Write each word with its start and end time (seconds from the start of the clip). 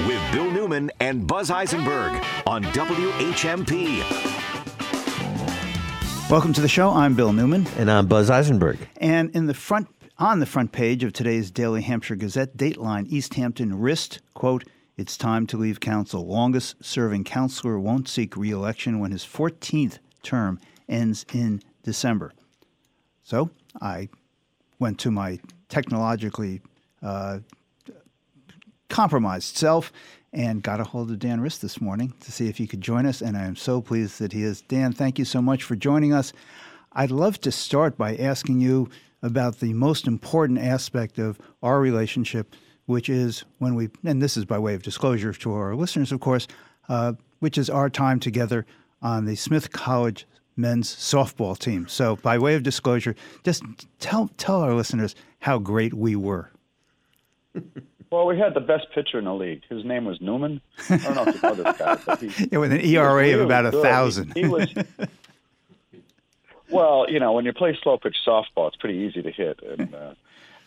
with 0.00 0.32
Bill 0.32 0.50
Newman 0.50 0.90
and 1.00 1.26
Buzz 1.26 1.50
Eisenberg 1.50 2.12
on 2.46 2.64
WHMP. 2.64 4.00
Welcome 6.28 6.52
to 6.52 6.60
the 6.60 6.68
show. 6.68 6.90
I'm 6.90 7.14
Bill 7.14 7.32
Newman. 7.32 7.66
And 7.76 7.90
I'm 7.90 8.06
Buzz 8.06 8.28
Eisenberg. 8.28 8.78
And 8.96 9.30
in 9.36 9.46
the 9.46 9.54
front 9.54 9.88
on 10.18 10.40
the 10.40 10.46
front 10.46 10.72
page 10.72 11.04
of 11.04 11.12
today's 11.12 11.50
Daily 11.50 11.82
Hampshire 11.82 12.16
Gazette, 12.16 12.56
Dateline 12.56 13.06
East 13.08 13.34
Hampton 13.34 13.78
Rist, 13.78 14.20
quote, 14.34 14.64
it's 14.96 15.16
time 15.16 15.46
to 15.48 15.56
leave 15.56 15.80
council. 15.80 16.26
Longest 16.26 16.84
serving 16.84 17.24
councilor 17.24 17.78
won't 17.78 18.08
seek 18.08 18.36
re 18.36 18.50
election 18.50 18.98
when 18.98 19.12
his 19.12 19.24
14th 19.24 19.98
term 20.22 20.60
ends 20.88 21.24
in 21.32 21.62
December. 21.82 22.32
So 23.22 23.50
I 23.80 24.08
went 24.78 24.98
to 25.00 25.10
my 25.10 25.38
technologically 25.68 26.62
uh, 27.02 27.40
compromised 28.88 29.56
self 29.56 29.92
and 30.32 30.62
got 30.62 30.80
a 30.80 30.84
hold 30.84 31.10
of 31.10 31.18
Dan 31.18 31.40
Rist 31.40 31.62
this 31.62 31.80
morning 31.80 32.12
to 32.20 32.32
see 32.32 32.48
if 32.48 32.56
he 32.56 32.66
could 32.66 32.80
join 32.80 33.06
us. 33.06 33.20
And 33.22 33.36
I 33.36 33.44
am 33.44 33.56
so 33.56 33.80
pleased 33.80 34.18
that 34.18 34.32
he 34.32 34.42
is. 34.42 34.62
Dan, 34.62 34.92
thank 34.92 35.18
you 35.18 35.24
so 35.24 35.40
much 35.40 35.62
for 35.62 35.76
joining 35.76 36.12
us. 36.12 36.32
I'd 36.92 37.10
love 37.10 37.40
to 37.42 37.52
start 37.52 37.96
by 37.96 38.16
asking 38.16 38.60
you 38.60 38.88
about 39.22 39.60
the 39.60 39.72
most 39.72 40.06
important 40.06 40.58
aspect 40.58 41.18
of 41.18 41.40
our 41.62 41.80
relationship, 41.80 42.54
which 42.86 43.08
is 43.08 43.44
when 43.58 43.74
we, 43.74 43.90
and 44.04 44.20
this 44.20 44.36
is 44.36 44.44
by 44.44 44.58
way 44.58 44.74
of 44.74 44.82
disclosure 44.82 45.32
to 45.32 45.52
our 45.54 45.74
listeners, 45.74 46.12
of 46.12 46.20
course, 46.20 46.46
uh, 46.88 47.14
which 47.38 47.56
is 47.56 47.70
our 47.70 47.88
time 47.88 48.20
together 48.20 48.66
on 49.00 49.24
the 49.24 49.36
Smith 49.36 49.72
College 49.72 50.26
men's 50.56 50.94
softball 50.94 51.58
team. 51.58 51.88
So, 51.88 52.16
by 52.16 52.38
way 52.38 52.54
of 52.54 52.62
disclosure, 52.62 53.14
just 53.44 53.62
tell 53.98 54.28
tell 54.36 54.60
our 54.60 54.74
listeners 54.74 55.14
how 55.40 55.58
great 55.58 55.94
we 55.94 56.16
were. 56.16 56.50
Well, 58.14 58.26
we 58.26 58.38
had 58.38 58.54
the 58.54 58.60
best 58.60 58.86
pitcher 58.94 59.18
in 59.18 59.24
the 59.24 59.34
league. 59.34 59.62
His 59.68 59.84
name 59.84 60.04
was 60.04 60.20
Newman. 60.20 60.60
I 60.88 60.98
don't 60.98 61.14
know 61.16 61.24
if 61.26 61.34
you 61.34 61.42
know 61.42 61.54
this 61.56 61.76
guy, 61.76 61.98
but 62.06 62.20
he, 62.20 62.48
yeah, 62.52 62.58
with 62.58 62.70
an 62.70 62.80
ERA 62.80 63.34
of 63.34 63.40
about 63.40 63.66
a 63.66 63.72
good. 63.72 63.82
thousand. 63.82 64.32
He, 64.34 64.42
he 64.42 64.48
was. 64.48 64.72
well, 66.70 67.06
you 67.08 67.18
know, 67.18 67.32
when 67.32 67.44
you 67.44 67.52
play 67.52 67.76
slow 67.82 67.98
pitch 67.98 68.18
softball, 68.24 68.68
it's 68.68 68.76
pretty 68.76 68.98
easy 68.98 69.20
to 69.20 69.32
hit. 69.32 69.58
And 69.64 69.92
uh, 69.92 70.14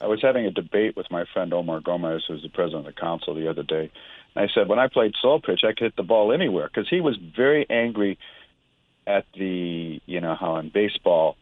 I 0.02 0.08
was 0.08 0.22
having 0.22 0.46
a 0.46 0.52
debate 0.52 0.98
with 0.98 1.10
my 1.10 1.24
friend 1.24 1.54
Omar 1.54 1.80
Gomez, 1.80 2.26
who's 2.28 2.42
the 2.42 2.50
president 2.50 2.86
of 2.86 2.94
the 2.94 3.00
council, 3.00 3.34
the 3.34 3.50
other 3.50 3.64
day. 3.64 3.90
And 4.36 4.50
I 4.50 4.54
said, 4.54 4.68
when 4.68 4.80
I 4.80 4.90
played 4.90 5.14
slow 5.22 5.40
pitch, 5.40 5.62
I 5.64 5.70
could 5.70 5.84
hit 5.84 5.96
the 5.96 6.04
ball 6.04 6.34
anywhere 6.34 6.68
because 6.68 6.90
he 6.90 7.00
was 7.00 7.16
very 7.16 7.66
angry 7.70 8.20
at 9.06 9.26
the, 9.36 10.02
you 10.06 10.20
know, 10.20 10.36
how 10.36 10.58
in 10.58 10.68
baseball 10.68 11.38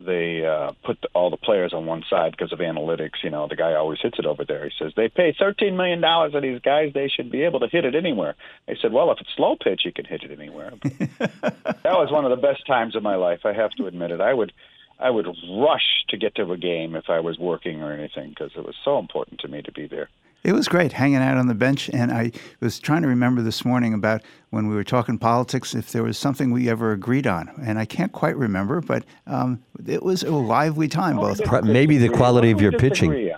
they 0.00 0.46
uh, 0.46 0.72
put 0.84 1.00
the, 1.02 1.08
all 1.14 1.30
the 1.30 1.36
players 1.36 1.72
on 1.74 1.84
one 1.84 2.02
side 2.08 2.32
because 2.32 2.52
of 2.52 2.58
analytics. 2.60 3.22
You 3.22 3.30
know, 3.30 3.46
the 3.48 3.56
guy 3.56 3.74
always 3.74 3.98
hits 4.00 4.18
it 4.18 4.24
over 4.24 4.44
there. 4.44 4.64
He 4.64 4.72
says 4.78 4.92
they 4.96 5.08
pay 5.08 5.34
thirteen 5.38 5.76
million 5.76 6.00
dollars 6.00 6.32
to 6.32 6.40
these 6.40 6.60
guys; 6.60 6.92
they 6.94 7.08
should 7.08 7.30
be 7.30 7.42
able 7.42 7.60
to 7.60 7.68
hit 7.68 7.84
it 7.84 7.94
anywhere. 7.94 8.34
I 8.68 8.74
said, 8.80 8.92
well, 8.92 9.10
if 9.12 9.20
it's 9.20 9.30
slow 9.36 9.56
pitch, 9.62 9.82
you 9.84 9.92
can 9.92 10.06
hit 10.06 10.22
it 10.22 10.30
anywhere. 10.30 10.72
that 10.82 11.84
was 11.84 12.10
one 12.10 12.24
of 12.24 12.30
the 12.30 12.36
best 12.36 12.66
times 12.66 12.96
of 12.96 13.02
my 13.02 13.16
life. 13.16 13.40
I 13.44 13.52
have 13.52 13.72
to 13.72 13.86
admit 13.86 14.10
it. 14.10 14.20
I 14.20 14.32
would, 14.32 14.52
I 14.98 15.10
would 15.10 15.26
rush 15.26 16.04
to 16.08 16.16
get 16.16 16.34
to 16.36 16.50
a 16.50 16.56
game 16.56 16.94
if 16.94 17.10
I 17.10 17.20
was 17.20 17.38
working 17.38 17.82
or 17.82 17.92
anything 17.92 18.30
because 18.30 18.52
it 18.56 18.64
was 18.64 18.76
so 18.84 18.98
important 18.98 19.40
to 19.40 19.48
me 19.48 19.60
to 19.62 19.72
be 19.72 19.86
there. 19.86 20.08
It 20.42 20.52
was 20.52 20.68
great 20.68 20.92
hanging 20.92 21.18
out 21.18 21.36
on 21.36 21.48
the 21.48 21.54
bench, 21.54 21.90
and 21.90 22.10
I 22.10 22.32
was 22.60 22.78
trying 22.78 23.02
to 23.02 23.08
remember 23.08 23.42
this 23.42 23.62
morning 23.64 23.92
about 23.92 24.22
when 24.48 24.68
we 24.68 24.74
were 24.74 24.84
talking 24.84 25.18
politics 25.18 25.74
if 25.74 25.92
there 25.92 26.02
was 26.02 26.16
something 26.16 26.50
we 26.50 26.70
ever 26.70 26.92
agreed 26.92 27.26
on, 27.26 27.50
and 27.62 27.78
I 27.78 27.84
can't 27.84 28.12
quite 28.12 28.36
remember, 28.36 28.80
but 28.80 29.04
um, 29.26 29.62
it 29.86 30.02
was 30.02 30.22
a 30.22 30.32
lively 30.32 30.88
time. 30.88 31.16
Both 31.16 31.40
maybe 31.64 31.98
the 31.98 32.08
quality 32.08 32.50
of 32.50 32.60
your 32.60 32.70
did 32.70 32.82
we 32.82 32.88
pitching. 32.88 33.30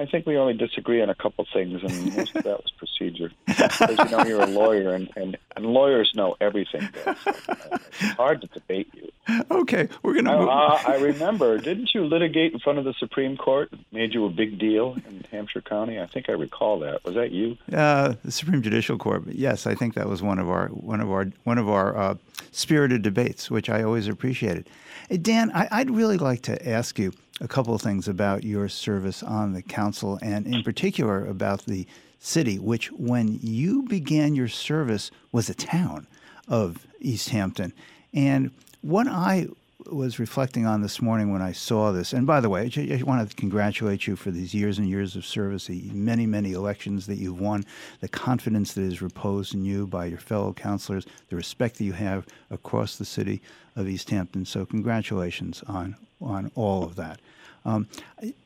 I 0.00 0.06
think 0.06 0.24
we 0.26 0.38
only 0.38 0.54
disagree 0.54 1.02
on 1.02 1.10
a 1.10 1.14
couple 1.14 1.46
things, 1.52 1.82
and 1.82 2.16
most 2.16 2.34
of 2.34 2.44
that 2.44 2.62
was 2.62 2.72
procedure. 2.78 3.30
Because 3.46 4.10
you 4.10 4.16
know 4.16 4.24
you're 4.24 4.40
a 4.40 4.46
lawyer, 4.46 4.94
and, 4.94 5.10
and, 5.16 5.36
and 5.54 5.66
lawyers 5.66 6.12
know 6.14 6.36
everything. 6.40 6.88
It's 7.06 8.16
hard 8.16 8.40
to 8.40 8.46
debate 8.46 8.88
you. 8.94 9.10
okay, 9.50 9.88
we're 10.02 10.12
I, 10.12 10.22
gonna. 10.22 10.38
move. 10.38 10.48
uh, 10.48 10.78
I 10.86 10.96
remember, 10.96 11.58
didn't 11.58 11.90
you 11.94 12.04
litigate 12.06 12.52
in 12.54 12.58
front 12.60 12.78
of 12.78 12.84
the 12.86 12.94
Supreme 12.94 13.36
Court? 13.36 13.70
Made 13.92 14.14
you 14.14 14.24
a 14.24 14.30
big 14.30 14.58
deal 14.58 14.96
in 15.06 15.24
Hampshire 15.30 15.60
County. 15.60 16.00
I 16.00 16.06
think 16.06 16.28
I 16.28 16.32
recall 16.32 16.78
that. 16.80 17.04
Was 17.04 17.14
that 17.14 17.30
you? 17.30 17.58
Uh, 17.72 18.14
the 18.24 18.32
Supreme 18.32 18.62
Judicial 18.62 18.96
Court. 18.96 19.24
Yes, 19.26 19.66
I 19.66 19.74
think 19.74 19.94
that 19.94 20.08
was 20.08 20.22
one 20.22 20.38
of 20.38 20.48
our 20.48 20.68
one 20.68 21.00
of 21.00 21.10
our 21.10 21.26
one 21.44 21.58
of 21.58 21.68
our 21.68 21.96
uh, 21.96 22.14
spirited 22.52 23.02
debates, 23.02 23.50
which 23.50 23.68
I 23.68 23.82
always 23.82 24.08
appreciated. 24.08 24.68
Eh, 25.10 25.18
Dan, 25.20 25.50
I, 25.52 25.68
I'd 25.70 25.90
really 25.90 26.18
like 26.18 26.42
to 26.42 26.68
ask 26.68 26.98
you 26.98 27.12
a 27.40 27.48
couple 27.48 27.74
of 27.74 27.80
things 27.80 28.08
about 28.08 28.44
your 28.44 28.68
service 28.68 29.22
on 29.22 29.52
the 29.52 29.62
council, 29.62 30.18
and 30.22 30.46
in 30.46 30.62
particular 30.62 31.24
about 31.24 31.64
the 31.64 31.86
city, 32.18 32.58
which 32.58 32.92
when 32.92 33.38
you 33.42 33.82
began 33.84 34.34
your 34.34 34.48
service 34.48 35.10
was 35.32 35.48
a 35.48 35.54
town 35.54 36.06
of 36.48 36.86
East 37.00 37.30
Hampton, 37.30 37.72
and 38.12 38.50
what 38.82 39.06
I 39.06 39.48
was 39.90 40.18
reflecting 40.18 40.66
on 40.66 40.82
this 40.82 41.02
morning 41.02 41.32
when 41.32 41.42
I 41.42 41.52
saw 41.52 41.92
this. 41.92 42.12
And 42.12 42.26
by 42.26 42.40
the 42.40 42.48
way, 42.48 42.70
I 42.76 42.98
I 43.00 43.02
want 43.02 43.28
to 43.28 43.36
congratulate 43.36 44.06
you 44.06 44.16
for 44.16 44.30
these 44.30 44.54
years 44.54 44.78
and 44.78 44.88
years 44.88 45.16
of 45.16 45.26
service, 45.26 45.66
the 45.66 45.90
many, 45.92 46.26
many 46.26 46.52
elections 46.52 47.06
that 47.06 47.16
you've 47.16 47.40
won, 47.40 47.64
the 48.00 48.08
confidence 48.08 48.74
that 48.74 48.82
is 48.82 49.02
reposed 49.02 49.54
in 49.54 49.64
you 49.64 49.86
by 49.86 50.06
your 50.06 50.18
fellow 50.18 50.52
councilors, 50.52 51.06
the 51.28 51.36
respect 51.36 51.78
that 51.78 51.84
you 51.84 51.92
have 51.92 52.26
across 52.50 52.96
the 52.96 53.04
city 53.04 53.42
of 53.76 53.88
East 53.88 54.10
Hampton. 54.10 54.44
So, 54.44 54.66
congratulations 54.66 55.62
on 55.66 55.96
on 56.20 56.50
all 56.54 56.84
of 56.84 56.96
that. 56.96 57.20
Um, 57.64 57.88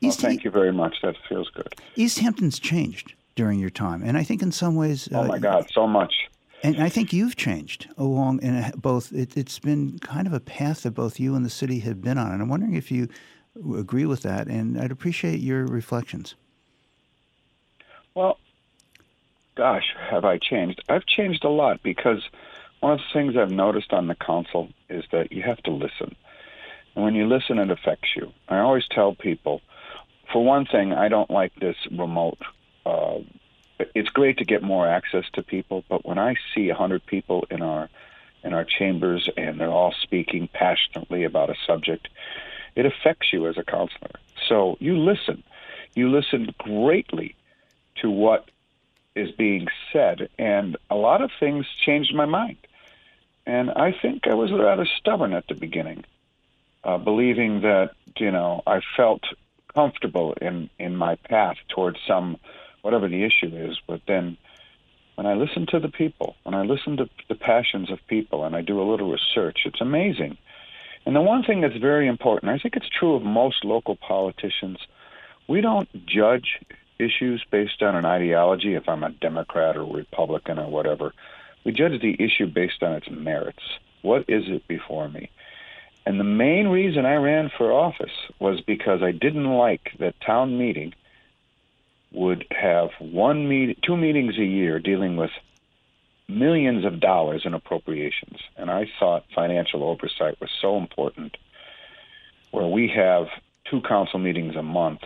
Well, 0.01 0.11
thank 0.11 0.43
you 0.43 0.51
very 0.51 0.73
much. 0.73 0.97
That 1.01 1.15
feels 1.29 1.49
good. 1.49 1.73
East 1.95 2.19
Hampton's 2.19 2.59
changed 2.59 3.13
during 3.35 3.59
your 3.59 3.69
time, 3.69 4.01
and 4.03 4.17
I 4.17 4.23
think 4.23 4.41
in 4.41 4.51
some 4.51 4.75
ways, 4.75 5.09
Oh 5.11 5.23
uh, 5.23 5.27
my 5.27 5.39
God, 5.39 5.67
so 5.71 5.87
much. 5.87 6.13
And 6.63 6.81
I 6.81 6.89
think 6.89 7.13
you've 7.13 7.35
changed 7.35 7.87
along 7.97 8.41
in 8.41 8.71
both. 8.77 9.11
It, 9.11 9.37
it's 9.37 9.59
been 9.59 9.99
kind 9.99 10.27
of 10.27 10.33
a 10.33 10.39
path 10.39 10.83
that 10.83 10.91
both 10.91 11.19
you 11.19 11.35
and 11.35 11.45
the 11.45 11.49
city 11.49 11.79
have 11.79 12.01
been 12.01 12.17
on, 12.17 12.31
and 12.31 12.41
I'm 12.41 12.49
wondering 12.49 12.75
if 12.75 12.91
you 12.91 13.07
agree 13.77 14.05
with 14.05 14.21
that. 14.23 14.47
And 14.47 14.79
I'd 14.79 14.91
appreciate 14.91 15.39
your 15.39 15.65
reflections. 15.65 16.35
Well, 18.13 18.37
gosh, 19.55 19.93
have 20.09 20.25
I 20.25 20.37
changed? 20.37 20.83
I've 20.89 21.05
changed 21.05 21.43
a 21.43 21.49
lot 21.49 21.83
because 21.83 22.21
one 22.79 22.93
of 22.93 22.99
the 22.99 23.13
things 23.13 23.37
I've 23.37 23.51
noticed 23.51 23.93
on 23.93 24.07
the 24.07 24.15
council 24.15 24.69
is 24.89 25.03
that 25.11 25.31
you 25.31 25.41
have 25.43 25.61
to 25.63 25.71
listen. 25.71 26.15
And 26.95 27.03
when 27.03 27.15
you 27.15 27.27
listen, 27.27 27.59
it 27.59 27.71
affects 27.71 28.09
you. 28.15 28.31
I 28.47 28.59
always 28.59 28.87
tell 28.89 29.15
people, 29.15 29.61
for 30.31 30.43
one 30.43 30.65
thing, 30.65 30.93
I 30.93 31.07
don't 31.07 31.29
like 31.29 31.53
this 31.55 31.75
remote. 31.91 32.39
Uh, 32.85 33.19
it's 33.79 34.09
great 34.09 34.37
to 34.37 34.45
get 34.45 34.63
more 34.63 34.87
access 34.87 35.25
to 35.33 35.43
people, 35.43 35.83
but 35.89 36.05
when 36.05 36.17
I 36.17 36.35
see 36.53 36.69
a 36.69 36.75
hundred 36.75 37.05
people 37.05 37.45
in 37.49 37.61
our 37.61 37.89
in 38.43 38.53
our 38.53 38.63
chambers 38.63 39.27
and 39.35 39.59
they're 39.59 39.71
all 39.71 39.93
speaking 40.01 40.47
passionately 40.47 41.23
about 41.23 41.49
a 41.49 41.55
subject, 41.65 42.07
it 42.75 42.85
affects 42.85 43.33
you 43.33 43.47
as 43.47 43.57
a 43.57 43.63
counselor. 43.63 44.11
So 44.47 44.77
you 44.79 44.97
listen. 44.97 45.43
You 45.95 46.09
listen 46.09 46.53
greatly 46.57 47.35
to 48.01 48.11
what 48.11 48.49
is 49.15 49.31
being 49.31 49.67
said, 49.93 50.29
and 50.37 50.75
a 50.89 50.95
lot 50.95 51.21
of 51.21 51.31
things 51.39 51.65
changed 51.85 52.13
my 52.13 52.25
mind. 52.25 52.57
And 53.45 53.71
I 53.71 53.93
think 53.93 54.27
I 54.27 54.33
was 54.33 54.51
rather 54.51 54.85
stubborn 54.85 55.33
at 55.33 55.47
the 55.47 55.55
beginning, 55.55 56.03
uh, 56.83 56.97
believing 56.97 57.61
that 57.61 57.91
you 58.17 58.31
know 58.31 58.61
I 58.67 58.81
felt 58.97 59.23
comfortable 59.73 60.33
in 60.41 60.69
in 60.79 60.95
my 60.95 61.15
path 61.15 61.57
towards 61.69 61.99
some 62.05 62.37
whatever 62.85 63.07
the 63.07 63.23
issue 63.23 63.51
is. 63.51 63.79
But 63.87 64.01
then, 64.07 64.37
when 65.15 65.25
I 65.25 65.33
listen 65.33 65.65
to 65.71 65.79
the 65.79 65.89
people, 65.89 66.35
when 66.43 66.53
I 66.53 66.61
listen 66.61 66.97
to 66.97 67.09
the 67.27 67.33
passions 67.35 67.89
of 67.89 67.97
people, 68.07 68.45
and 68.45 68.55
I 68.55 68.61
do 68.61 68.79
a 68.79 68.89
little 68.89 69.11
research, 69.11 69.61
it's 69.65 69.81
amazing. 69.81 70.37
And 71.03 71.15
the 71.15 71.21
one 71.21 71.43
thing 71.43 71.61
that's 71.61 71.77
very 71.77 72.07
important, 72.07 72.51
I 72.51 72.59
think 72.59 72.75
it's 72.75 72.87
true 72.87 73.15
of 73.15 73.23
most 73.23 73.65
local 73.65 73.95
politicians, 73.95 74.77
we 75.47 75.61
don't 75.61 75.89
judge 76.05 76.59
issues 76.99 77.43
based 77.49 77.81
on 77.81 77.95
an 77.95 78.05
ideology, 78.05 78.75
if 78.75 78.87
I'm 78.87 79.03
a 79.03 79.09
Democrat 79.09 79.77
or 79.77 79.91
Republican 79.91 80.59
or 80.59 80.69
whatever. 80.69 81.11
We 81.63 81.71
judge 81.71 81.99
the 82.01 82.15
issue 82.23 82.45
based 82.45 82.83
on 82.83 82.93
its 82.93 83.09
merits. 83.09 83.63
What 84.03 84.25
is 84.27 84.43
it 84.47 84.67
before 84.67 85.09
me? 85.09 85.31
And 86.05 86.19
the 86.19 86.23
main 86.23 86.67
reason 86.67 87.07
I 87.07 87.15
ran 87.15 87.49
for 87.57 87.71
office 87.71 88.15
was 88.37 88.61
because 88.61 89.01
I 89.01 89.11
didn't 89.11 89.51
like 89.51 89.93
that 89.97 90.21
town 90.21 90.59
meeting 90.59 90.93
would 92.11 92.45
have 92.51 92.89
one 92.99 93.47
meet, 93.47 93.81
two 93.81 93.97
meetings 93.97 94.37
a 94.37 94.45
year 94.45 94.79
dealing 94.79 95.17
with 95.17 95.31
millions 96.27 96.85
of 96.85 96.99
dollars 96.99 97.43
in 97.45 97.53
appropriations. 97.53 98.39
And 98.57 98.71
I 98.71 98.87
thought 98.99 99.25
financial 99.33 99.83
oversight 99.83 100.39
was 100.39 100.49
so 100.61 100.77
important, 100.77 101.37
where 102.51 102.67
we 102.67 102.87
have 102.95 103.27
two 103.69 103.81
council 103.81 104.19
meetings 104.19 104.55
a 104.55 104.63
month, 104.63 105.01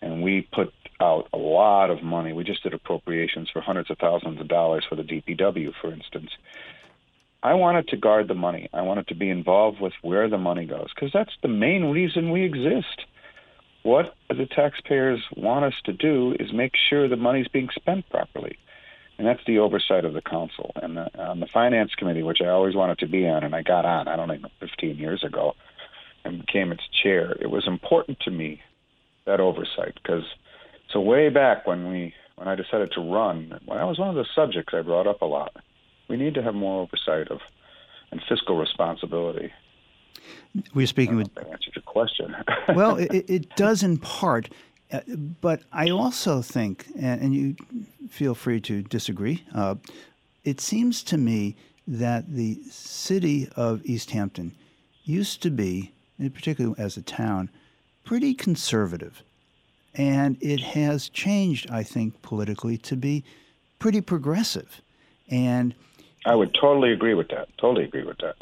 and 0.00 0.22
we 0.22 0.48
put 0.52 0.72
out 1.00 1.28
a 1.32 1.36
lot 1.36 1.90
of 1.90 2.02
money. 2.02 2.32
We 2.32 2.44
just 2.44 2.62
did 2.62 2.74
appropriations 2.74 3.50
for 3.50 3.60
hundreds 3.60 3.90
of 3.90 3.98
thousands 3.98 4.40
of 4.40 4.48
dollars 4.48 4.84
for 4.88 4.94
the 4.96 5.02
DPW, 5.02 5.72
for 5.80 5.92
instance. 5.92 6.30
I 7.42 7.54
wanted 7.54 7.88
to 7.88 7.96
guard 7.96 8.28
the 8.28 8.34
money. 8.34 8.70
I 8.72 8.82
wanted 8.82 9.08
to 9.08 9.14
be 9.14 9.28
involved 9.28 9.80
with 9.80 9.92
where 10.00 10.28
the 10.30 10.38
money 10.38 10.64
goes 10.64 10.88
because 10.94 11.12
that's 11.12 11.36
the 11.42 11.48
main 11.48 11.90
reason 11.90 12.30
we 12.30 12.42
exist. 12.42 13.04
What 13.84 14.14
the 14.28 14.46
taxpayers 14.46 15.20
want 15.36 15.64
us 15.64 15.74
to 15.84 15.92
do 15.92 16.34
is 16.40 16.52
make 16.52 16.72
sure 16.88 17.06
the 17.06 17.16
money's 17.16 17.48
being 17.48 17.68
spent 17.74 18.08
properly. 18.10 18.58
And 19.16 19.26
that's 19.26 19.42
the 19.46 19.58
oversight 19.58 20.04
of 20.04 20.14
the 20.14 20.22
council. 20.22 20.72
And 20.74 20.96
the, 20.96 21.22
on 21.22 21.38
the 21.38 21.46
finance 21.46 21.94
committee, 21.94 22.24
which 22.24 22.40
I 22.42 22.48
always 22.48 22.74
wanted 22.74 22.98
to 22.98 23.06
be 23.06 23.28
on, 23.28 23.44
and 23.44 23.54
I 23.54 23.62
got 23.62 23.84
on, 23.84 24.08
I 24.08 24.16
don't 24.16 24.28
know, 24.28 24.48
15 24.58 24.96
years 24.96 25.22
ago, 25.22 25.54
and 26.24 26.40
became 26.40 26.72
its 26.72 26.82
chair, 27.02 27.36
it 27.40 27.50
was 27.50 27.68
important 27.68 28.18
to 28.20 28.30
me, 28.30 28.60
that 29.26 29.38
oversight, 29.38 29.94
because 30.02 30.24
so 30.92 31.00
way 31.00 31.28
back 31.28 31.66
when 31.66 31.90
we 31.90 32.14
when 32.36 32.48
I 32.48 32.56
decided 32.56 32.90
to 32.92 33.00
run, 33.00 33.60
well, 33.64 33.78
that 33.78 33.86
was 33.86 33.98
one 33.98 34.08
of 34.08 34.16
the 34.16 34.26
subjects 34.34 34.74
I 34.74 34.82
brought 34.82 35.06
up 35.06 35.22
a 35.22 35.26
lot. 35.26 35.54
We 36.08 36.16
need 36.16 36.34
to 36.34 36.42
have 36.42 36.54
more 36.54 36.82
oversight 36.82 37.30
of 37.30 37.38
and 38.10 38.20
fiscal 38.28 38.58
responsibility. 38.58 39.52
We're 40.74 40.86
speaking 40.86 41.16
with. 41.16 41.34
That 41.34 41.48
answered 41.48 41.74
your 41.76 41.82
question. 41.82 42.34
well, 42.74 42.96
it, 42.96 43.24
it, 43.28 43.56
does 43.56 43.82
in 43.82 43.98
part, 43.98 44.48
uh, 44.92 45.00
but 45.40 45.62
I 45.72 45.90
also 45.90 46.42
think, 46.42 46.86
and, 46.96 47.20
and, 47.20 47.34
you 47.34 47.56
feel 48.08 48.34
free 48.34 48.60
to 48.62 48.82
disagree. 48.82 49.44
Uh, 49.54 49.76
it 50.44 50.60
seems 50.60 51.02
to 51.04 51.16
me 51.16 51.56
that 51.86 52.32
the 52.32 52.60
city 52.70 53.48
of 53.56 53.84
East 53.84 54.10
Hampton 54.10 54.54
used 55.04 55.42
to 55.42 55.50
be, 55.50 55.92
particularly 56.18 56.76
as 56.78 56.96
a 56.96 57.02
town, 57.02 57.50
pretty 58.04 58.34
conservative. 58.34 59.22
And 59.94 60.36
it 60.40 60.60
has 60.60 61.08
changed, 61.08 61.70
I 61.70 61.82
think, 61.82 62.20
politically 62.22 62.78
to 62.78 62.96
be 62.96 63.24
pretty 63.78 64.00
progressive. 64.00 64.80
And 65.30 65.74
I 66.26 66.34
would 66.34 66.54
totally 66.54 66.92
agree 66.92 67.14
with 67.14 67.28
that. 67.28 67.48
Totally 67.58 67.84
agree 67.84 68.04
with 68.04 68.18
that. 68.18 68.36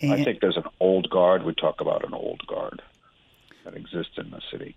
And, 0.00 0.12
I 0.12 0.24
think 0.24 0.40
there's 0.40 0.56
an 0.56 0.64
old 0.80 1.10
guard. 1.10 1.44
We 1.44 1.54
talk 1.54 1.80
about 1.80 2.04
an 2.06 2.14
old 2.14 2.46
guard 2.46 2.82
that 3.64 3.76
exists 3.76 4.16
in 4.16 4.30
the 4.30 4.40
city. 4.50 4.76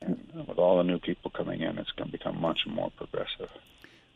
And 0.00 0.46
with 0.48 0.58
all 0.58 0.78
the 0.78 0.84
new 0.84 0.98
people 0.98 1.30
coming 1.30 1.60
in, 1.60 1.78
it's 1.78 1.90
going 1.92 2.10
to 2.10 2.12
become 2.12 2.40
much 2.40 2.60
more 2.66 2.90
progressive. 2.96 3.50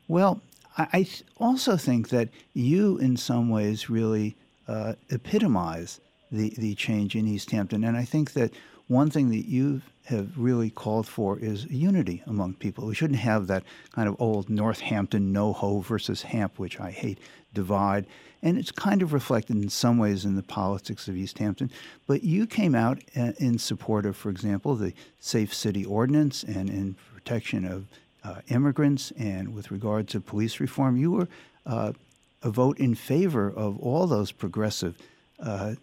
Well, 0.08 0.40
I 0.76 1.04
th- 1.04 1.22
also 1.38 1.76
think 1.76 2.08
that 2.10 2.28
you, 2.52 2.98
in 2.98 3.16
some 3.16 3.48
ways, 3.48 3.88
really 3.88 4.36
uh, 4.68 4.94
epitomize 5.10 6.00
the, 6.30 6.50
the 6.58 6.74
change 6.74 7.14
in 7.14 7.26
East 7.26 7.50
Hampton. 7.50 7.84
And 7.84 7.96
I 7.96 8.04
think 8.04 8.32
that 8.32 8.52
one 8.88 9.10
thing 9.10 9.30
that 9.30 9.46
you 9.46 9.82
have 10.06 10.36
really 10.36 10.70
called 10.70 11.06
for 11.06 11.38
is 11.38 11.64
unity 11.66 12.22
among 12.26 12.54
people. 12.54 12.86
We 12.86 12.94
shouldn't 12.94 13.18
have 13.18 13.46
that 13.48 13.64
kind 13.92 14.08
of 14.08 14.16
old 14.20 14.48
Northampton 14.48 15.32
NoHo 15.32 15.84
versus 15.84 16.22
Hamp, 16.22 16.58
which 16.58 16.78
I 16.78 16.90
hate, 16.90 17.18
divide. 17.52 18.06
And 18.46 18.58
it's 18.58 18.70
kind 18.70 19.02
of 19.02 19.12
reflected 19.12 19.56
in 19.56 19.68
some 19.68 19.98
ways 19.98 20.24
in 20.24 20.36
the 20.36 20.42
politics 20.42 21.08
of 21.08 21.16
East 21.16 21.38
Hampton. 21.38 21.68
But 22.06 22.22
you 22.22 22.46
came 22.46 22.76
out 22.76 23.02
uh, 23.16 23.32
in 23.38 23.58
support 23.58 24.06
of, 24.06 24.16
for 24.16 24.30
example, 24.30 24.76
the 24.76 24.92
Safe 25.18 25.52
City 25.52 25.84
Ordinance 25.84 26.44
and 26.44 26.70
in 26.70 26.94
protection 27.12 27.64
of 27.64 27.86
uh, 28.22 28.42
immigrants 28.46 29.12
and 29.18 29.52
with 29.52 29.72
regard 29.72 30.06
to 30.10 30.20
police 30.20 30.60
reform. 30.60 30.96
You 30.96 31.10
were 31.10 31.28
uh, 31.66 31.92
a 32.40 32.50
vote 32.50 32.78
in 32.78 32.94
favor 32.94 33.48
of 33.50 33.80
all 33.80 34.06
those 34.06 34.30
progressive 34.30 34.96
uh, 35.40 35.74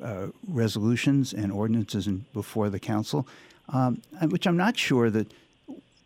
uh, 0.00 0.28
resolutions 0.46 1.32
and 1.32 1.50
ordinances 1.50 2.06
in, 2.06 2.26
before 2.32 2.70
the 2.70 2.78
council, 2.78 3.26
um, 3.70 4.00
which 4.28 4.46
I'm 4.46 4.56
not 4.56 4.78
sure 4.78 5.10
that 5.10 5.32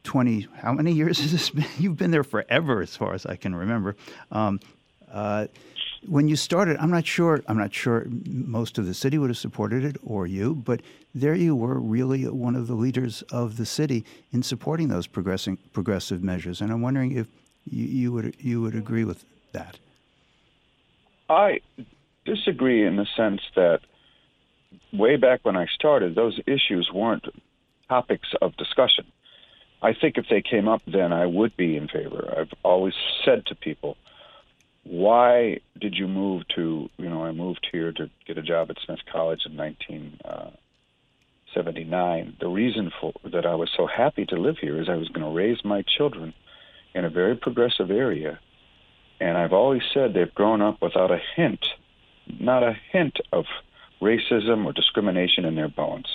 20, 0.04 0.48
how 0.62 0.72
many 0.72 0.92
years 0.92 1.18
has 1.22 1.32
this 1.32 1.50
been? 1.50 1.66
You've 1.78 1.98
been 1.98 2.12
there 2.12 2.24
forever, 2.24 2.80
as 2.80 2.96
far 2.96 3.12
as 3.12 3.26
I 3.26 3.36
can 3.36 3.54
remember. 3.54 3.94
Um, 4.32 4.58
uh, 5.12 5.46
when 6.06 6.28
you 6.28 6.36
started, 6.36 6.76
I'm 6.78 6.90
not 6.90 7.06
sure. 7.06 7.42
I'm 7.48 7.58
not 7.58 7.74
sure 7.74 8.06
most 8.26 8.78
of 8.78 8.86
the 8.86 8.94
city 8.94 9.18
would 9.18 9.30
have 9.30 9.38
supported 9.38 9.84
it 9.84 9.96
or 10.04 10.26
you, 10.26 10.54
but 10.54 10.80
there 11.14 11.34
you 11.34 11.56
were, 11.56 11.78
really 11.78 12.26
one 12.28 12.54
of 12.54 12.66
the 12.66 12.74
leaders 12.74 13.22
of 13.32 13.56
the 13.56 13.66
city 13.66 14.04
in 14.32 14.42
supporting 14.42 14.88
those 14.88 15.06
progressing 15.06 15.58
progressive 15.72 16.22
measures. 16.22 16.60
And 16.60 16.70
I'm 16.70 16.82
wondering 16.82 17.16
if 17.16 17.26
you, 17.64 17.84
you 17.84 18.12
would 18.12 18.36
you 18.38 18.62
would 18.62 18.74
agree 18.74 19.04
with 19.04 19.24
that. 19.52 19.78
I 21.28 21.60
disagree 22.24 22.86
in 22.86 22.96
the 22.96 23.06
sense 23.16 23.40
that 23.56 23.80
way 24.92 25.16
back 25.16 25.40
when 25.42 25.56
I 25.56 25.66
started, 25.74 26.14
those 26.14 26.40
issues 26.46 26.90
weren't 26.92 27.26
topics 27.88 28.28
of 28.40 28.56
discussion. 28.56 29.06
I 29.80 29.94
think 29.94 30.18
if 30.18 30.26
they 30.28 30.42
came 30.42 30.68
up 30.68 30.82
then, 30.86 31.12
I 31.12 31.26
would 31.26 31.56
be 31.56 31.76
in 31.76 31.88
favor. 31.88 32.34
I've 32.36 32.52
always 32.62 32.94
said 33.24 33.46
to 33.46 33.54
people, 33.54 33.96
why 34.88 35.60
did 35.80 35.94
you 35.94 36.08
move 36.08 36.42
to, 36.56 36.90
you 36.96 37.08
know, 37.08 37.24
I 37.24 37.30
moved 37.32 37.68
here 37.70 37.92
to 37.92 38.10
get 38.26 38.38
a 38.38 38.42
job 38.42 38.70
at 38.70 38.78
Smith 38.84 39.00
College 39.10 39.46
in 39.46 39.56
1979. 39.56 42.28
Uh, 42.28 42.32
the 42.40 42.48
reason 42.48 42.90
for 43.00 43.12
that 43.30 43.46
I 43.46 43.54
was 43.54 43.70
so 43.76 43.86
happy 43.86 44.26
to 44.26 44.36
live 44.36 44.56
here 44.60 44.80
is 44.80 44.88
I 44.88 44.96
was 44.96 45.08
going 45.08 45.26
to 45.26 45.30
raise 45.30 45.64
my 45.64 45.82
children 45.82 46.34
in 46.94 47.04
a 47.04 47.10
very 47.10 47.36
progressive 47.36 47.90
area. 47.90 48.40
And 49.20 49.36
I've 49.36 49.52
always 49.52 49.82
said 49.92 50.14
they've 50.14 50.34
grown 50.34 50.62
up 50.62 50.80
without 50.80 51.10
a 51.10 51.18
hint 51.36 51.66
not 52.40 52.62
a 52.62 52.76
hint 52.92 53.18
of 53.32 53.44
racism 54.00 54.64
or 54.64 54.72
discrimination 54.72 55.44
in 55.44 55.54
their 55.54 55.68
bones. 55.68 56.06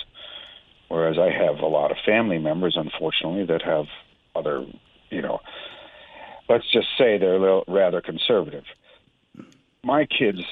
Whereas 0.88 1.18
I 1.18 1.30
have 1.30 1.60
a 1.60 1.66
lot 1.66 1.90
of 1.90 1.96
family 2.04 2.38
members, 2.38 2.76
unfortunately, 2.76 3.46
that 3.46 3.62
have 3.62 3.86
other, 4.34 4.66
you 5.10 5.22
know, 5.22 5.40
let's 6.48 6.70
just 6.70 6.88
say 6.98 7.18
they're 7.18 7.36
a 7.36 7.40
little, 7.40 7.64
rather 7.68 8.00
conservative. 8.00 8.64
My 9.82 10.06
kids 10.06 10.42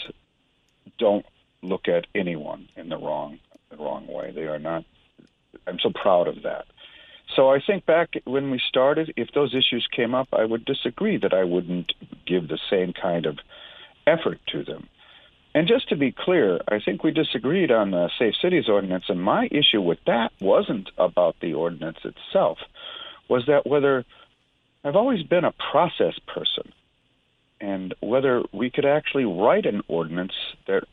don't 0.99 1.27
look 1.62 1.89
at 1.89 2.06
anyone 2.15 2.69
in 2.77 2.89
the 2.89 2.97
wrong 2.97 3.39
the 3.71 3.77
wrong 3.77 4.06
way. 4.06 4.31
They 4.33 4.43
are 4.47 4.59
not. 4.59 4.85
I'm 5.67 5.79
so 5.79 5.91
proud 5.91 6.29
of 6.29 6.43
that. 6.43 6.67
So 7.35 7.50
I 7.50 7.61
think 7.67 7.87
back 7.87 8.11
when 8.25 8.50
we 8.50 8.61
started, 8.69 9.15
if 9.17 9.29
those 9.33 9.55
issues 9.55 9.87
came 9.91 10.15
up, 10.15 10.29
I 10.33 10.44
would 10.44 10.65
disagree 10.65 11.17
that 11.19 11.33
I 11.33 11.44
wouldn't 11.44 11.93
give 12.27 12.49
the 12.49 12.59
same 12.69 12.93
kind 12.93 13.25
of 13.25 13.39
effort 14.06 14.41
to 14.49 14.62
them. 14.62 14.89
And 15.55 15.69
just 15.69 15.89
to 15.91 15.97
be 15.97 16.12
clear, 16.12 16.61
I 16.69 16.81
think 16.81 17.05
we 17.05 17.11
disagreed 17.11 17.71
on 17.71 17.91
the 17.91 18.11
Safe 18.19 18.35
Cities 18.41 18.69
ordinance, 18.69 19.05
and 19.09 19.23
my 19.23 19.49
issue 19.50 19.81
with 19.81 19.99
that 20.06 20.33
wasn't 20.41 20.91
about 20.97 21.37
the 21.41 21.55
ordinance 21.55 21.99
itself, 22.05 22.59
was 23.29 23.44
that 23.47 23.67
whether 23.67 24.05
I've 24.84 24.96
always 24.96 25.23
been 25.23 25.44
a 25.44 25.52
process 25.70 26.14
person, 26.26 26.73
and 27.61 27.94
whether 28.00 28.43
we 28.52 28.70
could 28.70 28.84
actually 28.84 29.25
write 29.25 29.67
an 29.67 29.82
ordinance 29.88 30.34
that 30.67 30.84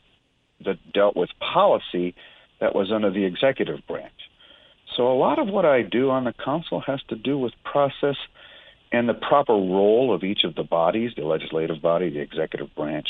that 0.64 0.92
dealt 0.92 1.16
with 1.16 1.30
policy 1.40 2.14
that 2.60 2.74
was 2.74 2.92
under 2.92 3.10
the 3.10 3.24
executive 3.24 3.86
branch. 3.88 4.12
So 4.96 5.10
a 5.10 5.16
lot 5.16 5.38
of 5.38 5.48
what 5.48 5.64
I 5.64 5.82
do 5.82 6.10
on 6.10 6.24
the 6.24 6.34
council 6.34 6.80
has 6.86 7.00
to 7.08 7.16
do 7.16 7.38
with 7.38 7.54
process 7.64 8.16
and 8.92 9.08
the 9.08 9.14
proper 9.14 9.54
role 9.54 10.12
of 10.14 10.22
each 10.22 10.44
of 10.44 10.54
the 10.56 10.64
bodies, 10.64 11.12
the 11.16 11.24
legislative 11.24 11.80
body, 11.80 12.10
the 12.10 12.20
executive 12.20 12.74
branch 12.74 13.06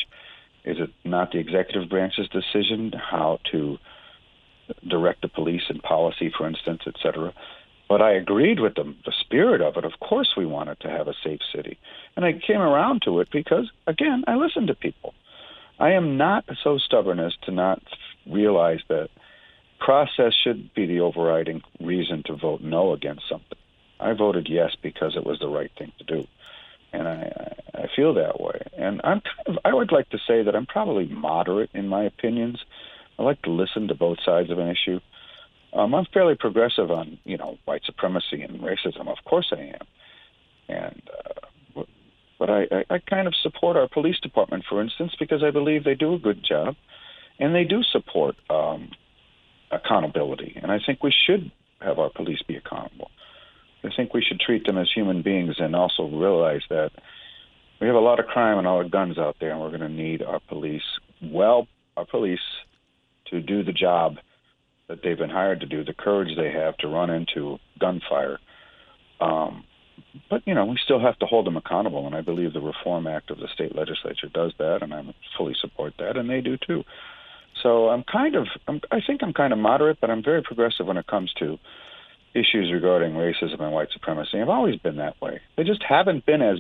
is 0.65 0.77
it 0.79 0.91
not 1.05 1.33
the 1.33 1.39
executive 1.39 1.89
branch's 1.89 2.29
decision 2.29 2.93
how 2.93 3.39
to 3.51 3.79
direct 4.87 5.23
the 5.23 5.29
police 5.29 5.63
and 5.69 5.83
policy, 5.83 6.33
for 6.37 6.47
instance, 6.47 6.83
et 6.87 6.95
cetera? 7.03 7.33
But 7.91 8.01
I 8.01 8.13
agreed 8.13 8.61
with 8.61 8.77
them, 8.77 8.97
the 9.05 9.13
spirit 9.21 9.61
of 9.61 9.77
it. 9.77 9.85
Of 9.85 10.01
course, 10.01 10.35
we 10.37 10.47
wanted 10.47 10.81
to 10.81 10.89
have 10.89 11.09
a 11.09 11.15
safe 11.23 11.41
city. 11.55 11.79
And 12.17 12.25
I 12.25 12.33
came 12.33 12.61
around 12.61 13.03
to 13.03 13.21
it 13.21 13.29
because, 13.31 13.71
again, 13.87 14.25
I 14.27 14.37
listen 14.37 14.69
to 14.69 14.75
people. 14.75 15.13
I 15.79 15.91
am 15.91 16.17
not 16.17 16.45
so 16.65 16.79
stubborn 16.79 17.21
as 17.21 17.35
to 17.43 17.51
not 17.51 17.83
realize 18.27 18.81
that 18.89 19.11
process 19.79 20.33
should 20.33 20.73
be 20.73 20.87
the 20.87 21.01
overriding 21.01 21.63
reason 21.81 22.23
to 22.27 22.35
vote 22.35 22.63
no 22.63 22.93
against 22.93 23.29
something. 23.29 23.59
I 23.99 24.15
voted 24.15 24.49
yes 24.49 24.71
because 24.81 25.17
it 25.17 25.27
was 25.27 25.41
the 25.41 25.49
right 25.49 25.73
thing 25.77 25.93
to 25.99 26.05
do 26.05 26.27
and 26.93 27.07
I, 27.07 27.55
I 27.75 27.87
feel 27.95 28.15
that 28.15 28.41
way. 28.41 28.61
And 28.77 29.01
I'm 29.05 29.21
kind 29.21 29.47
of, 29.47 29.59
I 29.65 29.75
would 29.75 29.93
like 29.93 30.09
to 30.11 30.19
say 30.27 30.43
that 30.43 30.57
I'm 30.57 30.67
probably 30.67 31.07
moderate 31.07 31.71
in 31.75 31.89
my 31.89 32.05
opinions. 32.05 32.65
I 33.19 33.23
like 33.23 33.43
to 33.43 33.51
listen 33.51 33.89
to 33.89 33.95
both 33.95 34.19
sides 34.25 34.51
of 34.51 34.59
an 34.59 34.69
issue. 34.69 35.01
Um, 35.73 35.95
I'm 35.95 36.07
fairly 36.13 36.35
progressive 36.35 36.91
on, 36.91 37.19
you 37.25 37.37
know, 37.37 37.59
white 37.65 37.83
supremacy 37.85 38.43
and 38.43 38.61
racism. 38.61 39.09
Of 39.09 39.19
course 39.25 39.53
I 39.53 39.61
am. 39.61 39.87
And, 40.69 41.03
uh, 41.77 41.83
but 42.39 42.51
I, 42.51 42.63
I, 42.73 42.85
I 42.95 42.99
kind 42.99 43.29
of 43.29 43.35
support 43.43 43.77
our 43.77 43.89
police 43.89 44.19
department, 44.21 44.65
for 44.69 44.81
instance, 44.83 45.13
because 45.19 45.43
I 45.45 45.51
believe 45.51 45.85
they 45.85 45.95
do 45.95 46.15
a 46.15 46.19
good 46.19 46.43
job, 46.43 46.75
and 47.39 47.55
they 47.55 47.65
do 47.65 47.83
support 47.83 48.35
um, 48.49 48.91
accountability. 49.71 50.59
And 50.61 50.73
I 50.73 50.79
think 50.85 51.03
we 51.03 51.13
should 51.27 51.53
have 51.81 51.99
our 51.99 52.11
police 52.11 52.43
be 52.47 52.57
accountable. 52.57 53.11
I 53.85 53.89
think 53.95 54.13
we 54.13 54.23
should 54.23 54.41
treat 54.41 54.67
them 54.67 54.79
as 54.79 54.89
human 54.95 55.23
beings 55.23 55.57
and 55.59 55.75
also 55.75 56.05
realize 56.05 56.63
that 56.69 56.91
we 57.81 57.87
have 57.87 57.97
a 57.97 58.01
lot 58.01 58.21
of 58.21 58.27
crime 58.27 58.59
and 58.59 58.67
all 58.67 58.83
the 58.83 58.89
guns 58.89 59.19
out 59.19 59.37
there, 59.41 59.53
and 59.53 59.61
we're 59.61 59.69
going 59.69 59.81
to 59.81 59.89
need 59.89 60.23
our 60.23 60.41
police, 60.49 60.83
well, 61.23 61.67
our 61.97 62.05
police, 62.05 62.41
to 63.27 63.41
do 63.41 63.63
the 63.63 63.73
job 63.73 64.17
that 64.91 65.03
they've 65.05 65.17
been 65.17 65.31
hired 65.31 65.61
to 65.61 65.67
do, 65.67 65.85
the 65.85 65.95
courage 65.95 66.37
they 66.37 66.51
have 66.51 66.77
to 66.79 66.89
run 66.89 67.11
into 67.11 67.59
gunfire. 67.79 68.39
Um, 69.21 69.65
but 70.29 70.43
you 70.47 70.55
know, 70.55 70.65
we 70.65 70.77
still 70.85 70.99
have 70.99 71.17
to 71.21 71.27
hold 71.27 71.47
them 71.47 71.57
accountable, 71.57 72.07
and 72.07 72.15
I 72.15 72.23
believe 72.23 72.53
the 72.53 72.61
Reform 72.61 73.07
Act 73.07 73.31
of 73.31 73.39
the 73.39 73.47
state 73.55 73.77
legislature 73.77 74.29
does 74.35 74.53
that, 74.59 74.83
and 74.83 74.93
I 74.93 75.03
fully 75.39 75.55
support 75.61 75.95
that, 75.99 76.17
and 76.17 76.29
they 76.29 76.41
do 76.41 76.57
too. 76.57 76.83
So 77.63 77.89
I'm 77.89 78.03
kind 78.03 78.35
of, 78.35 78.49
I'm, 78.67 78.81
I 78.91 78.99
think 79.07 79.23
I'm 79.23 79.33
kind 79.33 79.53
of 79.53 79.61
moderate, 79.61 79.99
but 80.01 80.11
I'm 80.11 80.25
very 80.25 80.43
progressive 80.43 80.87
when 80.87 80.97
it 80.97 81.07
comes 81.07 81.33
to 81.39 81.59
issues 82.35 82.73
regarding 82.73 83.13
racism 83.13 83.61
and 83.61 83.73
white 83.73 83.89
supremacy. 83.93 84.41
I've 84.41 84.49
always 84.49 84.77
been 84.77 84.97
that 84.97 85.21
way. 85.21 85.41
They 85.57 85.65
just 85.65 85.83
haven't 85.89 86.27
been 86.27 86.43
as. 86.43 86.59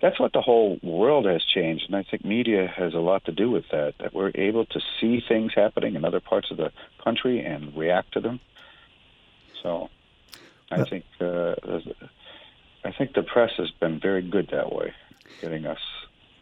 That's 0.00 0.18
what 0.18 0.32
the 0.32 0.40
whole 0.40 0.78
world 0.82 1.26
has 1.26 1.44
changed, 1.44 1.84
and 1.86 1.96
I 1.96 2.02
think 2.02 2.24
media 2.24 2.66
has 2.66 2.94
a 2.94 2.98
lot 2.98 3.24
to 3.26 3.32
do 3.32 3.50
with 3.50 3.64
that. 3.70 3.94
That 4.00 4.14
we're 4.14 4.32
able 4.34 4.64
to 4.66 4.80
see 4.98 5.22
things 5.26 5.52
happening 5.54 5.94
in 5.94 6.04
other 6.04 6.20
parts 6.20 6.50
of 6.50 6.56
the 6.56 6.72
country 7.04 7.44
and 7.44 7.76
react 7.76 8.12
to 8.12 8.20
them. 8.20 8.40
So, 9.62 9.90
I 10.70 10.84
think 10.84 11.04
uh, 11.20 11.54
I 12.82 12.92
think 12.92 13.12
the 13.12 13.22
press 13.22 13.50
has 13.58 13.70
been 13.72 14.00
very 14.00 14.22
good 14.22 14.48
that 14.52 14.72
way, 14.72 14.94
getting 15.42 15.66
us 15.66 15.80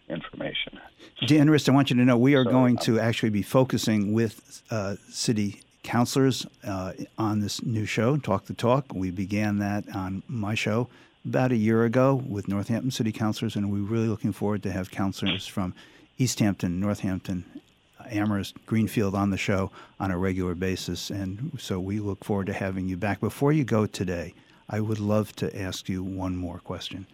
information. 0.08 0.78
Dan 1.26 1.50
Rist, 1.50 1.68
I 1.68 1.72
want 1.72 1.90
you 1.90 1.96
to 1.96 2.04
know 2.04 2.16
we 2.16 2.36
are 2.36 2.44
so, 2.44 2.50
going 2.50 2.76
to 2.78 3.00
actually 3.00 3.30
be 3.30 3.42
focusing 3.42 4.12
with 4.12 4.62
uh, 4.70 4.94
city 5.10 5.62
councilors 5.82 6.46
uh, 6.64 6.92
on 7.18 7.40
this 7.40 7.62
new 7.62 7.86
show, 7.86 8.16
Talk 8.16 8.44
the 8.44 8.54
Talk. 8.54 8.92
We 8.94 9.10
began 9.10 9.58
that 9.58 9.84
on 9.94 10.22
my 10.28 10.54
show 10.54 10.88
about 11.25 11.52
a 11.52 11.56
year 11.56 11.84
ago 11.84 12.22
with 12.26 12.48
Northampton 12.48 12.90
City 12.90 13.12
Councilors, 13.12 13.56
and 13.56 13.70
we're 13.70 13.80
really 13.80 14.08
looking 14.08 14.32
forward 14.32 14.62
to 14.62 14.72
have 14.72 14.90
councilors 14.90 15.46
from 15.46 15.75
East 16.16 16.40
Hampton, 16.40 16.80
Northampton, 16.80 17.44
Amherst, 18.10 18.54
Greenfield 18.66 19.14
on 19.14 19.30
the 19.30 19.37
show 19.37 19.70
on 20.00 20.10
a 20.10 20.18
regular 20.18 20.54
basis. 20.54 21.10
And 21.10 21.58
so 21.58 21.78
we 21.80 22.00
look 22.00 22.25
forward 22.25 22.46
to 22.46 22.52
having 22.52 22.88
you 22.88 22.96
back. 22.96 23.20
Before 23.20 23.52
you 23.52 23.64
go 23.64 23.87
today, 23.87 24.34
I 24.68 24.80
would 24.80 25.00
love 25.00 25.34
to 25.37 25.60
ask 25.60 25.88
you 25.88 26.02
one 26.02 26.37
more 26.37 26.58
question. 26.58 27.06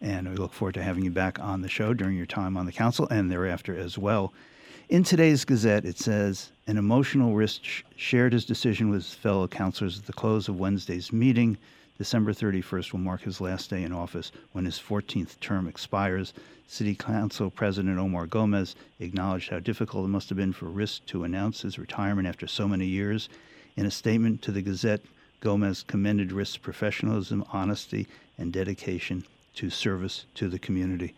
And 0.00 0.28
we 0.28 0.36
look 0.36 0.52
forward 0.52 0.74
to 0.74 0.82
having 0.82 1.04
you 1.04 1.10
back 1.10 1.40
on 1.40 1.60
the 1.60 1.68
show 1.68 1.92
during 1.92 2.16
your 2.16 2.26
time 2.26 2.56
on 2.56 2.66
the 2.66 2.72
council 2.72 3.08
and 3.10 3.30
thereafter 3.30 3.76
as 3.76 3.98
well. 3.98 4.32
In 4.88 5.04
today's 5.04 5.44
Gazette, 5.44 5.84
it 5.84 5.98
says 5.98 6.50
an 6.66 6.78
emotional 6.78 7.34
Rist 7.34 7.60
shared 7.96 8.32
his 8.32 8.46
decision 8.46 8.88
with 8.88 9.04
fellow 9.04 9.46
councilors 9.46 9.98
at 9.98 10.06
the 10.06 10.12
close 10.12 10.48
of 10.48 10.58
Wednesday's 10.58 11.12
meeting. 11.12 11.58
December 11.98 12.32
31st 12.32 12.92
will 12.92 13.00
mark 13.00 13.22
his 13.22 13.40
last 13.40 13.70
day 13.70 13.82
in 13.82 13.92
office 13.92 14.30
when 14.52 14.64
his 14.64 14.78
14th 14.78 15.38
term 15.40 15.66
expires. 15.66 16.32
City 16.68 16.94
Council 16.94 17.50
President 17.50 17.98
Omar 17.98 18.26
Gomez 18.26 18.76
acknowledged 19.00 19.50
how 19.50 19.58
difficult 19.58 20.04
it 20.04 20.08
must 20.08 20.28
have 20.28 20.38
been 20.38 20.52
for 20.52 20.66
Rist 20.66 21.06
to 21.08 21.24
announce 21.24 21.62
his 21.62 21.76
retirement 21.76 22.28
after 22.28 22.46
so 22.46 22.68
many 22.68 22.86
years. 22.86 23.28
In 23.76 23.84
a 23.84 23.90
statement 23.90 24.42
to 24.42 24.52
the 24.52 24.62
Gazette, 24.62 25.02
Gomez 25.40 25.82
commended 25.82 26.30
Rist's 26.30 26.56
professionalism, 26.56 27.44
honesty, 27.52 28.06
and 28.38 28.52
dedication 28.52 29.24
to 29.54 29.68
service 29.68 30.24
to 30.34 30.48
the 30.48 30.58
community. 30.58 31.14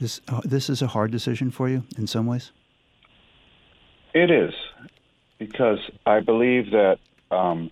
This 0.00 0.20
uh, 0.26 0.40
this 0.44 0.68
is 0.68 0.82
a 0.82 0.88
hard 0.88 1.12
decision 1.12 1.52
for 1.52 1.68
you 1.68 1.84
in 1.96 2.08
some 2.08 2.26
ways. 2.26 2.50
It 4.12 4.30
is 4.30 4.54
because 5.38 5.78
I 6.04 6.18
believe 6.18 6.72
that 6.72 6.98
um, 7.30 7.70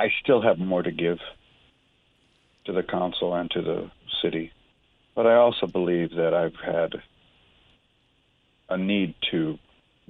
I 0.00 0.10
still 0.22 0.40
have 0.40 0.58
more 0.58 0.82
to 0.82 0.90
give 0.90 1.18
to 2.64 2.72
the 2.72 2.82
council 2.82 3.34
and 3.34 3.50
to 3.50 3.60
the 3.60 3.90
city, 4.22 4.50
but 5.14 5.26
I 5.26 5.34
also 5.34 5.66
believe 5.66 6.14
that 6.16 6.32
I've 6.32 6.56
had 6.56 7.02
a 8.70 8.78
need 8.78 9.14
to 9.30 9.58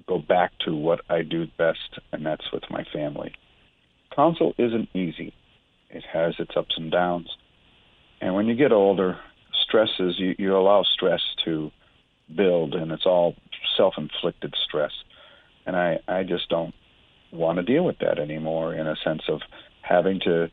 go 0.06 0.18
back 0.18 0.52
to 0.60 0.76
what 0.76 1.00
I 1.10 1.22
do 1.22 1.48
best, 1.58 1.98
and 2.12 2.24
that's 2.24 2.52
with 2.52 2.62
my 2.70 2.84
family. 2.92 3.34
Council 4.14 4.54
isn't 4.58 4.90
easy. 4.94 5.34
It 5.88 6.04
has 6.04 6.34
its 6.38 6.56
ups 6.56 6.76
and 6.76 6.92
downs. 6.92 7.28
And 8.20 8.36
when 8.36 8.46
you 8.46 8.54
get 8.54 8.70
older, 8.70 9.18
stresses, 9.60 10.20
you, 10.20 10.36
you 10.38 10.56
allow 10.56 10.84
stress 10.84 11.22
to 11.44 11.72
build, 12.32 12.76
and 12.76 12.92
it's 12.92 13.06
all 13.06 13.34
self 13.76 13.94
inflicted 13.98 14.54
stress. 14.68 14.92
And 15.66 15.74
I, 15.74 15.98
I 16.06 16.22
just 16.22 16.48
don't 16.48 16.74
want 17.32 17.56
to 17.56 17.64
deal 17.64 17.84
with 17.84 17.98
that 17.98 18.20
anymore 18.20 18.72
in 18.72 18.86
a 18.86 18.94
sense 19.04 19.22
of 19.28 19.40
having 19.90 20.20
to 20.20 20.50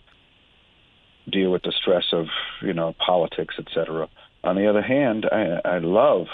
deal 1.31 1.51
with 1.51 1.63
the 1.63 1.73
stress 1.79 2.05
of, 2.11 2.25
you 2.61 2.73
know, 2.73 2.95
politics, 3.05 3.55
etc. 3.59 4.07
On 4.43 4.55
the 4.55 4.67
other 4.67 4.81
hand, 4.81 5.25
I, 5.31 5.59
I 5.63 5.77
love 5.79 6.27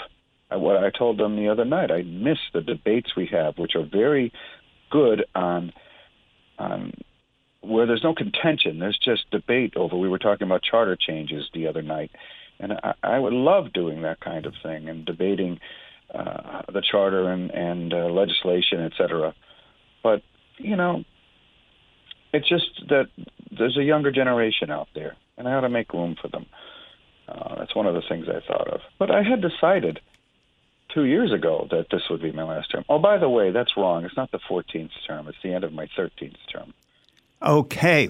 what 0.51 0.77
I 0.77 0.89
told 0.89 1.17
them 1.17 1.35
the 1.35 1.49
other 1.49 1.65
night. 1.65 1.91
I 1.91 2.03
miss 2.03 2.37
the 2.53 2.61
debates 2.61 3.15
we 3.15 3.27
have, 3.31 3.57
which 3.57 3.75
are 3.75 3.85
very 3.85 4.31
good 4.91 5.25
on 5.35 5.73
on 6.59 6.93
where 7.61 7.87
there's 7.87 8.03
no 8.03 8.13
contention. 8.13 8.79
There's 8.79 8.99
just 9.03 9.31
debate 9.31 9.73
over. 9.75 9.97
We 9.97 10.09
were 10.09 10.19
talking 10.19 10.45
about 10.45 10.61
charter 10.61 10.95
changes 10.95 11.45
the 11.53 11.67
other 11.67 11.81
night, 11.81 12.11
and 12.59 12.73
I, 12.73 12.93
I 13.01 13.19
would 13.19 13.33
love 13.33 13.73
doing 13.73 14.03
that 14.03 14.19
kind 14.19 14.45
of 14.45 14.53
thing 14.61 14.89
and 14.89 15.05
debating 15.05 15.59
uh, 16.13 16.61
the 16.71 16.81
charter 16.81 17.29
and 17.31 17.49
and 17.51 17.93
uh, 17.93 18.05
legislation, 18.05 18.81
et 18.81 18.91
cetera. 18.97 19.33
But 20.03 20.21
you 20.57 20.75
know, 20.75 21.03
it's 22.33 22.49
just 22.49 22.87
that 22.89 23.07
there's 23.57 23.77
a 23.77 23.83
younger 23.83 24.11
generation 24.11 24.71
out 24.71 24.87
there, 24.95 25.15
and 25.37 25.47
I 25.47 25.53
ought 25.53 25.61
to 25.61 25.69
make 25.69 25.93
room 25.93 26.15
for 26.19 26.27
them. 26.27 26.45
Uh, 27.27 27.55
that's 27.55 27.75
one 27.75 27.85
of 27.85 27.93
the 27.93 28.01
things 28.09 28.27
I 28.27 28.45
thought 28.45 28.67
of. 28.67 28.81
But 28.99 29.11
I 29.11 29.23
had 29.23 29.41
decided 29.41 29.99
two 30.93 31.05
years 31.05 31.31
ago 31.31 31.67
that 31.71 31.87
this 31.91 32.01
would 32.09 32.21
be 32.21 32.31
my 32.31 32.43
last 32.43 32.71
term. 32.71 32.83
Oh, 32.89 32.99
by 32.99 33.17
the 33.17 33.29
way, 33.29 33.51
that's 33.51 33.77
wrong. 33.77 34.03
It's 34.03 34.17
not 34.17 34.31
the 34.31 34.39
14th 34.39 34.91
term. 35.07 35.27
It's 35.27 35.37
the 35.43 35.53
end 35.53 35.63
of 35.63 35.73
my 35.73 35.87
13th 35.97 36.35
term. 36.51 36.73
Okay, 37.41 38.09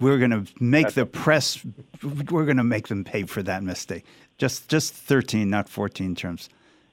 we're 0.00 0.18
going 0.18 0.30
to 0.30 0.44
make 0.60 0.86
that's 0.86 0.94
the 0.94 1.06
press. 1.06 1.64
We're 2.02 2.44
going 2.44 2.56
to 2.56 2.64
make 2.64 2.88
them 2.88 3.04
pay 3.04 3.24
for 3.24 3.42
that 3.42 3.62
mistake. 3.62 4.04
Just 4.38 4.68
just 4.68 4.94
13, 4.94 5.48
not 5.48 5.68
14 5.68 6.14
terms. 6.14 6.48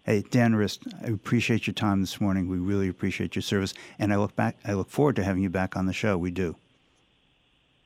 Hey, 0.05 0.21
Dan 0.21 0.55
Rist, 0.55 0.83
I 1.03 1.07
appreciate 1.07 1.67
your 1.67 1.73
time 1.73 2.01
this 2.01 2.19
morning. 2.21 2.47
We 2.47 2.57
really 2.57 2.87
appreciate 2.87 3.35
your 3.35 3.43
service, 3.43 3.73
and 3.99 4.13
I 4.13 4.17
look 4.17 4.35
back. 4.35 4.57
I 4.65 4.73
look 4.73 4.89
forward 4.89 5.15
to 5.17 5.23
having 5.23 5.43
you 5.43 5.49
back 5.49 5.75
on 5.75 5.85
the 5.85 5.93
show. 5.93 6.17
We 6.17 6.31
do. 6.31 6.55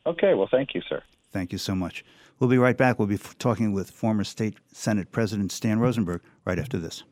Okay. 0.06 0.34
Well, 0.34 0.48
thank 0.50 0.74
you, 0.76 0.82
sir. 0.88 1.02
Thank 1.32 1.52
you 1.52 1.58
so 1.58 1.76
much. 1.76 2.04
We'll 2.40 2.50
be 2.50 2.58
right 2.58 2.78
back. 2.78 3.00
We'll 3.00 3.08
be 3.08 3.16
f- 3.16 3.38
talking 3.38 3.74
with 3.74 3.90
former 3.90 4.24
State 4.24 4.58
Senate 4.72 5.12
President 5.12 5.52
Stan 5.52 5.80
Rosenberg 5.80 6.22
right 6.46 6.60
after 6.60 6.78
this. 6.78 7.04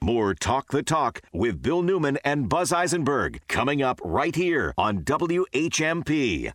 More 0.00 0.34
Talk 0.34 0.72
the 0.72 0.82
Talk 0.82 1.20
with 1.32 1.62
Bill 1.62 1.82
Newman 1.82 2.18
and 2.24 2.48
Buzz 2.48 2.72
Eisenberg 2.72 3.40
coming 3.48 3.82
up 3.82 4.00
right 4.04 4.34
here 4.34 4.74
on 4.76 5.04
WHMP. 5.04 6.52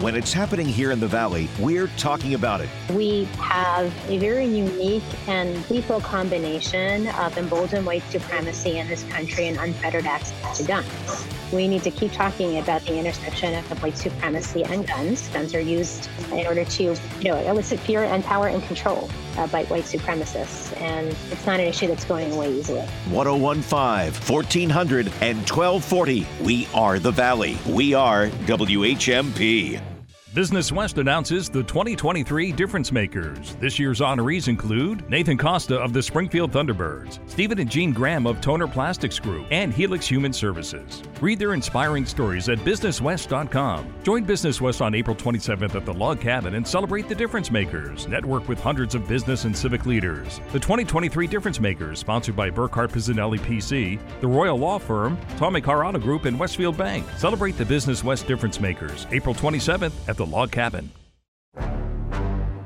When 0.00 0.14
it's 0.14 0.32
happening 0.32 0.66
here 0.66 0.92
in 0.92 1.00
the 1.00 1.08
Valley, 1.08 1.48
we're 1.58 1.88
talking 1.96 2.34
about 2.34 2.60
it. 2.60 2.68
We 2.94 3.24
have 3.40 3.92
a 4.08 4.16
very 4.18 4.46
unique 4.46 5.02
and 5.26 5.68
lethal 5.68 6.00
combination 6.00 7.08
of 7.08 7.36
emboldened 7.36 7.84
white 7.84 8.04
supremacy 8.04 8.78
in 8.78 8.86
this 8.86 9.02
country 9.04 9.48
and 9.48 9.58
unfettered 9.58 10.06
access 10.06 10.58
to 10.58 10.64
guns. 10.64 11.26
We 11.52 11.66
need 11.66 11.82
to 11.82 11.90
keep 11.90 12.12
talking 12.12 12.58
about 12.58 12.84
the 12.86 12.96
intersection 12.96 13.56
of 13.56 13.82
white 13.82 13.98
supremacy 13.98 14.62
and 14.62 14.86
guns. 14.86 15.26
Guns 15.30 15.52
are 15.52 15.60
used 15.60 16.08
in 16.30 16.46
order 16.46 16.64
to, 16.64 16.82
you 16.84 16.94
know, 17.24 17.36
elicit 17.38 17.80
fear 17.80 18.04
and 18.04 18.22
power 18.22 18.46
and 18.46 18.62
control 18.62 19.10
by 19.46 19.64
white 19.64 19.84
supremacists, 19.84 20.76
and 20.80 21.08
it's 21.30 21.46
not 21.46 21.60
an 21.60 21.66
issue 21.66 21.86
that's 21.86 22.04
going 22.04 22.32
away 22.32 22.52
easily. 22.52 22.86
1015, 23.10 24.12
1400, 24.12 25.06
and 25.20 25.38
1240. 25.48 26.26
We 26.42 26.68
are 26.74 26.98
the 26.98 27.12
Valley. 27.12 27.58
We 27.66 27.94
are 27.94 28.28
WHMP. 28.28 29.97
Business 30.34 30.70
West 30.70 30.98
announces 30.98 31.48
the 31.48 31.62
2023 31.62 32.52
Difference 32.52 32.92
Makers. 32.92 33.56
This 33.56 33.78
year's 33.78 34.00
honorees 34.00 34.46
include 34.46 35.08
Nathan 35.08 35.38
Costa 35.38 35.76
of 35.78 35.94
the 35.94 36.02
Springfield 36.02 36.52
Thunderbirds, 36.52 37.18
Stephen 37.30 37.58
and 37.58 37.70
Jean 37.70 37.94
Graham 37.94 38.26
of 38.26 38.42
Toner 38.42 38.68
Plastics 38.68 39.18
Group, 39.18 39.46
and 39.50 39.72
Helix 39.72 40.06
Human 40.06 40.34
Services. 40.34 41.02
Read 41.22 41.38
their 41.38 41.54
inspiring 41.54 42.04
stories 42.04 42.50
at 42.50 42.58
BusinessWest.com. 42.58 43.94
Join 44.02 44.24
Business 44.24 44.60
West 44.60 44.82
on 44.82 44.94
April 44.94 45.16
27th 45.16 45.74
at 45.74 45.86
the 45.86 45.94
Log 45.94 46.20
Cabin 46.20 46.56
and 46.56 46.68
celebrate 46.68 47.08
the 47.08 47.14
Difference 47.14 47.50
Makers. 47.50 48.06
Network 48.06 48.48
with 48.48 48.60
hundreds 48.60 48.94
of 48.94 49.08
business 49.08 49.44
and 49.44 49.56
civic 49.56 49.86
leaders. 49.86 50.42
The 50.52 50.60
2023 50.60 51.26
Difference 51.26 51.58
Makers, 51.58 52.00
sponsored 52.00 52.36
by 52.36 52.50
Burkhart 52.50 52.90
Pizzanelli 52.90 53.38
PC, 53.38 53.98
the 54.20 54.28
Royal 54.28 54.58
Law 54.58 54.78
Firm, 54.78 55.16
Tommy 55.38 55.62
Carano 55.62 56.00
Group, 56.00 56.26
and 56.26 56.38
Westfield 56.38 56.76
Bank. 56.76 57.06
Celebrate 57.16 57.56
the 57.56 57.64
Business 57.64 58.04
West 58.04 58.26
Difference 58.26 58.60
Makers, 58.60 59.06
April 59.10 59.34
27th 59.34 59.92
at 60.06 60.17
the 60.18 60.26
log 60.26 60.50
cabin. 60.50 60.90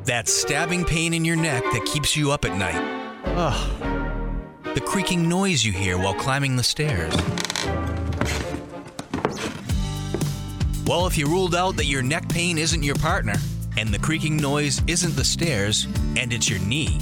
That 0.06 0.26
stabbing 0.26 0.84
pain 0.84 1.14
in 1.14 1.24
your 1.24 1.36
neck 1.36 1.62
that 1.62 1.84
keeps 1.84 2.16
you 2.16 2.32
up 2.32 2.44
at 2.44 2.56
night. 2.58 3.22
Ugh. 3.24 4.74
The 4.74 4.80
creaking 4.80 5.28
noise 5.28 5.64
you 5.64 5.70
hear 5.70 5.96
while 5.98 6.14
climbing 6.14 6.56
the 6.56 6.62
stairs. 6.64 7.14
Well, 10.86 11.06
if 11.06 11.16
you 11.16 11.26
ruled 11.26 11.54
out 11.54 11.76
that 11.76 11.84
your 11.84 12.02
neck 12.02 12.28
pain 12.28 12.58
isn't 12.58 12.82
your 12.82 12.96
partner, 12.96 13.36
and 13.76 13.90
the 13.90 13.98
creaking 13.98 14.36
noise 14.38 14.82
isn't 14.86 15.14
the 15.14 15.24
stairs, 15.24 15.86
and 16.16 16.32
it's 16.32 16.48
your 16.48 16.58
knee, 16.60 16.98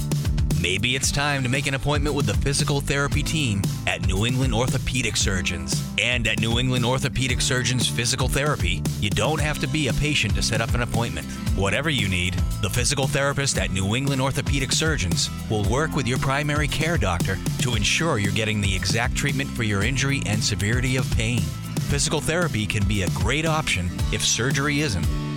Maybe 0.61 0.95
it's 0.95 1.11
time 1.11 1.41
to 1.41 1.49
make 1.49 1.65
an 1.65 1.73
appointment 1.73 2.15
with 2.15 2.27
the 2.27 2.35
physical 2.35 2.81
therapy 2.81 3.23
team 3.23 3.63
at 3.87 4.05
New 4.05 4.27
England 4.27 4.53
Orthopedic 4.53 5.17
Surgeons. 5.17 5.83
And 5.99 6.27
at 6.27 6.39
New 6.39 6.59
England 6.59 6.85
Orthopedic 6.85 7.41
Surgeons 7.41 7.87
Physical 7.87 8.27
Therapy, 8.27 8.83
you 8.99 9.09
don't 9.09 9.41
have 9.41 9.57
to 9.57 9.67
be 9.67 9.87
a 9.87 9.93
patient 9.93 10.35
to 10.35 10.43
set 10.43 10.61
up 10.61 10.75
an 10.75 10.83
appointment. 10.83 11.25
Whatever 11.55 11.89
you 11.89 12.07
need, 12.07 12.35
the 12.61 12.69
physical 12.69 13.07
therapist 13.07 13.57
at 13.57 13.71
New 13.71 13.95
England 13.95 14.21
Orthopedic 14.21 14.71
Surgeons 14.71 15.31
will 15.49 15.63
work 15.63 15.95
with 15.95 16.05
your 16.05 16.19
primary 16.19 16.67
care 16.67 16.97
doctor 16.97 17.39
to 17.61 17.73
ensure 17.73 18.19
you're 18.19 18.31
getting 18.31 18.61
the 18.61 18.75
exact 18.75 19.15
treatment 19.15 19.49
for 19.49 19.63
your 19.63 19.81
injury 19.81 20.21
and 20.27 20.43
severity 20.43 20.95
of 20.95 21.09
pain. 21.15 21.41
Physical 21.89 22.21
therapy 22.21 22.67
can 22.67 22.87
be 22.87 23.01
a 23.01 23.09
great 23.09 23.47
option 23.47 23.89
if 24.11 24.23
surgery 24.23 24.81
isn't. 24.81 25.30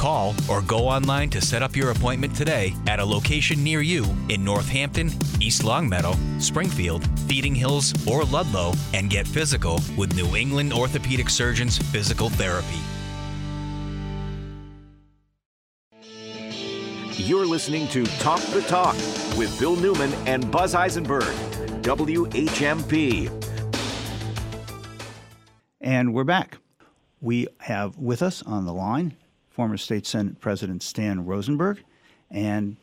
Call 0.00 0.34
or 0.48 0.62
go 0.62 0.88
online 0.88 1.28
to 1.28 1.42
set 1.42 1.62
up 1.62 1.76
your 1.76 1.90
appointment 1.90 2.34
today 2.34 2.74
at 2.86 3.00
a 3.00 3.04
location 3.04 3.62
near 3.62 3.82
you 3.82 4.06
in 4.30 4.42
Northampton, 4.42 5.10
East 5.42 5.62
Longmeadow, 5.62 6.14
Springfield, 6.38 7.06
Feeding 7.28 7.54
Hills, 7.54 7.92
or 8.06 8.24
Ludlow 8.24 8.72
and 8.94 9.10
get 9.10 9.28
physical 9.28 9.78
with 9.98 10.16
New 10.16 10.34
England 10.36 10.72
Orthopedic 10.72 11.28
Surgeons 11.28 11.76
Physical 11.76 12.30
Therapy. 12.30 12.80
You're 17.22 17.44
listening 17.44 17.86
to 17.88 18.06
Talk 18.20 18.40
the 18.54 18.62
Talk 18.62 18.94
with 19.36 19.54
Bill 19.60 19.76
Newman 19.76 20.14
and 20.26 20.50
Buzz 20.50 20.74
Eisenberg, 20.74 21.34
WHMP. 21.82 23.30
And 25.82 26.14
we're 26.14 26.24
back. 26.24 26.56
We 27.20 27.48
have 27.58 27.98
with 27.98 28.22
us 28.22 28.42
on 28.42 28.64
the 28.64 28.72
line 28.72 29.14
former 29.60 29.76
State 29.76 30.06
Senate 30.06 30.40
President 30.40 30.82
Stan 30.82 31.26
Rosenberg. 31.26 31.84
And 32.30 32.78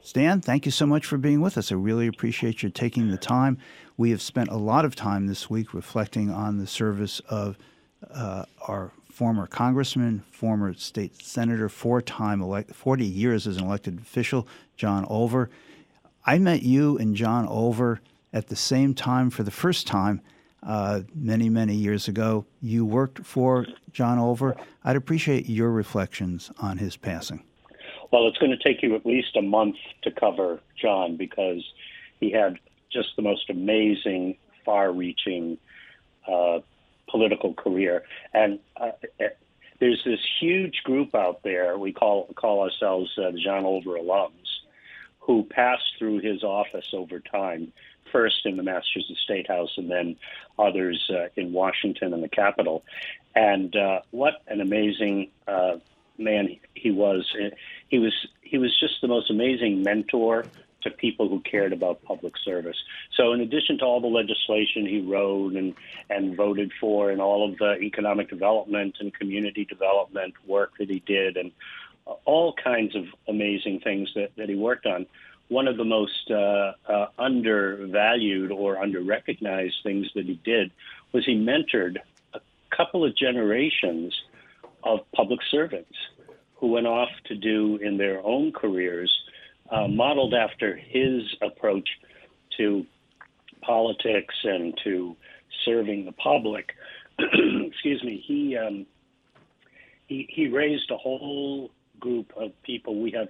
Stan, 0.00 0.40
thank 0.40 0.64
you 0.64 0.70
so 0.70 0.86
much 0.86 1.04
for 1.04 1.18
being 1.18 1.40
with 1.40 1.58
us. 1.58 1.72
I 1.72 1.74
really 1.74 2.06
appreciate 2.06 2.62
you 2.62 2.70
taking 2.70 3.10
the 3.10 3.16
time. 3.16 3.58
We 3.96 4.10
have 4.10 4.22
spent 4.22 4.48
a 4.50 4.56
lot 4.56 4.84
of 4.84 4.94
time 4.94 5.26
this 5.26 5.50
week 5.50 5.74
reflecting 5.74 6.30
on 6.30 6.58
the 6.58 6.68
service 6.68 7.18
of 7.28 7.58
uh, 8.14 8.44
our 8.68 8.92
former 9.10 9.48
congressman, 9.48 10.22
former 10.30 10.72
state 10.74 11.20
senator, 11.20 11.68
four-time 11.68 12.40
elect, 12.40 12.76
40 12.76 13.04
years 13.04 13.48
as 13.48 13.56
an 13.56 13.64
elected 13.64 13.98
official, 13.98 14.46
John 14.76 15.04
Olver. 15.06 15.48
I 16.24 16.38
met 16.38 16.62
you 16.62 16.96
and 16.98 17.16
John 17.16 17.44
Olver 17.48 17.98
at 18.32 18.46
the 18.46 18.54
same 18.54 18.94
time 18.94 19.30
for 19.30 19.42
the 19.42 19.50
first 19.50 19.88
time 19.88 20.20
uh, 20.62 21.00
many, 21.14 21.48
many 21.48 21.74
years 21.74 22.08
ago. 22.08 22.44
You 22.60 22.84
worked 22.84 23.24
for 23.24 23.66
John 23.92 24.18
Olver. 24.18 24.56
I'd 24.84 24.96
appreciate 24.96 25.48
your 25.48 25.70
reflections 25.70 26.50
on 26.58 26.78
his 26.78 26.96
passing. 26.96 27.42
Well, 28.10 28.26
it's 28.26 28.38
going 28.38 28.52
to 28.52 28.58
take 28.58 28.82
you 28.82 28.94
at 28.94 29.04
least 29.04 29.36
a 29.36 29.42
month 29.42 29.76
to 30.02 30.10
cover 30.10 30.60
John 30.80 31.16
because 31.16 31.62
he 32.20 32.30
had 32.30 32.58
just 32.90 33.10
the 33.16 33.22
most 33.22 33.50
amazing, 33.50 34.36
far 34.64 34.92
reaching 34.92 35.58
uh, 36.26 36.60
political 37.08 37.54
career. 37.54 38.04
And 38.32 38.58
uh, 38.76 38.92
there's 39.78 40.02
this 40.04 40.20
huge 40.40 40.82
group 40.84 41.14
out 41.14 41.42
there, 41.42 41.78
we 41.78 41.92
call, 41.92 42.32
call 42.34 42.62
ourselves 42.62 43.10
uh, 43.18 43.30
the 43.30 43.40
John 43.40 43.64
Olver 43.64 43.98
alums, 43.98 44.32
who 45.20 45.44
passed 45.44 45.84
through 45.98 46.20
his 46.20 46.42
office 46.42 46.88
over 46.92 47.20
time 47.20 47.72
first 48.10 48.44
in 48.44 48.56
the 48.56 48.62
Massachusetts 48.62 49.20
State 49.22 49.48
House 49.48 49.70
and 49.76 49.90
then 49.90 50.16
others 50.58 51.10
uh, 51.10 51.28
in 51.36 51.52
Washington 51.52 52.12
and 52.12 52.22
the 52.22 52.28
Capitol. 52.28 52.84
And 53.34 53.74
uh, 53.76 54.00
what 54.10 54.42
an 54.48 54.60
amazing 54.60 55.30
uh, 55.46 55.76
man 56.18 56.56
he 56.74 56.90
was! 56.90 57.30
He 57.88 57.98
was 57.98 58.14
he 58.42 58.58
was 58.58 58.78
just 58.78 59.00
the 59.00 59.08
most 59.08 59.30
amazing 59.30 59.82
mentor 59.82 60.44
to 60.82 60.90
people 60.90 61.28
who 61.28 61.40
cared 61.40 61.72
about 61.72 62.02
public 62.02 62.34
service. 62.44 62.76
So, 63.16 63.32
in 63.32 63.40
addition 63.40 63.78
to 63.78 63.84
all 63.84 64.00
the 64.00 64.06
legislation 64.06 64.86
he 64.86 65.00
wrote 65.00 65.54
and 65.54 65.74
and 66.10 66.36
voted 66.36 66.72
for, 66.80 67.10
and 67.10 67.20
all 67.20 67.48
of 67.48 67.58
the 67.58 67.78
economic 67.80 68.28
development 68.28 68.96
and 69.00 69.14
community 69.14 69.64
development 69.64 70.34
work 70.46 70.72
that 70.78 70.88
he 70.88 71.00
did, 71.00 71.36
and 71.36 71.52
all 72.24 72.54
kinds 72.54 72.94
of 72.96 73.04
amazing 73.28 73.80
things 73.80 74.10
that, 74.14 74.30
that 74.36 74.48
he 74.48 74.54
worked 74.54 74.86
on 74.86 75.06
one 75.48 75.66
of 75.66 75.76
the 75.76 75.84
most 75.84 76.30
uh, 76.30 76.72
uh, 76.86 77.06
undervalued 77.18 78.52
or 78.52 78.76
underrecognized 78.76 79.82
things 79.82 80.06
that 80.14 80.26
he 80.26 80.40
did 80.44 80.70
was 81.12 81.24
he 81.24 81.34
mentored 81.34 81.96
a 82.34 82.40
couple 82.74 83.04
of 83.04 83.16
generations 83.16 84.14
of 84.84 85.00
public 85.12 85.40
servants 85.50 85.96
who 86.56 86.68
went 86.68 86.86
off 86.86 87.08
to 87.24 87.34
do 87.34 87.76
in 87.76 87.96
their 87.96 88.24
own 88.24 88.52
careers, 88.52 89.12
uh, 89.70 89.86
modeled 89.88 90.34
after 90.34 90.76
his 90.76 91.22
approach 91.40 91.88
to 92.56 92.84
politics 93.62 94.34
and 94.44 94.78
to 94.84 95.16
serving 95.64 96.04
the 96.04 96.12
public. 96.12 96.74
Excuse 97.18 98.02
me. 98.02 98.22
He 98.26 98.56
um, 98.56 98.86
he 100.06 100.26
he 100.30 100.48
raised 100.48 100.90
a 100.90 100.96
whole 100.96 101.70
group 102.00 102.32
of 102.36 102.50
people. 102.62 103.00
We 103.00 103.10
have 103.12 103.28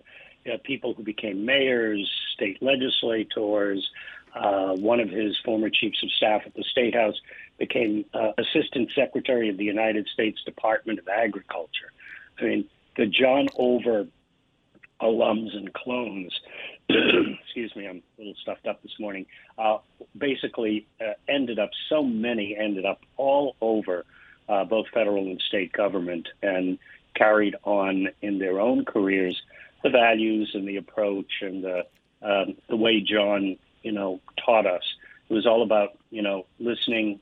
uh, 0.48 0.56
people 0.64 0.94
who 0.94 1.02
became 1.02 1.44
mayors, 1.44 2.10
state 2.34 2.62
legislators. 2.62 3.88
Uh, 4.34 4.74
one 4.76 5.00
of 5.00 5.08
his 5.08 5.36
former 5.44 5.70
chiefs 5.70 6.02
of 6.02 6.10
staff 6.12 6.42
at 6.46 6.54
the 6.54 6.62
State 6.64 6.94
House 6.94 7.16
became 7.58 8.04
uh, 8.14 8.32
Assistant 8.38 8.90
Secretary 8.94 9.48
of 9.48 9.56
the 9.56 9.64
United 9.64 10.06
States 10.12 10.42
Department 10.44 10.98
of 10.98 11.08
Agriculture. 11.08 11.92
I 12.38 12.44
mean, 12.44 12.64
the 12.96 13.06
John 13.06 13.48
Olver 13.58 14.08
alums 15.00 15.56
and 15.56 15.72
clones, 15.72 16.38
excuse 16.88 17.74
me, 17.76 17.86
I'm 17.86 18.02
a 18.18 18.20
little 18.20 18.34
stuffed 18.42 18.66
up 18.66 18.82
this 18.82 18.98
morning, 18.98 19.26
uh, 19.56 19.78
basically 20.16 20.86
uh, 21.00 21.14
ended 21.28 21.58
up, 21.58 21.70
so 21.88 22.02
many 22.02 22.56
ended 22.56 22.84
up 22.84 23.00
all 23.16 23.56
over 23.60 24.04
uh, 24.48 24.64
both 24.64 24.86
federal 24.92 25.24
and 25.26 25.40
state 25.40 25.72
government 25.72 26.28
and 26.42 26.78
carried 27.14 27.56
on 27.64 28.08
in 28.22 28.38
their 28.38 28.60
own 28.60 28.84
careers 28.84 29.40
the 29.82 29.90
values 29.90 30.50
and 30.54 30.66
the 30.66 30.76
approach 30.76 31.30
and 31.40 31.62
the 31.62 31.86
um, 32.20 32.56
the 32.68 32.76
way 32.76 33.00
John, 33.00 33.56
you 33.82 33.92
know, 33.92 34.20
taught 34.44 34.66
us. 34.66 34.82
It 35.28 35.34
was 35.34 35.46
all 35.46 35.62
about 35.62 35.98
you 36.10 36.22
know 36.22 36.46
listening. 36.58 37.20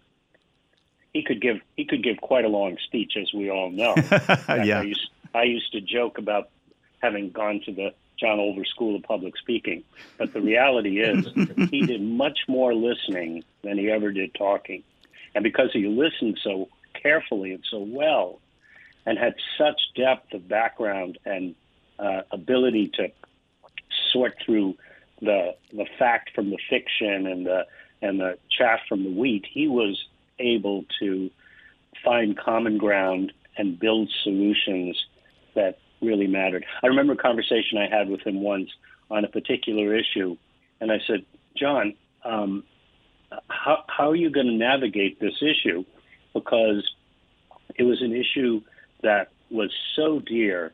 He 1.13 1.23
could 1.23 1.41
give 1.41 1.59
he 1.77 1.85
could 1.85 2.03
give 2.03 2.19
quite 2.19 2.45
a 2.45 2.49
long 2.49 2.77
speech, 2.85 3.15
as 3.21 3.33
we 3.33 3.51
all 3.51 3.71
know. 3.71 3.95
yeah. 4.49 4.81
I 4.81 4.83
used, 4.83 5.11
I 5.35 5.43
used 5.45 5.73
to 5.73 5.81
joke 5.81 6.19
about 6.19 6.51
having 7.01 7.31
gone 7.31 7.61
to 7.67 7.73
the 7.73 7.93
John 8.19 8.39
Olver 8.39 8.67
School 8.67 8.97
of 8.97 9.03
Public 9.03 9.37
Speaking, 9.37 9.83
but 10.19 10.33
the 10.33 10.41
reality 10.41 11.01
is 11.01 11.27
he 11.71 11.83
did 11.83 12.01
much 12.01 12.41
more 12.49 12.75
listening 12.75 13.45
than 13.63 13.77
he 13.79 13.91
ever 13.91 14.13
did 14.13 14.35
talking, 14.35 14.83
and 15.35 15.43
because 15.43 15.71
he 15.73 15.87
listened 15.87 16.39
so 16.43 16.69
carefully 16.95 17.53
and 17.53 17.65
so 17.71 17.79
well, 17.79 18.41
and 19.05 19.19
had 19.19 19.35
such 19.59 19.81
depth 19.95 20.33
of 20.33 20.49
background 20.49 21.19
and 21.25 21.55
uh, 21.99 22.23
ability 22.31 22.89
to 22.95 23.09
sort 24.13 24.35
through 24.45 24.75
the 25.21 25.55
the 25.73 25.87
fact 25.99 26.31
from 26.35 26.51
the 26.51 26.59
fiction 26.69 27.27
and 27.27 27.47
the 27.47 27.67
and 28.03 28.21
the 28.21 28.39
chaff 28.51 28.81
from 28.89 29.05
the 29.05 29.11
wheat, 29.11 29.47
he 29.51 29.67
was 29.69 30.07
able 30.39 30.85
to 31.01 31.31
find 32.05 32.37
common 32.37 32.79
ground 32.79 33.33
and 33.57 33.79
build 33.79 34.11
solutions 34.23 35.03
that 35.55 35.79
really 36.03 36.27
mattered. 36.27 36.65
I 36.83 36.89
remember 36.89 37.15
a 37.15 37.17
conversation 37.17 37.79
I 37.79 37.89
had 37.89 38.09
with 38.09 38.21
him 38.21 38.43
once 38.43 38.71
on 39.11 39.25
a 39.25 39.29
particular 39.29 39.95
issue, 39.95 40.37
and 40.81 40.93
I 40.93 40.99
said, 41.07 41.25
John, 41.57 41.95
um, 42.25 42.65
how, 43.49 43.85
how 43.89 44.11
are 44.11 44.17
you 44.17 44.31
going 44.31 44.47
to 44.47 44.53
navigate 44.53 45.19
this 45.21 45.41
issue? 45.41 45.85
Because 46.35 46.89
it 47.77 47.85
was 47.85 48.03
an 48.03 48.15
issue 48.15 48.61
that 49.03 49.31
was 49.51 49.71
so 49.95 50.21
dear 50.21 50.73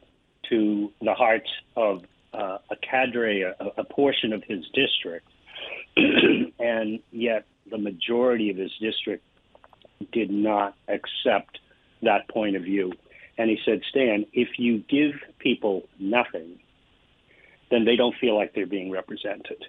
to 0.52 0.92
the 1.00 1.14
hearts 1.14 1.48
of 1.76 2.02
uh, 2.34 2.58
a 2.70 2.76
cadre, 2.76 3.40
a, 3.40 3.54
a 3.78 3.84
portion 3.84 4.32
of 4.34 4.42
his 4.44 4.64
district, 4.74 5.26
and 5.96 7.00
yet 7.10 7.46
the 7.70 7.78
majority 7.78 8.50
of 8.50 8.58
his 8.58 8.70
district 8.80 9.24
did 10.12 10.30
not 10.30 10.74
accept 10.88 11.58
that 12.02 12.28
point 12.28 12.56
of 12.56 12.62
view. 12.62 12.92
And 13.38 13.48
he 13.48 13.58
said, 13.64 13.80
Stan, 13.88 14.26
if 14.34 14.58
you 14.58 14.84
give 14.90 15.12
people 15.38 15.88
nothing, 15.98 16.58
then 17.70 17.86
they 17.86 17.96
don't 17.96 18.14
feel 18.20 18.36
like 18.36 18.52
they're 18.54 18.66
being 18.66 18.90
represented. 18.90 19.64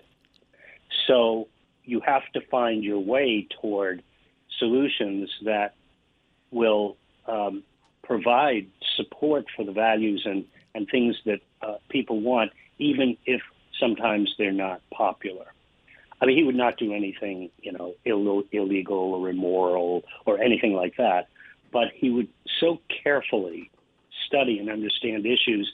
So 1.07 1.47
you 1.85 2.01
have 2.05 2.23
to 2.33 2.41
find 2.51 2.83
your 2.83 2.99
way 2.99 3.47
toward 3.61 4.03
solutions 4.59 5.29
that 5.45 5.75
will 6.51 6.97
um, 7.25 7.63
provide 8.03 8.67
support 8.97 9.45
for 9.55 9.63
the 9.63 9.71
values 9.71 10.23
and 10.25 10.45
and 10.75 10.88
things 10.89 11.15
that 11.25 11.39
uh, 11.62 11.75
people 11.89 12.19
want, 12.21 12.51
even 12.79 13.17
if 13.25 13.41
sometimes 13.79 14.33
they're 14.38 14.51
not 14.51 14.81
popular. 14.91 15.45
I 16.21 16.25
mean, 16.25 16.38
he 16.38 16.43
would 16.43 16.55
not 16.55 16.77
do 16.77 16.93
anything, 16.93 17.49
you 17.62 17.73
know, 17.73 17.95
Ill- 18.05 18.43
illegal 18.51 19.13
or 19.13 19.29
immoral 19.29 20.03
or 20.25 20.41
anything 20.41 20.73
like 20.73 20.95
that, 20.97 21.27
but 21.71 21.89
he 21.93 22.09
would 22.09 22.29
so 22.59 22.79
carefully 23.03 23.69
study 24.25 24.59
and 24.59 24.69
understand 24.69 25.25
issues, 25.25 25.73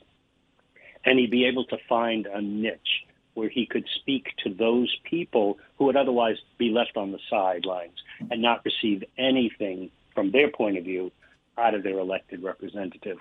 and 1.05 1.19
he'd 1.19 1.31
be 1.31 1.45
able 1.45 1.65
to 1.65 1.77
find 1.88 2.25
a 2.25 2.41
niche 2.41 3.05
where 3.35 3.49
he 3.49 3.65
could 3.65 3.85
speak 3.95 4.29
to 4.43 4.53
those 4.53 4.93
people 5.03 5.57
who 5.77 5.85
would 5.85 5.95
otherwise 5.95 6.38
be 6.57 6.71
left 6.71 6.97
on 6.97 7.12
the 7.12 7.19
sidelines 7.29 7.97
and 8.31 8.41
not 8.41 8.65
receive 8.65 9.03
anything 9.17 9.91
from 10.13 10.31
their 10.31 10.49
point 10.49 10.77
of 10.77 10.83
view 10.83 11.12
out 11.57 11.73
of 11.73 11.83
their 11.83 11.99
elected 11.99 12.43
representative. 12.43 13.17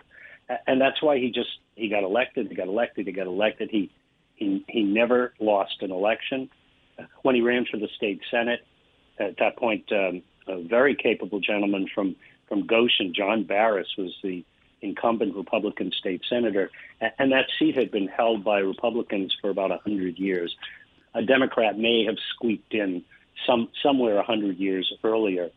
And 0.67 0.81
that's 0.81 1.03
why 1.03 1.19
he 1.19 1.31
just 1.31 1.51
he 1.75 1.89
got 1.89 2.05
elected, 2.05 2.49
he 2.49 2.55
got 2.55 2.69
elected, 2.69 3.07
he 3.07 3.13
got 3.13 3.27
elected. 3.27 3.71
He 3.71 3.91
he 4.35 4.65
he 4.69 4.83
never 4.83 5.35
lost 5.41 5.83
an 5.83 5.91
election. 5.91 6.49
When 7.23 7.35
he 7.35 7.43
ran 7.43 7.67
for 7.71 7.77
the 7.77 7.89
state 7.97 8.21
senate, 8.31 8.67
at 9.19 9.37
that 9.39 9.57
point, 9.57 9.91
um, 9.93 10.23
a 10.47 10.61
very 10.63 10.95
capable 10.95 11.41
gentleman 11.41 11.89
from 11.95 12.17
from 12.49 12.67
Goshen, 12.67 13.13
John 13.15 13.45
Barrus, 13.45 13.97
was 13.99 14.17
the 14.23 14.45
incumbent 14.81 15.35
Republican 15.35 15.93
state 15.93 16.23
senator, 16.29 16.71
and 17.19 17.33
that 17.33 17.47
seat 17.59 17.75
had 17.75 17.91
been 17.91 18.09
held 18.09 18.45
by 18.45 18.61
Republicans 18.61 19.37
for 19.41 19.51
about 19.51 19.71
a 19.71 19.79
hundred 19.79 20.19
years. 20.19 20.57
A 21.15 21.23
Democrat 21.23 21.79
may 21.79 22.05
have 22.07 22.17
squeaked 22.35 22.73
in 22.75 23.05
some 23.47 23.69
somewhere 23.83 24.19
a 24.19 24.25
hundred 24.25 24.59
years 24.59 24.93
earlier, 25.05 25.51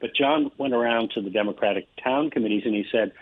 but 0.00 0.14
John 0.14 0.50
went 0.58 0.74
around 0.74 1.10
to 1.12 1.20
the 1.20 1.30
Democratic 1.30 1.88
town 2.02 2.30
committees 2.30 2.62
and 2.64 2.74
he 2.74 2.86
said, 2.92 3.12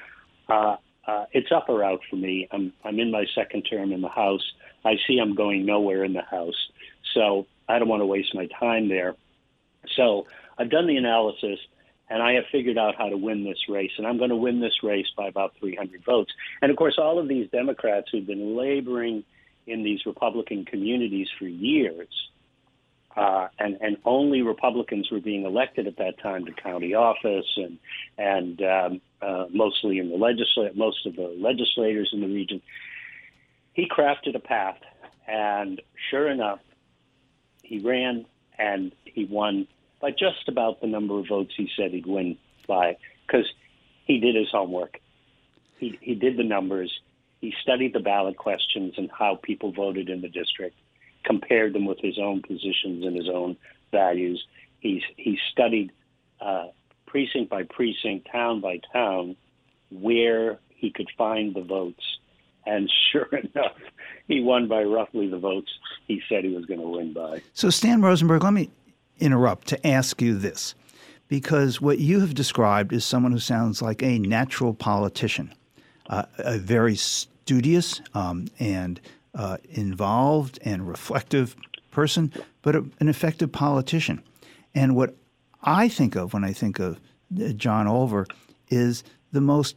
uh, 0.49 0.77
uh, 1.07 1.27
"It's 1.33 1.53
up 1.53 1.69
or 1.69 1.85
out 1.85 2.01
for 2.09 2.17
me. 2.17 2.49
I'm 2.51 2.73
I'm 2.85 2.99
in 2.99 3.11
my 3.11 3.27
second 3.35 3.63
term 3.63 3.93
in 3.93 4.01
the 4.01 4.09
House. 4.09 4.53
I 4.85 4.97
see 5.07 5.19
I'm 5.19 5.35
going 5.35 5.67
nowhere 5.67 6.05
in 6.05 6.13
the 6.13 6.23
House, 6.23 6.71
so 7.15 7.47
I 7.69 7.79
don't 7.79 7.89
want 7.89 8.03
to 8.03 8.07
waste 8.07 8.35
my 8.35 8.47
time 8.47 8.89
there. 8.89 9.15
So 9.95 10.27
I've 10.59 10.71
done 10.71 10.87
the 10.87 10.97
analysis." 10.97 11.59
and 12.09 12.23
I 12.23 12.35
have 12.35 12.45
figured 12.53 12.79
out 12.79 12.95
how 12.97 13.09
to 13.09 13.17
win 13.17 13.45
this 13.45 13.69
race, 13.69 13.91
and 13.99 14.07
I'm 14.07 14.19
going 14.19 14.31
to 14.31 14.37
win 14.37 14.61
this 14.61 14.83
race 14.83 15.09
by 15.17 15.27
about 15.27 15.55
300 15.59 16.05
votes. 16.05 16.33
And 16.63 16.71
of 16.71 16.77
course, 16.77 16.99
all 16.99 17.19
of 17.19 17.29
these 17.29 17.51
Democrats 17.51 18.09
who've 18.11 18.27
been 18.27 18.57
laboring 18.57 19.25
in 19.67 19.83
these 19.83 20.07
Republican 20.07 20.65
communities 20.65 21.29
for 21.39 21.47
years, 21.47 22.09
uh, 23.17 23.49
and 23.59 23.79
and 23.81 23.97
only 24.05 24.43
Republicans 24.43 25.11
were 25.11 25.21
being 25.21 25.45
elected 25.45 25.87
at 25.87 25.97
that 25.97 26.19
time 26.23 26.45
to 26.47 26.53
county 26.53 26.95
office, 26.95 27.47
and 27.57 27.79
and 28.19 28.63
um, 28.63 29.01
uh, 29.23 29.47
mostly 29.53 29.99
in 29.99 30.11
the 30.11 30.17
legislature, 30.17 30.75
most 30.75 31.07
of 31.07 31.17
the 31.17 31.35
legislators 31.39 32.11
in 32.13 32.21
the 32.21 32.29
region. 32.29 32.61
He 33.73 33.89
crafted 33.89 34.35
a 34.35 34.41
path, 34.41 34.79
and 35.27 35.81
sure 36.11 36.29
enough, 36.29 36.61
he 37.63 37.79
ran 37.79 38.27
and 38.59 38.93
he 39.05 39.25
won 39.25 39.67
by 40.01 40.11
just 40.11 40.49
about 40.49 40.81
the 40.81 40.87
number 40.87 41.19
of 41.19 41.27
votes 41.29 41.53
he 41.57 41.69
said 41.77 41.91
he'd 41.91 42.07
win 42.07 42.39
by, 42.67 42.97
because 43.27 43.47
he 44.05 44.19
did 44.19 44.35
his 44.35 44.49
homework. 44.51 44.99
He, 45.79 45.99
he 46.01 46.15
did 46.15 46.37
the 46.37 46.45
numbers. 46.45 46.93
He 47.41 47.55
studied 47.63 47.93
the 47.93 48.01
ballot 48.01 48.37
questions 48.37 48.95
and 48.97 49.11
how 49.11 49.39
people 49.43 49.73
voted 49.73 50.09
in 50.09 50.21
the 50.23 50.29
district, 50.29 50.77
compared 51.27 51.73
them 51.73 51.85
with 51.85 51.99
his 52.01 52.19
own 52.19 52.41
positions 52.43 53.05
and 53.05 53.17
his 53.17 53.29
own 53.29 53.57
values. 53.91 54.45
He's, 54.81 55.03
he 55.17 55.39
studied 55.51 55.93
uh, 56.41 56.69
precinct 57.07 57.51
by 57.51 57.65
precinct, 57.65 58.29
town 58.31 58.61
by 58.61 58.81
town, 58.93 59.37
where 59.91 60.59
he 60.69 60.91
could 60.91 61.09
find 61.19 61.55
the 61.55 61.63
votes. 61.63 62.03
And 62.65 62.91
sure 63.13 63.29
enough, 63.33 63.77
he 64.29 64.41
won 64.41 64.69
by 64.69 64.83
roughly 64.83 65.29
the 65.29 65.39
votes 65.39 65.71
he 66.07 66.23
said 66.29 66.45
he 66.45 66.55
was 66.55 66.67
going 66.67 66.81
to 66.81 66.89
win 66.89 67.13
by. 67.13 67.43
So, 67.53 67.71
Stan 67.71 68.03
Rosenberg, 68.03 68.45
let 68.45 68.53
me 68.53 68.71
interrupt 69.19 69.69
to 69.69 69.87
ask 69.87 70.21
you 70.21 70.37
this 70.37 70.75
because 71.29 71.81
what 71.81 71.99
you 71.99 72.21
have 72.21 72.35
described 72.35 72.93
is 72.93 73.05
someone 73.05 73.33
who 73.33 73.39
sounds 73.39 73.83
like 73.83 74.03
a 74.03 74.19
natural 74.19 74.75
politician, 74.75 75.53
uh, 76.09 76.25
a 76.39 76.59
very 76.59 76.97
studious 76.97 78.01
um, 78.15 78.47
and 78.59 79.01
uh, 79.37 79.59
involved 79.69 80.59
and 80.65 80.89
reflective 80.89 81.55
person, 81.91 82.33
but 82.63 82.75
a, 82.75 82.85
an 82.99 83.09
effective 83.09 83.53
politician. 83.53 84.23
And 84.75 84.97
what 84.97 85.15
I 85.63 85.89
think 85.89 86.17
of 86.17 86.33
when 86.33 86.45
I 86.45 86.53
think 86.53 86.79
of 86.79 86.99
uh, 87.41 87.49
John 87.51 87.87
Olver 87.87 88.27
is 88.69 89.05
the 89.33 89.41
most 89.41 89.77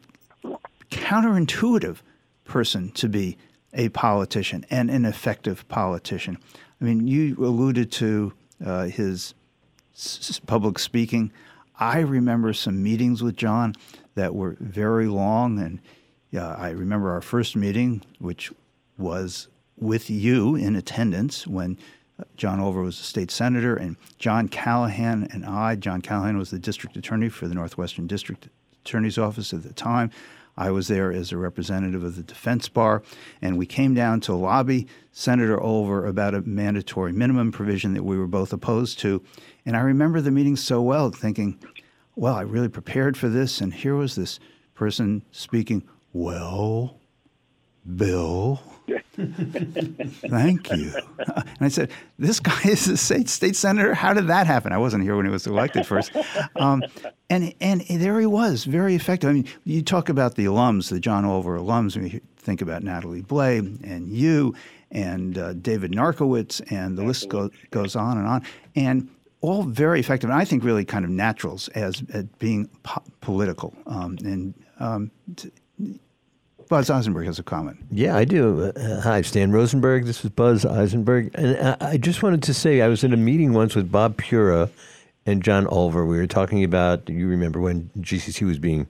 counterintuitive 0.91 1.98
person 2.45 2.91
to 2.91 3.08
be 3.08 3.38
a 3.74 3.89
politician 3.89 4.65
and 4.69 4.89
an 4.89 5.06
effective 5.06 5.67
politician. 5.67 6.38
I 6.82 6.86
mean, 6.86 7.08
you 7.08 7.36
alluded 7.38 7.91
to 7.93 8.34
uh, 8.65 8.86
his 8.86 9.36
s- 9.93 10.39
public 10.45 10.80
speaking. 10.80 11.32
I 11.80 12.00
remember 12.00 12.54
some 12.54 12.82
meetings 12.82 13.22
with 13.22 13.36
John 13.36 13.76
that 14.15 14.34
were 14.34 14.58
very 14.60 15.08
long, 15.08 15.60
and 15.60 15.80
uh, 16.36 16.56
I 16.58 16.69
remember 16.69 17.12
our 17.12 17.22
first 17.22 17.56
meeting, 17.56 18.02
which 18.17 18.52
was 18.99 19.47
with 19.77 20.09
you 20.09 20.55
in 20.55 20.75
attendance 20.75 21.47
when 21.47 21.77
uh, 22.19 22.23
John 22.35 22.59
Olver 22.59 22.83
was 22.83 22.99
a 22.99 23.03
state 23.03 23.31
senator, 23.31 23.75
and 23.75 23.95
John 24.17 24.49
Callahan 24.49 25.27
and 25.31 25.45
I. 25.45 25.75
John 25.75 26.01
Callahan 26.01 26.38
was 26.38 26.51
the 26.51 26.59
district 26.59 26.97
attorney 26.97 27.29
for 27.29 27.47
the 27.47 27.55
Northwestern 27.55 28.07
District 28.07 28.49
Attorney's 28.83 29.17
Office 29.17 29.53
at 29.53 29.63
the 29.63 29.73
time. 29.73 30.12
I 30.57 30.71
was 30.71 30.89
there 30.89 31.09
as 31.13 31.31
a 31.31 31.38
representative 31.38 32.03
of 32.03 32.17
the 32.17 32.23
defense 32.23 32.67
bar, 32.67 33.01
and 33.41 33.57
we 33.57 33.65
came 33.65 33.93
down 33.93 34.19
to 34.21 34.33
lobby 34.35 34.88
Senator 35.13 35.57
Olver 35.57 36.05
about 36.05 36.35
a 36.35 36.41
mandatory 36.41 37.13
minimum 37.13 37.53
provision 37.53 37.93
that 37.93 38.03
we 38.03 38.17
were 38.17 38.27
both 38.27 38.51
opposed 38.51 38.99
to. 38.99 39.23
And 39.65 39.77
I 39.77 39.79
remember 39.79 40.19
the 40.19 40.31
meeting 40.31 40.57
so 40.57 40.81
well, 40.81 41.12
thinking, 41.12 41.57
well, 42.15 42.35
I 42.35 42.41
really 42.41 42.67
prepared 42.67 43.15
for 43.15 43.29
this, 43.29 43.62
and 43.62 43.73
here 43.73 43.95
was 43.95 44.15
this 44.15 44.41
person 44.75 45.23
speaking, 45.31 45.88
well, 46.12 46.99
Bill, 47.95 48.62
thank 50.29 50.71
you. 50.71 50.93
And 51.17 51.60
I 51.60 51.67
said, 51.67 51.91
This 52.17 52.39
guy 52.39 52.60
is 52.65 52.88
a 52.88 52.97
state, 52.97 53.29
state 53.29 53.55
senator. 53.55 53.93
How 53.93 54.13
did 54.13 54.27
that 54.27 54.47
happen? 54.47 54.71
I 54.71 54.77
wasn't 54.77 55.03
here 55.03 55.15
when 55.15 55.25
he 55.25 55.32
was 55.32 55.45
elected 55.47 55.86
first. 55.86 56.12
Um, 56.55 56.84
and, 57.29 57.53
and 57.60 57.82
there 57.82 58.19
he 58.19 58.25
was, 58.25 58.63
very 58.63 58.95
effective. 58.95 59.29
I 59.29 59.34
mean, 59.34 59.47
you 59.65 59.82
talk 59.82 60.10
about 60.10 60.36
the 60.36 60.45
alums, 60.45 60.89
the 60.89 60.99
John 60.99 61.25
Olver 61.25 61.60
alums, 61.60 61.95
when 61.95 62.08
you 62.08 62.21
think 62.38 62.62
about 62.62 62.84
Natalie 62.84 63.21
Blais 63.21 63.60
and 63.84 64.10
you 64.10 64.55
and 64.91 65.38
uh, 65.38 65.53
David 65.53 65.91
Narkewicz, 65.91 66.71
and 66.71 66.97
the 66.97 67.03
list 67.03 67.29
go, 67.29 67.49
goes 67.71 67.95
on 67.95 68.17
and 68.17 68.27
on. 68.27 68.43
And 68.75 69.10
all 69.41 69.63
very 69.63 69.99
effective, 69.99 70.29
and 70.29 70.39
I 70.39 70.45
think 70.45 70.63
really 70.63 70.84
kind 70.84 71.05
of 71.05 71.12
naturals 71.12 71.67
as 71.69 72.03
at 72.13 72.39
being 72.39 72.67
po- 72.84 73.03
political. 73.21 73.73
Um, 73.86 74.17
and 74.23 74.53
um, 74.79 75.12
t- 75.36 75.51
Buzz 76.69 76.91
Eisenberg 76.91 77.25
has 77.25 77.39
a 77.39 77.43
comment. 77.43 77.79
Yeah, 77.89 78.15
I 78.15 78.25
do. 78.25 78.65
Uh, 78.65 79.01
hi, 79.01 79.23
Stan 79.23 79.51
Rosenberg. 79.51 80.05
This 80.05 80.23
is 80.23 80.29
Buzz 80.29 80.65
Eisenberg. 80.65 81.32
And 81.34 81.58
I, 81.58 81.77
I, 81.93 81.97
just 81.97 82.21
wanted 82.21 82.43
to 82.43 82.53
say 82.53 82.82
I 82.82 82.88
was 82.88 83.03
in 83.03 83.12
a 83.12 83.17
meeting 83.17 83.53
once 83.53 83.75
with 83.75 83.91
Bob 83.91 84.17
Pura 84.17 84.69
and 85.25 85.41
John 85.41 85.65
Olver. 85.65 86.08
We 86.08 86.17
were 86.17 86.27
talking 86.27 86.63
about, 86.63 87.10
you 87.10 87.27
remember 87.27 87.60
when 87.60 87.89
GCC 87.97 88.45
was 88.45 88.60
being, 88.60 88.86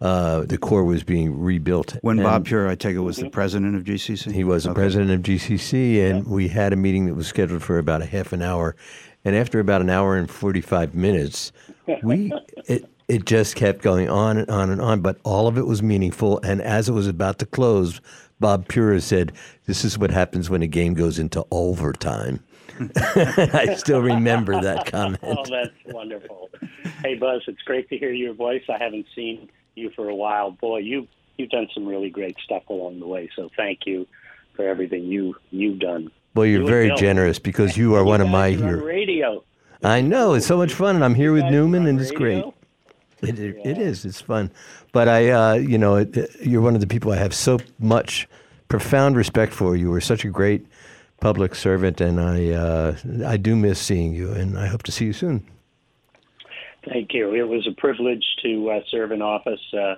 uh, 0.00 0.44
the 0.46 0.56
core 0.56 0.84
was 0.84 1.04
being 1.04 1.38
rebuilt. 1.38 1.98
When 2.00 2.18
and 2.18 2.24
Bob 2.24 2.46
Pura, 2.46 2.70
I 2.70 2.76
take 2.76 2.96
it, 2.96 3.00
was 3.00 3.18
the 3.18 3.28
president 3.28 3.76
of 3.76 3.84
GCC? 3.84 4.32
He 4.32 4.42
was 4.42 4.64
the 4.64 4.70
okay. 4.70 4.80
president 4.80 5.10
of 5.10 5.20
GCC, 5.20 6.08
and 6.08 6.24
yeah. 6.24 6.32
we 6.32 6.48
had 6.48 6.72
a 6.72 6.76
meeting 6.76 7.04
that 7.06 7.14
was 7.14 7.26
scheduled 7.26 7.62
for 7.62 7.76
about 7.76 8.00
a 8.00 8.06
half 8.06 8.32
an 8.32 8.40
hour. 8.40 8.74
And 9.26 9.36
after 9.36 9.60
about 9.60 9.82
an 9.82 9.90
hour 9.90 10.16
and 10.16 10.30
45 10.30 10.94
minutes, 10.94 11.52
we, 12.02 12.32
it, 12.64 12.88
it 13.08 13.24
just 13.24 13.56
kept 13.56 13.82
going 13.82 14.08
on 14.08 14.36
and 14.36 14.50
on 14.50 14.70
and 14.70 14.80
on, 14.80 15.00
but 15.00 15.18
all 15.24 15.46
of 15.46 15.56
it 15.56 15.66
was 15.66 15.82
meaningful. 15.82 16.40
And 16.44 16.60
as 16.60 16.88
it 16.88 16.92
was 16.92 17.06
about 17.06 17.38
to 17.38 17.46
close, 17.46 18.00
Bob 18.38 18.68
Pura 18.68 19.00
said, 19.00 19.32
This 19.66 19.84
is 19.84 19.98
what 19.98 20.10
happens 20.10 20.50
when 20.50 20.62
a 20.62 20.66
game 20.66 20.94
goes 20.94 21.18
into 21.18 21.44
overtime. 21.50 22.44
I 22.96 23.74
still 23.76 24.00
remember 24.00 24.60
that 24.60 24.78
oh, 24.88 24.90
comment. 24.90 25.18
oh, 25.22 25.44
that's 25.48 25.94
wonderful. 25.94 26.50
Hey, 27.02 27.14
Buzz, 27.14 27.42
it's 27.48 27.62
great 27.62 27.88
to 27.88 27.98
hear 27.98 28.12
your 28.12 28.34
voice. 28.34 28.62
I 28.68 28.76
haven't 28.78 29.06
seen 29.14 29.48
you 29.74 29.90
for 29.96 30.08
a 30.08 30.14
while. 30.14 30.52
Boy, 30.52 30.78
you 30.78 31.08
you've 31.38 31.50
done 31.50 31.68
some 31.72 31.86
really 31.86 32.10
great 32.10 32.36
stuff 32.44 32.68
along 32.68 33.00
the 33.00 33.06
way. 33.06 33.30
So 33.34 33.48
thank 33.56 33.80
you 33.86 34.06
for 34.54 34.68
everything 34.68 35.04
you 35.04 35.34
you've 35.50 35.78
done. 35.80 36.10
Well, 36.34 36.46
you're 36.46 36.60
you 36.60 36.66
very 36.66 36.94
generous 36.96 37.38
because 37.38 37.76
you 37.76 37.94
are 37.94 38.00
you 38.04 38.06
one 38.06 38.20
of 38.20 38.28
my 38.28 38.50
heroes. 38.50 38.84
Radio. 38.84 39.44
I 39.82 40.00
know 40.00 40.34
it's 40.34 40.46
so 40.46 40.56
much 40.56 40.74
fun, 40.74 40.96
and 40.96 41.04
I'm 41.04 41.14
here 41.14 41.32
with 41.32 41.44
Newman, 41.44 41.86
and 41.86 42.00
it's 42.00 42.10
great. 42.10 42.44
It, 43.22 43.38
it, 43.38 43.56
yeah. 43.56 43.70
it 43.70 43.78
is. 43.78 44.04
It's 44.04 44.20
fun. 44.20 44.50
But 44.92 45.08
I, 45.08 45.30
uh, 45.30 45.54
you 45.54 45.78
know, 45.78 45.96
it, 45.96 46.16
you're 46.40 46.62
one 46.62 46.74
of 46.74 46.80
the 46.80 46.86
people 46.86 47.12
I 47.12 47.16
have 47.16 47.34
so 47.34 47.58
much 47.78 48.28
profound 48.68 49.16
respect 49.16 49.52
for. 49.52 49.76
You 49.76 49.90
were 49.90 50.00
such 50.00 50.24
a 50.24 50.28
great 50.28 50.66
public 51.20 51.54
servant, 51.54 52.00
and 52.00 52.20
I, 52.20 52.50
uh, 52.50 52.96
I 53.26 53.36
do 53.36 53.56
miss 53.56 53.80
seeing 53.80 54.14
you, 54.14 54.32
and 54.32 54.58
I 54.58 54.66
hope 54.66 54.84
to 54.84 54.92
see 54.92 55.06
you 55.06 55.12
soon. 55.12 55.46
Thank 56.84 57.12
you. 57.12 57.34
It 57.34 57.48
was 57.48 57.66
a 57.66 57.72
privilege 57.72 58.24
to 58.42 58.70
uh, 58.70 58.80
serve 58.90 59.12
in 59.12 59.20
office, 59.20 59.60
uh, 59.74 59.96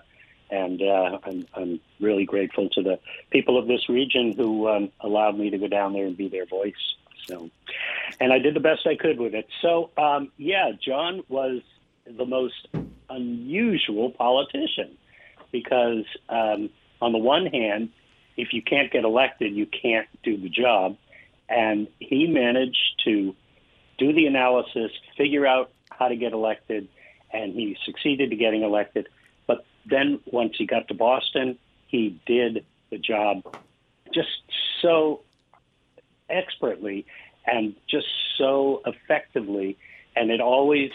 and 0.51 0.83
uh, 0.83 1.19
I'm, 1.25 1.47
I'm, 1.55 1.81
really 2.01 2.25
grateful 2.25 2.71
to 2.71 2.83
the 2.83 2.99
people 3.31 3.59
of 3.59 3.69
this 3.69 3.91
region 3.91 4.33
who 4.33 4.67
um, 4.69 4.91
allowed 5.01 5.39
me 5.39 5.51
to 5.51 5.59
go 5.59 5.69
down 5.69 5.93
there 5.93 6.07
and 6.07 6.17
be 6.17 6.29
their 6.29 6.47
voice. 6.47 6.73
So, 7.27 7.51
and 8.19 8.33
I 8.33 8.39
did 8.39 8.55
the 8.55 8.61
best 8.61 8.87
I 8.87 8.97
could 8.97 9.21
with 9.21 9.35
it. 9.35 9.47
So, 9.61 9.91
um, 9.99 10.33
yeah, 10.39 10.73
John 10.83 11.23
was 11.29 11.61
the 12.17 12.27
most 12.27 12.69
unusual 13.09 14.11
politician 14.11 14.97
because, 15.53 16.05
um, 16.29 16.71
on 17.01 17.13
the 17.13 17.19
one 17.19 17.47
hand, 17.47 17.91
if 18.37 18.53
you 18.53 18.63
can't 18.63 18.91
get 18.93 19.05
elected, 19.05 19.55
you 19.55 19.67
can't 19.67 20.09
do 20.23 20.37
the 20.37 20.49
job. 20.49 20.97
And 21.49 21.89
he 21.99 22.27
managed 22.27 23.03
to 23.05 23.35
do 23.99 24.13
the 24.13 24.27
analysis, 24.27 24.93
figure 25.17 25.47
out 25.47 25.71
how 25.91 26.09
to 26.09 26.17
get 26.17 26.33
elected, 26.33 26.89
and 27.33 27.53
he 27.53 27.77
succeeded 27.85 28.31
to 28.31 28.37
getting 28.37 28.63
elected. 28.63 29.09
But 29.47 29.65
then 29.85 30.21
once 30.27 30.55
he 30.57 30.67
got 30.67 30.89
to 30.89 30.95
Boston, 30.95 31.59
he 31.87 32.21
did 32.27 32.65
the 32.91 32.99
job 32.99 33.43
just 34.13 34.29
so 34.81 35.21
expertly 36.29 37.07
and 37.47 37.75
just 37.89 38.07
so 38.39 38.83
effectively. 38.87 39.77
And 40.17 40.31
it 40.31 40.41
always, 40.41 40.91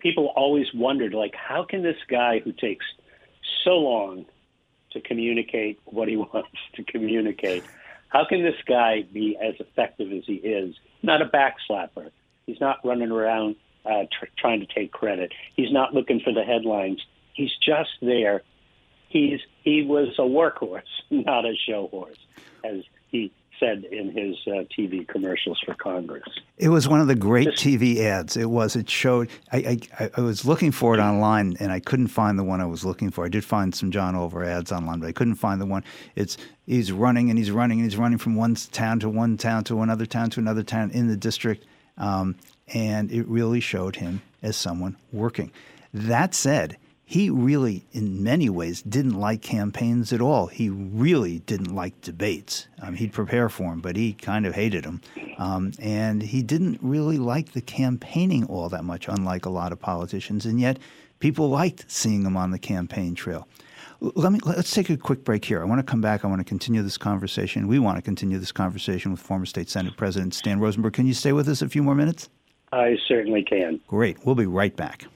people 0.00 0.32
always 0.36 0.66
wondered, 0.74 1.14
like, 1.14 1.34
how 1.34 1.64
can 1.64 1.82
this 1.82 1.98
guy 2.08 2.40
who 2.40 2.52
takes 2.52 2.84
so 3.64 3.72
long 3.72 4.26
to 4.92 5.00
communicate 5.00 5.80
what 5.84 6.08
he 6.08 6.16
wants 6.16 6.48
to 6.74 6.84
communicate, 6.84 7.64
how 8.08 8.24
can 8.24 8.42
this 8.42 8.56
guy 8.66 9.02
be 9.02 9.36
as 9.40 9.54
effective 9.60 10.12
as 10.12 10.24
he 10.26 10.34
is? 10.34 10.74
Not 11.02 11.22
a 11.22 11.26
backslapper. 11.26 12.10
He's 12.46 12.60
not 12.60 12.78
running 12.84 13.10
around 13.10 13.56
uh, 13.84 14.04
tr- 14.10 14.26
trying 14.36 14.60
to 14.60 14.66
take 14.66 14.92
credit. 14.92 15.32
He's 15.54 15.72
not 15.72 15.94
looking 15.94 16.20
for 16.20 16.32
the 16.32 16.42
headlines. 16.42 17.00
He's 17.32 17.52
just 17.64 17.90
there. 18.02 18.42
He's 19.08 19.40
he 19.62 19.82
was 19.82 20.08
a 20.18 20.22
workhorse, 20.22 20.82
not 21.10 21.44
a 21.44 21.54
show 21.66 21.88
horse, 21.88 22.18
as 22.64 22.82
he 23.08 23.32
said 23.60 23.84
in 23.84 24.10
his 24.10 24.36
uh, 24.46 24.64
TV 24.76 25.06
commercials 25.06 25.60
for 25.64 25.74
Congress. 25.74 26.24
It 26.56 26.70
was 26.70 26.88
one 26.88 27.00
of 27.00 27.06
the 27.06 27.14
great 27.14 27.48
TV 27.48 27.98
ads. 28.00 28.36
It 28.36 28.48
was. 28.48 28.74
It 28.74 28.88
showed. 28.88 29.28
I, 29.52 29.78
I, 29.98 30.10
I 30.16 30.20
was 30.22 30.44
looking 30.44 30.72
for 30.72 30.94
it 30.94 31.00
online 31.00 31.56
and 31.60 31.70
I 31.70 31.78
couldn't 31.78 32.08
find 32.08 32.38
the 32.38 32.44
one 32.44 32.60
I 32.60 32.66
was 32.66 32.84
looking 32.84 33.10
for. 33.10 33.24
I 33.24 33.28
did 33.28 33.44
find 33.44 33.74
some 33.74 33.90
John 33.90 34.14
Olver 34.14 34.46
ads 34.46 34.72
online, 34.72 35.00
but 35.00 35.08
I 35.08 35.12
couldn't 35.12 35.36
find 35.36 35.60
the 35.60 35.66
one. 35.66 35.84
It's 36.16 36.36
he's 36.66 36.90
running 36.90 37.28
and 37.30 37.38
he's 37.38 37.50
running 37.50 37.78
and 37.78 37.88
he's 37.88 37.98
running 37.98 38.18
from 38.18 38.34
one 38.34 38.54
town 38.54 38.98
to 39.00 39.08
one 39.08 39.36
town 39.36 39.64
to 39.64 39.82
another 39.82 40.06
town 40.06 40.30
to 40.30 40.40
another 40.40 40.62
town 40.62 40.90
in 40.90 41.06
the 41.08 41.16
district, 41.16 41.66
um, 41.98 42.36
and 42.68 43.12
it 43.12 43.26
really 43.28 43.60
showed 43.60 43.96
him 43.96 44.22
as 44.42 44.56
someone 44.56 44.96
working. 45.12 45.52
That 45.92 46.34
said, 46.34 46.76
he 47.10 47.28
really, 47.28 47.84
in 47.90 48.22
many 48.22 48.48
ways, 48.48 48.82
didn't 48.82 49.18
like 49.18 49.42
campaigns 49.42 50.12
at 50.12 50.20
all. 50.20 50.46
He 50.46 50.68
really 50.70 51.40
didn't 51.40 51.74
like 51.74 52.00
debates. 52.02 52.68
Um, 52.80 52.94
he'd 52.94 53.12
prepare 53.12 53.48
for 53.48 53.70
them, 53.70 53.80
but 53.80 53.96
he 53.96 54.12
kind 54.12 54.46
of 54.46 54.54
hated 54.54 54.84
them. 54.84 55.00
Um, 55.36 55.72
and 55.80 56.22
he 56.22 56.40
didn't 56.40 56.78
really 56.80 57.18
like 57.18 57.50
the 57.50 57.62
campaigning 57.62 58.44
all 58.44 58.68
that 58.68 58.84
much, 58.84 59.08
unlike 59.08 59.44
a 59.44 59.50
lot 59.50 59.72
of 59.72 59.80
politicians. 59.80 60.46
And 60.46 60.60
yet, 60.60 60.78
people 61.18 61.50
liked 61.50 61.90
seeing 61.90 62.24
him 62.24 62.36
on 62.36 62.52
the 62.52 62.60
campaign 62.60 63.16
trail. 63.16 63.48
Let 64.00 64.30
me 64.30 64.38
let's 64.44 64.72
take 64.72 64.88
a 64.88 64.96
quick 64.96 65.24
break 65.24 65.44
here. 65.44 65.60
I 65.60 65.64
want 65.64 65.84
to 65.84 65.90
come 65.90 66.00
back. 66.00 66.24
I 66.24 66.28
want 66.28 66.38
to 66.38 66.44
continue 66.44 66.80
this 66.80 66.96
conversation. 66.96 67.66
We 67.66 67.80
want 67.80 67.96
to 67.98 68.02
continue 68.02 68.38
this 68.38 68.52
conversation 68.52 69.10
with 69.10 69.18
former 69.18 69.46
state 69.46 69.68
Senate 69.68 69.96
President 69.96 70.32
Stan 70.32 70.60
Rosenberg. 70.60 70.92
Can 70.92 71.08
you 71.08 71.14
stay 71.14 71.32
with 71.32 71.48
us 71.48 71.60
a 71.60 71.68
few 71.68 71.82
more 71.82 71.96
minutes? 71.96 72.28
I 72.72 72.98
certainly 73.08 73.42
can. 73.42 73.80
Great. 73.88 74.24
We'll 74.24 74.36
be 74.36 74.46
right 74.46 74.76
back. 74.76 75.06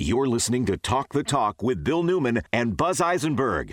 You're 0.00 0.28
listening 0.28 0.64
to 0.66 0.76
Talk 0.76 1.12
the 1.12 1.24
Talk 1.24 1.60
with 1.60 1.82
Bill 1.82 2.04
Newman 2.04 2.42
and 2.52 2.76
Buzz 2.76 3.00
Eisenberg. 3.00 3.72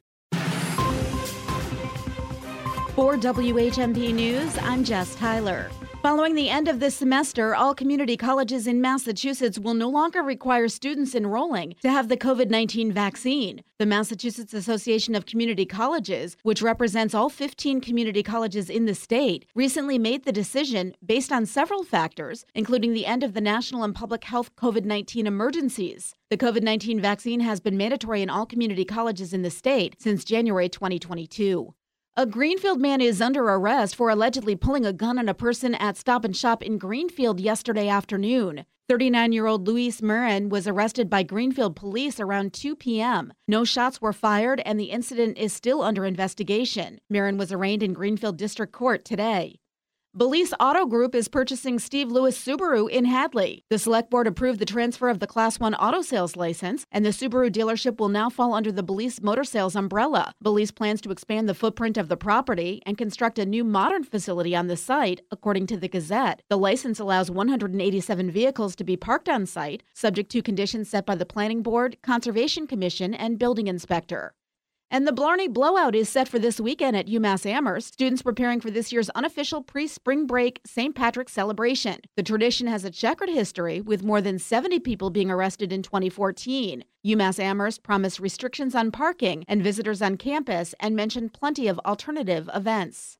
For 2.95 3.15
WHMP 3.15 4.11
News, 4.11 4.57
I'm 4.57 4.83
Jess 4.83 5.13
Tyler. 5.13 5.69
Following 6.05 6.35
the 6.35 6.51
end 6.51 6.67
of 6.67 6.79
this 6.79 6.93
semester, 6.93 7.55
all 7.55 7.73
community 7.73 8.15
colleges 8.15 8.67
in 8.67 8.79
Massachusetts 8.79 9.57
will 9.57 9.73
no 9.73 9.89
longer 9.89 10.21
require 10.21 10.67
students 10.67 11.15
enrolling 11.15 11.73
to 11.81 11.89
have 11.89 12.09
the 12.09 12.15
COVID 12.15 12.51
19 12.51 12.91
vaccine. 12.91 13.63
The 13.79 13.87
Massachusetts 13.87 14.53
Association 14.53 15.15
of 15.15 15.25
Community 15.25 15.65
Colleges, 15.65 16.37
which 16.43 16.61
represents 16.61 17.15
all 17.15 17.31
15 17.31 17.81
community 17.81 18.21
colleges 18.21 18.69
in 18.69 18.85
the 18.85 18.93
state, 18.93 19.47
recently 19.55 19.97
made 19.97 20.25
the 20.25 20.31
decision 20.31 20.93
based 21.03 21.31
on 21.31 21.47
several 21.47 21.83
factors, 21.83 22.45
including 22.53 22.93
the 22.93 23.07
end 23.07 23.23
of 23.23 23.33
the 23.33 23.41
national 23.41 23.83
and 23.83 23.95
public 23.95 24.25
health 24.25 24.55
COVID 24.55 24.85
19 24.85 25.25
emergencies. 25.25 26.13
The 26.29 26.37
COVID 26.37 26.61
19 26.61 27.01
vaccine 27.01 27.39
has 27.39 27.59
been 27.59 27.77
mandatory 27.77 28.21
in 28.21 28.29
all 28.29 28.45
community 28.45 28.85
colleges 28.85 29.33
in 29.33 29.41
the 29.41 29.49
state 29.49 29.95
since 29.99 30.23
January 30.23 30.69
2022. 30.69 31.73
A 32.17 32.25
Greenfield 32.25 32.79
man 32.79 33.01
is 33.01 33.19
under 33.19 33.43
arrest 33.43 33.93
for 33.93 34.09
allegedly 34.09 34.55
pulling 34.55 34.85
a 34.85 34.93
gun 34.93 35.19
on 35.19 35.27
a 35.27 35.33
person 35.33 35.75
at 35.75 35.97
Stop 35.97 36.23
and 36.23 36.33
Shop 36.33 36.63
in 36.63 36.77
Greenfield 36.77 37.41
yesterday 37.41 37.89
afternoon. 37.89 38.65
39 38.87 39.33
year 39.33 39.47
old 39.47 39.67
Luis 39.67 40.01
Marin 40.01 40.47
was 40.47 40.65
arrested 40.65 41.09
by 41.09 41.23
Greenfield 41.23 41.75
police 41.75 42.17
around 42.17 42.53
2 42.53 42.77
p.m. 42.77 43.33
No 43.49 43.65
shots 43.65 43.99
were 43.99 44.13
fired, 44.13 44.61
and 44.65 44.79
the 44.79 44.91
incident 44.91 45.37
is 45.37 45.51
still 45.51 45.81
under 45.81 46.05
investigation. 46.05 46.99
Marin 47.09 47.37
was 47.37 47.51
arraigned 47.51 47.83
in 47.83 47.91
Greenfield 47.91 48.37
District 48.37 48.71
Court 48.71 49.03
today. 49.03 49.59
Balise 50.17 50.53
Auto 50.61 50.85
Group 50.85 51.13
is 51.13 51.27
purchasing 51.27 51.77
Steve 51.77 52.09
Lewis 52.09 52.39
Subaru 52.39 52.89
in 52.89 53.03
Hadley. 53.03 53.65
The 53.69 53.77
select 53.77 54.09
board 54.09 54.27
approved 54.27 54.59
the 54.59 54.65
transfer 54.65 55.09
of 55.09 55.19
the 55.19 55.27
Class 55.27 55.59
1 55.59 55.75
auto 55.75 56.01
sales 56.01 56.37
license, 56.37 56.85
and 56.89 57.05
the 57.05 57.09
Subaru 57.09 57.51
dealership 57.51 57.99
will 57.99 58.07
now 58.07 58.29
fall 58.29 58.53
under 58.53 58.71
the 58.71 58.81
Balise 58.81 59.21
Motor 59.21 59.43
Sales 59.43 59.75
umbrella. 59.75 60.31
Balise 60.41 60.73
plans 60.73 61.01
to 61.01 61.11
expand 61.11 61.49
the 61.49 61.53
footprint 61.53 61.97
of 61.97 62.07
the 62.07 62.15
property 62.15 62.81
and 62.85 62.97
construct 62.97 63.37
a 63.37 63.45
new 63.45 63.65
modern 63.65 64.05
facility 64.05 64.55
on 64.55 64.67
the 64.67 64.77
site, 64.77 65.19
according 65.31 65.67
to 65.67 65.75
the 65.75 65.89
Gazette. 65.89 66.41
The 66.49 66.57
license 66.57 66.97
allows 66.97 67.29
187 67.29 68.31
vehicles 68.31 68.77
to 68.77 68.85
be 68.85 68.95
parked 68.95 69.27
on 69.27 69.45
site, 69.45 69.83
subject 69.93 70.31
to 70.31 70.41
conditions 70.41 70.89
set 70.89 71.05
by 71.05 71.15
the 71.15 71.25
Planning 71.25 71.61
Board, 71.61 71.97
Conservation 72.01 72.67
Commission, 72.67 73.13
and 73.13 73.37
Building 73.37 73.67
Inspector. 73.67 74.33
And 74.91 75.07
the 75.07 75.11
Blarney 75.11 75.47
Blowout 75.47 75.95
is 75.95 76.09
set 76.09 76.27
for 76.27 76.37
this 76.37 76.59
weekend 76.59 76.95
at 76.95 77.07
UMass 77.07 77.45
Amherst. 77.45 77.93
Students 77.93 78.21
preparing 78.21 78.61
for 78.61 78.69
this 78.69 78.91
year's 78.91 79.09
unofficial 79.11 79.63
pre 79.63 79.87
spring 79.87 80.27
break 80.27 80.61
St. 80.65 80.95
Patrick's 80.95 81.33
celebration. 81.33 81.97
The 82.15 82.23
tradition 82.23 82.67
has 82.67 82.85
a 82.85 82.91
checkered 82.91 83.29
history, 83.29 83.81
with 83.81 84.03
more 84.03 84.21
than 84.21 84.37
70 84.37 84.79
people 84.79 85.09
being 85.09 85.31
arrested 85.31 85.73
in 85.73 85.81
2014. 85.81 86.83
UMass 87.05 87.39
Amherst 87.39 87.83
promised 87.83 88.19
restrictions 88.19 88.75
on 88.75 88.91
parking 88.91 89.43
and 89.47 89.63
visitors 89.63 90.01
on 90.01 90.17
campus 90.17 90.75
and 90.79 90.95
mentioned 90.95 91.33
plenty 91.33 91.67
of 91.67 91.79
alternative 91.79 92.49
events. 92.53 93.17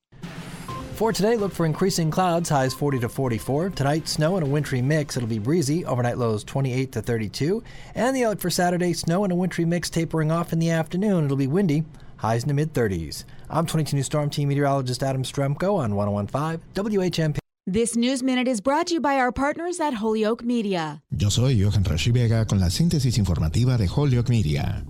For 0.95 1.11
today, 1.11 1.35
look 1.35 1.51
for 1.51 1.65
increasing 1.65 2.09
clouds, 2.09 2.47
highs 2.47 2.73
40 2.73 2.99
to 2.99 3.09
44. 3.09 3.71
Tonight, 3.71 4.07
snow 4.07 4.37
and 4.37 4.47
a 4.47 4.49
wintry 4.49 4.81
mix. 4.81 5.17
It'll 5.17 5.27
be 5.27 5.39
breezy, 5.39 5.83
overnight 5.83 6.17
lows 6.17 6.45
28 6.45 6.93
to 6.93 7.01
32. 7.01 7.61
And 7.95 8.15
the 8.15 8.23
outlook 8.23 8.39
for 8.39 8.49
Saturday, 8.49 8.93
snow 8.93 9.25
and 9.25 9.33
a 9.33 9.35
wintry 9.35 9.65
mix 9.65 9.89
tapering 9.89 10.31
off 10.31 10.53
in 10.53 10.59
the 10.59 10.69
afternoon. 10.69 11.25
It'll 11.25 11.35
be 11.35 11.47
windy, 11.47 11.83
highs 12.15 12.43
in 12.43 12.47
the 12.47 12.53
mid 12.53 12.73
30s. 12.73 13.25
I'm 13.49 13.65
22 13.65 13.97
News 13.97 14.05
Storm 14.05 14.29
Team 14.29 14.47
meteorologist 14.47 15.03
Adam 15.03 15.23
Strzempko 15.23 15.75
on 15.75 15.95
1015 15.95 16.61
WHMP. 16.73 17.39
This 17.67 17.97
News 17.97 18.23
Minute 18.23 18.47
is 18.47 18.61
brought 18.61 18.87
to 18.87 18.93
you 18.93 19.01
by 19.01 19.17
our 19.17 19.33
partners 19.33 19.81
at 19.81 19.95
Holyoke 19.95 20.45
Media. 20.45 21.01
Yo 21.11 21.27
soy 21.27 21.49
Johan 21.49 21.83
Rashi 21.83 22.13
Vega 22.13 22.45
con 22.45 22.61
la 22.61 22.67
síntesis 22.67 23.17
informativa 23.17 23.77
de 23.77 23.87
Holyoke 23.87 24.29
Media. 24.29 24.85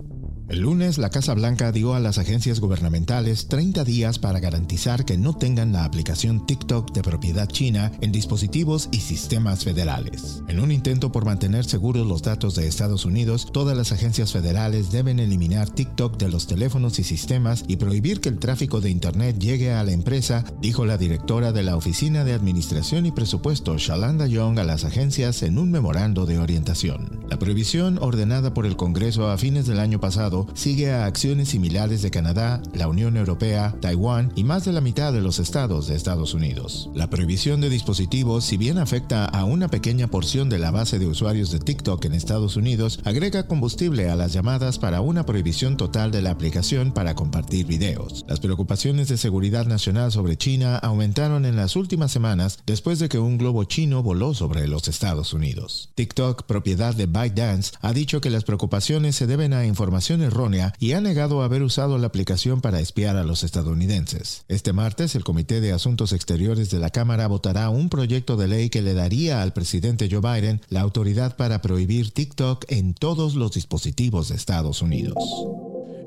El 0.48 0.60
lunes, 0.60 0.96
la 0.96 1.10
Casa 1.10 1.34
Blanca 1.34 1.72
dio 1.72 1.94
a 1.94 1.98
las 1.98 2.18
agencias 2.18 2.60
gubernamentales 2.60 3.48
30 3.48 3.82
días 3.82 4.20
para 4.20 4.38
garantizar 4.38 5.04
que 5.04 5.18
no 5.18 5.34
tengan 5.34 5.72
la 5.72 5.84
aplicación 5.84 6.46
TikTok 6.46 6.92
de 6.92 7.02
propiedad 7.02 7.48
china 7.48 7.90
en 8.00 8.12
dispositivos 8.12 8.88
y 8.92 8.98
sistemas 8.98 9.64
federales. 9.64 10.44
En 10.46 10.60
un 10.60 10.70
intento 10.70 11.10
por 11.10 11.24
mantener 11.24 11.64
seguros 11.64 12.06
los 12.06 12.22
datos 12.22 12.54
de 12.54 12.68
Estados 12.68 13.04
Unidos, 13.04 13.48
todas 13.52 13.76
las 13.76 13.90
agencias 13.90 14.32
federales 14.32 14.92
deben 14.92 15.18
eliminar 15.18 15.68
TikTok 15.68 16.16
de 16.16 16.28
los 16.28 16.46
teléfonos 16.46 17.00
y 17.00 17.02
sistemas 17.02 17.64
y 17.66 17.76
prohibir 17.76 18.20
que 18.20 18.28
el 18.28 18.38
tráfico 18.38 18.80
de 18.80 18.90
Internet 18.90 19.40
llegue 19.40 19.72
a 19.72 19.82
la 19.82 19.90
empresa, 19.90 20.44
dijo 20.60 20.86
la 20.86 20.96
directora 20.96 21.50
de 21.50 21.64
la 21.64 21.76
Oficina 21.76 22.22
de 22.22 22.34
Administración 22.34 23.04
y 23.04 23.10
Presupuesto, 23.10 23.78
Shalanda 23.78 24.28
Young, 24.28 24.60
a 24.60 24.64
las 24.64 24.84
agencias 24.84 25.42
en 25.42 25.58
un 25.58 25.72
memorando 25.72 26.24
de 26.24 26.38
orientación. 26.38 27.26
La 27.28 27.40
prohibición 27.40 27.98
ordenada 28.00 28.54
por 28.54 28.64
el 28.64 28.76
Congreso 28.76 29.28
a 29.28 29.38
fines 29.38 29.66
del 29.66 29.80
año 29.80 29.98
pasado 29.98 30.35
sigue 30.54 30.92
a 30.92 31.06
acciones 31.06 31.48
similares 31.48 32.02
de 32.02 32.10
Canadá, 32.10 32.60
la 32.74 32.88
Unión 32.88 33.16
Europea, 33.16 33.74
Taiwán 33.80 34.32
y 34.36 34.44
más 34.44 34.64
de 34.64 34.72
la 34.72 34.80
mitad 34.80 35.12
de 35.12 35.20
los 35.20 35.38
estados 35.38 35.86
de 35.86 35.94
Estados 35.94 36.34
Unidos. 36.34 36.90
La 36.94 37.08
prohibición 37.08 37.60
de 37.60 37.70
dispositivos, 37.70 38.44
si 38.44 38.56
bien 38.56 38.78
afecta 38.78 39.24
a 39.24 39.44
una 39.44 39.68
pequeña 39.68 40.08
porción 40.08 40.48
de 40.48 40.58
la 40.58 40.70
base 40.70 40.98
de 40.98 41.06
usuarios 41.06 41.50
de 41.50 41.60
TikTok 41.60 42.04
en 42.04 42.14
Estados 42.14 42.56
Unidos, 42.56 43.00
agrega 43.04 43.46
combustible 43.46 44.10
a 44.10 44.16
las 44.16 44.32
llamadas 44.32 44.78
para 44.78 45.00
una 45.00 45.24
prohibición 45.24 45.76
total 45.76 46.10
de 46.10 46.22
la 46.22 46.30
aplicación 46.30 46.92
para 46.92 47.14
compartir 47.14 47.66
videos. 47.66 48.24
Las 48.28 48.40
preocupaciones 48.40 49.08
de 49.08 49.16
seguridad 49.16 49.66
nacional 49.66 50.12
sobre 50.12 50.36
China 50.36 50.76
aumentaron 50.76 51.44
en 51.44 51.56
las 51.56 51.76
últimas 51.76 52.12
semanas 52.12 52.58
después 52.66 52.98
de 52.98 53.08
que 53.08 53.18
un 53.18 53.38
globo 53.38 53.64
chino 53.64 54.02
voló 54.02 54.34
sobre 54.34 54.66
los 54.66 54.88
Estados 54.88 55.32
Unidos. 55.32 55.90
TikTok, 55.94 56.44
propiedad 56.44 56.94
de 56.94 57.06
ByteDance, 57.06 57.72
ha 57.80 57.92
dicho 57.92 58.20
que 58.20 58.30
las 58.30 58.44
preocupaciones 58.44 59.16
se 59.16 59.26
deben 59.26 59.52
a 59.52 59.66
información 59.66 60.22
errónea 60.26 60.74
y 60.78 60.92
ha 60.92 61.00
negado 61.00 61.42
haber 61.42 61.62
usado 61.62 61.98
la 61.98 62.06
aplicación 62.06 62.60
para 62.60 62.80
espiar 62.80 63.16
a 63.16 63.24
los 63.24 63.44
estadounidenses. 63.44 64.44
Este 64.48 64.72
martes, 64.72 65.14
el 65.14 65.24
Comité 65.24 65.60
de 65.60 65.72
Asuntos 65.72 66.12
Exteriores 66.12 66.70
de 66.70 66.78
la 66.78 66.90
Cámara 66.90 67.26
votará 67.26 67.70
un 67.70 67.88
proyecto 67.88 68.36
de 68.36 68.48
ley 68.48 68.70
que 68.70 68.82
le 68.82 68.94
daría 68.94 69.42
al 69.42 69.52
presidente 69.52 70.08
Joe 70.10 70.20
Biden 70.20 70.60
la 70.68 70.80
autoridad 70.80 71.36
para 71.36 71.62
prohibir 71.62 72.10
TikTok 72.10 72.64
en 72.68 72.94
todos 72.94 73.34
los 73.34 73.52
dispositivos 73.52 74.28
de 74.28 74.36
Estados 74.36 74.82
Unidos. 74.82 75.14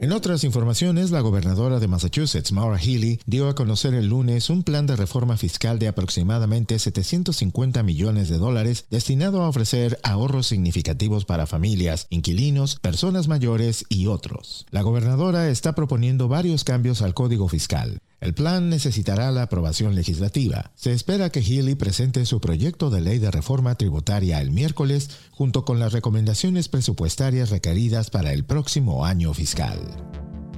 En 0.01 0.13
otras 0.13 0.45
informaciones, 0.45 1.11
la 1.11 1.19
gobernadora 1.19 1.77
de 1.81 1.89
Massachusetts, 1.89 2.53
Maura 2.53 2.79
Healey, 2.79 3.19
dio 3.25 3.49
a 3.49 3.55
conocer 3.55 3.93
el 3.93 4.07
lunes 4.07 4.49
un 4.49 4.63
plan 4.63 4.87
de 4.87 4.95
reforma 4.95 5.35
fiscal 5.35 5.77
de 5.77 5.89
aproximadamente 5.89 6.79
750 6.79 7.83
millones 7.83 8.29
de 8.29 8.37
dólares 8.37 8.85
destinado 8.89 9.41
a 9.41 9.49
ofrecer 9.49 9.99
ahorros 10.03 10.47
significativos 10.47 11.25
para 11.25 11.47
familias, 11.47 12.07
inquilinos, 12.09 12.77
personas 12.79 13.27
mayores 13.27 13.83
y 13.89 14.07
otros. 14.07 14.65
La 14.71 14.83
gobernadora 14.83 15.49
está 15.49 15.75
proponiendo 15.75 16.29
varios 16.29 16.63
cambios 16.63 17.01
al 17.01 17.13
código 17.13 17.49
fiscal. 17.49 17.99
El 18.19 18.33
plan 18.33 18.69
necesitará 18.69 19.31
la 19.31 19.43
aprobación 19.43 19.95
legislativa. 19.95 20.71
Se 20.75 20.91
espera 20.91 21.29
que 21.29 21.41
Healy 21.41 21.75
presente 21.75 22.25
su 22.25 22.41
proyecto 22.41 22.89
de 22.89 23.01
ley 23.01 23.17
de 23.17 23.31
reforma 23.31 23.75
tributaria 23.75 24.41
el 24.41 24.51
miércoles 24.51 25.09
junto 25.31 25.63
con 25.63 25.79
las 25.79 25.93
recomendaciones 25.93 26.67
presupuestarias 26.67 27.49
requeridas 27.49 28.09
para 28.09 28.33
el 28.33 28.43
próximo 28.43 29.05
año 29.05 29.33
fiscal. 29.33 29.79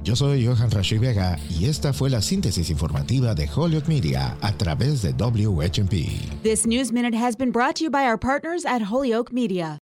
Yo 0.02 0.16
soy 0.16 0.44
Johan 0.44 0.72
Rashi 0.72 0.98
Vega 0.98 1.38
y 1.48 1.66
esta 1.66 1.92
fue 1.92 2.10
la 2.10 2.20
síntesis 2.22 2.70
informativa 2.70 3.36
de 3.36 3.48
Holyoke 3.48 3.86
Media 3.86 4.36
a 4.40 4.52
través 4.52 5.00
de 5.00 5.12
WHMP. 5.12 6.42
This 6.42 6.66
News 6.66 6.90
Minute 6.90 7.14
has 7.14 7.36
been 7.36 7.52
brought 7.52 7.76
to 7.76 7.84
you 7.84 7.90
by 7.90 8.04
our 8.04 8.18
partners 8.18 8.64
at 8.64 8.82
Holyoke 8.82 9.32
Media. 9.32 9.78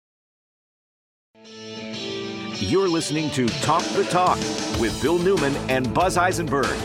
You're 2.59 2.89
listening 2.89 3.29
to 3.31 3.45
Talk 3.61 3.83
the 3.95 4.03
Talk 4.05 4.39
with 4.81 4.99
Bill 4.99 5.19
Newman 5.19 5.55
and 5.69 5.93
Buzz 5.93 6.17
Eisenberg, 6.17 6.75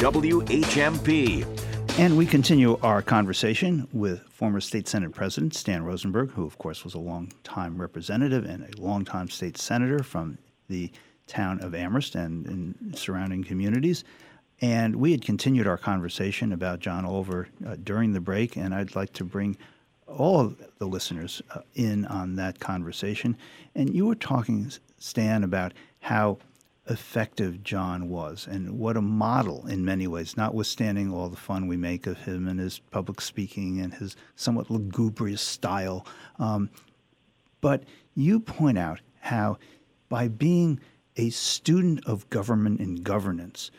WHMP. 0.00 1.46
And 1.98 2.16
we 2.16 2.24
continue 2.24 2.78
our 2.82 3.02
conversation 3.02 3.86
with 3.92 4.22
former 4.30 4.58
State 4.58 4.88
Senate 4.88 5.12
President 5.12 5.54
Stan 5.54 5.84
Rosenberg, 5.84 6.30
who, 6.30 6.46
of 6.46 6.56
course, 6.56 6.84
was 6.84 6.94
a 6.94 6.98
long-time 6.98 7.78
representative 7.78 8.46
and 8.46 8.64
a 8.64 8.80
long-time 8.80 9.28
state 9.28 9.58
senator 9.58 10.02
from 10.02 10.38
the 10.68 10.90
town 11.26 11.60
of 11.60 11.74
Amherst 11.74 12.14
and 12.14 12.46
in 12.46 12.94
surrounding 12.94 13.44
communities. 13.44 14.04
And 14.62 14.96
we 14.96 15.12
had 15.12 15.22
continued 15.22 15.66
our 15.66 15.76
conversation 15.76 16.52
about 16.52 16.80
John 16.80 17.04
Olver 17.04 17.48
uh, 17.66 17.76
during 17.84 18.14
the 18.14 18.20
break, 18.20 18.56
and 18.56 18.74
I'd 18.74 18.96
like 18.96 19.12
to 19.12 19.24
bring 19.24 19.58
all 20.06 20.54
the 20.78 20.86
listeners 20.86 21.42
uh, 21.54 21.60
in 21.74 22.06
on 22.06 22.36
that 22.36 22.58
conversation. 22.58 23.36
And 23.74 23.94
you 23.94 24.06
were 24.06 24.14
talking, 24.14 24.72
Stan, 24.98 25.44
about 25.44 25.74
how 26.00 26.38
effective 26.90 27.62
John 27.62 28.08
was 28.08 28.46
and 28.50 28.78
what 28.78 28.96
a 28.96 29.00
model 29.00 29.66
in 29.66 29.84
many 29.84 30.06
ways, 30.06 30.36
notwithstanding 30.36 31.12
all 31.12 31.28
the 31.28 31.36
fun 31.36 31.68
we 31.68 31.76
make 31.76 32.06
of 32.06 32.18
him 32.18 32.48
and 32.48 32.58
his 32.58 32.80
public 32.90 33.20
speaking 33.20 33.80
and 33.80 33.94
his 33.94 34.16
somewhat 34.34 34.70
lugubrious 34.70 35.40
style. 35.40 36.04
Um, 36.38 36.68
but 37.60 37.84
you 38.14 38.40
point 38.40 38.76
out 38.76 39.00
how 39.20 39.58
by 40.08 40.28
being 40.28 40.80
a 41.16 41.30
student 41.30 42.04
of 42.06 42.28
government 42.28 42.80
and 42.80 43.04
governance 43.04 43.70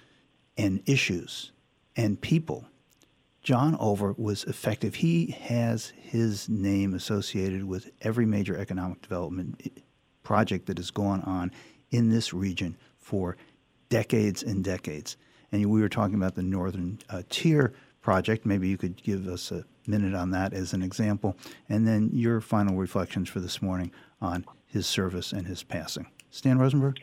and 0.58 0.82
issues 0.86 1.52
and 1.96 2.22
people, 2.22 2.66
John 3.44 3.76
Olver 3.78 4.18
was 4.18 4.44
effective. 4.46 4.96
He 4.96 5.28
has 5.42 5.92
his 5.98 6.48
name 6.48 6.94
associated 6.94 7.66
with 7.66 7.90
every 8.02 8.26
major 8.26 8.56
economic 8.56 9.02
development 9.02 9.82
project 10.24 10.68
that 10.68 10.78
has 10.78 10.92
gone 10.92 11.22
on 11.22 11.52
in 11.90 12.10
this 12.10 12.34
region 12.34 12.78
for 13.12 13.36
decades 13.90 14.42
and 14.42 14.64
decades. 14.64 15.18
And 15.52 15.70
we 15.70 15.82
were 15.82 15.90
talking 15.90 16.16
about 16.16 16.36
the 16.36 16.44
Northern 16.44 16.98
uh, 17.10 17.24
Tier 17.30 17.74
project. 18.00 18.46
Maybe 18.46 18.70
you 18.70 18.78
could 18.78 19.04
give 19.04 19.28
us 19.28 19.52
a 19.52 19.66
minute 19.86 20.16
on 20.16 20.32
that 20.32 20.54
as 20.54 20.72
an 20.72 20.82
example. 20.82 21.36
And 21.68 21.86
then 21.86 22.10
your 22.14 22.40
final 22.40 22.78
reflections 22.78 23.28
for 23.28 23.42
this 23.42 23.62
morning 23.62 23.92
on 24.22 24.46
his 24.66 24.88
service 24.88 25.34
and 25.34 25.46
his 25.46 25.62
passing. 25.62 26.08
Stan 26.30 26.58
Rosenberg? 26.58 27.02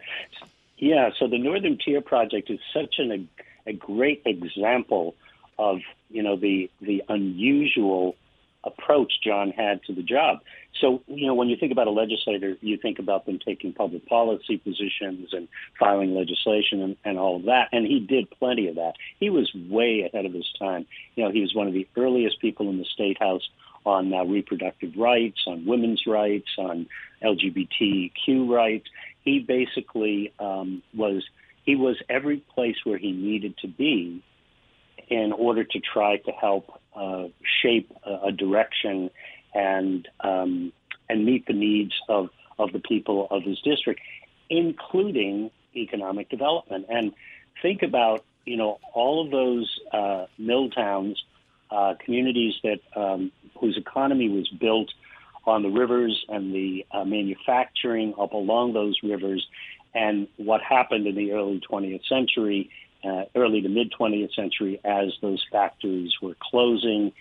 Yeah, 0.78 1.10
so 1.18 1.28
the 1.28 1.36
Northern 1.36 1.76
Tier 1.76 2.00
project 2.00 2.48
is 2.48 2.60
such 2.72 2.94
an, 2.96 3.28
a, 3.66 3.72
great 3.74 4.22
example 4.24 5.14
of 5.58 5.80
you 6.08 6.22
know 6.22 6.36
the 6.36 6.70
the 6.80 7.02
unusual 7.10 8.16
approach 8.64 9.12
John 9.24 9.50
had 9.50 9.82
to 9.84 9.94
the 9.94 10.02
job. 10.02 10.38
So, 10.80 11.02
you 11.06 11.26
know, 11.26 11.34
when 11.34 11.48
you 11.48 11.56
think 11.56 11.72
about 11.72 11.86
a 11.86 11.92
legislator, 11.92 12.56
you 12.60 12.76
think 12.76 12.98
about 12.98 13.26
them 13.26 13.38
taking 13.44 13.72
public 13.72 14.06
policy 14.06 14.58
positions 14.58 15.30
and 15.32 15.48
filing 15.78 16.14
legislation 16.14 16.82
and, 16.82 16.96
and 17.04 17.18
all 17.18 17.36
of 17.36 17.44
that. 17.44 17.68
And 17.72 17.86
he 17.86 18.00
did 18.00 18.30
plenty 18.30 18.68
of 18.68 18.76
that. 18.76 18.94
He 19.18 19.30
was 19.30 19.52
way 19.54 20.02
ahead 20.02 20.26
of 20.26 20.32
his 20.32 20.48
time. 20.58 20.86
You 21.14 21.24
know, 21.24 21.30
he 21.30 21.40
was 21.40 21.54
one 21.54 21.68
of 21.68 21.72
the 21.72 21.88
earliest 21.96 22.40
people 22.40 22.68
in 22.70 22.78
the 22.78 22.84
state 22.84 23.18
house 23.18 23.48
on 23.84 24.12
uh, 24.12 24.24
reproductive 24.24 24.92
rights, 24.96 25.40
on 25.46 25.64
women's 25.64 26.02
rights, 26.06 26.48
on 26.58 26.86
LGBTQ 27.22 28.48
rights. 28.48 28.88
He 29.22 29.40
basically 29.40 30.32
um, 30.38 30.82
was 30.94 31.24
he 31.64 31.76
was 31.76 31.96
every 32.08 32.38
place 32.54 32.76
where 32.84 32.98
he 32.98 33.12
needed 33.12 33.56
to 33.58 33.68
be 33.68 34.22
in 35.08 35.32
order 35.32 35.64
to 35.64 35.80
try 35.80 36.16
to 36.16 36.30
help 36.32 36.80
uh, 36.98 37.28
shape 37.62 37.90
a, 38.04 38.26
a, 38.26 38.32
direction 38.32 39.10
and 39.54 40.08
um, 40.20 40.72
and 41.08 41.24
meet 41.24 41.46
the 41.46 41.52
needs 41.52 41.94
of, 42.08 42.30
of 42.58 42.72
the 42.72 42.80
people 42.80 43.28
of 43.30 43.42
his 43.42 43.58
district, 43.60 44.00
including 44.50 45.50
economic 45.76 46.28
development. 46.28 46.86
And 46.88 47.12
think 47.62 47.82
about 47.82 48.24
you 48.44 48.56
know 48.56 48.78
all 48.94 49.24
of 49.24 49.30
those 49.30 49.78
uh, 49.92 50.26
mill 50.38 50.70
towns, 50.70 51.22
uh, 51.70 51.94
communities 52.04 52.54
that 52.64 52.80
um, 52.96 53.30
whose 53.58 53.76
economy 53.76 54.28
was 54.28 54.48
built 54.48 54.90
on 55.46 55.62
the 55.62 55.70
rivers 55.70 56.24
and 56.28 56.52
the 56.52 56.84
uh, 56.90 57.04
manufacturing 57.04 58.12
up 58.20 58.32
along 58.32 58.72
those 58.72 58.98
rivers, 59.02 59.46
and 59.94 60.26
what 60.36 60.60
happened 60.62 61.06
in 61.06 61.14
the 61.14 61.32
early 61.32 61.60
20th 61.70 62.06
century 62.08 62.70
uh, 63.04 63.24
early 63.34 63.60
to 63.62 63.68
mid 63.68 63.92
20th 63.92 64.34
century 64.34 64.80
as 64.84 65.12
those 65.22 65.44
factories 65.50 66.12
were 66.20 66.36
closing 66.40 67.12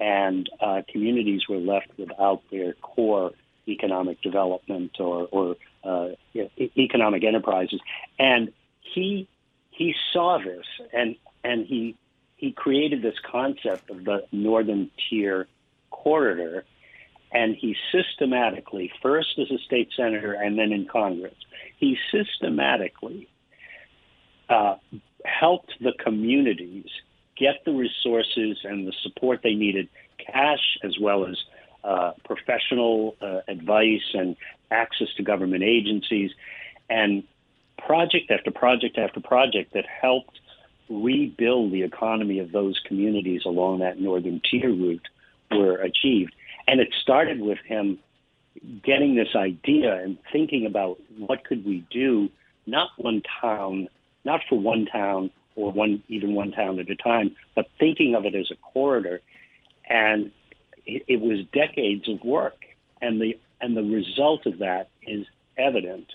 and 0.00 0.48
uh, 0.60 0.82
communities 0.90 1.42
were 1.48 1.58
left 1.58 1.88
without 1.96 2.42
their 2.50 2.74
core 2.74 3.32
economic 3.68 4.20
development 4.22 4.92
or, 4.98 5.28
or 5.30 5.56
uh, 5.84 6.08
economic 6.76 7.24
enterprises. 7.24 7.80
And 8.18 8.52
he 8.80 9.28
he 9.70 9.94
saw 10.12 10.38
this 10.38 10.64
and 10.92 11.16
and 11.42 11.66
he 11.66 11.96
he 12.36 12.52
created 12.52 13.02
this 13.02 13.16
concept 13.30 13.90
of 13.90 14.04
the 14.04 14.24
northern 14.32 14.90
tier 15.08 15.48
corridor 15.90 16.64
and 17.32 17.56
he 17.56 17.76
systematically 17.90 18.92
first 19.02 19.38
as 19.38 19.50
a 19.50 19.58
state 19.58 19.90
senator 19.96 20.32
and 20.32 20.58
then 20.58 20.72
in 20.72 20.86
congress 20.86 21.34
he 21.78 21.96
systematically 22.12 23.28
uh, 24.48 24.76
helped 25.24 25.72
the 25.80 25.92
communities 26.02 26.86
get 27.36 27.64
the 27.64 27.72
resources 27.72 28.58
and 28.64 28.86
the 28.86 28.92
support 29.02 29.40
they 29.42 29.54
needed, 29.54 29.88
cash 30.18 30.78
as 30.82 30.96
well 31.00 31.26
as 31.26 31.36
uh, 31.82 32.12
professional 32.24 33.16
uh, 33.20 33.40
advice 33.48 34.14
and 34.14 34.36
access 34.70 35.08
to 35.16 35.22
government 35.22 35.62
agencies, 35.62 36.30
and 36.88 37.24
project 37.78 38.30
after 38.30 38.50
project 38.50 38.98
after 38.98 39.20
project 39.20 39.74
that 39.74 39.84
helped 39.86 40.38
rebuild 40.88 41.72
the 41.72 41.82
economy 41.82 42.38
of 42.38 42.52
those 42.52 42.80
communities 42.86 43.42
along 43.44 43.80
that 43.80 43.98
northern 43.98 44.40
tier 44.50 44.70
route 44.70 45.06
were 45.50 45.76
achieved. 45.76 46.34
And 46.66 46.80
it 46.80 46.88
started 47.02 47.40
with 47.40 47.58
him 47.66 47.98
getting 48.82 49.14
this 49.14 49.34
idea 49.34 49.96
and 50.02 50.18
thinking 50.32 50.66
about 50.66 50.98
what 51.18 51.44
could 51.44 51.64
we 51.64 51.84
do, 51.90 52.30
not 52.66 52.90
one 52.96 53.22
town 53.40 53.88
not 54.24 54.40
for 54.48 54.58
one 54.58 54.86
town 54.86 55.30
or 55.56 55.70
one 55.70 56.02
even 56.08 56.34
one 56.34 56.52
town 56.52 56.78
at 56.78 56.90
a 56.90 56.96
time, 56.96 57.34
but 57.54 57.66
thinking 57.78 58.14
of 58.14 58.24
it 58.24 58.34
as 58.34 58.50
a 58.50 58.56
corridor. 58.56 59.20
And 59.88 60.30
it, 60.86 61.04
it 61.06 61.20
was 61.20 61.40
decades 61.52 62.08
of 62.08 62.22
work, 62.24 62.64
and 63.00 63.20
the 63.20 63.38
and 63.60 63.76
the 63.76 63.82
result 63.82 64.46
of 64.46 64.58
that 64.58 64.88
is 65.06 65.26
evident. 65.56 66.06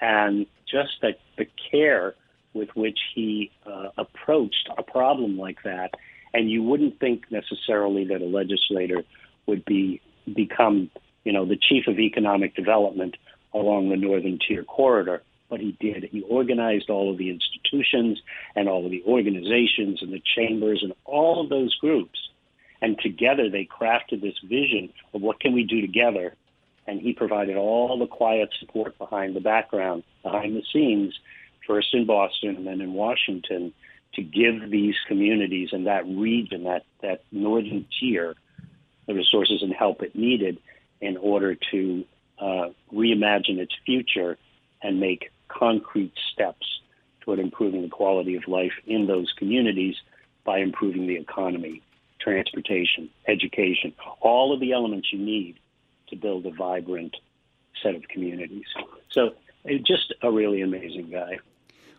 And 0.00 0.46
just 0.68 0.92
the, 1.00 1.12
the 1.38 1.46
care 1.70 2.14
with 2.54 2.70
which 2.74 2.98
he 3.14 3.50
uh, 3.66 3.88
approached 3.96 4.68
a 4.76 4.82
problem 4.82 5.38
like 5.38 5.62
that, 5.64 5.94
and 6.34 6.50
you 6.50 6.62
wouldn't 6.62 6.98
think 6.98 7.30
necessarily 7.30 8.04
that 8.06 8.20
a 8.20 8.26
legislator 8.26 9.04
would 9.46 9.64
be 9.64 10.00
become, 10.34 10.90
you 11.24 11.32
know, 11.32 11.44
the 11.44 11.56
chief 11.56 11.86
of 11.86 11.98
economic 11.98 12.54
development 12.54 13.16
along 13.54 13.90
the 13.90 13.96
Northern 13.96 14.38
Tier 14.46 14.64
corridor 14.64 15.22
but 15.52 15.60
he 15.60 15.76
did. 15.78 16.08
He 16.10 16.22
organized 16.22 16.88
all 16.88 17.10
of 17.10 17.18
the 17.18 17.28
institutions 17.28 18.18
and 18.56 18.70
all 18.70 18.86
of 18.86 18.90
the 18.90 19.02
organizations 19.06 20.00
and 20.00 20.10
the 20.10 20.22
chambers 20.34 20.80
and 20.82 20.94
all 21.04 21.42
of 21.42 21.50
those 21.50 21.76
groups. 21.76 22.18
And 22.80 22.98
together 22.98 23.50
they 23.50 23.68
crafted 23.70 24.22
this 24.22 24.38
vision 24.42 24.94
of 25.12 25.20
what 25.20 25.40
can 25.40 25.52
we 25.52 25.64
do 25.64 25.82
together. 25.82 26.34
And 26.86 27.02
he 27.02 27.12
provided 27.12 27.58
all 27.58 27.98
the 27.98 28.06
quiet 28.06 28.48
support 28.60 28.96
behind 28.96 29.36
the 29.36 29.42
background, 29.42 30.04
behind 30.22 30.56
the 30.56 30.62
scenes, 30.72 31.12
first 31.66 31.92
in 31.92 32.06
Boston 32.06 32.56
and 32.56 32.66
then 32.66 32.80
in 32.80 32.94
Washington, 32.94 33.74
to 34.14 34.22
give 34.22 34.70
these 34.70 34.94
communities 35.06 35.68
and 35.72 35.86
that 35.86 36.06
region, 36.06 36.64
that, 36.64 36.86
that 37.02 37.24
northern 37.30 37.84
tier, 38.00 38.36
the 39.06 39.12
resources 39.12 39.62
and 39.62 39.74
help 39.74 40.00
it 40.00 40.16
needed 40.16 40.56
in 41.02 41.18
order 41.18 41.58
to 41.72 42.06
uh, 42.40 42.68
reimagine 42.90 43.58
its 43.58 43.74
future 43.84 44.38
and 44.82 44.98
make 44.98 45.30
concrete 45.56 46.12
steps 46.32 46.66
toward 47.20 47.38
improving 47.38 47.82
the 47.82 47.88
quality 47.88 48.34
of 48.34 48.46
life 48.48 48.72
in 48.86 49.06
those 49.06 49.32
communities 49.36 49.96
by 50.44 50.58
improving 50.58 51.06
the 51.06 51.16
economy, 51.16 51.82
transportation, 52.20 53.08
education, 53.28 53.92
all 54.20 54.52
of 54.52 54.60
the 54.60 54.72
elements 54.72 55.12
you 55.12 55.18
need 55.18 55.58
to 56.08 56.16
build 56.16 56.46
a 56.46 56.50
vibrant 56.50 57.16
set 57.82 57.94
of 57.94 58.06
communities. 58.08 58.66
So, 59.10 59.34
uh, 59.68 59.74
just 59.86 60.12
a 60.22 60.30
really 60.30 60.62
amazing 60.62 61.10
guy. 61.10 61.38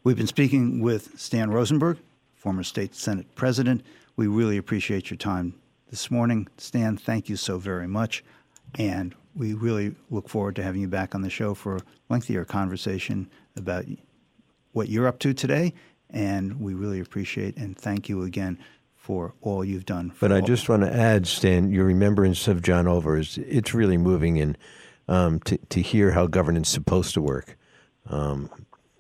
We've 0.04 0.18
been 0.18 0.28
speaking 0.28 0.82
with 0.82 1.18
Stan 1.20 1.50
Rosenberg, 1.50 1.98
former 2.36 2.64
state 2.64 2.94
Senate 2.94 3.34
president. 3.36 3.84
We 4.16 4.28
really 4.28 4.58
appreciate 4.58 5.10
your 5.10 5.18
time 5.18 5.56
this 5.90 6.12
morning. 6.12 6.48
Stan, 6.58 6.98
thank 6.98 7.30
you 7.30 7.38
so 7.38 7.58
very 7.58 7.88
much. 7.88 8.24
And 8.76 9.16
we 9.36 9.54
really 9.54 9.96
look 10.10 10.30
forward 10.30 10.56
to 10.58 10.64
having 10.64 10.82
you 10.82 10.88
back 10.88 11.16
on 11.16 11.22
the 11.22 11.30
show 11.30 11.54
for 11.54 11.78
a 11.78 11.82
lengthier 12.10 12.46
conversation 12.46 13.30
about 13.56 13.86
what 14.72 14.90
you're 14.90 15.08
up 15.08 15.20
to 15.20 15.34
today. 15.34 15.74
And 16.10 16.60
we 16.60 16.74
really 16.74 17.00
appreciate 17.00 17.58
and 17.58 17.78
thank 17.78 18.08
you 18.10 18.24
again 18.24 18.60
for 18.96 19.34
all 19.42 19.66
you've 19.66 19.86
done. 19.86 20.14
but 20.22 20.32
I 20.32 20.40
just 20.40 20.70
want 20.70 20.84
to 20.84 20.94
add, 20.94 21.28
Stan, 21.28 21.72
your 21.72 21.84
remembrance 21.86 22.48
of 22.48 22.62
John 22.62 22.86
Olver 22.86 23.20
is 23.20 23.38
it's 23.38 23.74
really 23.74 23.98
moving, 23.98 24.40
and 24.40 24.58
um, 25.10 25.42
to 25.42 25.58
to 25.58 25.82
hear 25.82 26.12
how 26.12 26.26
governance 26.28 26.70
is 26.70 26.74
supposed 26.74 27.14
to 27.16 27.22
work. 27.22 27.58
Um, 28.10 28.50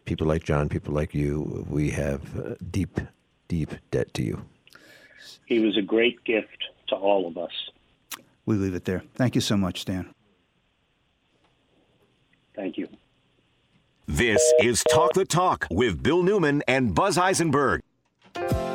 people 0.03 0.27
like 0.27 0.43
John, 0.43 0.67
people 0.67 0.93
like 0.93 1.13
you, 1.13 1.65
we 1.69 1.91
have 1.91 2.37
uh, 2.37 2.55
deep, 2.69 2.99
deep 3.47 3.71
debt 3.91 4.13
to 4.15 4.23
you. 4.23 4.43
He 5.45 5.59
was 5.59 5.77
a 5.77 5.81
great 5.81 6.21
gift 6.25 6.65
to 6.87 6.95
all 6.95 7.25
of 7.27 7.37
us. 7.37 7.51
we 8.45 8.57
leave 8.57 8.75
it 8.75 8.83
there. 8.85 9.03
Thank 9.15 9.35
you 9.35 9.41
so 9.41 9.55
much, 9.55 9.81
Stan. 9.81 10.13
Thank 12.55 12.77
you. 12.77 12.87
This 14.07 14.41
is 14.59 14.83
Talk 14.91 15.13
the 15.13 15.23
Talk 15.23 15.65
with 15.71 16.03
Bill 16.03 16.23
Newman 16.23 16.61
and 16.67 16.93
Buzz 16.93 17.17
Eisenberg. 17.17 17.79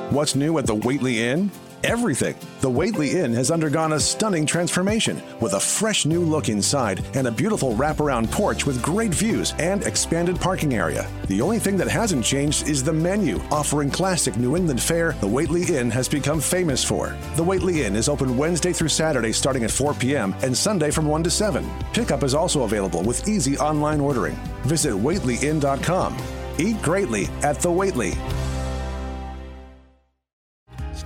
What's 0.08 0.34
new 0.34 0.56
at 0.56 0.66
the 0.66 0.74
Whately 0.74 1.22
Inn? 1.22 1.50
Everything. 1.84 2.34
The 2.60 2.70
Whately 2.70 3.20
Inn 3.20 3.32
has 3.34 3.52
undergone 3.52 3.92
a 3.92 4.00
stunning 4.00 4.44
transformation 4.44 5.22
with 5.40 5.54
a 5.54 5.60
fresh 5.60 6.06
new 6.06 6.20
look 6.20 6.48
inside 6.48 7.04
and 7.14 7.28
a 7.28 7.30
beautiful 7.30 7.74
wraparound 7.74 8.30
porch 8.32 8.66
with 8.66 8.82
great 8.82 9.14
views 9.14 9.54
and 9.60 9.84
expanded 9.84 10.40
parking 10.40 10.74
area. 10.74 11.08
The 11.28 11.40
only 11.40 11.60
thing 11.60 11.76
that 11.76 11.88
hasn't 11.88 12.24
changed 12.24 12.68
is 12.68 12.82
the 12.82 12.92
menu, 12.92 13.38
offering 13.52 13.90
classic 13.90 14.36
New 14.36 14.56
England 14.56 14.82
fare 14.82 15.12
the 15.20 15.28
Whately 15.28 15.62
Inn 15.76 15.90
has 15.90 16.08
become 16.08 16.40
famous 16.40 16.82
for. 16.82 17.16
The 17.36 17.44
Whately 17.44 17.84
Inn 17.84 17.94
is 17.94 18.08
open 18.08 18.36
Wednesday 18.36 18.72
through 18.72 18.88
Saturday 18.88 19.32
starting 19.32 19.62
at 19.62 19.70
4 19.70 19.94
p.m. 19.94 20.34
and 20.42 20.56
Sunday 20.56 20.90
from 20.90 21.06
1 21.06 21.22
to 21.24 21.30
7. 21.30 21.64
Pickup 21.92 22.24
is 22.24 22.34
also 22.34 22.64
available 22.64 23.02
with 23.04 23.28
easy 23.28 23.56
online 23.58 24.00
ordering. 24.00 24.34
Visit 24.64 24.94
WhatelyInn.com. 24.94 26.16
Eat 26.58 26.82
greatly 26.82 27.26
at 27.42 27.60
the 27.60 27.70
Whately. 27.70 28.14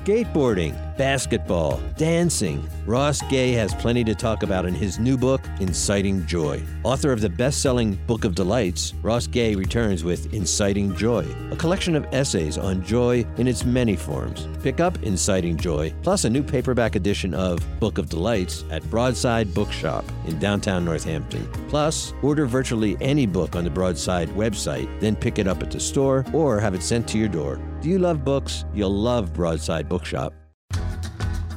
Skateboarding, 0.05 0.74
basketball, 1.03 1.80
dancing. 1.96 2.64
Ross 2.86 3.22
Gay 3.22 3.50
has 3.55 3.74
plenty 3.74 4.05
to 4.05 4.14
talk 4.14 4.44
about 4.44 4.64
in 4.64 4.72
his 4.72 5.00
new 5.00 5.16
book, 5.16 5.40
Inciting 5.59 6.24
Joy. 6.26 6.62
Author 6.84 7.11
of 7.11 7.20
the 7.20 7.28
best 7.28 7.61
selling 7.61 7.96
Book 8.07 8.24
of 8.24 8.36
Delights, 8.36 8.94
Ross 9.03 9.26
Gay 9.26 9.57
returns 9.57 10.05
with 10.05 10.32
Inciting 10.32 10.94
Joy, 10.94 11.26
a 11.50 11.57
collection 11.57 11.96
of 11.96 12.07
essays 12.12 12.57
on 12.57 12.84
joy 12.84 13.26
in 13.36 13.48
its 13.48 13.64
many 13.64 13.96
forms. 13.96 14.46
Pick 14.62 14.78
up 14.78 14.96
Inciting 15.03 15.57
Joy, 15.57 15.92
plus 16.03 16.24
a 16.24 16.30
new 16.30 16.42
paperback 16.42 16.94
edition 16.94 17.34
of 17.34 17.59
Book 17.80 17.98
of 17.98 18.09
Delights 18.09 18.64
at 18.70 18.88
Broadside 18.88 19.53
Bookshop 19.53 20.05
in 20.28 20.38
downtown 20.38 20.84
Northampton. 20.84 21.48
Plus, 21.68 22.12
order 22.22 22.46
virtually 22.46 22.96
any 23.00 23.26
book 23.26 23.57
on 23.57 23.64
the 23.64 23.70
Broadside 23.70 24.28
website, 24.36 24.88
then 25.00 25.16
pick 25.16 25.40
it 25.40 25.48
up 25.48 25.64
at 25.64 25.72
the 25.72 25.80
store 25.80 26.24
or 26.32 26.61
have 26.61 26.76
it 26.76 26.82
sent 26.84 27.09
to 27.09 27.18
your 27.18 27.28
door. 27.28 27.59
Do 27.80 27.88
you 27.88 27.98
love 27.98 28.24
books? 28.24 28.64
You'll 28.72 28.94
love 28.94 29.32
Broadside 29.32 29.88
Bookshop. 29.88 30.32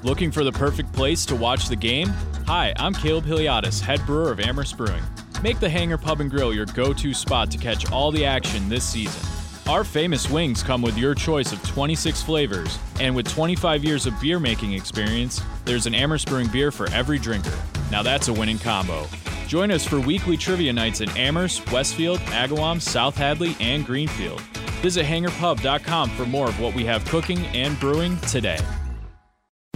Looking 0.05 0.29
for 0.29 0.43
the 0.43 0.51
perfect 0.51 0.93
place 0.93 1.25
to 1.25 1.35
watch 1.35 1.67
the 1.67 1.75
game? 1.75 2.09
Hi, 2.45 2.75
I'm 2.77 2.93
Caleb 2.93 3.25
Hiliadis, 3.25 3.81
head 3.81 4.05
brewer 4.05 4.31
of 4.31 4.39
Amherst 4.39 4.77
Brewing. 4.77 5.01
Make 5.41 5.59
the 5.59 5.67
Hangar 5.67 5.97
Pub 5.97 6.21
and 6.21 6.29
Grill 6.29 6.53
your 6.53 6.67
go 6.67 6.93
to 6.93 7.11
spot 7.11 7.49
to 7.49 7.57
catch 7.57 7.91
all 7.91 8.11
the 8.11 8.23
action 8.23 8.69
this 8.69 8.87
season. 8.87 9.19
Our 9.67 9.83
famous 9.83 10.29
wings 10.29 10.61
come 10.61 10.83
with 10.83 10.95
your 10.95 11.15
choice 11.15 11.51
of 11.51 11.67
26 11.67 12.21
flavors, 12.21 12.77
and 12.99 13.15
with 13.15 13.27
25 13.27 13.83
years 13.83 14.05
of 14.05 14.13
beer 14.21 14.39
making 14.39 14.73
experience, 14.73 15.41
there's 15.65 15.87
an 15.87 15.95
Amherst 15.95 16.27
Brewing 16.27 16.49
beer 16.49 16.71
for 16.71 16.87
every 16.91 17.17
drinker. 17.17 17.57
Now 17.89 18.03
that's 18.03 18.27
a 18.27 18.33
winning 18.33 18.59
combo. 18.59 19.07
Join 19.47 19.71
us 19.71 19.83
for 19.83 19.99
weekly 19.99 20.37
trivia 20.37 20.71
nights 20.71 21.01
in 21.01 21.09
Amherst, 21.17 21.71
Westfield, 21.71 22.19
Agawam, 22.27 22.79
South 22.79 23.17
Hadley, 23.17 23.57
and 23.59 23.83
Greenfield. 23.83 24.41
Visit 24.83 25.07
hangarpub.com 25.07 26.11
for 26.11 26.27
more 26.27 26.47
of 26.47 26.59
what 26.59 26.75
we 26.75 26.85
have 26.85 27.03
cooking 27.05 27.43
and 27.47 27.79
brewing 27.79 28.19
today. 28.19 28.59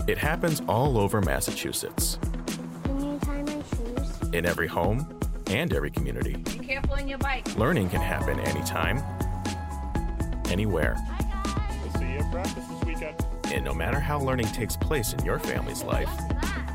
It 0.09 0.17
happens 0.17 0.63
all 0.67 0.97
over 0.97 1.21
Massachusetts. 1.21 2.17
Can 2.83 2.99
you 2.99 3.19
tie 3.19 3.43
my 3.43 3.61
shoes? 3.69 4.33
In 4.33 4.43
every 4.43 4.65
home 4.65 5.07
and 5.45 5.71
every 5.71 5.91
community. 5.91 6.35
Be 6.35 6.65
careful 6.65 6.93
on 6.93 7.07
your 7.07 7.19
bike. 7.19 7.55
Learning 7.55 7.87
can 7.91 8.01
happen 8.01 8.39
anytime, 8.39 9.03
anywhere. 10.49 10.97
We'll 11.83 11.93
see 12.01 12.11
you 12.11 12.17
at 12.17 12.31
practice 12.31 12.65
this 12.65 12.83
weekend. 12.85 13.23
And 13.53 13.63
no 13.63 13.71
matter 13.71 13.99
how 13.99 14.19
learning 14.19 14.47
takes 14.47 14.75
place 14.75 15.13
in 15.13 15.23
your 15.23 15.37
family's 15.37 15.83
life, 15.83 16.09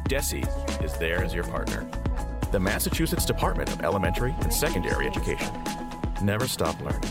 DESE 0.07 0.47
is 0.81 0.97
there 0.99 1.25
as 1.25 1.35
your 1.35 1.43
partner. 1.43 1.85
The 2.53 2.61
Massachusetts 2.61 3.25
Department 3.25 3.69
of 3.73 3.83
Elementary 3.83 4.33
and 4.43 4.55
Secondary 4.55 5.09
Education. 5.09 5.53
Never 6.23 6.47
stop 6.47 6.81
learning. 6.83 7.11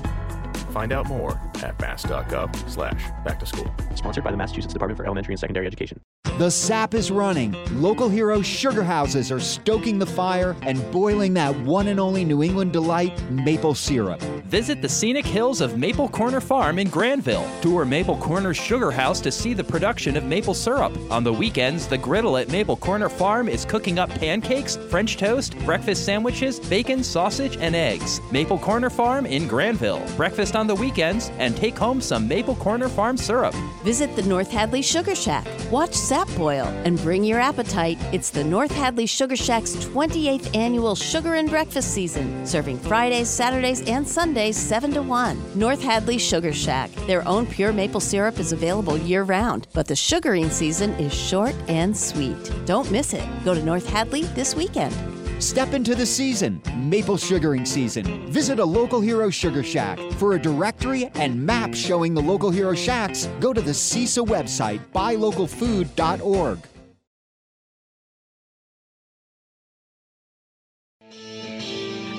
Find 0.71 0.93
out 0.93 1.05
more 1.07 1.38
at 1.61 1.78
mass.gov 1.82 2.69
slash 2.69 3.03
back 3.26 3.41
to 3.41 3.45
school. 3.45 3.69
Sponsored 3.95 4.24
by 4.24 4.32
the 4.32 4.38
Massachusetts 4.38 4.74
Department 4.74 4.97
for 4.97 5.05
Elementary 5.05 5.34
and 5.34 5.39
Secondary 5.41 5.67
Education. 5.67 5.99
The 6.39 6.49
sap 6.49 6.95
is 6.95 7.11
running. 7.11 7.55
Local 7.80 8.09
hero 8.09 8.41
sugar 8.41 8.84
houses 8.84 9.32
are 9.32 9.39
stoking 9.39 9.99
the 9.99 10.05
fire 10.07 10.55
and 10.63 10.91
boiling 10.91 11.36
that 11.36 11.55
one 11.59 11.89
and 11.89 11.99
only 11.99 12.26
New 12.26 12.41
England 12.41 12.74
delight, 12.74 13.13
maple 13.30 13.76
syrup. 13.76 14.19
Visit 14.49 14.82
the 14.82 14.89
scenic 14.89 15.28
hills 15.28 15.61
of 15.61 15.78
Maple 15.78 16.09
Corner 16.09 16.41
Farm 16.41 16.80
in 16.80 16.89
Granville. 16.89 17.47
Tour 17.61 17.86
Maple 17.86 18.17
Corner's 18.17 18.57
sugar 18.57 18.89
house 18.89 19.21
to 19.21 19.32
see 19.32 19.53
the 19.53 19.63
production 19.63 20.17
of 20.17 20.24
maple 20.24 20.55
syrup. 20.55 20.91
On 21.11 21.24
the 21.24 21.32
weekends, 21.32 21.88
the 21.88 21.99
griddle 21.99 22.38
at 22.38 22.49
Maple 22.49 22.78
Corner 22.78 23.09
Farm 23.09 23.47
is 23.47 23.63
cooking 23.63 23.99
up 23.99 24.09
pancakes, 24.09 24.76
French 24.89 25.17
toast, 25.17 25.55
breakfast 25.59 26.03
sandwiches, 26.03 26.59
bacon, 26.59 27.03
sausage, 27.03 27.57
and 27.57 27.76
eggs. 27.76 28.19
Maple 28.32 28.57
Corner 28.57 28.89
Farm 28.89 29.28
in 29.28 29.47
Granville. 29.47 30.03
Breakfast 30.17 30.55
on 30.55 30.65
the 30.65 30.76
weekends 30.76 31.30
and 31.38 31.55
take 31.55 31.78
home 31.78 32.01
some 32.01 32.28
Maple 32.28 32.55
Corner 32.55 32.89
Farm 32.89 33.17
syrup. 33.17 33.53
Visit 33.84 34.15
the 34.15 34.24
North 34.24 34.49
Hadley 34.49 34.82
Sugar 34.82 35.13
Shack. 35.15 35.47
Watch 35.71 35.93
sap 36.14 36.36
boil 36.38 36.68
and 36.86 36.99
bring 36.99 37.24
your 37.24 37.39
appetite. 37.39 37.97
It's 38.11 38.30
the 38.30 38.43
North 38.43 38.70
Hadley 38.70 39.07
Sugar 39.07 39.36
Shack's 39.36 39.72
28th 39.78 40.55
annual 40.55 40.93
sugar 40.93 41.34
and 41.34 41.49
breakfast 41.49 41.91
season, 41.91 42.45
serving 42.45 42.78
Fridays, 42.78 43.28
Saturdays, 43.28 43.82
and 43.89 44.07
Sundays 44.07 44.55
7 44.55 44.91
to 44.91 45.01
1. 45.01 45.41
North 45.55 45.82
Hadley 45.82 46.20
Sugar 46.20 46.53
Shack. 46.53 46.91
Their 47.07 47.28
own 47.28 47.47
pure 47.47 47.74
maple 47.74 47.99
syrup 47.99 48.38
is 48.38 48.51
available 48.53 48.95
year 48.95 49.24
round, 49.24 49.66
but 49.74 49.88
the 49.88 49.95
sugaring 49.95 50.51
season 50.51 50.91
is 50.99 51.11
short 51.11 51.55
and 51.68 51.97
sweet. 51.97 52.38
Don't 52.68 52.91
miss 52.91 53.16
it. 53.16 53.28
Go 53.43 53.55
to 53.55 53.64
North 53.64 53.89
Hadley 53.89 54.22
this 54.36 54.53
weekend. 54.53 55.12
Step 55.44 55.74
into 55.74 55.94
the 55.94 56.06
season, 56.06 56.62
maple 56.74 57.18
sugaring 57.18 57.66
season. 57.66 58.26
Visit 58.28 58.60
a 58.60 58.66
local 58.66 59.02
hero 59.02 59.30
sugar 59.30 59.62
shack. 59.62 60.00
For 60.14 60.36
a 60.36 60.41
directory 60.41 61.08
and 61.16 61.46
map 61.46 61.74
showing 61.74 62.14
the 62.14 62.22
local 62.22 62.50
hero 62.50 62.74
shacks, 62.74 63.28
go 63.41 63.52
to 63.52 63.60
the 63.60 63.72
CISA 63.72 64.26
website, 64.26 64.80
buylocalfood.org. 64.96 66.60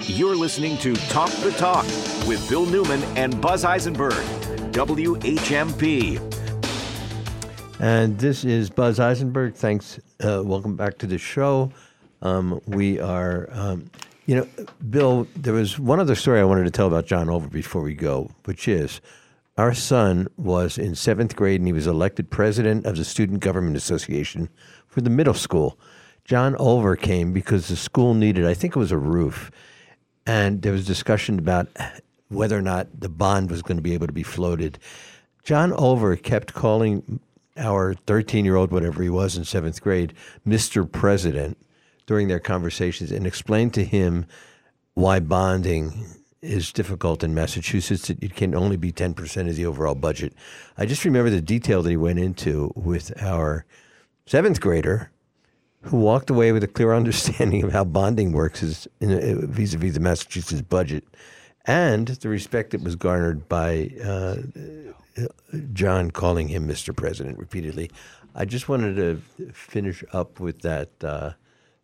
You're 0.06 0.36
listening 0.36 0.76
to 0.78 0.94
Talk 1.08 1.30
the 1.30 1.52
Talk 1.52 1.86
with 2.28 2.46
Bill 2.50 2.66
Newman 2.66 3.02
and 3.16 3.40
Buzz 3.40 3.64
Eisenberg, 3.64 4.22
WHMP. 4.72 6.20
And 7.80 8.18
this 8.18 8.44
is 8.44 8.68
Buzz 8.68 9.00
Eisenberg. 9.00 9.54
Thanks. 9.54 9.98
Uh, 10.22 10.42
welcome 10.44 10.76
back 10.76 10.98
to 10.98 11.06
the 11.06 11.18
show. 11.18 11.72
Um, 12.24 12.62
we 12.66 12.98
are, 12.98 13.48
um, 13.52 13.90
you 14.24 14.34
know, 14.34 14.48
Bill, 14.88 15.28
there 15.36 15.52
was 15.52 15.78
one 15.78 16.00
other 16.00 16.14
story 16.14 16.40
I 16.40 16.44
wanted 16.44 16.64
to 16.64 16.70
tell 16.70 16.86
about 16.86 17.04
John 17.04 17.26
Olver 17.26 17.52
before 17.52 17.82
we 17.82 17.94
go, 17.94 18.30
which 18.46 18.66
is 18.66 19.02
our 19.58 19.74
son 19.74 20.26
was 20.38 20.78
in 20.78 20.94
seventh 20.94 21.36
grade 21.36 21.60
and 21.60 21.68
he 21.68 21.72
was 21.74 21.86
elected 21.86 22.30
president 22.30 22.86
of 22.86 22.96
the 22.96 23.04
Student 23.04 23.40
Government 23.40 23.76
Association 23.76 24.48
for 24.88 25.02
the 25.02 25.10
middle 25.10 25.34
school. 25.34 25.78
John 26.24 26.54
Olver 26.54 26.98
came 26.98 27.34
because 27.34 27.68
the 27.68 27.76
school 27.76 28.14
needed, 28.14 28.46
I 28.46 28.54
think 28.54 28.74
it 28.74 28.78
was 28.78 28.92
a 28.92 28.96
roof, 28.96 29.50
and 30.26 30.62
there 30.62 30.72
was 30.72 30.86
discussion 30.86 31.38
about 31.38 31.68
whether 32.28 32.58
or 32.58 32.62
not 32.62 32.88
the 32.98 33.10
bond 33.10 33.50
was 33.50 33.60
going 33.60 33.76
to 33.76 33.82
be 33.82 33.92
able 33.92 34.06
to 34.06 34.14
be 34.14 34.22
floated. 34.22 34.78
John 35.42 35.72
Olver 35.72 36.20
kept 36.20 36.54
calling 36.54 37.20
our 37.58 37.92
13 38.06 38.46
year 38.46 38.56
old, 38.56 38.72
whatever 38.72 39.02
he 39.02 39.10
was 39.10 39.36
in 39.36 39.44
seventh 39.44 39.82
grade, 39.82 40.14
Mr. 40.48 40.90
President 40.90 41.58
during 42.06 42.28
their 42.28 42.40
conversations 42.40 43.10
and 43.10 43.26
explained 43.26 43.74
to 43.74 43.84
him 43.84 44.26
why 44.94 45.20
bonding 45.20 46.06
is 46.42 46.72
difficult 46.72 47.24
in 47.24 47.34
Massachusetts. 47.34 48.10
It 48.10 48.36
can 48.36 48.54
only 48.54 48.76
be 48.76 48.92
10% 48.92 49.48
of 49.48 49.56
the 49.56 49.66
overall 49.66 49.94
budget. 49.94 50.34
I 50.76 50.86
just 50.86 51.04
remember 51.04 51.30
the 51.30 51.40
detail 51.40 51.82
that 51.82 51.90
he 51.90 51.96
went 51.96 52.18
into 52.18 52.72
with 52.76 53.12
our 53.22 53.64
seventh 54.26 54.60
grader 54.60 55.10
who 55.82 55.98
walked 55.98 56.30
away 56.30 56.52
with 56.52 56.62
a 56.62 56.68
clear 56.68 56.92
understanding 56.94 57.62
of 57.62 57.72
how 57.72 57.84
bonding 57.84 58.32
works 58.32 58.60
vis 59.00 59.74
a 59.74 59.78
vis 59.78 59.94
the 59.94 60.00
Massachusetts 60.00 60.62
budget 60.62 61.04
and 61.66 62.08
the 62.08 62.28
respect 62.28 62.72
that 62.72 62.82
was 62.82 62.94
garnered 62.94 63.48
by 63.48 63.90
uh, 64.04 64.36
John 65.72 66.10
calling 66.10 66.48
him 66.48 66.68
Mr. 66.68 66.94
President 66.94 67.38
repeatedly. 67.38 67.90
I 68.34 68.44
just 68.44 68.68
wanted 68.68 68.96
to 68.96 69.52
finish 69.52 70.04
up 70.12 70.40
with 70.40 70.60
that 70.62 70.90
uh, 71.02 71.32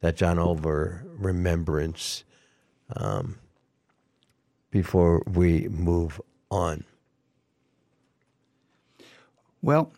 that 0.00 0.16
John 0.16 0.36
Olver 0.36 1.02
remembrance 1.18 2.24
um, 2.96 3.38
before 4.70 5.22
we 5.26 5.68
move 5.68 6.20
on. 6.50 6.84
Well, 9.62 9.92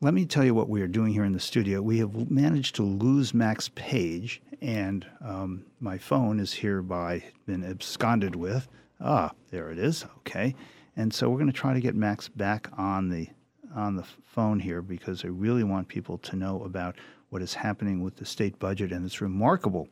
let 0.00 0.14
me 0.14 0.24
tell 0.24 0.44
you 0.44 0.54
what 0.54 0.68
we 0.68 0.82
are 0.82 0.86
doing 0.86 1.12
here 1.12 1.24
in 1.24 1.32
the 1.32 1.40
studio. 1.40 1.82
We 1.82 1.98
have 1.98 2.30
managed 2.30 2.74
to 2.76 2.82
lose 2.82 3.34
Max 3.34 3.70
Page, 3.74 4.40
and 4.60 5.06
um, 5.22 5.64
my 5.80 5.98
phone 5.98 6.40
is 6.40 6.52
hereby 6.52 7.22
been 7.46 7.64
absconded 7.64 8.34
with. 8.34 8.68
Ah, 9.00 9.32
there 9.50 9.70
it 9.70 9.78
is. 9.78 10.04
Okay, 10.18 10.54
and 10.96 11.12
so 11.12 11.28
we're 11.28 11.38
going 11.38 11.50
to 11.50 11.52
try 11.52 11.74
to 11.74 11.80
get 11.80 11.94
Max 11.94 12.28
back 12.28 12.68
on 12.76 13.08
the 13.08 13.28
on 13.74 13.96
the 13.96 14.04
phone 14.24 14.60
here 14.60 14.80
because 14.80 15.24
I 15.24 15.28
really 15.28 15.64
want 15.64 15.88
people 15.88 16.18
to 16.18 16.36
know 16.36 16.62
about 16.62 16.96
what 17.34 17.42
is 17.42 17.52
happening 17.52 18.00
with 18.00 18.14
the 18.14 18.24
state 18.24 18.56
budget 18.60 18.92
and 18.92 19.04
this 19.04 19.20
remarkable 19.20 19.88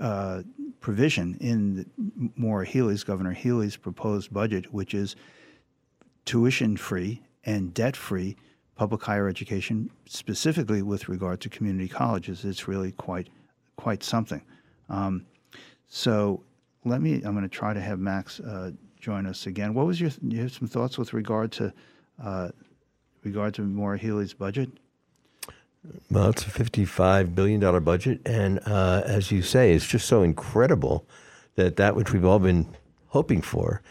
uh, 0.00 0.40
provision 0.80 1.36
in 1.38 1.84
Maura 2.34 2.64
Healey's, 2.64 3.04
Governor 3.04 3.32
Healey's 3.32 3.76
proposed 3.76 4.32
budget, 4.32 4.72
which 4.72 4.94
is 4.94 5.14
tuition 6.24 6.78
free 6.78 7.20
and 7.44 7.74
debt 7.74 7.94
free 7.94 8.36
public 8.74 9.02
higher 9.02 9.28
education, 9.28 9.90
specifically 10.06 10.80
with 10.80 11.10
regard 11.10 11.42
to 11.42 11.50
community 11.50 11.88
colleges. 11.88 12.46
It's 12.46 12.66
really 12.66 12.92
quite 12.92 13.28
quite 13.76 14.02
something. 14.02 14.40
Um, 14.88 15.26
so 15.88 16.42
let 16.86 17.02
me. 17.02 17.16
I'm 17.16 17.34
going 17.34 17.42
to 17.42 17.48
try 17.48 17.74
to 17.74 17.82
have 17.82 17.98
Max 17.98 18.40
uh, 18.40 18.70
join 18.98 19.26
us 19.26 19.46
again. 19.46 19.74
What 19.74 19.86
was 19.86 20.00
your? 20.00 20.10
You 20.22 20.40
have 20.40 20.52
some 20.52 20.68
thoughts 20.68 20.96
with 20.96 21.12
regard 21.12 21.52
to 21.52 21.70
uh, 22.24 22.48
regard 23.24 23.52
to 23.54 23.62
Maura 23.62 23.98
Healey's 23.98 24.32
budget? 24.32 24.70
Well, 26.10 26.30
it's 26.30 26.46
a 26.46 26.50
$55 26.50 27.34
billion 27.34 27.84
budget. 27.84 28.20
And 28.26 28.60
uh, 28.66 29.02
as 29.04 29.30
you 29.30 29.42
say, 29.42 29.72
it's 29.72 29.86
just 29.86 30.06
so 30.06 30.22
incredible 30.22 31.06
that 31.54 31.76
that 31.76 31.96
which 31.96 32.12
we've 32.12 32.24
all 32.24 32.38
been 32.38 32.66
hoping 33.08 33.42
for. 33.42 33.82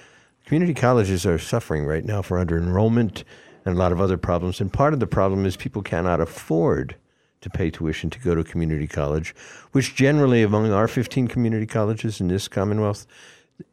Community 0.45 0.73
colleges 0.73 1.25
are 1.25 1.37
suffering 1.37 1.85
right 1.85 2.05
now 2.05 2.21
for 2.21 2.37
under 2.37 2.57
enrollment 2.57 3.23
and 3.65 3.75
a 3.75 3.77
lot 3.77 3.91
of 3.91 3.99
other 3.99 4.17
problems. 4.17 4.61
And 4.61 4.71
part 4.71 4.93
of 4.93 4.99
the 4.99 5.07
problem 5.07 5.45
is 5.45 5.57
people 5.57 5.81
cannot 5.81 6.21
afford 6.21 6.95
to 7.41 7.49
pay 7.49 7.69
tuition 7.69 8.09
to 8.09 8.19
go 8.19 8.33
to 8.33 8.43
community 8.43 8.87
college, 8.87 9.35
which 9.71 9.95
generally, 9.95 10.41
among 10.41 10.71
our 10.71 10.87
15 10.87 11.27
community 11.27 11.65
colleges 11.65 12.19
in 12.19 12.29
this 12.29 12.47
Commonwealth, 12.47 13.05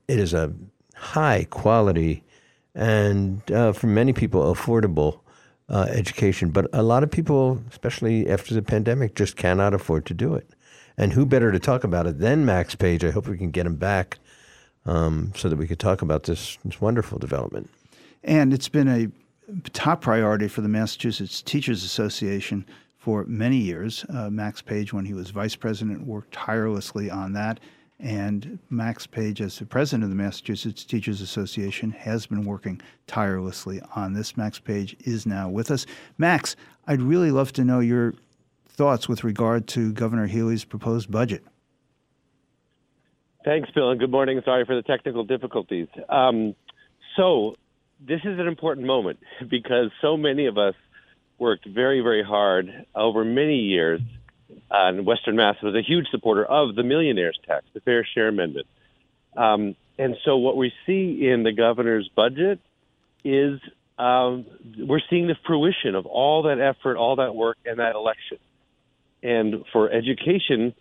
it 0.08 0.18
is 0.18 0.34
a 0.34 0.52
high 0.94 1.46
quality 1.50 2.22
and, 2.74 3.48
uh, 3.52 3.72
for 3.72 3.86
many 3.86 4.12
people, 4.12 4.52
affordable 4.52 5.20
uh, 5.68 5.86
education. 5.90 6.50
But 6.50 6.68
a 6.72 6.82
lot 6.82 7.02
of 7.02 7.10
people, 7.10 7.60
especially 7.70 8.28
after 8.28 8.54
the 8.54 8.62
pandemic, 8.62 9.14
just 9.14 9.36
cannot 9.36 9.74
afford 9.74 10.06
to 10.06 10.14
do 10.14 10.34
it. 10.34 10.48
And 10.96 11.12
who 11.12 11.26
better 11.26 11.50
to 11.50 11.58
talk 11.58 11.84
about 11.84 12.06
it 12.06 12.18
than 12.18 12.44
Max 12.44 12.74
Page? 12.74 13.04
I 13.04 13.10
hope 13.10 13.26
we 13.26 13.38
can 13.38 13.50
get 13.50 13.66
him 13.66 13.76
back 13.76 14.18
um, 14.86 15.32
so 15.36 15.48
that 15.48 15.56
we 15.56 15.66
could 15.66 15.80
talk 15.80 16.02
about 16.02 16.24
this, 16.24 16.58
this 16.64 16.80
wonderful 16.80 17.18
development. 17.18 17.70
And 18.22 18.52
it's 18.52 18.68
been 18.68 18.88
a 18.88 19.08
top 19.70 20.00
priority 20.00 20.48
for 20.48 20.60
the 20.60 20.68
Massachusetts 20.68 21.42
Teachers 21.42 21.84
Association 21.84 22.64
for 22.96 23.24
many 23.24 23.56
years. 23.56 24.04
Uh, 24.08 24.30
Max 24.30 24.62
Page, 24.62 24.92
when 24.92 25.04
he 25.04 25.12
was 25.12 25.30
vice 25.30 25.56
president, 25.56 26.06
worked 26.06 26.32
tirelessly 26.32 27.10
on 27.10 27.32
that. 27.34 27.60
And 28.01 28.59
Max 28.70 29.07
Page, 29.07 29.40
as 29.40 29.59
the 29.59 29.66
president 29.66 30.05
of 30.05 30.11
the 30.11 30.16
Massachusetts 30.16 30.84
Teachers 30.84 31.20
Association, 31.20 31.92
has 31.92 32.26
been 32.26 32.45
working 32.45 32.80
tirelessly 33.07 33.80
on 33.95 34.12
this. 34.14 34.36
Max 34.36 34.59
Page 34.59 34.97
is 35.01 35.26
now 35.26 35.49
with 35.49 35.70
us. 35.70 35.86
Max, 36.18 36.57
I'd 36.86 37.01
really 37.01 37.30
love 37.30 37.53
to 37.53 37.64
know 37.64 37.80
your 37.80 38.14
thoughts 38.68 39.09
with 39.09 39.22
regard 39.22 39.68
to 39.68 39.92
Governor 39.92 40.26
Healey's 40.26 40.64
proposed 40.64 41.11
budget. 41.11 41.45
Thanks, 43.45 43.70
Bill, 43.70 43.90
and 43.90 44.01
good 44.01 44.11
morning. 44.11 44.40
Sorry 44.45 44.64
for 44.64 44.74
the 44.74 44.82
technical 44.82 45.22
difficulties. 45.22 45.86
Um, 46.09 46.55
so, 47.16 47.55
this 48.01 48.20
is 48.24 48.40
an 48.40 48.49
important 48.49 48.86
moment 48.86 49.20
because 49.49 49.90
so 50.03 50.16
many 50.16 50.47
of 50.47 50.59
us 50.59 50.74
worked 51.38 51.66
very, 51.66 52.01
very 52.01 52.24
hard 52.24 52.86
over 52.95 53.24
many 53.24 53.57
years 53.57 54.01
and 54.70 55.07
Western 55.07 55.36
Mass 55.36 55.57
was 55.62 55.74
a 55.74 55.82
huge 55.82 56.07
supporter 56.11 56.44
of 56.44 56.74
the 56.74 56.82
millionaires 56.82 57.38
tax, 57.46 57.64
the 57.74 57.80
fair 57.80 58.05
share 58.05 58.28
amendment. 58.28 58.66
Um, 59.36 59.76
and 59.98 60.16
so 60.24 60.36
what 60.36 60.57
we 60.57 60.72
see 60.86 61.28
in 61.28 61.42
the 61.42 61.52
governor's 61.52 62.09
budget 62.14 62.61
is 63.24 63.61
um, 63.98 64.46
we're 64.78 65.00
seeing 65.09 65.28
the 65.28 65.36
fruition 65.46 65.94
of 65.94 66.07
all 66.07 66.42
that 66.44 66.61
effort, 66.61 66.96
all 66.96 67.16
that 67.16 67.34
work, 67.34 67.59
and 67.64 67.78
that 67.78 67.94
election. 67.94 68.38
And 69.22 69.64
for 69.72 69.90
education, 69.90 70.74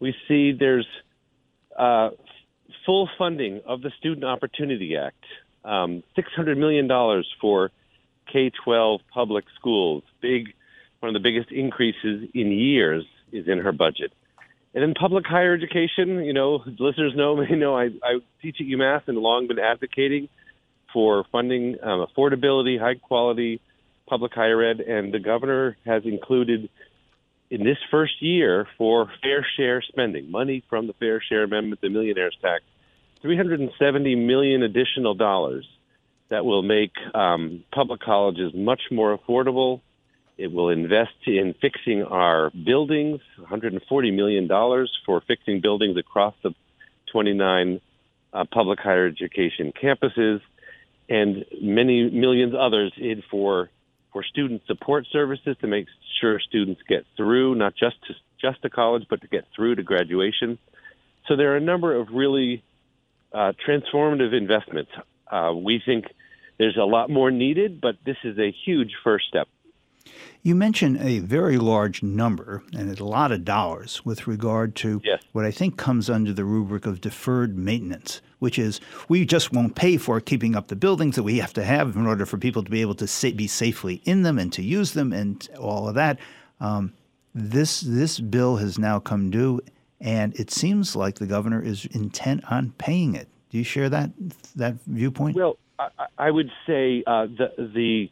we 0.00 0.14
see 0.28 0.52
there's 0.52 0.86
uh, 1.76 2.10
full 2.84 3.08
funding 3.18 3.62
of 3.66 3.82
the 3.82 3.90
Student 3.98 4.24
Opportunity 4.24 4.96
Act, 4.96 5.24
um, 5.64 6.02
$600 6.16 6.56
million 6.56 6.88
for 7.40 7.70
K 8.30 8.50
12 8.64 9.00
public 9.12 9.44
schools, 9.58 10.02
big, 10.20 10.54
one 11.00 11.08
of 11.08 11.14
the 11.14 11.26
biggest 11.26 11.50
increases 11.50 12.28
in 12.34 12.52
years 12.52 13.04
is 13.32 13.48
in 13.48 13.58
her 13.58 13.72
budget. 13.72 14.12
And 14.74 14.84
in 14.84 14.94
public 14.94 15.26
higher 15.26 15.54
education, 15.54 16.24
you 16.24 16.32
know, 16.32 16.62
listeners 16.78 17.14
know 17.16 17.36
me 17.36 17.56
know 17.56 17.76
I, 17.76 17.86
I 18.02 18.20
teach 18.42 18.56
at 18.60 18.66
UMass 18.66 19.02
and 19.06 19.18
long 19.18 19.48
been 19.48 19.58
advocating 19.58 20.28
for 20.92 21.24
funding 21.30 21.76
um, 21.82 22.06
affordability, 22.06 22.78
high 22.78 22.94
quality 22.94 23.60
public 24.08 24.32
higher 24.34 24.62
ed, 24.62 24.80
and 24.80 25.12
the 25.12 25.18
governor 25.18 25.76
has 25.84 26.02
included 26.04 26.70
in 27.50 27.64
this 27.64 27.76
first 27.90 28.22
year 28.22 28.66
for 28.76 29.10
fair 29.22 29.46
share 29.56 29.82
spending, 29.82 30.30
money 30.30 30.64
from 30.68 30.86
the 30.86 30.92
Fair 30.94 31.22
Share 31.26 31.44
Amendment, 31.44 31.80
the 31.80 31.88
Millionaires 31.88 32.36
Tax, 32.40 32.62
370 33.22 34.14
million 34.16 34.62
additional 34.62 35.14
dollars 35.14 35.66
that 36.30 36.44
will 36.44 36.62
make 36.62 36.92
um, 37.14 37.64
public 37.72 38.00
colleges 38.00 38.52
much 38.54 38.82
more 38.90 39.18
affordable 39.18 39.80
it 40.38 40.52
will 40.52 40.70
invest 40.70 41.26
in 41.26 41.54
fixing 41.60 42.04
our 42.04 42.50
buildings, 42.50 43.20
$140 43.40 44.14
million 44.14 44.48
for 45.04 45.20
fixing 45.26 45.60
buildings 45.60 45.96
across 45.96 46.34
the 46.44 46.54
29 47.12 47.80
uh, 48.32 48.44
public 48.52 48.78
higher 48.78 49.06
education 49.06 49.72
campuses, 49.72 50.40
and 51.08 51.44
many 51.60 52.08
millions 52.10 52.54
others 52.58 52.92
in 52.96 53.22
for 53.30 53.68
for 54.12 54.24
student 54.24 54.62
support 54.66 55.06
services 55.12 55.56
to 55.60 55.66
make 55.66 55.86
sure 56.20 56.40
students 56.40 56.80
get 56.88 57.04
through, 57.16 57.54
not 57.54 57.74
just 57.74 57.96
to 58.06 58.14
just 58.40 58.62
to 58.62 58.70
college, 58.70 59.04
but 59.10 59.20
to 59.20 59.26
get 59.26 59.44
through 59.54 59.74
to 59.74 59.82
graduation. 59.82 60.58
So 61.26 61.36
there 61.36 61.52
are 61.52 61.56
a 61.56 61.60
number 61.60 61.94
of 61.94 62.08
really 62.12 62.62
uh, 63.32 63.52
transformative 63.66 64.32
investments. 64.32 64.90
Uh, 65.30 65.52
we 65.54 65.82
think 65.84 66.06
there's 66.58 66.76
a 66.76 66.84
lot 66.84 67.10
more 67.10 67.30
needed, 67.30 67.80
but 67.80 67.96
this 68.06 68.16
is 68.24 68.38
a 68.38 68.54
huge 68.64 68.92
first 69.02 69.26
step. 69.28 69.48
You 70.42 70.54
mentioned 70.54 70.98
a 71.00 71.18
very 71.18 71.58
large 71.58 72.02
number 72.02 72.62
and 72.72 72.98
a 72.98 73.04
lot 73.04 73.32
of 73.32 73.44
dollars 73.44 74.04
with 74.04 74.26
regard 74.26 74.74
to 74.76 75.00
yes. 75.04 75.22
what 75.32 75.44
I 75.44 75.50
think 75.50 75.76
comes 75.76 76.08
under 76.08 76.32
the 76.32 76.44
rubric 76.44 76.86
of 76.86 77.00
deferred 77.00 77.58
maintenance, 77.58 78.22
which 78.38 78.58
is 78.58 78.80
we 79.08 79.26
just 79.26 79.52
won't 79.52 79.74
pay 79.74 79.96
for 79.96 80.20
keeping 80.20 80.54
up 80.54 80.68
the 80.68 80.76
buildings 80.76 81.16
that 81.16 81.24
we 81.24 81.38
have 81.38 81.52
to 81.54 81.64
have 81.64 81.96
in 81.96 82.06
order 82.06 82.24
for 82.24 82.38
people 82.38 82.62
to 82.62 82.70
be 82.70 82.80
able 82.80 82.94
to 82.94 83.32
be 83.32 83.46
safely 83.46 84.00
in 84.04 84.22
them 84.22 84.38
and 84.38 84.52
to 84.52 84.62
use 84.62 84.92
them 84.92 85.12
and 85.12 85.48
all 85.58 85.88
of 85.88 85.94
that. 85.96 86.18
Um, 86.60 86.92
this 87.34 87.80
this 87.80 88.18
bill 88.18 88.56
has 88.56 88.78
now 88.78 88.98
come 88.98 89.30
due, 89.30 89.60
and 90.00 90.34
it 90.38 90.50
seems 90.50 90.96
like 90.96 91.16
the 91.16 91.26
governor 91.26 91.62
is 91.62 91.84
intent 91.86 92.50
on 92.50 92.72
paying 92.78 93.14
it. 93.14 93.28
Do 93.50 93.58
you 93.58 93.64
share 93.64 93.88
that 93.88 94.10
that 94.56 94.74
viewpoint? 94.86 95.36
Well, 95.36 95.58
I, 95.78 95.88
I 96.18 96.30
would 96.30 96.50
say 96.66 97.02
uh, 97.06 97.26
the 97.26 97.52
the 97.74 98.10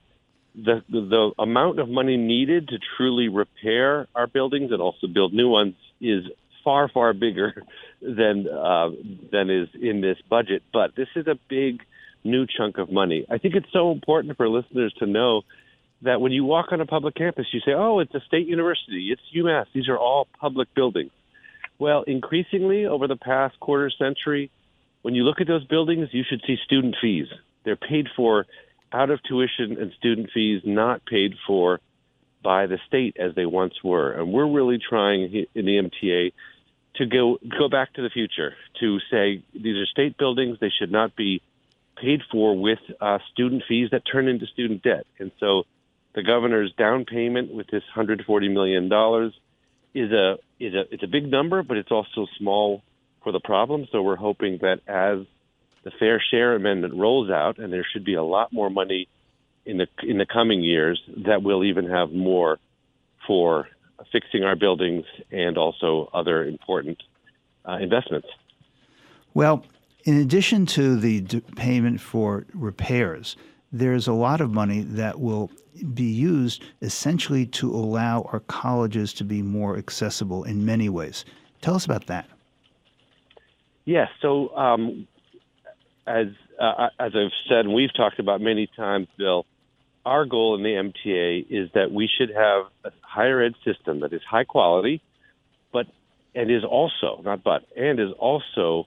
the 0.56 0.82
the 0.88 1.32
amount 1.38 1.78
of 1.78 1.88
money 1.88 2.16
needed 2.16 2.68
to 2.68 2.78
truly 2.96 3.28
repair 3.28 4.08
our 4.14 4.26
buildings 4.26 4.72
and 4.72 4.80
also 4.80 5.06
build 5.06 5.32
new 5.32 5.48
ones 5.48 5.74
is 6.00 6.24
far 6.64 6.88
far 6.88 7.12
bigger 7.12 7.62
than 8.02 8.46
uh, 8.48 8.90
than 9.30 9.50
is 9.50 9.68
in 9.80 10.00
this 10.00 10.18
budget. 10.28 10.62
But 10.72 10.96
this 10.96 11.08
is 11.14 11.26
a 11.26 11.38
big 11.48 11.82
new 12.24 12.46
chunk 12.46 12.78
of 12.78 12.90
money. 12.90 13.26
I 13.30 13.38
think 13.38 13.54
it's 13.54 13.72
so 13.72 13.92
important 13.92 14.36
for 14.36 14.48
listeners 14.48 14.92
to 14.98 15.06
know 15.06 15.42
that 16.02 16.20
when 16.20 16.32
you 16.32 16.44
walk 16.44 16.72
on 16.72 16.80
a 16.80 16.86
public 16.86 17.14
campus, 17.14 17.46
you 17.52 17.60
say, 17.60 17.72
"Oh, 17.72 18.00
it's 18.00 18.14
a 18.14 18.20
state 18.20 18.46
university. 18.46 19.10
It's 19.12 19.22
UMass. 19.34 19.66
These 19.74 19.88
are 19.88 19.98
all 19.98 20.26
public 20.40 20.74
buildings." 20.74 21.12
Well, 21.78 22.02
increasingly 22.06 22.86
over 22.86 23.06
the 23.06 23.16
past 23.16 23.60
quarter 23.60 23.90
century, 23.90 24.50
when 25.02 25.14
you 25.14 25.24
look 25.24 25.42
at 25.42 25.46
those 25.46 25.64
buildings, 25.64 26.08
you 26.12 26.24
should 26.26 26.42
see 26.46 26.56
student 26.64 26.96
fees. 27.00 27.26
They're 27.64 27.76
paid 27.76 28.08
for 28.16 28.46
out 28.92 29.10
of 29.10 29.22
tuition 29.22 29.76
and 29.80 29.92
student 29.98 30.30
fees, 30.32 30.62
not 30.64 31.04
paid 31.04 31.34
for 31.46 31.80
by 32.42 32.66
the 32.66 32.78
state 32.86 33.16
as 33.18 33.34
they 33.34 33.46
once 33.46 33.74
were. 33.82 34.12
And 34.12 34.32
we're 34.32 34.50
really 34.50 34.78
trying 34.78 35.46
in 35.54 35.64
the 35.66 35.90
MTA 35.90 36.32
to 36.96 37.06
go 37.06 37.38
go 37.58 37.68
back 37.68 37.92
to 37.94 38.02
the 38.02 38.10
future 38.10 38.54
to 38.80 38.98
say 39.10 39.42
these 39.52 39.76
are 39.76 39.86
state 39.86 40.16
buildings; 40.16 40.58
they 40.60 40.70
should 40.78 40.92
not 40.92 41.16
be 41.16 41.42
paid 42.00 42.20
for 42.30 42.56
with 42.56 42.78
uh, 43.00 43.18
student 43.32 43.62
fees 43.68 43.88
that 43.90 44.02
turn 44.10 44.28
into 44.28 44.46
student 44.46 44.82
debt. 44.82 45.06
And 45.18 45.30
so, 45.40 45.64
the 46.14 46.22
governor's 46.22 46.72
down 46.78 47.04
payment 47.04 47.52
with 47.52 47.66
this 47.66 47.82
140 47.94 48.48
million 48.48 48.88
dollars 48.88 49.32
is 49.94 50.12
a 50.12 50.36
is 50.60 50.74
a 50.74 50.84
it's 50.92 51.02
a 51.02 51.08
big 51.08 51.30
number, 51.30 51.62
but 51.62 51.76
it's 51.76 51.90
also 51.90 52.26
small 52.38 52.82
for 53.22 53.32
the 53.32 53.40
problem. 53.40 53.86
So 53.90 54.02
we're 54.02 54.16
hoping 54.16 54.58
that 54.62 54.80
as 54.86 55.26
the 55.86 55.92
fair 56.00 56.20
share 56.32 56.56
amendment 56.56 56.94
rolls 56.94 57.30
out, 57.30 57.58
and 57.58 57.72
there 57.72 57.86
should 57.92 58.04
be 58.04 58.14
a 58.14 58.22
lot 58.24 58.52
more 58.52 58.68
money 58.68 59.06
in 59.64 59.76
the 59.78 59.86
in 60.02 60.18
the 60.18 60.26
coming 60.26 60.60
years, 60.60 61.00
that 61.28 61.44
we'll 61.44 61.62
even 61.62 61.88
have 61.88 62.10
more 62.10 62.58
for 63.24 63.68
fixing 64.10 64.42
our 64.42 64.56
buildings 64.56 65.04
and 65.30 65.56
also 65.56 66.10
other 66.12 66.44
important 66.44 67.00
uh, 67.68 67.78
investments. 67.80 68.26
Well, 69.32 69.64
in 70.02 70.18
addition 70.18 70.66
to 70.66 70.96
the 70.96 71.20
d- 71.20 71.40
payment 71.54 72.00
for 72.00 72.46
repairs, 72.52 73.36
there's 73.70 74.08
a 74.08 74.12
lot 74.12 74.40
of 74.40 74.50
money 74.50 74.80
that 74.80 75.20
will 75.20 75.52
be 75.94 76.10
used 76.10 76.64
essentially 76.82 77.46
to 77.46 77.70
allow 77.70 78.22
our 78.32 78.40
colleges 78.40 79.12
to 79.14 79.24
be 79.24 79.40
more 79.40 79.78
accessible 79.78 80.42
in 80.42 80.66
many 80.66 80.88
ways. 80.88 81.24
Tell 81.60 81.76
us 81.76 81.84
about 81.84 82.06
that. 82.08 82.26
Yes. 83.84 84.08
So, 84.20 84.54
um, 84.56 85.06
as 86.06 86.26
uh, 86.60 86.88
as 86.98 87.12
I've 87.14 87.32
said, 87.48 87.66
and 87.66 87.74
we've 87.74 87.94
talked 87.94 88.18
about 88.18 88.40
many 88.40 88.68
times, 88.76 89.08
Bill, 89.18 89.44
our 90.04 90.24
goal 90.24 90.54
in 90.54 90.62
the 90.62 90.92
MTA 90.92 91.46
is 91.50 91.70
that 91.74 91.90
we 91.90 92.08
should 92.08 92.30
have 92.30 92.66
a 92.84 92.90
higher 93.02 93.42
ed 93.42 93.54
system 93.64 94.00
that 94.00 94.12
is 94.12 94.22
high 94.28 94.44
quality, 94.44 95.02
but 95.72 95.86
and 96.34 96.50
is 96.50 96.64
also 96.64 97.20
not 97.24 97.42
but 97.42 97.64
and 97.76 97.98
is 98.00 98.10
also 98.18 98.86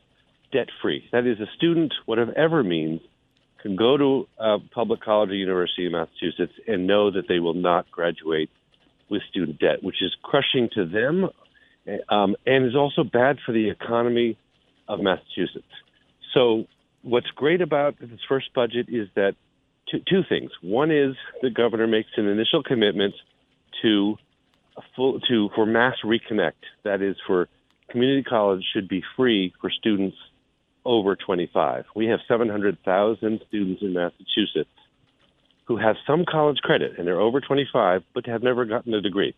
debt 0.51 0.67
free. 0.81 1.07
That 1.11 1.27
is, 1.27 1.39
a 1.39 1.47
student, 1.55 1.93
whatever 2.05 2.63
means, 2.63 3.01
can 3.61 3.75
go 3.75 3.97
to 3.97 4.27
a 4.37 4.57
public 4.73 5.01
college 5.01 5.29
or 5.29 5.35
university 5.35 5.85
in 5.85 5.91
Massachusetts 5.91 6.53
and 6.67 6.87
know 6.87 7.11
that 7.11 7.27
they 7.27 7.39
will 7.39 7.53
not 7.53 7.91
graduate 7.91 8.49
with 9.09 9.21
student 9.29 9.59
debt, 9.59 9.83
which 9.83 10.01
is 10.01 10.15
crushing 10.23 10.69
to 10.73 10.85
them 10.85 11.29
um, 12.09 12.35
and 12.45 12.65
is 12.65 12.75
also 12.75 13.03
bad 13.03 13.37
for 13.45 13.51
the 13.51 13.69
economy 13.69 14.37
of 14.87 14.99
Massachusetts. 15.01 15.65
So, 16.33 16.65
what's 17.01 17.29
great 17.35 17.61
about 17.61 17.99
this 17.99 18.19
first 18.27 18.53
budget 18.53 18.87
is 18.89 19.07
that 19.15 19.35
two, 19.89 19.99
two 20.09 20.21
things. 20.27 20.51
One 20.61 20.91
is 20.91 21.15
the 21.41 21.49
governor 21.49 21.87
makes 21.87 22.09
an 22.17 22.27
initial 22.27 22.63
commitment 22.63 23.13
to 23.81 24.15
full 24.95 25.19
to 25.21 25.49
for 25.55 25.65
mass 25.65 25.95
reconnect. 26.03 26.53
That 26.83 27.01
is, 27.01 27.15
for 27.25 27.47
community 27.89 28.23
college 28.23 28.63
should 28.73 28.87
be 28.87 29.03
free 29.15 29.53
for 29.59 29.69
students 29.69 30.17
over 30.85 31.15
25. 31.15 31.85
We 31.95 32.07
have 32.07 32.19
700,000 32.27 33.41
students 33.47 33.81
in 33.81 33.93
Massachusetts 33.93 34.69
who 35.65 35.77
have 35.77 35.97
some 36.07 36.25
college 36.29 36.57
credit 36.57 36.97
and 36.97 37.05
they're 37.05 37.19
over 37.19 37.41
25 37.41 38.03
but 38.13 38.25
have 38.25 38.41
never 38.41 38.65
gotten 38.65 38.93
a 38.93 39.01
degree. 39.01 39.35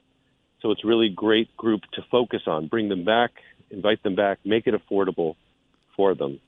So 0.62 0.72
it's 0.72 0.86
really 0.86 1.10
great 1.10 1.56
group 1.58 1.82
to 1.94 2.04
focus 2.12 2.42
on, 2.46 2.68
bring 2.68 2.90
them 2.90 3.04
back, 3.04 3.32
invite 3.72 4.04
them 4.04 4.16
back, 4.16 4.40
make 4.46 4.68
it 4.68 4.76
affordable 4.76 5.36
for 5.98 6.14
them. 6.14 6.40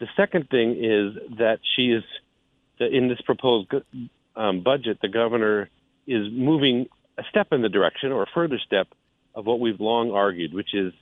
The 0.00 0.06
second 0.16 0.48
thing 0.48 0.72
is 0.72 1.38
that 1.38 1.58
she 1.76 1.90
is 1.90 2.04
in 2.80 3.08
this 3.08 3.20
proposed 3.22 3.72
um, 4.36 4.62
budget, 4.62 4.98
the 5.02 5.08
governor 5.08 5.68
is 6.06 6.26
moving 6.30 6.86
a 7.18 7.22
step 7.28 7.48
in 7.52 7.62
the 7.62 7.68
direction 7.68 8.12
or 8.12 8.22
a 8.22 8.26
further 8.32 8.58
step 8.64 8.86
of 9.34 9.44
what 9.46 9.60
we've 9.60 9.80
long 9.80 10.12
argued, 10.12 10.54
which 10.54 10.72
is 10.72 10.92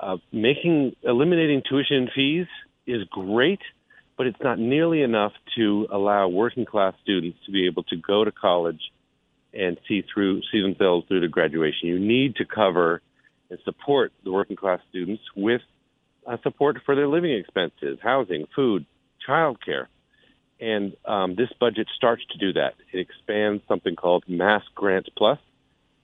uh, 0.00 0.16
making 0.32 0.96
eliminating 1.02 1.62
tuition 1.68 2.08
fees 2.14 2.46
is 2.86 3.02
great, 3.10 3.60
but 4.16 4.26
it's 4.26 4.40
not 4.42 4.58
nearly 4.58 5.02
enough 5.02 5.32
to 5.56 5.86
allow 5.92 6.28
working 6.28 6.64
class 6.64 6.94
students 7.02 7.38
to 7.44 7.52
be 7.52 7.66
able 7.66 7.82
to 7.84 7.96
go 7.96 8.24
to 8.24 8.32
college 8.32 8.80
and 9.52 9.78
see 9.88 10.02
through 10.12 10.42
see 10.52 10.60
themselves 10.60 11.06
through 11.08 11.20
to 11.20 11.28
graduation. 11.28 11.88
You 11.88 11.98
need 11.98 12.36
to 12.36 12.44
cover 12.44 13.00
and 13.50 13.58
support 13.64 14.12
the 14.24 14.32
working 14.32 14.56
class 14.56 14.80
students 14.90 15.22
with 15.34 15.62
uh, 16.26 16.36
support 16.42 16.78
for 16.84 16.94
their 16.94 17.08
living 17.08 17.32
expenses, 17.32 17.98
housing, 18.02 18.46
food, 18.54 18.86
childcare. 19.26 19.86
And 20.60 20.96
um, 21.04 21.34
this 21.34 21.50
budget 21.60 21.88
starts 21.94 22.24
to 22.32 22.38
do 22.38 22.52
that. 22.54 22.74
It 22.92 22.98
expands 22.98 23.62
something 23.68 23.94
called 23.94 24.24
Mass 24.26 24.62
Grant 24.74 25.08
Plus, 25.16 25.38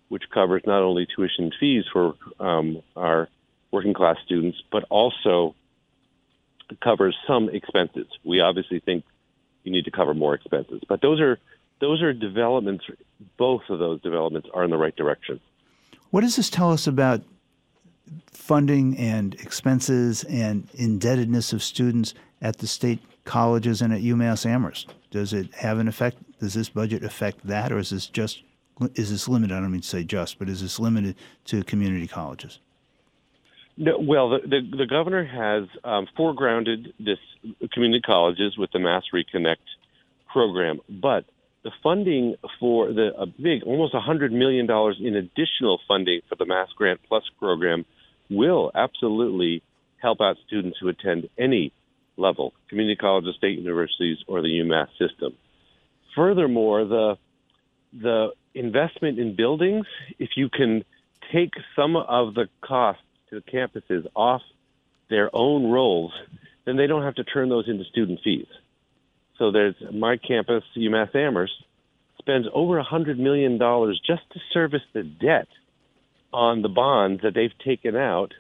which 0.09 0.25
covers 0.33 0.63
not 0.67 0.83
only 0.83 1.07
tuition 1.07 1.53
fees 1.59 1.85
for 1.91 2.15
um, 2.39 2.83
our 2.95 3.29
working 3.71 3.95
class 3.95 4.17
students, 4.25 4.59
but 4.71 4.85
also 4.91 5.55
covers 6.83 7.17
some 7.27 7.49
expenses. 7.49 8.07
We 8.25 8.41
obviously 8.41 8.81
think 8.81 9.05
you 9.65 9.73
need 9.73 9.87
to 9.87 9.91
cover 9.91 10.13
more 10.15 10.35
expenses, 10.35 10.83
but 10.89 11.01
those 11.01 11.21
are 11.21 11.39
those 11.81 12.03
are 12.03 12.13
developments. 12.13 12.85
Both 13.39 13.63
of 13.69 13.79
those 13.79 14.01
developments 14.03 14.49
are 14.55 14.65
in 14.65 14.71
the 14.71 14.77
right 14.77 14.95
direction. 14.95 15.41
What 16.11 16.21
does 16.21 16.37
this 16.37 16.51
tell 16.51 16.71
us 16.71 16.87
about 16.87 17.23
funding 18.33 18.97
and 18.97 19.35
expenses 19.35 20.25
and 20.25 20.69
indebtedness 20.75 21.53
of 21.53 21.63
students 21.63 22.15
at 22.41 22.59
the 22.59 22.67
state 22.67 23.01
colleges 23.25 23.83
and 23.83 23.93
at 23.93 24.01
UMass 24.01 24.47
Amherst? 24.47 24.95
Does 25.11 25.33
it 25.33 25.55
have 25.55 25.79
an 25.79 25.89
effect? 25.89 26.19
Does 26.39 26.55
this 26.55 26.69
budget 26.69 27.05
affect 27.05 27.47
that, 27.47 27.73
or 27.73 27.79
is 27.79 27.91
this 27.91 28.07
just 28.07 28.43
is 28.95 29.11
this 29.11 29.29
limited? 29.29 29.57
I 29.57 29.61
don't 29.61 29.71
mean 29.71 29.83
to 29.83 29.87
say 29.87 30.05
just, 30.05 30.39
but 30.39 30.49
is 30.49 30.63
this 30.63 30.81
limited 30.81 31.17
to 31.47 31.63
community 31.63 32.09
colleges? 32.09 32.59
No, 33.77 33.99
well, 33.99 34.31
the, 34.31 34.41
the, 34.41 34.77
the 34.79 34.87
governor 34.87 35.25
has 35.25 35.69
um, 35.85 36.07
foregrounded 36.19 36.93
this 36.99 37.19
community 37.73 38.03
colleges 38.03 38.59
with 38.59 38.71
the 38.73 38.79
Mass 38.79 39.05
Reconnect 39.15 39.57
program, 40.31 40.81
but 40.89 41.25
the 41.65 41.71
funding 41.83 42.37
for 42.59 42.93
the 42.93 43.11
a 43.17 43.27
big, 43.27 43.63
almost 43.65 43.95
$100 43.95 44.33
million 44.33 44.69
in 45.01 45.17
additional 45.17 45.79
funding 45.87 46.21
for 46.29 46.37
the 46.37 46.47
Mass 46.47 46.69
Grant 46.77 47.01
Plus 47.09 47.23
program 47.39 47.85
will 48.31 48.71
absolutely 48.75 49.63
help 50.01 50.21
out 50.21 50.37
students 50.47 50.79
who 50.81 50.89
attend 50.89 51.29
any 51.39 51.73
level, 52.17 52.53
community 52.69 52.97
colleges, 52.97 53.35
state 53.37 53.59
universities, 53.59 54.19
or 54.27 54.43
the 54.43 54.49
UMass 54.49 54.89
system. 54.99 55.35
Furthermore, 56.17 56.85
the 56.85 57.17
the 57.93 58.29
investment 58.55 59.19
in 59.19 59.37
buildings, 59.37 59.87
if 60.19 60.31
you 60.37 60.49
can 60.49 60.83
take 61.33 61.53
some 61.77 61.97
of 61.97 62.35
the 62.35 62.49
costs 62.63 63.03
to 63.31 63.41
the 63.41 63.51
campuses 63.51 64.07
off 64.15 64.43
their 65.11 65.31
own 65.35 65.71
rolls, 65.71 66.13
then 66.65 66.77
they 66.77 66.87
don't 66.87 67.03
have 67.03 67.15
to 67.17 67.25
turn 67.25 67.49
those 67.49 67.69
into 67.69 67.85
student 67.85 68.21
fees. 68.25 68.47
So 69.39 69.51
there's 69.51 69.75
my 69.93 70.17
campus, 70.17 70.63
UMass 70.77 71.15
Amherst, 71.15 71.55
spends 72.19 72.47
over 72.53 72.79
a 72.79 72.85
hundred 72.85 73.19
million 73.19 73.59
dollars 73.59 74.01
just 74.07 74.23
to 74.33 74.41
service 74.53 74.83
the 74.93 75.03
debt 75.03 75.49
on 76.33 76.63
the 76.63 76.69
bonds 76.69 77.23
that 77.23 77.35
they've 77.35 77.57
taken 77.65 77.97
out 77.97 78.33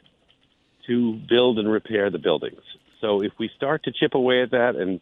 to 0.86 1.14
build 1.28 1.59
and 1.59 1.70
repair 1.70 2.11
the 2.11 2.18
buildings. 2.18 2.61
So 3.01 3.22
if 3.22 3.32
we 3.38 3.51
start 3.57 3.84
to 3.84 3.93
chip 3.93 4.14
away 4.14 4.43
at 4.43 4.53
that 4.53 4.76
and 4.76 5.01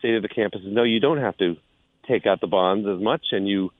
say 0.00 0.12
to 0.12 0.20
the 0.20 0.28
campuses, 0.28 0.70
no, 0.72 0.82
you 0.82 1.00
don't 1.00 1.18
have 1.18 1.36
to 1.38 1.56
take 2.08 2.26
out 2.26 2.40
the 2.40 2.46
bonds 2.46 2.86
as 2.88 3.00
much, 3.00 3.26
and 3.32 3.48
you 3.48 3.70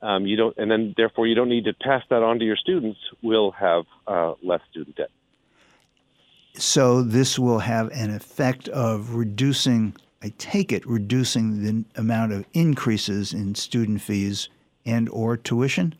um, 0.00 0.26
you 0.26 0.36
don't, 0.36 0.56
and 0.56 0.70
then 0.70 0.94
therefore 0.96 1.26
you 1.26 1.34
don't 1.34 1.48
need 1.48 1.64
to 1.64 1.72
pass 1.74 2.02
that 2.10 2.22
on 2.22 2.38
to 2.38 2.44
your 2.44 2.56
students. 2.56 2.98
We'll 3.22 3.50
have 3.52 3.84
uh, 4.06 4.34
less 4.42 4.60
student 4.70 4.96
debt. 4.96 5.10
So 6.54 7.02
this 7.02 7.38
will 7.38 7.60
have 7.60 7.90
an 7.92 8.14
effect 8.14 8.68
of 8.68 9.14
reducing, 9.14 9.96
I 10.22 10.32
take 10.38 10.72
it, 10.72 10.86
reducing 10.86 11.62
the 11.62 11.84
amount 12.00 12.32
of 12.32 12.44
increases 12.52 13.32
in 13.32 13.54
student 13.54 14.00
fees 14.00 14.48
and 14.84 15.08
or 15.10 15.36
tuition. 15.36 15.94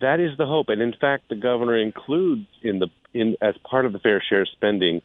That 0.00 0.20
is 0.20 0.36
the 0.36 0.46
hope, 0.46 0.68
and 0.68 0.80
in 0.80 0.94
fact, 1.00 1.28
the 1.28 1.36
governor 1.36 1.76
includes 1.76 2.46
in 2.62 2.78
the 2.78 2.88
in 3.14 3.36
as 3.40 3.54
part 3.68 3.86
of 3.86 3.92
the 3.92 3.98
fair 3.98 4.22
share 4.28 4.46
spending 4.46 5.00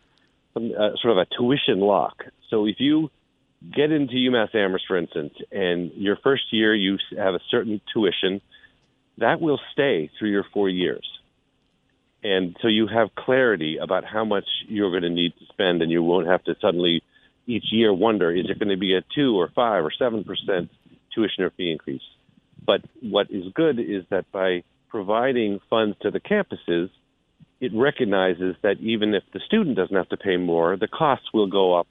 some, 0.54 0.72
uh, 0.78 0.96
sort 1.02 1.18
of 1.18 1.18
a 1.18 1.26
tuition 1.38 1.80
lock. 1.80 2.24
So 2.50 2.66
if 2.66 2.76
you 2.80 3.10
get 3.74 3.92
into 3.92 4.14
UMass 4.14 4.54
Amherst, 4.54 4.86
for 4.88 4.98
instance, 4.98 5.34
and 5.52 5.92
your 5.96 6.18
first 6.18 6.44
year 6.52 6.76
you 6.76 6.98
have 7.18 7.34
a 7.34 7.40
certain 7.50 7.82
tuition, 7.94 8.42
that 9.18 9.40
will 9.40 9.60
stay 9.72 10.12
through 10.20 10.32
your 10.32 10.46
four 10.54 10.70
years. 10.70 11.08
And 12.24 12.56
so 12.62 12.68
you 12.68 12.88
have 12.88 13.16
clarity 13.16 13.78
about 13.78 14.06
how 14.06 14.26
much 14.26 14.46
you're 14.68 14.92
going 14.92 15.04
to 15.04 15.10
need 15.10 15.34
to 15.40 15.46
spend, 15.52 15.82
and 15.82 15.92
you 15.92 16.04
won't 16.04 16.28
have 16.28 16.44
to 16.46 16.56
suddenly 16.62 17.02
each 17.46 17.66
year 17.72 17.94
wonder 17.94 18.32
is 18.32 18.50
it 18.50 18.60
going 18.60 18.70
to 18.70 18.78
be 18.78 18.96
a 18.96 19.02
two 19.16 19.36
or 19.40 19.50
five 19.50 19.84
or 19.84 19.92
seven 19.92 20.24
percent 20.24 20.70
tuition 21.14 21.44
or 21.44 21.50
fee 21.52 21.72
increase. 21.72 22.02
But 22.66 22.82
what 23.02 23.30
is 23.30 23.52
good 23.54 23.80
is 23.80 24.04
that 24.10 24.32
by 24.32 24.64
providing 24.90 25.60
funds 25.70 25.98
to 26.02 26.12
the 26.12 26.20
campuses, 26.20 26.90
it 27.60 27.72
recognizes 27.74 28.56
that 28.62 28.80
even 28.80 29.14
if 29.14 29.24
the 29.34 29.40
student 29.46 29.76
doesn't 29.76 29.96
have 29.96 30.10
to 30.10 30.18
pay 30.18 30.38
more, 30.38 30.78
the 30.78 30.88
costs 30.88 31.28
will 31.34 31.48
go 31.48 31.74
up 31.74 31.88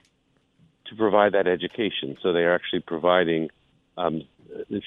to 0.86 0.96
provide 0.96 1.32
that 1.32 1.46
education. 1.46 2.16
So 2.22 2.32
they 2.32 2.40
are 2.40 2.54
actually 2.54 2.80
providing, 2.80 3.50
um, 3.96 4.22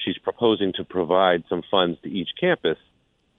she's 0.04 0.18
proposing 0.18 0.72
to 0.74 0.84
provide 0.84 1.44
some 1.48 1.62
funds 1.70 1.98
to 2.02 2.08
each 2.08 2.30
campus 2.40 2.78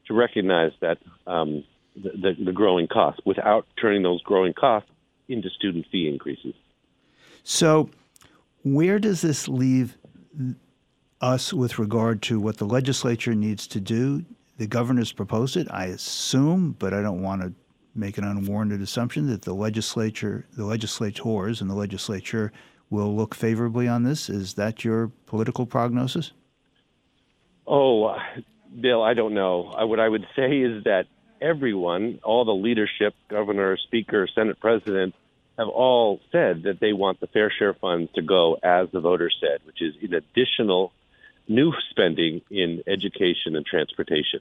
to 0.07 0.13
recognize 0.13 0.71
that 0.81 0.97
um, 1.25 1.63
the, 1.95 2.09
the, 2.09 2.43
the 2.45 2.51
growing 2.51 2.87
costs 2.87 3.21
without 3.25 3.65
turning 3.79 4.03
those 4.03 4.21
growing 4.23 4.53
costs 4.53 4.89
into 5.27 5.49
student 5.49 5.85
fee 5.91 6.07
increases. 6.07 6.53
So, 7.49 7.89
where 8.65 8.99
does 8.99 9.21
this 9.21 9.47
leave 9.47 9.97
us 11.21 11.53
with 11.53 11.79
regard 11.79 12.21
to 12.23 12.41
what 12.41 12.57
the 12.57 12.65
legislature 12.65 13.33
needs 13.33 13.67
to 13.67 13.79
do? 13.79 14.25
The 14.57 14.67
governor's 14.67 15.13
proposed 15.13 15.55
it, 15.55 15.65
I 15.71 15.85
assume, 15.85 16.75
but 16.77 16.93
I 16.93 17.01
don't 17.01 17.21
want 17.21 17.43
to 17.43 17.53
make 17.95 18.17
an 18.17 18.25
unwarranted 18.25 18.81
assumption 18.81 19.27
that 19.27 19.43
the 19.43 19.53
legislature, 19.53 20.45
the 20.57 20.65
legislators, 20.65 21.61
and 21.61 21.69
the 21.69 21.73
legislature 21.73 22.51
will 22.89 23.15
look 23.15 23.33
favorably 23.33 23.87
on 23.87 24.03
this. 24.03 24.29
Is 24.29 24.55
that 24.55 24.83
your 24.83 25.07
political 25.25 25.65
prognosis? 25.65 26.33
Oh, 27.65 28.13
Bill, 28.81 29.01
I 29.01 29.13
don't 29.13 29.33
know. 29.33 29.73
what 29.87 30.01
I 30.01 30.09
would 30.09 30.27
say 30.35 30.57
is 30.57 30.83
that 30.83 31.05
everyone, 31.41 32.19
all 32.25 32.43
the 32.43 32.51
leadership, 32.51 33.13
governor, 33.29 33.77
speaker, 33.77 34.27
Senate 34.35 34.59
president, 34.59 35.15
have 35.57 35.67
all 35.67 36.19
said 36.31 36.63
that 36.63 36.79
they 36.79 36.93
want 36.93 37.19
the 37.19 37.27
fair 37.27 37.51
share 37.57 37.73
funds 37.73 38.11
to 38.15 38.21
go 38.21 38.57
as 38.61 38.89
the 38.91 38.99
voters 38.99 39.35
said, 39.41 39.65
which 39.65 39.81
is 39.81 39.95
in 40.01 40.13
additional 40.13 40.91
new 41.47 41.73
spending 41.89 42.41
in 42.51 42.83
education 42.87 43.55
and 43.55 43.65
transportation. 43.65 44.39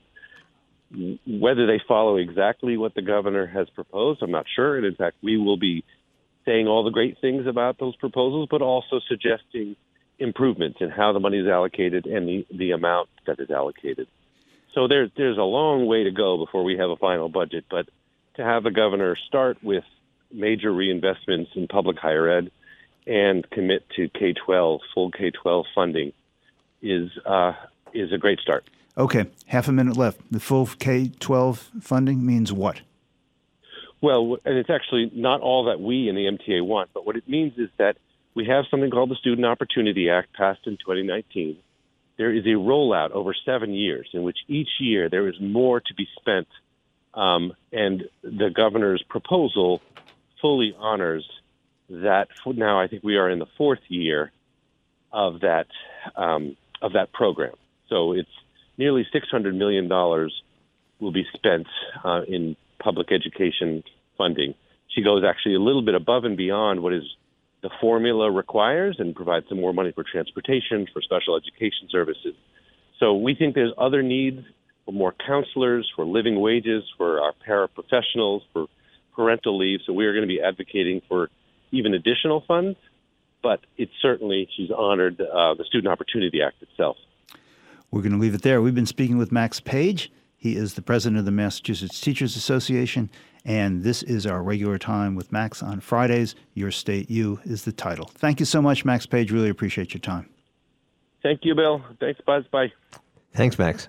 Whether 1.27 1.67
they 1.67 1.81
follow 1.89 2.17
exactly 2.17 2.77
what 2.77 2.95
the 2.95 3.03
governor 3.03 3.47
has 3.47 3.69
proposed, 3.71 4.23
I'm 4.23 4.31
not 4.31 4.47
sure. 4.55 4.77
And 4.77 4.87
in 4.87 4.95
fact, 4.95 5.17
we 5.23 5.37
will 5.37 5.57
be 5.57 5.85
saying 6.45 6.67
all 6.67 6.85
the 6.85 6.91
great 6.91 7.19
things 7.21 7.47
about 7.47 7.79
those 7.79 7.97
proposals, 7.97 8.49
but 8.51 8.63
also 8.63 9.01
suggesting 9.09 9.77
improvements 10.19 10.79
in 10.81 10.91
how 10.91 11.13
the 11.13 11.21
money 11.21 11.39
is 11.39 11.49
allocated 11.49 12.07
and 12.07 12.29
the, 12.29 12.47
the 12.55 12.71
amount 12.71 13.09
that 13.27 13.41
is 13.41 13.51
allocated. 13.51 14.07
So 14.75 14.89
there's 14.89 15.11
there's 15.17 15.39
a 15.39 15.43
long 15.43 15.87
way 15.87 16.05
to 16.05 16.11
go 16.11 16.37
before 16.37 16.63
we 16.63 16.77
have 16.77 16.91
a 16.91 16.97
final 16.97 17.29
budget, 17.29 17.65
but 17.71 17.89
to 18.37 18.45
have 18.45 18.63
the 18.63 18.71
governor 18.71 19.17
start 19.27 19.63
with 19.63 19.85
major 20.33 20.71
reinvestments 20.71 21.55
in 21.55 21.69
public 21.69 21.99
higher 21.99 22.29
ed 22.29 22.51
and 23.07 23.49
commit 23.51 23.89
to 23.97 24.09
K-12 24.09 24.81
full 24.95 25.11
K-12 25.11 25.65
funding 25.75 26.13
is 26.83 27.11
uh, 27.25 27.53
is 27.95 28.13
a 28.13 28.19
great 28.19 28.41
start. 28.41 28.69
Okay, 28.99 29.27
half 29.47 29.69
a 29.69 29.73
minute 29.73 29.97
left. 29.97 30.21
The 30.31 30.41
full 30.41 30.67
K-12 30.67 31.83
funding 31.83 32.25
means 32.25 32.53
what? 32.53 32.81
Well, 34.01 34.39
and 34.45 34.57
it's 34.59 34.71
actually 34.71 35.11
not 35.15 35.41
all 35.41 35.65
that 35.65 35.81
we 35.81 36.09
in 36.09 36.15
the 36.15 36.27
MTA 36.27 36.65
want, 36.65 36.91
but 36.93 37.07
what 37.07 37.17
it 37.17 37.29
means 37.29 37.55
is 37.59 37.71
that 37.79 37.97
we 38.35 38.47
have 38.47 38.65
something 38.71 38.91
called 38.91 39.11
the 39.11 39.17
Student 39.17 39.47
Opportunity 39.47 40.11
Act 40.11 40.33
passed 40.35 40.67
in 40.67 40.77
2019 40.77 41.57
there 42.17 42.33
is 42.33 42.45
a 42.45 42.57
rollout 42.57 43.11
over 43.11 43.35
seven 43.45 43.73
years 43.73 44.09
in 44.13 44.23
which 44.23 44.39
each 44.49 44.69
year 44.81 45.09
there 45.09 45.29
is 45.29 45.35
more 45.41 45.81
to 45.81 45.95
be 45.95 46.09
spent. 46.19 46.49
Um, 47.15 47.55
and 47.73 48.05
the 48.23 48.51
governor's 48.55 49.03
proposal 49.09 49.81
fully 50.41 50.75
honors 50.79 51.25
that. 51.89 52.29
Now, 52.47 52.81
I 52.81 52.89
think 52.89 53.03
we 53.03 53.17
are 53.17 53.31
in 53.31 53.39
the 53.39 53.47
fourth 53.57 53.81
year 53.89 54.33
of 55.13 55.41
that 55.41 55.67
um, 56.17 56.57
of 56.83 56.93
that 56.93 57.13
program. 57.13 57.55
So 57.89 58.13
it's 58.13 58.29
nearly 58.77 59.07
six 59.13 59.29
hundred 59.31 59.55
million 59.55 59.89
dollars 59.89 60.43
will 61.01 61.13
be 61.13 61.27
spent 61.35 61.67
uh, 62.05 62.23
in 62.27 62.57
public 62.79 63.13
education 63.13 63.83
funding. 64.19 64.55
She 64.89 65.03
goes 65.03 65.25
actually 65.25 65.55
a 65.55 65.61
little 65.61 65.83
bit 65.83 65.95
above 65.95 66.25
and 66.25 66.37
beyond 66.37 66.83
what 66.83 66.93
is 66.93 67.05
the 67.63 67.71
formula 67.81 68.31
requires 68.31 68.97
and 68.99 69.15
provides 69.15 69.47
some 69.49 69.61
more 69.61 69.73
money 69.73 69.93
for 69.93 70.05
transportation, 70.05 70.87
for 70.93 71.03
special 71.03 71.37
education 71.37 71.89
services. 71.91 72.35
So 72.99 73.15
we 73.15 73.35
think 73.35 73.55
there's 73.55 73.73
other 73.77 74.03
needs 74.03 74.41
for 74.85 74.93
more 74.93 75.15
counselors, 75.27 75.91
for 75.95 76.05
living 76.05 76.41
wages, 76.41 76.85
for 76.97 77.21
our 77.21 77.35
paraprofessionals, 77.47 78.43
for 78.53 78.67
parental 79.17 79.59
leave. 79.59 79.81
So 79.85 79.93
we 79.93 80.07
are 80.07 80.13
going 80.13 80.23
to 80.23 80.29
be 80.29 80.41
advocating 80.41 81.03
for 81.09 81.31
even 81.73 81.95
additional 81.95 82.45
funds. 82.47 82.79
But 83.43 83.61
it's 83.77 83.93
certainly, 84.01 84.49
she's 84.57 84.71
honored 84.71 85.21
uh, 85.21 85.55
the 85.55 85.65
Student 85.65 85.93
Opportunity 85.93 86.43
Act 86.43 86.63
itself. 86.63 86.97
We're 87.91 88.03
going 88.03 88.13
to 88.13 88.19
leave 88.19 88.35
it 88.35 88.43
there. 88.43 88.61
We've 88.61 88.75
been 88.75 88.87
speaking 88.87 89.19
with 89.19 89.33
Max 89.33 89.61
Page. 89.61 90.13
He 90.37 90.57
is 90.57 90.75
the 90.75 90.83
president 90.83 91.19
of 91.19 91.25
the 91.25 91.31
Massachusetts 91.31 92.01
Teachers 92.01 92.37
Association 92.37 93.09
and 93.47 93.85
this 93.85 94.03
is 94.03 94.27
our 94.27 94.43
regular 94.43 94.77
time 94.77 95.15
with 95.15 95.31
Max 95.31 95.63
on 95.63 95.79
Fridays. 95.79 96.35
Your 96.55 96.73
State 96.73 97.09
U 97.09 97.41
is 97.45 97.65
the 97.65 97.71
title. 97.71 98.11
Thank 98.13 98.41
you 98.41 98.47
so 98.47 98.61
much, 98.61 98.85
Max 98.85 99.07
Page. 99.07 99.31
Really 99.31 99.51
appreciate 99.51 99.95
your 99.95 100.01
time. 100.01 100.29
Thank 101.23 101.45
you, 101.45 101.55
Bill. 101.55 101.81
Thanks, 102.01 102.21
Buzz. 102.27 102.45
Bye. 102.49 102.73
Thanks, 103.33 103.57
Max. 103.57 103.89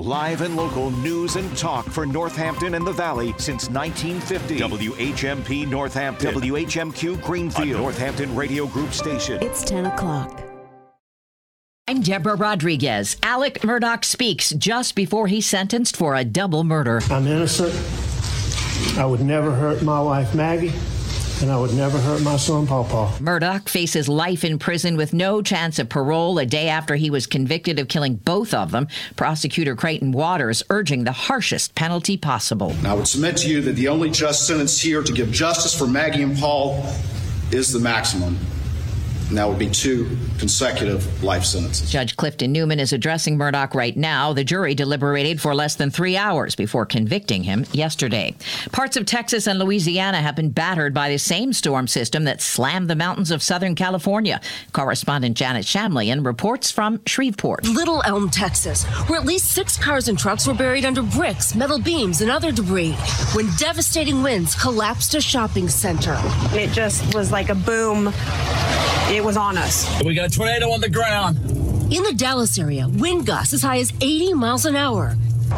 Live 0.00 0.40
and 0.40 0.56
local 0.56 0.90
news 0.92 1.36
and 1.36 1.54
talk 1.58 1.84
for 1.84 2.06
Northampton 2.06 2.74
and 2.74 2.86
the 2.86 2.92
Valley 2.92 3.34
since 3.36 3.68
1950. 3.68 4.58
WHMP 4.58 5.68
Northampton. 5.68 6.34
WHMQ 6.36 7.22
Greenfield. 7.22 7.78
Northampton 7.78 8.34
Radio 8.34 8.66
Group 8.66 8.92
Station. 8.94 9.42
It's 9.42 9.62
10 9.62 9.84
o'clock. 9.84 10.42
I'm 11.86 12.00
Deborah 12.00 12.36
Rodriguez. 12.36 13.18
Alec 13.22 13.60
Murdaugh 13.60 14.02
speaks 14.02 14.52
just 14.52 14.94
before 14.94 15.26
he's 15.26 15.44
sentenced 15.44 15.98
for 15.98 16.14
a 16.14 16.24
double 16.24 16.64
murder. 16.64 17.02
I'm 17.10 17.26
innocent. 17.26 17.74
I 18.96 19.04
would 19.04 19.20
never 19.20 19.54
hurt 19.54 19.82
my 19.82 20.00
wife, 20.00 20.34
Maggie 20.34 20.72
and 21.42 21.50
I 21.50 21.58
would 21.58 21.74
never 21.74 21.98
hurt 21.98 22.22
my 22.22 22.36
son, 22.36 22.66
Pawpaw. 22.66 23.18
Murdaugh 23.18 23.68
faces 23.68 24.08
life 24.08 24.44
in 24.44 24.58
prison 24.58 24.96
with 24.96 25.12
no 25.12 25.42
chance 25.42 25.78
of 25.78 25.88
parole 25.88 26.38
a 26.38 26.46
day 26.46 26.68
after 26.68 26.96
he 26.96 27.10
was 27.10 27.26
convicted 27.26 27.78
of 27.78 27.88
killing 27.88 28.16
both 28.16 28.52
of 28.52 28.70
them. 28.70 28.88
Prosecutor 29.16 29.74
Creighton 29.74 30.12
Waters 30.12 30.62
urging 30.70 31.04
the 31.04 31.12
harshest 31.12 31.74
penalty 31.74 32.16
possible. 32.16 32.74
I 32.84 32.94
would 32.94 33.08
submit 33.08 33.36
to 33.38 33.48
you 33.48 33.60
that 33.62 33.72
the 33.72 33.88
only 33.88 34.10
just 34.10 34.46
sentence 34.46 34.80
here 34.80 35.02
to 35.02 35.12
give 35.12 35.30
justice 35.30 35.76
for 35.76 35.86
Maggie 35.86 36.22
and 36.22 36.36
Paul 36.36 36.84
is 37.52 37.72
the 37.72 37.80
maximum 37.80 38.38
and 39.30 39.38
that 39.38 39.48
would 39.48 39.58
be 39.58 39.70
two 39.70 40.16
consecutive 40.38 41.22
life 41.22 41.44
sentences. 41.44 41.90
Judge 41.90 42.16
Clifton 42.16 42.50
Newman 42.50 42.80
is 42.80 42.92
addressing 42.92 43.38
Murdaugh 43.38 43.72
right 43.74 43.96
now. 43.96 44.32
The 44.32 44.42
jury 44.42 44.74
deliberated 44.74 45.40
for 45.40 45.54
less 45.54 45.76
than 45.76 45.90
three 45.90 46.16
hours 46.16 46.56
before 46.56 46.84
convicting 46.84 47.44
him 47.44 47.64
yesterday. 47.72 48.34
Parts 48.72 48.96
of 48.96 49.06
Texas 49.06 49.46
and 49.46 49.60
Louisiana 49.60 50.20
have 50.20 50.34
been 50.34 50.50
battered 50.50 50.92
by 50.92 51.08
the 51.08 51.18
same 51.18 51.52
storm 51.52 51.86
system 51.86 52.24
that 52.24 52.42
slammed 52.42 52.90
the 52.90 52.96
mountains 52.96 53.30
of 53.30 53.40
Southern 53.40 53.76
California. 53.76 54.40
Correspondent 54.72 55.36
Janet 55.36 55.64
Shamlian 55.64 56.26
reports 56.26 56.72
from 56.72 57.00
Shreveport. 57.06 57.64
Little 57.68 58.02
Elm, 58.04 58.30
Texas, 58.30 58.84
where 59.08 59.20
at 59.20 59.26
least 59.26 59.52
six 59.52 59.78
cars 59.78 60.08
and 60.08 60.18
trucks 60.18 60.46
were 60.46 60.54
buried 60.54 60.84
under 60.84 61.02
bricks, 61.02 61.54
metal 61.54 61.78
beams, 61.78 62.20
and 62.20 62.32
other 62.32 62.50
debris 62.50 62.92
when 63.34 63.48
devastating 63.58 64.24
winds 64.24 64.56
collapsed 64.56 65.14
a 65.14 65.20
shopping 65.20 65.68
center. 65.68 66.16
It 66.52 66.70
just 66.72 67.14
was 67.14 67.30
like 67.30 67.48
a 67.48 67.54
boom. 67.54 68.12
It 69.12 69.19
it 69.20 69.24
was 69.24 69.36
on 69.36 69.58
us. 69.58 69.86
We 70.02 70.14
got 70.14 70.26
a 70.26 70.30
tornado 70.30 70.70
on 70.70 70.80
the 70.80 70.88
ground. 70.88 71.36
In 71.92 72.02
the 72.04 72.14
Dallas 72.16 72.58
area, 72.58 72.88
wind 72.88 73.26
gusts 73.26 73.52
as 73.52 73.62
high 73.62 73.78
as 73.78 73.92
80 74.00 74.32
miles 74.34 74.64
an 74.64 74.76
hour. 74.76 75.14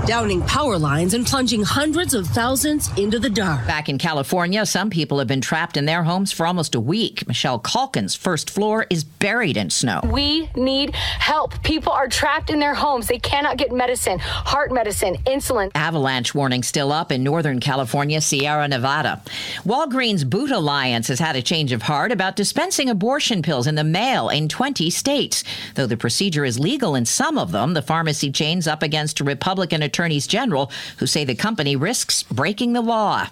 Downing 0.06 0.42
power 0.42 0.78
lines 0.78 1.14
and 1.14 1.26
plunging 1.26 1.62
hundreds 1.62 2.14
of 2.14 2.26
thousands 2.26 2.90
into 2.98 3.18
the 3.18 3.30
dark. 3.30 3.66
Back 3.66 3.88
in 3.88 3.98
California, 3.98 4.64
some 4.66 4.90
people 4.90 5.18
have 5.18 5.28
been 5.28 5.40
trapped 5.40 5.76
in 5.76 5.84
their 5.84 6.02
homes 6.02 6.32
for 6.32 6.46
almost 6.46 6.74
a 6.74 6.80
week. 6.80 7.26
Michelle 7.28 7.58
Calkin's 7.58 8.14
first 8.14 8.50
floor 8.50 8.86
is 8.90 9.04
buried 9.04 9.56
in 9.56 9.70
snow. 9.70 10.00
We 10.04 10.48
need 10.56 10.94
help. 10.94 11.62
People 11.62 11.92
are 11.92 12.08
trapped 12.08 12.50
in 12.50 12.58
their 12.58 12.74
homes. 12.74 13.06
They 13.06 13.18
cannot 13.18 13.56
get 13.56 13.72
medicine, 13.72 14.18
heart 14.18 14.72
medicine, 14.72 15.16
insulin. 15.26 15.70
Avalanche 15.74 16.34
warning 16.34 16.62
still 16.62 16.92
up 16.92 17.12
in 17.12 17.22
Northern 17.22 17.60
California, 17.60 18.20
Sierra 18.20 18.66
Nevada. 18.68 19.22
Walgreens 19.64 20.28
Boot 20.28 20.50
Alliance 20.50 21.08
has 21.08 21.18
had 21.18 21.36
a 21.36 21.42
change 21.42 21.72
of 21.72 21.82
heart 21.82 22.12
about 22.12 22.36
dispensing 22.36 22.88
abortion 22.88 23.42
pills 23.42 23.66
in 23.66 23.74
the 23.74 23.84
mail 23.84 24.28
in 24.28 24.48
20 24.48 24.90
states. 24.90 25.44
Though 25.74 25.86
the 25.86 25.96
procedure 25.96 26.44
is 26.44 26.58
legal 26.58 26.94
in 26.94 27.04
some 27.04 27.38
of 27.38 27.52
them, 27.52 27.74
the 27.74 27.82
pharmacy 27.82 28.30
chain's 28.32 28.66
up 28.66 28.82
against 28.82 29.20
Republican 29.20 29.81
attorneys 29.82 30.26
general 30.26 30.70
who 30.98 31.06
say 31.06 31.24
the 31.24 31.34
company 31.34 31.76
risks 31.76 32.22
breaking 32.22 32.72
the 32.72 32.80
law. 32.80 33.28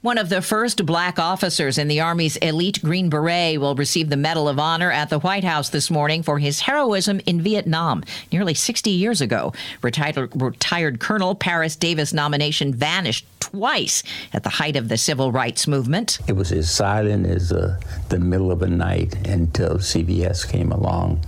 One 0.00 0.16
of 0.16 0.28
the 0.28 0.42
first 0.42 0.86
black 0.86 1.18
officers 1.18 1.76
in 1.76 1.88
the 1.88 2.00
Army's 2.00 2.36
elite 2.36 2.80
Green 2.82 3.10
Beret 3.10 3.60
will 3.60 3.74
receive 3.74 4.10
the 4.10 4.16
Medal 4.16 4.48
of 4.48 4.56
Honor 4.56 4.92
at 4.92 5.10
the 5.10 5.18
White 5.18 5.42
House 5.42 5.70
this 5.70 5.90
morning 5.90 6.22
for 6.22 6.38
his 6.38 6.60
heroism 6.60 7.20
in 7.26 7.42
Vietnam 7.42 8.04
nearly 8.30 8.54
60 8.54 8.90
years 8.90 9.20
ago. 9.20 9.52
Retired, 9.82 10.30
retired 10.40 11.00
Colonel 11.00 11.34
Paris 11.34 11.74
Davis' 11.74 12.12
nomination 12.12 12.72
vanished 12.72 13.26
twice 13.40 14.04
at 14.32 14.44
the 14.44 14.50
height 14.50 14.76
of 14.76 14.88
the 14.88 14.96
civil 14.96 15.32
rights 15.32 15.66
movement. 15.66 16.20
It 16.28 16.36
was 16.36 16.52
as 16.52 16.70
silent 16.70 17.26
as 17.26 17.50
uh, 17.50 17.80
the 18.08 18.20
middle 18.20 18.52
of 18.52 18.62
a 18.62 18.68
night 18.68 19.26
until 19.26 19.78
CBS 19.78 20.48
came 20.48 20.70
along 20.70 21.24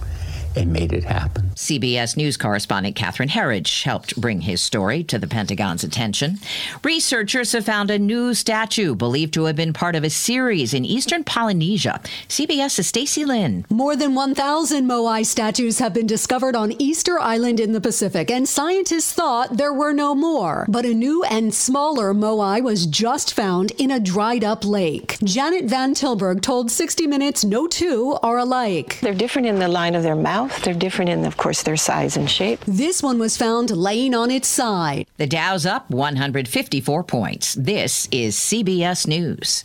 and 0.56 0.72
made 0.72 0.92
it 0.92 1.04
happen. 1.04 1.50
CBS 1.54 2.16
News 2.16 2.36
correspondent 2.36 2.96
Catherine 2.96 3.28
Herridge 3.28 3.82
helped 3.84 4.20
bring 4.20 4.42
his 4.42 4.60
story 4.60 5.04
to 5.04 5.18
the 5.18 5.26
Pentagon's 5.26 5.84
attention. 5.84 6.38
Researchers 6.82 7.52
have 7.52 7.64
found 7.64 7.90
a 7.90 7.98
new 7.98 8.34
statue 8.34 8.94
believed 8.94 9.34
to 9.34 9.44
have 9.44 9.56
been 9.56 9.72
part 9.72 9.94
of 9.94 10.04
a 10.04 10.10
series 10.10 10.74
in 10.74 10.84
eastern 10.84 11.24
Polynesia. 11.24 12.00
CBS's 12.28 12.86
Stacy 12.86 13.24
Lynn. 13.24 13.64
More 13.68 13.96
than 13.96 14.14
1,000 14.14 14.86
Moai 14.86 15.24
statues 15.24 15.78
have 15.78 15.94
been 15.94 16.06
discovered 16.06 16.56
on 16.56 16.72
Easter 16.80 17.18
Island 17.18 17.60
in 17.60 17.72
the 17.72 17.80
Pacific, 17.80 18.30
and 18.30 18.48
scientists 18.48 19.12
thought 19.12 19.56
there 19.56 19.72
were 19.72 19.92
no 19.92 20.14
more. 20.14 20.66
But 20.68 20.84
a 20.84 20.94
new 20.94 21.22
and 21.24 21.52
smaller 21.54 22.14
Moai 22.14 22.62
was 22.62 22.86
just 22.86 23.34
found 23.34 23.72
in 23.72 23.90
a 23.90 24.00
dried 24.00 24.44
up 24.44 24.64
lake. 24.64 25.18
Janet 25.22 25.66
Van 25.66 25.94
Tilburg 25.94 26.40
told 26.40 26.70
60 26.70 27.06
Minutes 27.06 27.44
no 27.44 27.66
two 27.66 28.18
are 28.22 28.38
alike. 28.38 28.98
They're 29.00 29.14
different 29.14 29.46
in 29.46 29.58
the 29.58 29.68
line 29.68 29.94
of 29.94 30.02
their 30.02 30.16
mouth, 30.16 30.39
they're 30.48 30.74
different 30.74 31.10
in, 31.10 31.24
of 31.24 31.36
course, 31.36 31.62
their 31.62 31.76
size 31.76 32.16
and 32.16 32.30
shape. 32.30 32.60
This 32.66 33.02
one 33.02 33.18
was 33.18 33.36
found 33.36 33.70
laying 33.70 34.14
on 34.14 34.30
its 34.30 34.48
side. 34.48 35.06
The 35.16 35.26
Dow's 35.26 35.66
up 35.66 35.90
154 35.90 37.04
points. 37.04 37.54
This 37.54 38.08
is 38.12 38.36
CBS 38.36 39.06
News. 39.06 39.64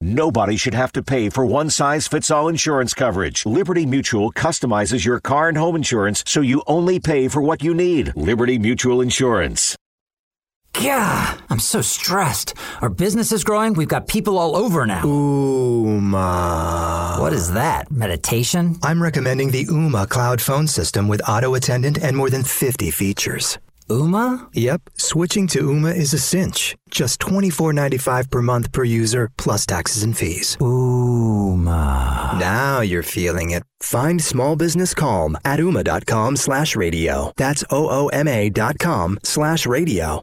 Nobody 0.00 0.56
should 0.56 0.74
have 0.74 0.92
to 0.92 1.02
pay 1.02 1.30
for 1.30 1.46
one 1.46 1.70
size 1.70 2.06
fits 2.06 2.30
all 2.30 2.48
insurance 2.48 2.92
coverage. 2.92 3.46
Liberty 3.46 3.86
Mutual 3.86 4.30
customizes 4.30 5.04
your 5.04 5.20
car 5.20 5.48
and 5.48 5.56
home 5.56 5.74
insurance 5.76 6.22
so 6.26 6.42
you 6.42 6.62
only 6.66 7.00
pay 7.00 7.28
for 7.28 7.40
what 7.40 7.62
you 7.62 7.72
need. 7.72 8.14
Liberty 8.14 8.58
Mutual 8.58 9.00
Insurance. 9.00 9.74
Yeah, 10.80 11.38
I'm 11.48 11.58
so 11.58 11.80
stressed. 11.80 12.54
Our 12.82 12.90
business 12.90 13.32
is 13.32 13.44
growing. 13.44 13.72
We've 13.72 13.88
got 13.88 14.08
people 14.08 14.38
all 14.38 14.54
over 14.56 14.84
now. 14.86 15.02
Ooma. 15.02 16.26
What 17.18 17.32
is 17.32 17.52
that? 17.54 17.90
Meditation? 17.90 18.76
I'm 18.82 19.02
recommending 19.02 19.50
the 19.52 19.64
Ooma 19.66 20.06
cloud 20.08 20.40
phone 20.40 20.66
system 20.66 21.08
with 21.08 21.22
auto 21.28 21.54
attendant 21.54 21.98
and 22.02 22.16
more 22.16 22.28
than 22.30 22.44
50 22.44 22.90
features. 22.90 23.58
Ooma? 23.88 24.48
Yep, 24.52 24.82
switching 24.96 25.46
to 25.48 25.60
Ooma 25.60 25.96
is 25.96 26.12
a 26.12 26.18
cinch. 26.18 26.76
Just 26.90 27.20
$24.95 27.20 28.30
per 28.30 28.42
month 28.42 28.72
per 28.72 28.84
user, 28.84 29.30
plus 29.38 29.64
taxes 29.64 30.02
and 30.02 30.16
fees. 30.16 30.56
Ooma. 30.60 32.38
Now 32.38 32.80
you're 32.80 33.02
feeling 33.04 33.50
it. 33.50 33.62
Find 33.80 34.20
small 34.22 34.56
business 34.56 34.92
calm 34.92 35.38
at 35.44 35.58
ooma.com 35.60 36.36
slash 36.36 36.76
radio. 36.76 37.32
That's 37.36 37.64
O-O-M-A 37.70 38.50
dot 38.50 38.78
com 38.78 39.18
slash 39.22 39.66
radio. 39.66 40.22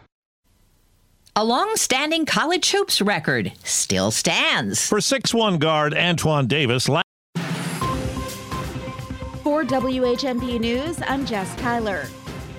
A 1.35 1.45
long 1.45 1.71
standing 1.77 2.25
college 2.25 2.71
hoops 2.71 3.01
record 3.01 3.53
still 3.63 4.11
stands. 4.11 4.85
For 4.87 4.99
6 4.99 5.33
1 5.33 5.59
guard 5.59 5.93
Antoine 5.93 6.45
Davis. 6.47 6.89
La- 6.89 7.01
For 9.41 9.63
WHMP 9.63 10.59
News, 10.59 10.99
I'm 11.07 11.25
Jess 11.25 11.55
Tyler. 11.55 12.05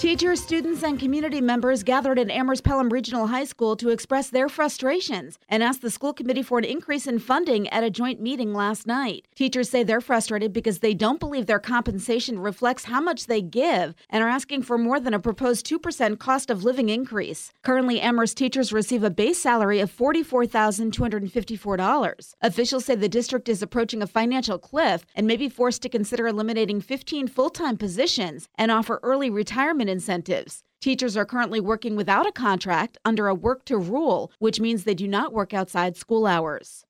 Teachers, 0.02 0.42
students, 0.42 0.82
and 0.82 0.98
community 0.98 1.40
members 1.40 1.84
gathered 1.84 2.18
at 2.18 2.28
Amherst 2.28 2.64
Pelham 2.64 2.88
Regional 2.88 3.28
High 3.28 3.44
School 3.44 3.76
to 3.76 3.90
express 3.90 4.28
their 4.28 4.48
frustrations 4.48 5.38
and 5.48 5.62
ask 5.62 5.80
the 5.80 5.92
school 5.92 6.12
committee 6.12 6.42
for 6.42 6.58
an 6.58 6.64
increase 6.64 7.06
in 7.06 7.20
funding 7.20 7.68
at 7.68 7.84
a 7.84 7.90
joint 7.90 8.20
meeting 8.20 8.52
last 8.52 8.84
night. 8.84 9.28
Teachers 9.36 9.70
say 9.70 9.84
they're 9.84 10.00
frustrated 10.00 10.52
because 10.52 10.80
they 10.80 10.92
don't 10.92 11.20
believe 11.20 11.46
their 11.46 11.60
compensation 11.60 12.40
reflects 12.40 12.86
how 12.86 13.00
much 13.00 13.26
they 13.26 13.40
give 13.40 13.94
and 14.10 14.24
are 14.24 14.28
asking 14.28 14.62
for 14.62 14.76
more 14.76 14.98
than 14.98 15.14
a 15.14 15.20
proposed 15.20 15.64
2% 15.66 16.18
cost 16.18 16.50
of 16.50 16.64
living 16.64 16.88
increase. 16.88 17.52
Currently, 17.62 18.00
Amherst 18.00 18.36
teachers 18.36 18.72
receive 18.72 19.04
a 19.04 19.10
base 19.10 19.40
salary 19.40 19.78
of 19.78 19.96
$44,254. 19.96 22.34
Officials 22.42 22.86
say 22.86 22.96
the 22.96 23.08
district 23.08 23.48
is 23.48 23.62
approaching 23.62 24.02
a 24.02 24.08
financial 24.08 24.58
cliff 24.58 25.06
and 25.14 25.28
may 25.28 25.36
be 25.36 25.48
forced 25.48 25.80
to 25.82 25.88
consider 25.88 26.26
eliminating 26.26 26.80
15 26.80 27.28
full 27.28 27.50
time 27.50 27.76
positions 27.76 28.48
and 28.58 28.72
offer 28.72 28.98
early 29.04 29.30
retirement 29.30 29.91
incentives. 29.92 30.64
Teachers 30.80 31.16
are 31.16 31.24
currently 31.24 31.60
working 31.60 31.94
without 31.94 32.26
a 32.26 32.32
contract 32.32 32.98
under 33.04 33.28
a 33.28 33.34
work 33.36 33.64
to 33.66 33.78
rule, 33.78 34.32
which 34.40 34.58
means 34.58 34.82
they 34.82 34.94
do 34.94 35.06
not 35.06 35.32
work 35.32 35.54
outside 35.54 35.96
school 35.96 36.26
hours. 36.26 36.84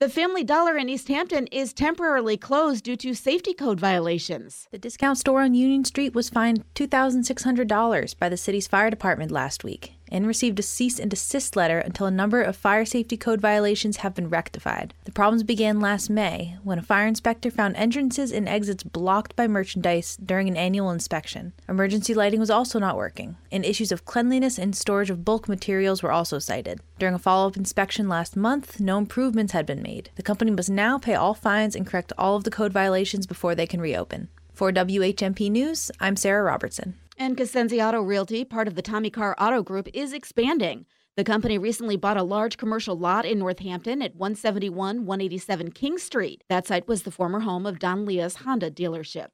The 0.00 0.08
Family 0.08 0.44
Dollar 0.44 0.78
in 0.78 0.88
Easthampton 0.88 1.48
is 1.52 1.74
temporarily 1.74 2.38
closed 2.38 2.84
due 2.84 2.96
to 2.96 3.14
safety 3.14 3.52
code 3.52 3.80
violations. 3.80 4.68
The 4.70 4.78
discount 4.78 5.18
store 5.18 5.42
on 5.42 5.54
Union 5.54 5.84
Street 5.84 6.14
was 6.14 6.30
fined 6.30 6.64
$2,600 6.74 8.18
by 8.18 8.28
the 8.30 8.36
city's 8.36 8.66
fire 8.66 8.88
department 8.88 9.30
last 9.30 9.64
week 9.64 9.95
and 10.10 10.26
received 10.26 10.58
a 10.58 10.62
cease 10.62 10.98
and 10.98 11.10
desist 11.10 11.56
letter 11.56 11.78
until 11.78 12.06
a 12.06 12.10
number 12.10 12.42
of 12.42 12.56
fire 12.56 12.84
safety 12.84 13.16
code 13.16 13.40
violations 13.40 13.98
have 13.98 14.14
been 14.14 14.28
rectified. 14.28 14.94
The 15.04 15.12
problems 15.12 15.42
began 15.42 15.80
last 15.80 16.10
May 16.10 16.56
when 16.62 16.78
a 16.78 16.82
fire 16.82 17.06
inspector 17.06 17.50
found 17.50 17.76
entrances 17.76 18.32
and 18.32 18.48
exits 18.48 18.82
blocked 18.82 19.36
by 19.36 19.46
merchandise 19.46 20.16
during 20.16 20.48
an 20.48 20.56
annual 20.56 20.90
inspection. 20.90 21.52
Emergency 21.68 22.14
lighting 22.14 22.40
was 22.40 22.50
also 22.50 22.78
not 22.78 22.96
working, 22.96 23.36
and 23.50 23.64
issues 23.64 23.92
of 23.92 24.04
cleanliness 24.04 24.58
and 24.58 24.76
storage 24.76 25.10
of 25.10 25.24
bulk 25.24 25.48
materials 25.48 26.02
were 26.02 26.12
also 26.12 26.38
cited. 26.38 26.80
During 26.98 27.14
a 27.14 27.18
follow 27.18 27.48
up 27.48 27.56
inspection 27.56 28.08
last 28.08 28.36
month, 28.36 28.80
no 28.80 28.98
improvements 28.98 29.52
had 29.52 29.66
been 29.66 29.82
made. 29.82 30.10
The 30.16 30.22
company 30.22 30.50
must 30.50 30.70
now 30.70 30.98
pay 30.98 31.14
all 31.14 31.34
fines 31.34 31.76
and 31.76 31.86
correct 31.86 32.12
all 32.16 32.36
of 32.36 32.44
the 32.44 32.50
code 32.50 32.72
violations 32.72 33.26
before 33.26 33.54
they 33.54 33.66
can 33.66 33.80
reopen. 33.80 34.28
For 34.52 34.72
WHMP 34.72 35.50
News, 35.50 35.90
I'm 36.00 36.16
Sarah 36.16 36.42
Robertson. 36.42 36.94
And 37.18 37.34
Cosenzi 37.34 37.82
Auto 37.82 38.02
Realty, 38.02 38.44
part 38.44 38.68
of 38.68 38.74
the 38.74 38.82
Tommy 38.82 39.08
Carr 39.08 39.34
Auto 39.38 39.62
Group, 39.62 39.88
is 39.94 40.12
expanding. 40.12 40.84
The 41.16 41.24
company 41.24 41.56
recently 41.56 41.96
bought 41.96 42.18
a 42.18 42.22
large 42.22 42.58
commercial 42.58 42.94
lot 42.94 43.24
in 43.24 43.38
Northampton 43.38 44.02
at 44.02 44.14
171 44.16 45.06
187 45.06 45.70
King 45.70 45.96
Street. 45.96 46.44
That 46.50 46.66
site 46.66 46.86
was 46.86 47.04
the 47.04 47.10
former 47.10 47.40
home 47.40 47.64
of 47.64 47.78
Don 47.78 48.04
Leah's 48.04 48.36
Honda 48.36 48.70
dealership. 48.70 49.28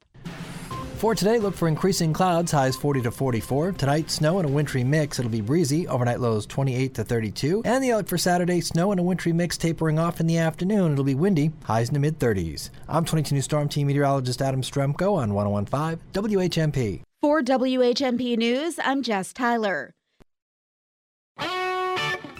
For 1.03 1.13
today, 1.13 1.37
look 1.37 1.53
for 1.53 1.67
increasing 1.67 2.13
clouds, 2.13 2.53
highs 2.53 2.77
40 2.77 3.01
to 3.01 3.11
44. 3.11 3.73
Tonight, 3.73 4.09
snow 4.09 4.39
and 4.39 4.47
a 4.47 4.51
wintry 4.53 4.85
mix. 4.85 5.19
It'll 5.19 5.29
be 5.29 5.41
breezy. 5.41 5.85
Overnight 5.85 6.21
lows 6.21 6.45
28 6.45 6.93
to 6.93 7.03
32. 7.03 7.63
And 7.65 7.83
the 7.83 7.91
outlook 7.91 8.07
for 8.07 8.17
Saturday, 8.17 8.61
snow 8.61 8.91
and 8.91 9.01
a 9.01 9.03
wintry 9.03 9.33
mix 9.33 9.57
tapering 9.57 9.99
off 9.99 10.21
in 10.21 10.27
the 10.27 10.37
afternoon. 10.37 10.93
It'll 10.93 11.03
be 11.03 11.13
windy, 11.13 11.51
highs 11.65 11.89
in 11.89 11.93
the 11.93 11.99
mid 11.99 12.19
30s. 12.19 12.69
I'm 12.87 13.03
22 13.03 13.35
News 13.35 13.43
Storm 13.43 13.67
Team 13.67 13.87
meteorologist 13.87 14.41
Adam 14.41 14.61
Strzempko 14.61 15.17
on 15.17 15.33
1015 15.33 15.99
WHMP. 16.13 17.01
For 17.19 17.41
WHMP 17.41 18.37
News, 18.37 18.79
I'm 18.81 19.03
Jess 19.03 19.33
Tyler. 19.33 19.91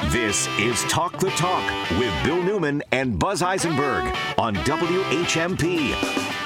This 0.06 0.48
is 0.58 0.82
Talk 0.84 1.20
the 1.20 1.32
Talk 1.32 1.90
with 2.00 2.14
Bill 2.24 2.42
Newman 2.42 2.82
and 2.94 3.20
Buzz 3.20 3.42
Eisenberg 3.42 4.06
on 4.38 4.56
WHMP. 4.56 6.43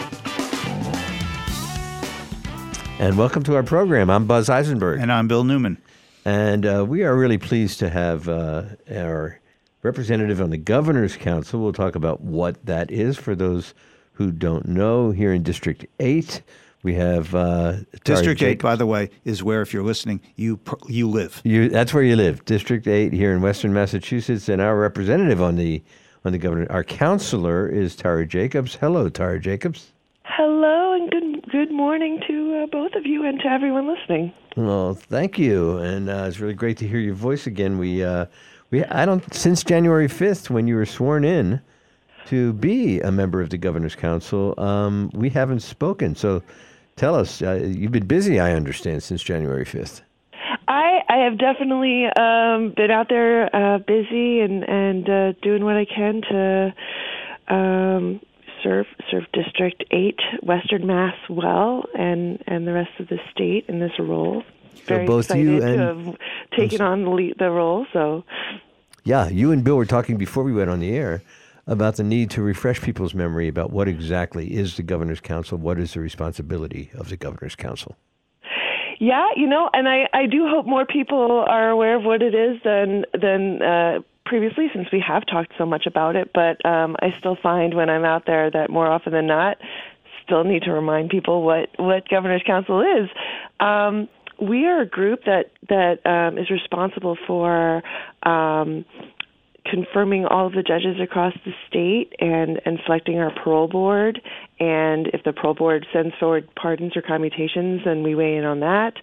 And 2.99 3.17
welcome 3.17 3.43
to 3.43 3.55
our 3.55 3.63
program. 3.63 4.09
I'm 4.09 4.25
Buzz 4.25 4.49
Eisenberg. 4.49 4.99
And 4.99 5.11
I'm 5.11 5.27
Bill 5.27 5.43
Newman. 5.43 5.77
And 6.25 6.65
uh, 6.65 6.85
we 6.87 7.03
are 7.03 7.15
really 7.15 7.37
pleased 7.37 7.79
to 7.79 7.89
have 7.89 8.27
uh, 8.27 8.63
our 8.91 9.39
representative 9.83 10.41
on 10.41 10.49
the 10.49 10.57
Governor's 10.57 11.15
Council. 11.15 11.61
We'll 11.61 11.73
talk 11.73 11.95
about 11.95 12.21
what 12.21 12.65
that 12.65 12.89
is 12.91 13.17
for 13.17 13.35
those 13.35 13.73
who 14.13 14.31
don't 14.31 14.67
know. 14.67 15.11
Here 15.11 15.31
in 15.31 15.43
District 15.43 15.85
8, 15.99 16.41
we 16.81 16.95
have 16.95 17.35
uh, 17.35 17.77
District 18.03 18.41
8, 18.41 18.61
by 18.61 18.75
the 18.75 18.87
way, 18.87 19.09
is 19.25 19.43
where, 19.43 19.61
if 19.61 19.73
you're 19.73 19.83
listening, 19.83 20.19
you 20.35 20.59
you 20.87 21.07
live. 21.07 21.41
You, 21.43 21.69
that's 21.69 21.93
where 21.93 22.03
you 22.03 22.15
live, 22.15 22.45
District 22.45 22.87
8 22.87 23.13
here 23.13 23.31
in 23.31 23.41
Western 23.41 23.73
Massachusetts. 23.73 24.49
And 24.49 24.61
our 24.61 24.77
representative 24.77 25.41
on 25.41 25.55
the 25.55 25.83
on 26.25 26.31
the 26.31 26.39
governor, 26.39 26.65
our 26.71 26.83
counselor 26.83 27.69
is 27.69 27.95
Tara 27.95 28.25
Jacobs. 28.25 28.75
Hello, 28.75 29.07
Tara 29.07 29.39
Jacobs. 29.39 29.91
Hello, 30.23 30.56
and 30.56 30.56
good 30.56 30.56
good 30.56 30.56
morning 31.87 32.19
to 32.27 32.63
uh, 32.63 32.65
both 32.65 32.93
of 32.95 33.05
you 33.05 33.25
and 33.25 33.39
to 33.39 33.47
everyone 33.47 33.87
listening. 33.87 34.33
Well, 34.57 34.93
thank 34.93 35.39
you, 35.39 35.77
and 35.77 36.09
uh, 36.09 36.25
it's 36.27 36.37
really 36.37 36.53
great 36.53 36.75
to 36.79 36.87
hear 36.87 36.99
your 36.99 37.13
voice 37.13 37.47
again. 37.47 37.77
We 37.77 38.03
uh, 38.03 38.25
we 38.71 38.83
I 38.83 39.05
don't 39.05 39.23
since 39.33 39.63
January 39.63 40.09
fifth 40.09 40.49
when 40.49 40.67
you 40.67 40.75
were 40.75 40.85
sworn 40.85 41.23
in 41.23 41.61
to 42.25 42.51
be 42.51 42.99
a 42.99 43.09
member 43.09 43.39
of 43.39 43.51
the 43.51 43.57
governor's 43.57 43.95
council. 43.95 44.53
Um, 44.57 45.11
we 45.13 45.29
haven't 45.29 45.61
spoken, 45.61 46.13
so 46.13 46.43
tell 46.97 47.15
us. 47.15 47.41
Uh, 47.41 47.53
you've 47.53 47.93
been 47.93 48.05
busy, 48.05 48.37
I 48.37 48.51
understand, 48.51 49.01
since 49.01 49.23
January 49.23 49.63
fifth. 49.63 50.01
I, 50.67 51.03
I 51.07 51.17
have 51.19 51.37
definitely 51.37 52.07
um, 52.19 52.73
been 52.75 52.91
out 52.91 53.07
there 53.07 53.55
uh, 53.55 53.77
busy 53.77 54.41
and 54.41 54.67
and 54.67 55.09
uh, 55.09 55.31
doing 55.41 55.63
what 55.63 55.77
I 55.77 55.85
can 55.85 56.21
to 56.31 56.73
um, 57.47 58.19
serve 58.63 58.85
serve 59.09 59.23
District 59.33 59.83
Eight, 59.91 60.19
Western 60.43 60.85
Mass, 60.87 61.15
well, 61.29 61.85
and 61.97 62.41
and 62.47 62.67
the 62.67 62.73
rest 62.73 62.91
of 62.99 63.07
the 63.07 63.19
state 63.31 63.65
in 63.67 63.79
this 63.79 63.91
role. 63.99 64.43
Very 64.85 65.05
both 65.05 65.25
excited 65.25 65.43
you 65.45 65.59
to 65.59 65.65
and- 65.65 66.05
have 66.07 66.17
taken 66.57 66.81
on 66.81 67.03
the, 67.03 67.09
lead, 67.09 67.35
the 67.39 67.49
role. 67.49 67.85
So 67.93 68.23
Yeah, 69.03 69.27
you 69.29 69.51
and 69.51 69.63
Bill 69.63 69.75
were 69.75 69.85
talking 69.85 70.17
before 70.17 70.43
we 70.43 70.53
went 70.53 70.69
on 70.69 70.79
the 70.79 70.91
air 70.95 71.21
about 71.65 71.95
the 71.97 72.03
need 72.03 72.29
to 72.31 72.41
refresh 72.41 72.81
people's 72.81 73.13
memory 73.13 73.47
about 73.47 73.71
what 73.71 73.87
exactly 73.87 74.53
is 74.53 74.77
the 74.77 74.83
governor's 74.83 75.19
council, 75.19 75.57
what 75.57 75.77
is 75.79 75.93
the 75.93 75.99
responsibility 75.99 76.89
of 76.97 77.09
the 77.09 77.17
governor's 77.17 77.55
council. 77.55 77.97
Yeah, 78.99 79.27
you 79.35 79.47
know, 79.47 79.69
and 79.73 79.87
I 79.87 80.07
I 80.13 80.25
do 80.25 80.47
hope 80.47 80.65
more 80.65 80.85
people 80.85 81.45
are 81.47 81.69
aware 81.69 81.95
of 81.97 82.03
what 82.03 82.21
it 82.21 82.33
is 82.33 82.59
than 82.63 83.05
than 83.13 83.61
uh, 83.61 83.99
previously, 84.27 84.69
since 84.73 84.87
we 84.91 84.99
have 84.99 85.25
talked 85.25 85.53
so 85.57 85.65
much 85.65 85.85
about 85.85 86.15
it. 86.15 86.31
But 86.33 86.63
um, 86.65 86.95
I 86.99 87.15
still 87.19 87.37
find 87.41 87.73
when 87.73 87.89
I'm 87.89 88.05
out 88.05 88.25
there 88.25 88.51
that 88.51 88.69
more 88.69 88.87
often 88.87 89.13
than 89.13 89.27
not, 89.27 89.57
still 90.23 90.43
need 90.43 90.63
to 90.63 90.73
remind 90.73 91.09
people 91.09 91.43
what 91.43 91.69
what 91.77 92.07
governor's 92.09 92.43
council 92.43 92.81
is. 92.81 93.09
Um, 93.59 94.09
we 94.39 94.65
are 94.65 94.81
a 94.81 94.85
group 94.85 95.23
that 95.25 95.51
that 95.69 96.05
um, 96.05 96.37
is 96.37 96.49
responsible 96.49 97.17
for. 97.25 97.81
Um, 98.23 98.85
confirming 99.69 100.25
all 100.25 100.47
of 100.47 100.53
the 100.53 100.63
judges 100.63 100.99
across 101.01 101.33
the 101.45 101.51
state 101.67 102.13
and, 102.19 102.61
and 102.65 102.79
selecting 102.85 103.19
our 103.19 103.31
parole 103.43 103.67
board. 103.67 104.21
And 104.59 105.07
if 105.07 105.23
the 105.23 105.33
parole 105.33 105.53
board 105.53 105.85
sends 105.93 106.15
forward 106.19 106.47
pardons 106.55 106.95
or 106.95 107.01
commutations, 107.01 107.81
then 107.85 108.01
we 108.01 108.15
weigh 108.15 108.37
in 108.37 108.43
on 108.43 108.61
that. 108.61 108.93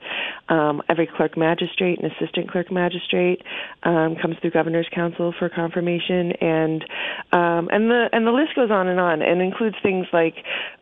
Um, 0.48 0.82
every 0.88 1.06
clerk 1.06 1.36
magistrate 1.36 2.00
and 2.00 2.10
assistant 2.10 2.50
clerk 2.50 2.72
magistrate 2.72 3.42
um, 3.84 4.16
comes 4.20 4.36
through 4.40 4.50
governor's 4.50 4.88
council 4.92 5.32
for 5.38 5.48
confirmation, 5.48 6.32
and 6.40 6.82
um, 7.32 7.68
and 7.70 7.90
the 7.90 8.08
and 8.12 8.26
the 8.26 8.32
list 8.32 8.56
goes 8.56 8.70
on 8.70 8.88
and 8.88 8.98
on, 8.98 9.22
and 9.22 9.40
includes 9.40 9.76
things 9.82 10.06
like 10.12 10.34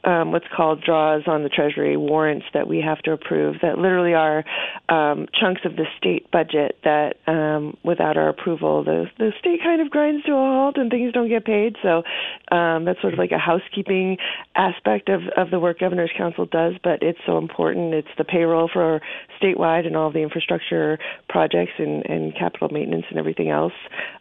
um, 0.04 0.32
what's 0.32 0.46
called 0.56 0.82
draws 0.82 1.22
on 1.26 1.42
the 1.42 1.48
treasury 1.48 1.96
warrants 1.96 2.46
that 2.54 2.66
we 2.66 2.80
have 2.80 2.98
to 3.00 3.12
approve 3.12 3.56
that 3.62 3.78
literally 3.78 4.14
are 4.14 4.44
um, 4.88 5.28
chunks 5.38 5.60
of 5.64 5.76
the 5.76 5.84
state 5.98 6.30
budget 6.30 6.78
that 6.84 7.16
um, 7.26 7.76
without 7.84 8.16
our 8.16 8.28
approval 8.28 8.82
the 8.82 9.04
the 9.18 9.32
state 9.38 9.60
kind 9.62 9.82
of 9.82 9.90
grinds 9.90 10.24
to 10.24 10.32
a 10.32 10.34
halt 10.34 10.76
and 10.78 10.90
things 10.90 11.12
don't 11.12 11.28
get 11.28 11.44
paid. 11.44 11.76
So 11.82 12.02
that's 12.50 13.00
sort 13.00 13.12
of 13.12 13.18
like 13.18 13.32
a 13.32 13.38
housekeeping 13.38 14.16
aspect 14.62 15.08
of, 15.08 15.22
of 15.36 15.50
the 15.50 15.58
work 15.58 15.80
Governor's 15.80 16.12
Council 16.16 16.46
does, 16.46 16.74
but 16.84 17.02
it's 17.02 17.18
so 17.26 17.38
important. 17.38 17.94
It's 17.94 18.14
the 18.16 18.24
payroll 18.24 18.70
for 18.72 19.00
statewide 19.40 19.86
and 19.86 19.96
all 19.96 20.12
the 20.12 20.20
infrastructure 20.20 20.98
projects 21.28 21.72
and, 21.78 22.06
and 22.06 22.34
capital 22.34 22.68
maintenance 22.68 23.06
and 23.10 23.18
everything 23.18 23.50
else. 23.50 23.72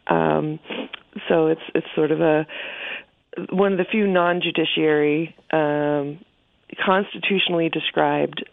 Um, 0.08 0.60
so 1.30 1.48
it's 1.48 1.62
it's 1.76 1.88
sort 1.96 2.12
of 2.12 2.22
a 2.22 2.48
one 3.52 3.72
of 3.72 3.78
the 3.78 3.86
few 3.90 4.08
non-judiciary 4.08 5.36
um, 5.52 6.20
constitutionally 6.84 7.70
described 7.70 8.44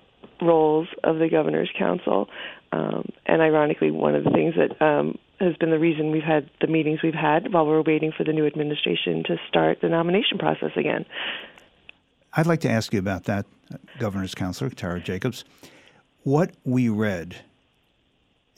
roles 0.43 0.89
of 1.03 1.18
the 1.18 1.28
governor's 1.28 1.70
council 1.76 2.28
um, 2.70 3.09
and 3.26 3.43
ironically 3.43 3.91
one 3.91 4.14
of 4.14 4.22
the 4.22 4.30
things 4.30 4.55
that 4.55 4.80
um, 4.84 5.18
has 5.41 5.57
been 5.57 5.70
the 5.70 5.78
reason 5.78 6.12
we've 6.12 6.22
had 6.22 6.49
the 6.61 6.68
meetings 6.68 7.01
we've 7.03 7.14
had 7.14 7.53
while 7.53 7.66
we're 7.66 7.82
waiting 7.82 8.12
for 8.16 8.22
the 8.22 8.32
new 8.32 8.47
administration 8.47 9.24
to 9.24 9.36
start 9.49 9.78
the 9.80 9.89
nomination 9.89 10.39
process 10.39 10.70
again 10.76 11.05
I'd 12.35 12.47
like 12.47 12.61
to 12.61 12.70
ask 12.70 12.93
you 12.93 12.99
about 12.99 13.24
that, 13.24 13.47
Governor's 13.99 14.35
Counselor 14.35 14.70
Tara 14.70 15.01
Jacobs. 15.01 15.45
What 16.22 16.53
we 16.64 16.89
read 16.89 17.37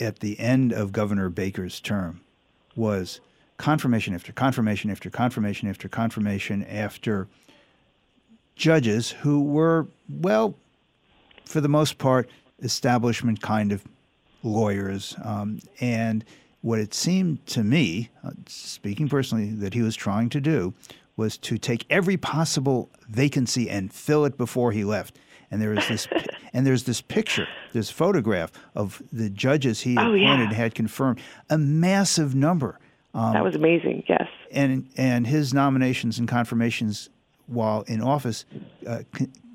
at 0.01 0.21
the 0.21 0.39
end 0.41 0.73
of 0.73 0.93
Governor 0.93 1.29
Baker's 1.29 1.81
term 1.81 2.21
was 2.75 3.21
confirmation 3.59 4.15
after 4.15 4.33
confirmation 4.33 4.91
after 4.91 5.11
confirmation 5.11 5.69
after 5.69 5.89
confirmation 5.89 6.65
after 6.65 7.29
judges 8.57 9.11
who 9.11 9.43
were, 9.43 9.87
well, 10.09 10.55
for 11.45 11.61
the 11.61 11.69
most 11.69 11.99
part, 11.99 12.29
establishment 12.63 13.41
kind 13.41 13.73
of 13.73 13.85
lawyers. 14.43 15.15
Um, 15.23 15.61
and 15.81 16.25
what 16.63 16.79
it 16.79 16.95
seemed 16.95 17.45
to 17.47 17.63
me, 17.63 18.11
uh, 18.25 18.31
speaking 18.47 19.09
personally, 19.09 19.51
that 19.51 19.75
he 19.75 19.83
was 19.83 19.97
trying 19.97 20.29
to 20.31 20.41
do 20.41 20.75
was 21.21 21.37
to 21.37 21.59
take 21.59 21.85
every 21.91 22.17
possible 22.17 22.89
vacancy 23.09 23.69
and 23.69 23.93
fill 23.93 24.25
it 24.25 24.37
before 24.39 24.73
he 24.73 24.83
left. 24.85 25.19
And 25.51 25.61
there 25.61 25.75
is 25.77 25.87
this, 25.87 26.09
and 26.55 26.67
there's 26.67 26.85
this 26.85 27.01
picture, 27.03 27.47
this 27.75 27.91
photograph 27.91 28.51
of 28.75 29.03
the 29.13 29.29
judges 29.29 29.83
he 29.83 29.97
Oh, 29.99 30.15
yeah. 30.15 30.33
appointed 30.33 30.55
had 30.55 30.75
confirmed 30.75 31.21
a 31.51 31.59
massive 31.59 32.35
number. 32.35 32.79
Um, 33.13 33.33
that 33.35 33.43
was 33.45 33.57
amazing 33.57 34.05
yes 34.09 34.29
and 34.53 34.89
and 34.97 35.27
his 35.27 35.53
nominations 35.53 36.21
and 36.21 36.29
confirmations 36.29 37.11
while 37.49 37.83
in 37.89 38.01
office 38.01 38.45
uh, 38.87 39.01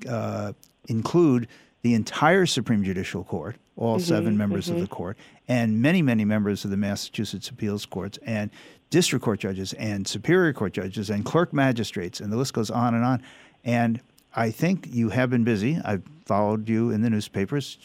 uh, 0.06 0.52
include 0.88 1.48
the 1.80 1.94
entire 1.94 2.44
Supreme 2.44 2.84
Judicial 2.84 3.24
Court, 3.24 3.56
all 3.76 3.96
Mhm, 3.96 4.02
seven 4.02 4.36
members 4.36 4.68
of 4.68 4.76
mhm. 4.76 4.80
the 4.80 4.86
court, 4.88 5.16
and 5.48 5.80
many 5.80 6.02
many 6.02 6.24
members 6.26 6.64
of 6.66 6.70
the 6.70 6.76
Massachusetts 6.76 7.48
appeals 7.48 7.86
courts 7.86 8.18
and 8.26 8.50
district 8.90 9.24
court 9.24 9.40
judges 9.40 9.72
and 9.74 10.06
superior 10.06 10.52
court 10.52 10.72
judges 10.72 11.10
and 11.10 11.24
clerk 11.24 11.52
magistrates, 11.52 12.20
and 12.20 12.32
the 12.32 12.36
list 12.36 12.54
goes 12.54 12.70
on 12.70 12.94
and 12.94 13.04
on. 13.04 13.22
And 13.64 14.00
I 14.34 14.50
think 14.50 14.88
you 14.90 15.08
have 15.10 15.30
been 15.30 15.44
busy. 15.44 15.80
I've 15.84 16.02
followed 16.24 16.68
you 16.68 16.90
in 16.90 17.02
the 17.02 17.10
newspapers, 17.10 17.78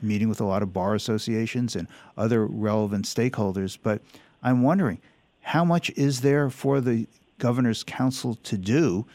meeting 0.00 0.28
with 0.28 0.40
a 0.40 0.44
lot 0.44 0.62
of 0.62 0.72
bar 0.72 0.94
associations 0.94 1.76
and 1.76 1.88
other 2.16 2.46
relevant 2.46 3.06
stakeholders. 3.06 3.78
But 3.82 4.02
I'm 4.42 4.62
wondering, 4.62 5.00
how 5.40 5.64
much 5.64 5.90
is 5.90 6.20
there 6.20 6.50
for 6.50 6.80
the 6.80 7.06
governor's 7.38 7.82
council 7.82 8.36
to 8.44 8.56
do? 8.56 9.06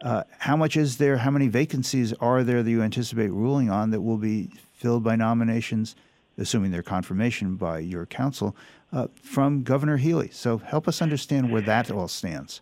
Uh, 0.00 0.22
how 0.38 0.56
much 0.56 0.76
is 0.76 0.96
there? 0.96 1.16
How 1.18 1.30
many 1.30 1.48
vacancies 1.48 2.12
are 2.14 2.44
there 2.44 2.62
that 2.62 2.70
you 2.70 2.82
anticipate 2.82 3.30
ruling 3.30 3.70
on 3.70 3.90
that 3.90 4.00
will 4.00 4.16
be 4.16 4.50
filled 4.74 5.02
by 5.02 5.16
nominations, 5.16 5.96
assuming 6.38 6.70
their 6.70 6.82
confirmation 6.82 7.56
by 7.56 7.80
your 7.80 8.06
council, 8.06 8.56
uh, 8.92 9.08
from 9.22 9.62
Governor 9.62 9.96
Healey? 9.96 10.30
So 10.32 10.58
help 10.58 10.88
us 10.88 11.02
understand 11.02 11.52
where 11.52 11.62
that 11.62 11.90
all 11.90 12.08
stands. 12.08 12.60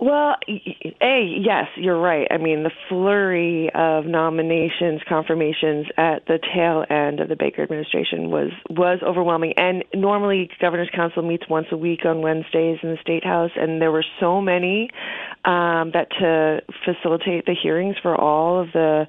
Well, 0.00 0.36
A, 1.02 1.38
yes, 1.40 1.66
you're 1.76 2.00
right. 2.00 2.28
I 2.30 2.36
mean, 2.36 2.62
the 2.62 2.70
flurry 2.88 3.68
of 3.74 4.06
nominations, 4.06 5.00
confirmations 5.08 5.86
at 5.96 6.24
the 6.26 6.38
tail 6.54 6.84
end 6.88 7.18
of 7.18 7.28
the 7.28 7.34
Baker 7.34 7.64
administration 7.64 8.30
was 8.30 8.52
was 8.70 9.00
overwhelming. 9.02 9.54
And 9.56 9.82
normally, 9.92 10.50
Governor's 10.60 10.90
Council 10.94 11.22
meets 11.22 11.48
once 11.48 11.66
a 11.72 11.76
week 11.76 12.04
on 12.04 12.22
Wednesdays 12.22 12.78
in 12.84 12.90
the 12.90 12.98
State 13.02 13.24
House, 13.24 13.50
and 13.56 13.82
there 13.82 13.90
were 13.90 14.04
so 14.20 14.40
many 14.40 14.88
um, 15.44 15.90
that 15.94 16.06
to 16.20 16.60
facilitate 16.84 17.46
the 17.46 17.56
hearings 17.60 17.96
for 18.00 18.14
all 18.14 18.60
of 18.60 18.68
the 18.72 19.08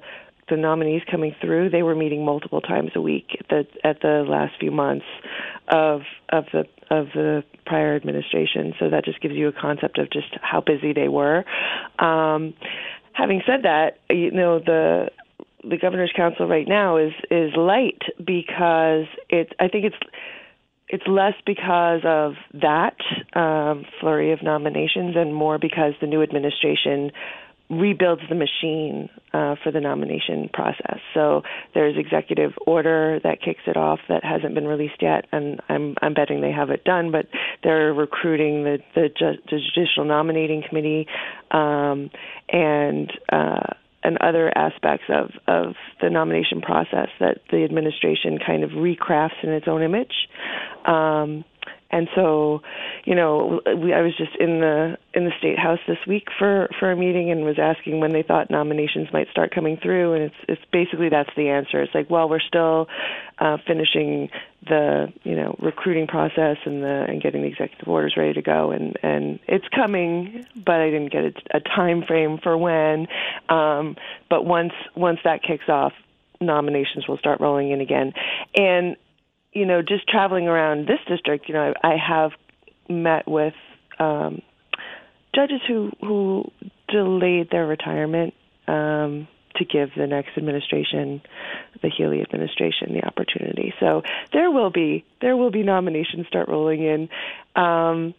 the 0.50 0.56
nominees 0.56 1.02
coming 1.10 1.34
through, 1.40 1.70
they 1.70 1.82
were 1.82 1.94
meeting 1.94 2.24
multiple 2.24 2.60
times 2.60 2.90
a 2.94 3.00
week 3.00 3.36
at 3.38 3.48
the 3.48 3.64
at 3.84 4.00
the 4.02 4.24
last 4.28 4.54
few 4.58 4.70
months 4.70 5.06
of 5.68 6.02
of 6.30 6.44
the 6.52 6.64
of 6.90 7.06
the 7.14 7.44
prior 7.64 7.94
administration. 7.96 8.74
So 8.78 8.90
that 8.90 9.04
just 9.04 9.20
gives 9.20 9.34
you 9.34 9.48
a 9.48 9.52
concept 9.52 9.98
of 9.98 10.10
just 10.10 10.36
how 10.42 10.60
busy 10.60 10.92
they 10.92 11.08
were. 11.08 11.44
Um, 11.98 12.54
having 13.12 13.42
said 13.46 13.62
that, 13.62 13.98
you 14.10 14.30
know 14.32 14.58
the 14.58 15.10
the 15.62 15.76
governor's 15.76 16.12
council 16.16 16.46
right 16.46 16.66
now 16.66 16.96
is 16.96 17.12
is 17.30 17.52
light 17.56 18.02
because 18.18 19.06
it's 19.28 19.52
I 19.58 19.68
think 19.68 19.86
it's 19.86 19.96
it's 20.88 21.04
less 21.06 21.34
because 21.46 22.00
of 22.04 22.34
that 22.54 22.96
um, 23.38 23.84
flurry 24.00 24.32
of 24.32 24.42
nominations 24.42 25.14
and 25.16 25.32
more 25.32 25.58
because 25.58 25.94
the 26.00 26.06
new 26.06 26.22
administration 26.22 27.12
rebuilds 27.70 28.22
the 28.28 28.34
machine 28.34 29.08
uh, 29.32 29.54
for 29.62 29.70
the 29.72 29.80
nomination 29.80 30.50
process. 30.52 30.98
So 31.14 31.42
there's 31.72 31.96
executive 31.96 32.52
order 32.66 33.20
that 33.22 33.40
kicks 33.40 33.60
it 33.66 33.76
off 33.76 34.00
that 34.08 34.24
hasn't 34.24 34.54
been 34.54 34.66
released 34.66 35.00
yet, 35.00 35.26
and 35.32 35.60
I'm 35.68 35.94
I'm 36.02 36.14
betting 36.14 36.40
they 36.40 36.52
have 36.52 36.70
it 36.70 36.84
done. 36.84 37.12
But 37.12 37.26
they're 37.62 37.94
recruiting 37.94 38.64
the 38.64 38.78
the, 38.94 39.08
ju- 39.08 39.42
the 39.50 39.60
judicial 39.74 40.04
nominating 40.04 40.62
committee 40.68 41.06
um, 41.50 42.10
and. 42.48 43.12
Uh, 43.30 43.74
and 44.02 44.16
other 44.22 44.50
aspects 44.56 45.04
of, 45.10 45.30
of 45.46 45.74
the 46.00 46.08
nomination 46.08 46.62
process 46.62 47.08
that 47.20 47.38
the 47.50 47.64
administration 47.64 48.38
kind 48.38 48.64
of 48.64 48.70
recrafts 48.70 49.42
in 49.42 49.50
its 49.50 49.68
own 49.68 49.82
image. 49.82 50.14
Um, 50.86 51.44
and 51.92 52.08
so, 52.14 52.62
you 53.04 53.16
know, 53.16 53.60
we, 53.66 53.92
I 53.92 54.00
was 54.02 54.16
just 54.16 54.36
in 54.36 54.60
the 54.60 54.96
in 55.12 55.24
the 55.24 55.32
state 55.38 55.58
house 55.58 55.80
this 55.88 55.98
week 56.06 56.28
for 56.38 56.68
for 56.78 56.92
a 56.92 56.96
meeting 56.96 57.30
and 57.30 57.44
was 57.44 57.58
asking 57.58 57.98
when 57.98 58.12
they 58.12 58.22
thought 58.22 58.48
nominations 58.48 59.08
might 59.12 59.28
start 59.30 59.52
coming 59.52 59.76
through, 59.76 60.14
and 60.14 60.24
it's 60.24 60.34
it's 60.48 60.62
basically 60.72 61.08
that's 61.08 61.30
the 61.36 61.48
answer. 61.48 61.82
It's 61.82 61.94
like, 61.94 62.08
well, 62.08 62.28
we're 62.28 62.40
still 62.40 62.86
uh, 63.38 63.58
finishing 63.66 64.30
the 64.68 65.12
you 65.24 65.34
know 65.34 65.56
recruiting 65.60 66.06
process 66.06 66.58
and 66.64 66.82
the 66.84 67.04
and 67.08 67.20
getting 67.20 67.42
the 67.42 67.48
executive 67.48 67.88
orders 67.88 68.14
ready 68.16 68.34
to 68.34 68.42
go, 68.42 68.70
and 68.70 68.96
and 69.02 69.40
it's 69.48 69.66
coming, 69.74 70.46
but 70.54 70.76
I 70.76 70.90
didn't 70.90 71.10
get 71.12 71.24
a, 71.24 71.56
a 71.56 71.60
time 71.60 72.04
frame 72.06 72.38
for 72.40 72.56
when. 72.56 73.08
Um, 73.48 73.96
but 74.28 74.44
once 74.44 74.74
once 74.94 75.18
that 75.24 75.42
kicks 75.42 75.68
off, 75.68 75.92
nominations 76.40 77.08
will 77.08 77.18
start 77.18 77.40
rolling 77.40 77.72
in 77.72 77.80
again, 77.80 78.12
and 78.54 78.96
you 79.52 79.66
know, 79.66 79.82
just 79.82 80.08
traveling 80.08 80.46
around 80.46 80.86
this 80.86 81.00
district, 81.08 81.48
you 81.48 81.54
know, 81.54 81.74
I, 81.82 81.92
I 81.92 81.96
have 81.96 82.32
met 82.88 83.28
with 83.28 83.54
um, 83.98 84.42
judges 85.34 85.60
who 85.66 85.90
who 86.00 86.50
delayed 86.88 87.50
their 87.50 87.66
retirement 87.66 88.34
um, 88.66 89.28
to 89.56 89.64
give 89.64 89.90
the 89.96 90.06
next 90.06 90.30
administration, 90.36 91.20
the 91.82 91.90
Healey 91.90 92.20
administration, 92.22 92.94
the 92.94 93.04
opportunity. 93.04 93.74
So 93.80 94.02
there 94.32 94.50
will 94.50 94.70
be 94.70 95.04
there 95.20 95.36
will 95.36 95.50
be 95.50 95.62
nominations 95.62 96.26
start 96.26 96.48
rolling 96.48 96.82
in. 96.82 97.08
Um, 97.60 98.14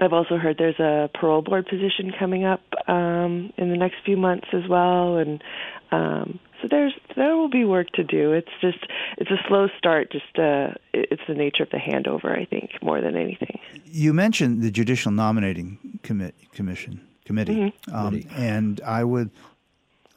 I've 0.00 0.14
also 0.14 0.36
heard 0.38 0.56
there's 0.56 0.78
a 0.80 1.10
parole 1.12 1.42
board 1.42 1.66
position 1.66 2.12
coming 2.18 2.44
up 2.44 2.62
um, 2.88 3.52
in 3.58 3.70
the 3.70 3.76
next 3.76 3.96
few 4.04 4.16
months 4.16 4.46
as 4.54 4.62
well, 4.68 5.18
and 5.18 5.42
um, 5.90 6.40
so 6.60 6.68
there's 6.68 6.92
there 7.16 7.36
will 7.36 7.48
be 7.48 7.64
work 7.64 7.88
to 7.92 8.04
do. 8.04 8.32
It's 8.32 8.48
just 8.60 8.78
it's 9.18 9.30
a 9.30 9.38
slow 9.48 9.68
start. 9.78 10.10
Just 10.12 10.38
uh, 10.38 10.72
it's 10.92 11.22
the 11.28 11.34
nature 11.34 11.62
of 11.62 11.70
the 11.70 11.78
handover, 11.78 12.36
I 12.38 12.44
think, 12.44 12.70
more 12.82 13.00
than 13.00 13.16
anything. 13.16 13.58
You 13.84 14.12
mentioned 14.12 14.62
the 14.62 14.70
Judicial 14.70 15.10
Nominating 15.12 15.78
Commi- 16.02 16.32
Commission 16.52 17.00
Committee, 17.24 17.72
Mhm. 17.88 17.94
um, 17.94 18.22
and 18.36 18.80
I 18.82 19.04
would 19.04 19.30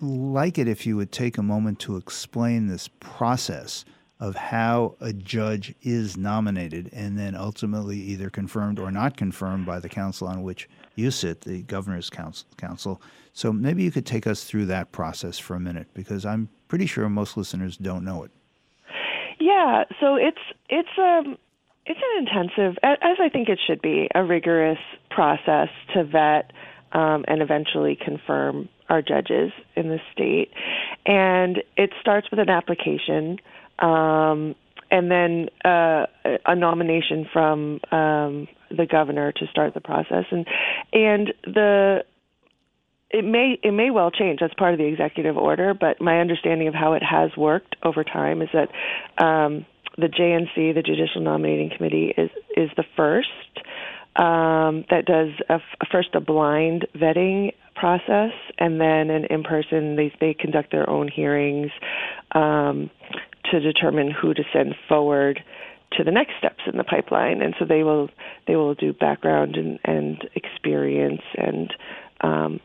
like 0.01 0.57
it 0.57 0.67
if 0.67 0.85
you 0.85 0.97
would 0.97 1.11
take 1.11 1.37
a 1.37 1.43
moment 1.43 1.79
to 1.79 1.95
explain 1.95 2.67
this 2.67 2.89
process 2.99 3.85
of 4.19 4.35
how 4.35 4.95
a 5.01 5.11
judge 5.13 5.73
is 5.81 6.15
nominated 6.17 6.89
and 6.93 7.17
then 7.17 7.35
ultimately 7.35 7.97
either 7.97 8.29
confirmed 8.29 8.79
or 8.79 8.91
not 8.91 9.17
confirmed 9.17 9.65
by 9.65 9.79
the 9.79 9.89
council 9.89 10.27
on 10.27 10.43
which 10.43 10.69
you 10.95 11.11
sit, 11.11 11.41
the 11.41 11.63
governor's 11.63 12.09
council. 12.09 12.47
council. 12.57 13.01
So 13.33 13.51
maybe 13.51 13.83
you 13.83 13.91
could 13.91 14.05
take 14.05 14.27
us 14.27 14.43
through 14.43 14.67
that 14.67 14.91
process 14.91 15.39
for 15.39 15.55
a 15.55 15.59
minute 15.59 15.87
because 15.93 16.25
I'm 16.25 16.49
pretty 16.67 16.85
sure 16.85 17.07
most 17.09 17.35
listeners 17.35 17.77
don't 17.77 18.03
know 18.03 18.23
it. 18.23 18.31
Yeah, 19.39 19.83
so 19.99 20.15
it's 20.15 20.37
it's 20.69 20.89
um 20.97 21.37
it's 21.85 21.99
an 21.99 22.25
intensive, 22.25 22.77
as 22.83 23.17
I 23.19 23.27
think 23.27 23.49
it 23.49 23.59
should 23.65 23.81
be, 23.81 24.07
a 24.15 24.23
rigorous 24.23 24.79
process 25.09 25.67
to 25.93 26.05
vet 26.05 26.51
um, 26.93 27.25
and 27.27 27.41
eventually 27.41 27.97
confirm 27.97 28.69
our 28.89 29.01
judges 29.01 29.51
in 29.75 29.89
the 29.89 29.99
state, 30.13 30.51
and 31.05 31.61
it 31.75 31.89
starts 31.99 32.29
with 32.31 32.39
an 32.39 32.49
application. 32.49 33.39
Um, 33.79 34.55
and 34.91 35.09
then 35.09 35.49
uh, 35.65 36.05
a 36.45 36.55
nomination 36.55 37.27
from 37.33 37.79
um, 37.91 38.47
the 38.75 38.85
governor 38.85 39.31
to 39.31 39.47
start 39.47 39.73
the 39.73 39.81
process, 39.81 40.25
and 40.31 40.47
and 40.91 41.33
the 41.45 42.03
it 43.13 43.23
may 43.23 43.59
it 43.63 43.71
may 43.71 43.91
well 43.91 44.11
change. 44.11 44.39
That's 44.39 44.53
part 44.55 44.73
of 44.73 44.79
the 44.79 44.85
executive 44.85 45.37
order, 45.37 45.73
but 45.73 46.01
my 46.01 46.19
understanding 46.19 46.67
of 46.67 46.73
how 46.73 46.93
it 46.93 47.03
has 47.03 47.29
worked 47.37 47.75
over 47.83 48.03
time 48.03 48.41
is 48.41 48.49
that 48.53 48.69
um, 49.23 49.65
the 49.97 50.07
JNC, 50.07 50.73
the 50.73 50.81
Judicial 50.81 51.21
Nominating 51.21 51.69
Committee, 51.75 52.13
is 52.17 52.31
is 52.57 52.69
the 52.75 52.83
first 52.97 53.27
um, 54.15 54.85
that 54.89 55.05
does 55.05 55.29
a, 55.49 55.59
first 55.91 56.09
a 56.15 56.19
blind 56.19 56.87
vetting 56.95 57.53
process, 57.75 58.31
and 58.57 58.81
then 58.81 59.11
an 59.11 59.25
in 59.29 59.43
person. 59.43 59.95
They 59.95 60.11
they 60.19 60.33
conduct 60.33 60.71
their 60.71 60.89
own 60.89 61.07
hearings 61.07 61.71
um, 62.33 62.89
to 63.51 63.59
determine 63.59 64.09
who 64.09 64.33
to 64.33 64.43
send 64.51 64.75
forward 64.89 65.43
to 65.97 66.03
the 66.03 66.11
next 66.11 66.33
steps 66.37 66.61
in 66.65 66.77
the 66.77 66.83
pipeline, 66.83 67.41
and 67.41 67.55
so 67.59 67.65
they 67.65 67.83
will 67.83 68.09
they 68.47 68.55
will 68.55 68.73
do 68.73 68.93
background 68.93 69.55
and, 69.55 69.79
and 69.83 70.27
experience 70.35 71.21
and 71.37 71.73
um, 72.21 72.59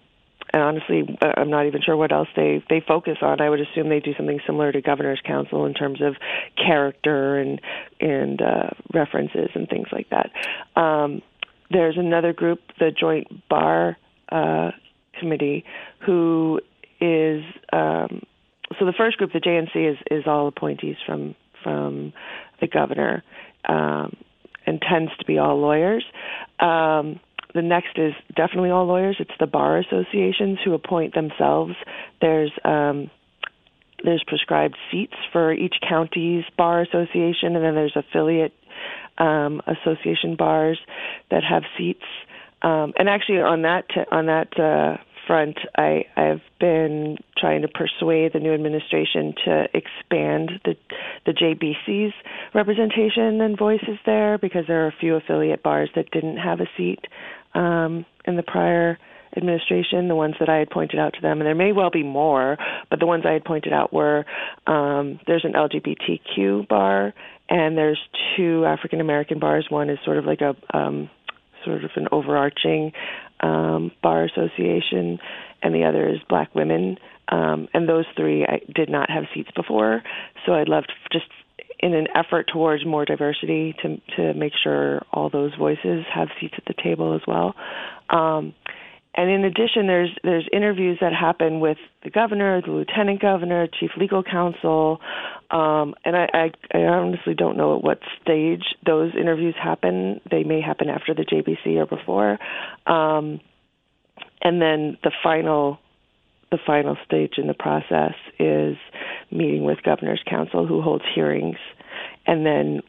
and 0.52 0.62
honestly, 0.62 1.18
uh, 1.20 1.32
I'm 1.36 1.50
not 1.50 1.66
even 1.66 1.82
sure 1.84 1.96
what 1.96 2.12
else 2.12 2.28
they 2.34 2.62
they 2.70 2.80
focus 2.86 3.18
on. 3.22 3.40
I 3.40 3.50
would 3.50 3.60
assume 3.60 3.88
they 3.88 4.00
do 4.00 4.14
something 4.16 4.40
similar 4.46 4.72
to 4.72 4.80
governor's 4.80 5.20
council 5.24 5.66
in 5.66 5.74
terms 5.74 6.00
of 6.00 6.16
character 6.56 7.38
and 7.38 7.60
and 8.00 8.40
uh, 8.40 8.70
references 8.94 9.50
and 9.54 9.68
things 9.68 9.88
like 9.92 10.08
that. 10.10 10.30
Um, 10.80 11.22
there's 11.70 11.98
another 11.98 12.32
group, 12.32 12.60
the 12.78 12.90
Joint 12.90 13.48
Bar 13.48 13.98
uh, 14.30 14.70
Committee, 15.20 15.64
who 16.06 16.60
is 17.00 17.42
um, 17.72 18.22
so 18.78 18.84
the 18.84 18.94
first 18.96 19.18
group, 19.18 19.32
the 19.32 19.40
JNC, 19.40 19.92
is 19.92 19.98
is 20.10 20.24
all 20.26 20.48
appointees 20.48 20.96
from 21.04 21.34
from 21.62 22.12
the 22.60 22.66
governor 22.66 23.22
um, 23.68 24.16
and 24.66 24.80
tends 24.80 25.10
to 25.18 25.24
be 25.24 25.38
all 25.38 25.60
lawyers. 25.60 26.04
Um, 26.60 27.20
the 27.54 27.62
next 27.62 27.96
is 27.98 28.12
definitely 28.36 28.70
all 28.70 28.86
lawyers. 28.86 29.16
It's 29.18 29.30
the 29.40 29.46
bar 29.46 29.78
associations 29.78 30.58
who 30.64 30.74
appoint 30.74 31.14
themselves. 31.14 31.74
There's 32.20 32.52
um, 32.64 33.10
there's 34.04 34.22
prescribed 34.26 34.76
seats 34.90 35.14
for 35.32 35.52
each 35.52 35.74
county's 35.88 36.44
bar 36.56 36.82
association, 36.82 37.56
and 37.56 37.64
then 37.64 37.74
there's 37.74 37.96
affiliate 37.96 38.52
um, 39.16 39.60
association 39.66 40.36
bars 40.36 40.78
that 41.30 41.42
have 41.42 41.62
seats. 41.76 42.04
Um, 42.62 42.92
and 42.96 43.08
actually, 43.08 43.40
on 43.40 43.62
that 43.62 43.88
t- 43.88 44.08
on 44.10 44.26
that 44.26 44.58
uh, 44.58 45.02
front, 45.28 45.58
I 45.76 46.06
I've 46.16 46.40
been 46.58 47.18
trying 47.36 47.62
to 47.62 47.68
persuade 47.68 48.32
the 48.32 48.40
new 48.40 48.52
administration 48.52 49.34
to 49.44 49.68
expand 49.74 50.60
the 50.64 50.74
the 51.24 51.32
JBC's 51.32 52.14
representation 52.54 53.40
and 53.40 53.56
voices 53.56 53.98
there 54.04 54.38
because 54.38 54.64
there 54.66 54.84
are 54.84 54.88
a 54.88 54.96
few 54.98 55.14
affiliate 55.14 55.62
bars 55.62 55.90
that 55.94 56.10
didn't 56.10 56.38
have 56.38 56.58
a 56.60 56.66
seat 56.76 57.04
um, 57.54 58.04
in 58.24 58.34
the 58.36 58.42
prior 58.42 58.98
administration, 59.36 60.08
the 60.08 60.16
ones 60.16 60.34
that 60.40 60.48
I 60.48 60.56
had 60.56 60.70
pointed 60.70 60.98
out 60.98 61.12
to 61.14 61.20
them, 61.20 61.40
and 61.40 61.46
there 61.46 61.54
may 61.54 61.72
well 61.72 61.90
be 61.90 62.02
more, 62.02 62.56
but 62.90 62.98
the 62.98 63.06
ones 63.06 63.24
I 63.26 63.32
had 63.32 63.44
pointed 63.44 63.72
out 63.72 63.92
were 63.92 64.24
um, 64.66 65.20
there's 65.26 65.44
an 65.44 65.52
LGBTQ 65.52 66.66
bar 66.66 67.14
and 67.48 67.76
there's 67.76 68.00
two 68.36 68.64
African 68.64 69.00
American 69.00 69.38
bars. 69.38 69.66
One 69.68 69.90
is 69.90 69.98
sort 70.04 70.18
of 70.18 70.24
like 70.24 70.40
a 70.40 70.54
um, 70.76 71.10
sort 71.64 71.84
of 71.84 71.90
an 71.96 72.08
overarching 72.12 72.92
um, 73.40 73.92
bar 74.02 74.24
association, 74.24 75.18
and 75.62 75.74
the 75.74 75.84
other 75.84 76.08
is 76.08 76.18
Black 76.28 76.54
Women. 76.54 76.98
Um, 77.30 77.68
and 77.74 77.88
those 77.88 78.06
three 78.16 78.44
I 78.44 78.60
did 78.74 78.88
not 78.88 79.10
have 79.10 79.24
seats 79.34 79.50
before, 79.54 80.02
so 80.46 80.54
I'd 80.54 80.68
love 80.68 80.84
to 80.84 80.94
just 81.12 81.30
in 81.80 81.94
an 81.94 82.08
effort 82.14 82.46
towards 82.52 82.84
more 82.84 83.04
diversity 83.04 83.74
to 83.82 84.00
to 84.16 84.34
make 84.34 84.52
sure 84.62 85.02
all 85.12 85.30
those 85.30 85.54
voices 85.54 86.04
have 86.12 86.28
seats 86.40 86.54
at 86.56 86.64
the 86.64 86.74
table 86.82 87.14
as 87.14 87.20
well. 87.26 87.54
Um, 88.10 88.54
and 89.14 89.30
in 89.30 89.44
addition, 89.44 89.86
there's 89.86 90.10
there's 90.22 90.48
interviews 90.52 90.98
that 91.00 91.12
happen 91.12 91.60
with 91.60 91.78
the 92.04 92.10
governor, 92.10 92.60
the 92.60 92.70
lieutenant 92.70 93.20
governor, 93.20 93.66
chief 93.66 93.90
legal 93.96 94.22
counsel, 94.22 95.00
um, 95.50 95.94
and 96.04 96.16
I, 96.16 96.28
I, 96.32 96.50
I 96.72 96.78
honestly 96.84 97.34
don't 97.34 97.56
know 97.56 97.76
at 97.76 97.82
what 97.82 97.98
stage 98.22 98.62
those 98.86 99.12
interviews 99.18 99.54
happen. 99.60 100.20
They 100.30 100.44
may 100.44 100.60
happen 100.60 100.88
after 100.88 101.14
the 101.14 101.24
JBC 101.24 101.76
or 101.76 101.86
before, 101.86 102.38
um, 102.86 103.40
and 104.42 104.62
then 104.62 104.98
the 105.02 105.12
final 105.22 105.78
the 106.50 106.58
final 106.64 106.96
stage 107.04 107.34
in 107.38 107.46
the 107.46 107.54
process 107.54 108.14
is 108.38 108.76
meeting 109.30 109.64
with 109.64 109.82
governor's 109.82 110.22
council, 110.28 110.66
who 110.66 110.80
holds 110.80 111.04
hearings, 111.14 111.58
and 112.26 112.46
then 112.46 112.82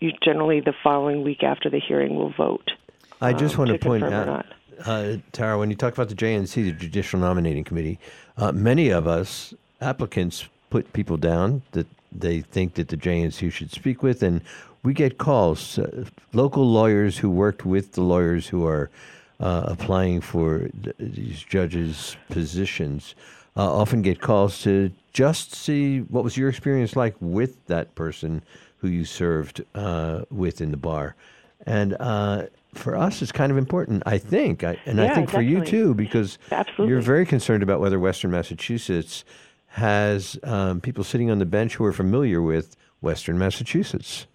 you 0.00 0.10
generally 0.22 0.60
the 0.60 0.74
following 0.82 1.22
week 1.22 1.42
after 1.42 1.70
the 1.70 1.80
hearing 1.80 2.16
will 2.16 2.32
vote. 2.36 2.72
I 3.20 3.32
just 3.32 3.54
um, 3.54 3.60
want 3.60 3.70
to, 3.70 3.78
to 3.78 3.84
point 3.84 4.04
out, 4.04 4.46
uh, 4.86 5.16
Tara, 5.32 5.58
when 5.58 5.70
you 5.70 5.76
talk 5.76 5.92
about 5.92 6.08
the 6.08 6.14
JNC, 6.14 6.54
the 6.54 6.72
Judicial 6.72 7.20
Nominating 7.20 7.64
Committee, 7.64 7.98
uh, 8.36 8.52
many 8.52 8.88
of 8.90 9.06
us 9.06 9.54
applicants 9.80 10.48
put 10.70 10.92
people 10.92 11.16
down 11.16 11.62
that 11.72 11.86
they 12.10 12.40
think 12.40 12.74
that 12.74 12.88
the 12.88 12.96
JNC 12.96 13.52
should 13.52 13.70
speak 13.70 14.02
with, 14.02 14.22
and 14.22 14.40
we 14.82 14.92
get 14.94 15.18
calls. 15.18 15.78
Uh, 15.78 16.04
local 16.32 16.64
lawyers 16.64 17.18
who 17.18 17.30
worked 17.30 17.64
with 17.64 17.92
the 17.92 18.02
lawyers 18.02 18.48
who 18.48 18.66
are 18.66 18.90
uh, 19.40 19.64
applying 19.66 20.20
for 20.20 20.68
th- 20.82 20.96
these 20.98 21.42
judges' 21.42 22.16
positions 22.28 23.14
uh, 23.56 23.72
often 23.72 24.02
get 24.02 24.20
calls 24.20 24.62
to 24.62 24.90
just 25.12 25.54
see 25.54 26.00
what 26.00 26.24
was 26.24 26.36
your 26.36 26.48
experience 26.48 26.96
like 26.96 27.14
with 27.20 27.64
that 27.66 27.94
person 27.94 28.42
who 28.78 28.88
you 28.88 29.04
served 29.04 29.62
uh, 29.74 30.22
with 30.30 30.60
in 30.60 30.70
the 30.70 30.76
bar. 30.76 31.14
And 31.66 31.96
for 32.74 32.96
us, 32.96 33.22
it's 33.22 33.32
kind 33.32 33.52
of 33.52 33.58
important, 33.58 34.02
I 34.06 34.18
think, 34.18 34.64
I, 34.64 34.78
and 34.86 35.00
I 35.00 35.04
Yeah, 35.04 35.14
think 35.14 35.30
for 35.30 35.42
you 35.42 35.64
too, 35.64 35.94
because 35.94 36.38
Absolutely. 36.50 36.88
you're 36.88 37.02
very 37.02 37.26
concerned 37.26 37.62
about 37.62 37.80
whether 37.80 38.00
Western 38.00 38.30
Massachusetts 38.30 39.24
has 39.68 40.38
um, 40.42 40.80
people 40.80 41.04
sitting 41.04 41.30
on 41.30 41.38
the 41.38 41.46
bench 41.46 41.76
who 41.76 41.84
are 41.84 41.92
familiar 41.92 42.40
with 42.42 42.76
Western 43.00 43.38
Massachusetts. 43.38 44.26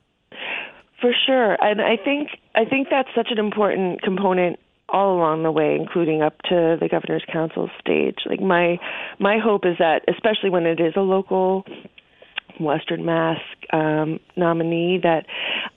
For 1.00 1.14
sure, 1.26 1.58
and 1.62 1.82
I 1.82 1.96
think 1.96 2.30
I 2.56 2.66
think 2.66 2.88
that's 2.90 3.10
such 3.16 3.28
an 3.30 3.38
important 3.38 4.02
component 4.02 4.60
all 4.90 5.16
along 5.16 5.44
the 5.44 5.52
way, 5.52 5.76
including 5.76 6.24
up 6.24 6.42
to 6.44 6.78
the 6.80 6.88
governor's 6.90 7.24
council 7.32 7.70
stage. 7.80 8.20
Like 8.26 8.42
my 8.42 8.80
my 9.20 9.38
hope 9.38 9.66
is 9.66 9.78
that, 9.78 10.02
especially 10.08 10.50
when 10.50 10.66
it 10.66 10.80
is 10.80 10.94
a 10.96 11.02
local 11.02 11.66
Western 12.60 13.06
Mass 13.06 13.40
um, 13.74 14.20
nominee, 14.36 15.00
that 15.04 15.26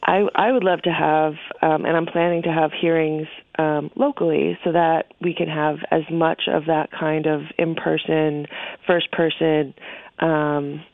I 0.02 0.26
I 0.34 0.52
would 0.52 0.64
love 0.64 0.82
to 0.82 0.90
have, 0.90 1.34
um, 1.62 1.84
and 1.84 1.96
I'm 1.96 2.06
planning 2.06 2.42
to 2.42 2.52
have 2.52 2.70
hearings 2.72 3.26
um, 3.58 3.90
locally 3.96 4.58
so 4.64 4.72
that 4.72 5.12
we 5.20 5.34
can 5.34 5.48
have 5.48 5.76
as 5.90 6.02
much 6.10 6.42
of 6.52 6.66
that 6.66 6.90
kind 6.98 7.26
of 7.26 7.42
in 7.58 7.74
person, 7.74 8.46
first 8.86 9.10
person. 9.12 9.74
Um, 10.18 10.84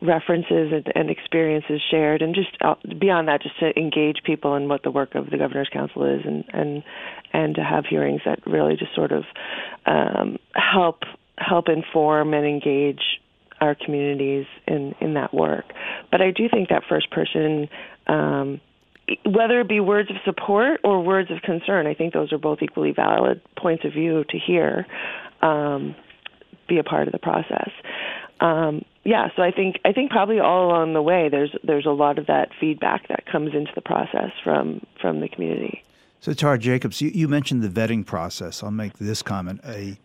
references 0.00 0.72
and, 0.72 0.92
and 0.94 1.10
experiences 1.10 1.80
shared, 1.90 2.22
and 2.22 2.34
just 2.34 2.50
uh, 2.60 2.74
beyond 3.00 3.28
that, 3.28 3.42
just 3.42 3.58
to 3.58 3.76
engage 3.76 4.18
people 4.24 4.54
in 4.54 4.68
what 4.68 4.82
the 4.82 4.90
work 4.90 5.14
of 5.14 5.30
the 5.30 5.38
governor's 5.38 5.68
council 5.72 6.04
is, 6.04 6.20
and 6.24 6.44
and 6.52 6.82
and 7.32 7.54
to 7.56 7.62
have 7.62 7.84
hearings 7.84 8.20
that 8.24 8.38
really 8.46 8.76
just 8.76 8.94
sort 8.94 9.12
of 9.12 9.24
um, 9.86 10.38
help 10.54 11.00
help 11.36 11.68
inform 11.68 12.34
and 12.34 12.46
engage 12.46 13.00
our 13.60 13.74
communities 13.74 14.46
in 14.66 14.94
in 15.00 15.14
that 15.14 15.32
work. 15.34 15.64
But 16.10 16.20
I 16.20 16.30
do 16.30 16.48
think 16.48 16.68
that 16.68 16.82
first 16.88 17.10
person. 17.10 17.68
Um, 18.06 18.60
whether 19.24 19.60
it 19.60 19.68
be 19.68 19.80
words 19.80 20.10
of 20.10 20.16
support 20.26 20.80
or 20.84 21.02
words 21.02 21.30
of 21.30 21.40
concern, 21.40 21.86
I 21.86 21.94
think 21.94 22.12
those 22.12 22.30
are 22.30 22.36
both 22.36 22.58
equally 22.60 22.92
valid 22.92 23.40
points 23.56 23.86
of 23.86 23.94
view 23.94 24.22
to 24.28 24.38
hear. 24.38 24.86
Um, 25.40 25.94
be 26.68 26.78
a 26.78 26.84
part 26.84 27.08
of 27.08 27.12
the 27.12 27.18
process. 27.18 27.70
Um, 28.40 28.84
yeah, 29.04 29.28
so 29.34 29.42
I 29.42 29.50
think 29.50 29.76
I 29.84 29.92
think 29.92 30.10
probably 30.10 30.38
all 30.38 30.66
along 30.66 30.92
the 30.92 31.02
way 31.02 31.28
there's 31.30 31.54
there's 31.64 31.86
a 31.86 31.90
lot 31.90 32.18
of 32.18 32.26
that 32.26 32.50
feedback 32.60 33.08
that 33.08 33.24
comes 33.24 33.54
into 33.54 33.72
the 33.74 33.80
process 33.80 34.30
from 34.44 34.84
from 35.00 35.20
the 35.20 35.28
community. 35.28 35.82
So, 36.20 36.32
Tara 36.32 36.58
Jacobs, 36.58 37.00
you, 37.00 37.10
you 37.10 37.28
mentioned 37.28 37.62
the 37.62 37.68
vetting 37.68 38.04
process. 38.04 38.62
I'll 38.62 38.70
make 38.70 38.98
this 38.98 39.22
comment. 39.22 39.60
A, 39.64 39.96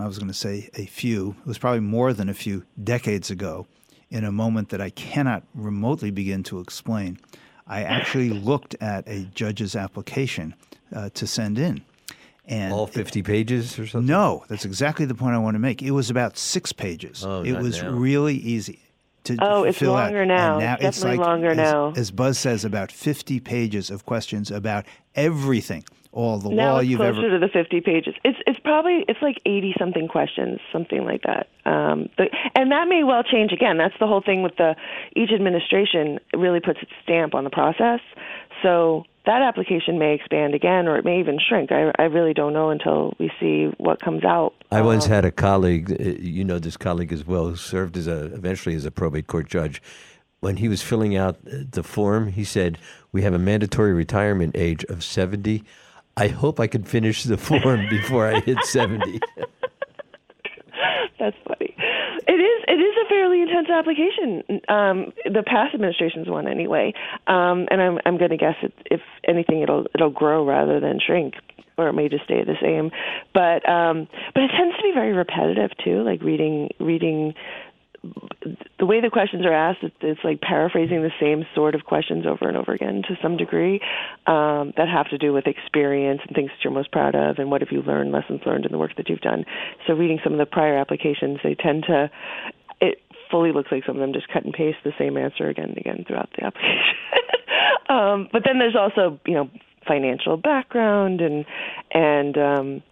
I 0.00 0.06
was 0.06 0.18
going 0.18 0.28
to 0.28 0.34
say 0.34 0.68
a 0.74 0.86
few, 0.86 1.36
it 1.40 1.46
was 1.46 1.58
probably 1.58 1.80
more 1.80 2.12
than 2.12 2.28
a 2.28 2.34
few 2.34 2.64
decades 2.82 3.30
ago, 3.30 3.66
in 4.10 4.24
a 4.24 4.32
moment 4.32 4.70
that 4.70 4.80
I 4.80 4.90
cannot 4.90 5.42
remotely 5.54 6.10
begin 6.10 6.42
to 6.44 6.60
explain. 6.60 7.18
I 7.66 7.82
actually 7.82 8.30
looked 8.30 8.74
at 8.80 9.06
a 9.06 9.24
judge's 9.34 9.76
application 9.76 10.54
uh, 10.94 11.10
to 11.10 11.26
send 11.26 11.58
in. 11.58 11.82
And 12.46 12.72
All 12.72 12.86
50 12.86 13.22
pages 13.22 13.78
or 13.78 13.86
something? 13.86 14.06
No, 14.06 14.44
that's 14.48 14.64
exactly 14.64 15.04
the 15.04 15.14
point 15.14 15.34
I 15.34 15.38
want 15.38 15.54
to 15.56 15.58
make. 15.58 15.82
It 15.82 15.90
was 15.90 16.08
about 16.08 16.38
six 16.38 16.72
pages. 16.72 17.22
Oh, 17.22 17.42
it 17.44 17.52
was 17.60 17.82
now. 17.82 17.90
really 17.90 18.36
easy 18.36 18.80
to 19.24 19.36
Oh, 19.42 19.64
it's 19.64 19.76
fill 19.76 19.94
out. 19.94 20.04
longer 20.04 20.22
And 20.22 20.28
now. 20.28 20.58
now 20.58 20.74
It's 20.76 20.84
it's 20.84 20.96
definitely 21.00 21.18
like, 21.18 21.26
longer 21.26 21.48
as, 21.48 21.56
now. 21.58 21.92
As 21.94 22.10
Buzz 22.10 22.38
says, 22.38 22.64
about 22.64 22.90
50 22.90 23.40
pages 23.40 23.90
of 23.90 24.06
questions 24.06 24.50
about 24.50 24.86
everything, 25.14 25.84
all 26.18 26.38
the 26.38 26.50
now 26.50 26.72
law 26.72 26.78
it's 26.80 26.88
you've 26.88 26.98
closer 26.98 27.26
ever. 27.26 27.38
to 27.38 27.46
the 27.46 27.48
50 27.52 27.80
pages. 27.80 28.14
It's 28.24 28.38
it's 28.46 28.58
probably 28.60 29.04
it's 29.06 29.22
like 29.22 29.38
80 29.46 29.74
something 29.78 30.08
questions, 30.08 30.58
something 30.72 31.04
like 31.04 31.22
that. 31.22 31.48
Um, 31.64 32.08
but, 32.16 32.28
and 32.56 32.72
that 32.72 32.88
may 32.88 33.04
well 33.04 33.22
change 33.22 33.52
again. 33.52 33.78
That's 33.78 33.94
the 34.00 34.06
whole 34.06 34.20
thing 34.20 34.42
with 34.42 34.56
the 34.56 34.74
each 35.14 35.30
administration 35.30 36.18
really 36.34 36.60
puts 36.60 36.80
its 36.82 36.90
stamp 37.04 37.34
on 37.34 37.44
the 37.44 37.50
process. 37.50 38.00
So 38.62 39.04
that 39.26 39.42
application 39.42 39.98
may 39.98 40.14
expand 40.14 40.54
again, 40.54 40.88
or 40.88 40.96
it 40.96 41.04
may 41.04 41.20
even 41.20 41.38
shrink. 41.38 41.70
I, 41.70 41.92
I 41.98 42.04
really 42.04 42.34
don't 42.34 42.52
know 42.52 42.70
until 42.70 43.14
we 43.20 43.30
see 43.38 43.66
what 43.78 44.00
comes 44.00 44.24
out. 44.24 44.54
I 44.72 44.80
once 44.82 45.04
Um, 45.06 45.12
had 45.12 45.24
a 45.24 45.30
colleague, 45.30 45.92
uh, 45.92 46.04
you 46.18 46.44
know 46.44 46.58
this 46.58 46.76
colleague 46.76 47.12
as 47.12 47.24
well, 47.26 47.46
who 47.48 47.56
served 47.56 47.96
as 47.96 48.06
a 48.08 48.24
eventually 48.34 48.74
as 48.74 48.84
a 48.84 48.90
probate 48.90 49.26
court 49.28 49.48
judge. 49.48 49.80
When 50.40 50.56
he 50.56 50.68
was 50.68 50.82
filling 50.82 51.16
out 51.16 51.36
uh, 51.46 51.58
the 51.70 51.82
form, 51.82 52.28
he 52.32 52.42
said, 52.44 52.78
"We 53.12 53.22
have 53.22 53.34
a 53.34 53.38
mandatory 53.38 53.92
retirement 53.92 54.56
age 54.56 54.84
of 54.88 55.04
70. 55.04 55.62
I 56.18 56.28
hope 56.28 56.58
I 56.58 56.66
can 56.66 56.82
finish 56.82 57.22
the 57.22 57.36
form 57.36 57.86
before 57.90 58.26
I 58.26 58.40
hit 58.40 58.58
70." 58.64 59.20
That's 61.18 61.36
funny. 61.46 61.74
It 62.26 62.40
is. 62.40 62.64
It 62.68 62.80
is 62.80 62.94
a 63.04 63.08
fairly 63.08 63.42
intense 63.42 63.68
application. 63.70 64.60
Um, 64.68 65.12
the 65.24 65.42
past 65.44 65.74
administration's 65.74 66.28
one, 66.28 66.46
anyway. 66.46 66.92
Um, 67.26 67.66
and 67.70 67.80
I'm 67.80 67.98
I'm 68.04 68.18
going 68.18 68.30
to 68.30 68.36
guess 68.36 68.54
it, 68.62 68.72
if 68.86 69.00
anything, 69.26 69.62
it'll 69.62 69.86
it'll 69.94 70.10
grow 70.10 70.44
rather 70.44 70.78
than 70.78 71.00
shrink, 71.04 71.34
or 71.76 71.88
it 71.88 71.94
may 71.94 72.08
just 72.08 72.24
stay 72.24 72.44
the 72.44 72.56
same. 72.60 72.90
But 73.32 73.68
um, 73.68 74.08
but 74.34 74.42
it 74.44 74.50
tends 74.56 74.76
to 74.76 74.82
be 74.82 74.92
very 74.92 75.12
repetitive 75.12 75.70
too. 75.82 76.02
Like 76.02 76.22
reading 76.22 76.70
reading 76.78 77.34
the 78.78 78.86
way 78.86 79.00
the 79.00 79.10
questions 79.10 79.44
are 79.44 79.52
asked, 79.52 79.80
it's, 79.82 80.20
like 80.22 80.40
paraphrasing 80.40 81.02
the 81.02 81.10
same 81.20 81.44
sort 81.54 81.74
of 81.74 81.84
questions 81.84 82.26
over 82.26 82.48
and 82.48 82.56
over 82.56 82.72
again 82.72 83.02
to 83.08 83.16
some 83.22 83.36
degree 83.36 83.80
um, 84.26 84.72
that 84.76 84.88
have 84.88 85.08
to 85.10 85.18
do 85.18 85.32
with 85.32 85.46
experience 85.46 86.20
and 86.26 86.34
things 86.34 86.50
that 86.50 86.62
you're 86.62 86.72
most 86.72 86.92
proud 86.92 87.14
of 87.14 87.38
and 87.38 87.50
what 87.50 87.60
have 87.60 87.70
you 87.72 87.82
learned, 87.82 88.12
lessons 88.12 88.40
learned 88.46 88.64
in 88.64 88.72
the 88.72 88.78
work 88.78 88.94
that 88.96 89.08
you've 89.08 89.20
done. 89.20 89.44
So 89.86 89.94
reading 89.94 90.20
some 90.22 90.32
of 90.32 90.38
the 90.38 90.46
prior 90.46 90.76
applications, 90.78 91.38
they 91.42 91.54
tend 91.54 91.84
to, 91.88 92.10
it 92.80 93.00
fully 93.30 93.52
looks 93.52 93.70
like 93.72 93.84
some 93.84 93.96
of 93.96 94.00
them 94.00 94.12
just 94.12 94.28
cut 94.28 94.44
and 94.44 94.54
paste 94.54 94.78
the 94.84 94.92
same 94.98 95.16
answer 95.16 95.48
again 95.48 95.70
and 95.70 95.78
again 95.78 96.04
throughout 96.06 96.30
the 96.36 96.44
application. 96.46 96.94
um, 97.88 98.28
but 98.32 98.42
then 98.44 98.58
there's 98.58 98.76
also, 98.76 99.18
you 99.26 99.34
know, 99.34 99.50
financial 99.86 100.36
background 100.36 101.20
and, 101.20 101.44
and, 101.92 102.38
um, 102.38 102.82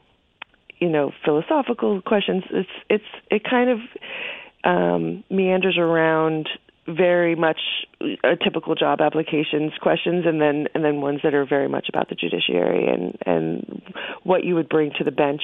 you 0.78 0.88
know, 0.88 1.12
philosophical 1.24 2.02
questions. 2.02 2.42
It's, 2.50 2.68
it's, 2.90 3.04
it 3.30 3.44
kind 3.48 3.70
of, 3.70 3.78
um, 4.66 5.22
meanders 5.30 5.78
around 5.78 6.48
very 6.88 7.34
much 7.34 7.58
a 8.00 8.36
typical 8.36 8.74
job 8.74 9.00
applications 9.00 9.72
questions 9.80 10.24
and 10.26 10.40
then 10.40 10.66
and 10.74 10.84
then 10.84 11.00
ones 11.00 11.20
that 11.24 11.34
are 11.34 11.44
very 11.44 11.68
much 11.68 11.88
about 11.88 12.08
the 12.08 12.14
judiciary 12.14 12.86
and 12.86 13.18
and 13.26 13.82
what 14.22 14.44
you 14.44 14.54
would 14.54 14.68
bring 14.68 14.92
to 14.96 15.02
the 15.02 15.10
bench 15.10 15.42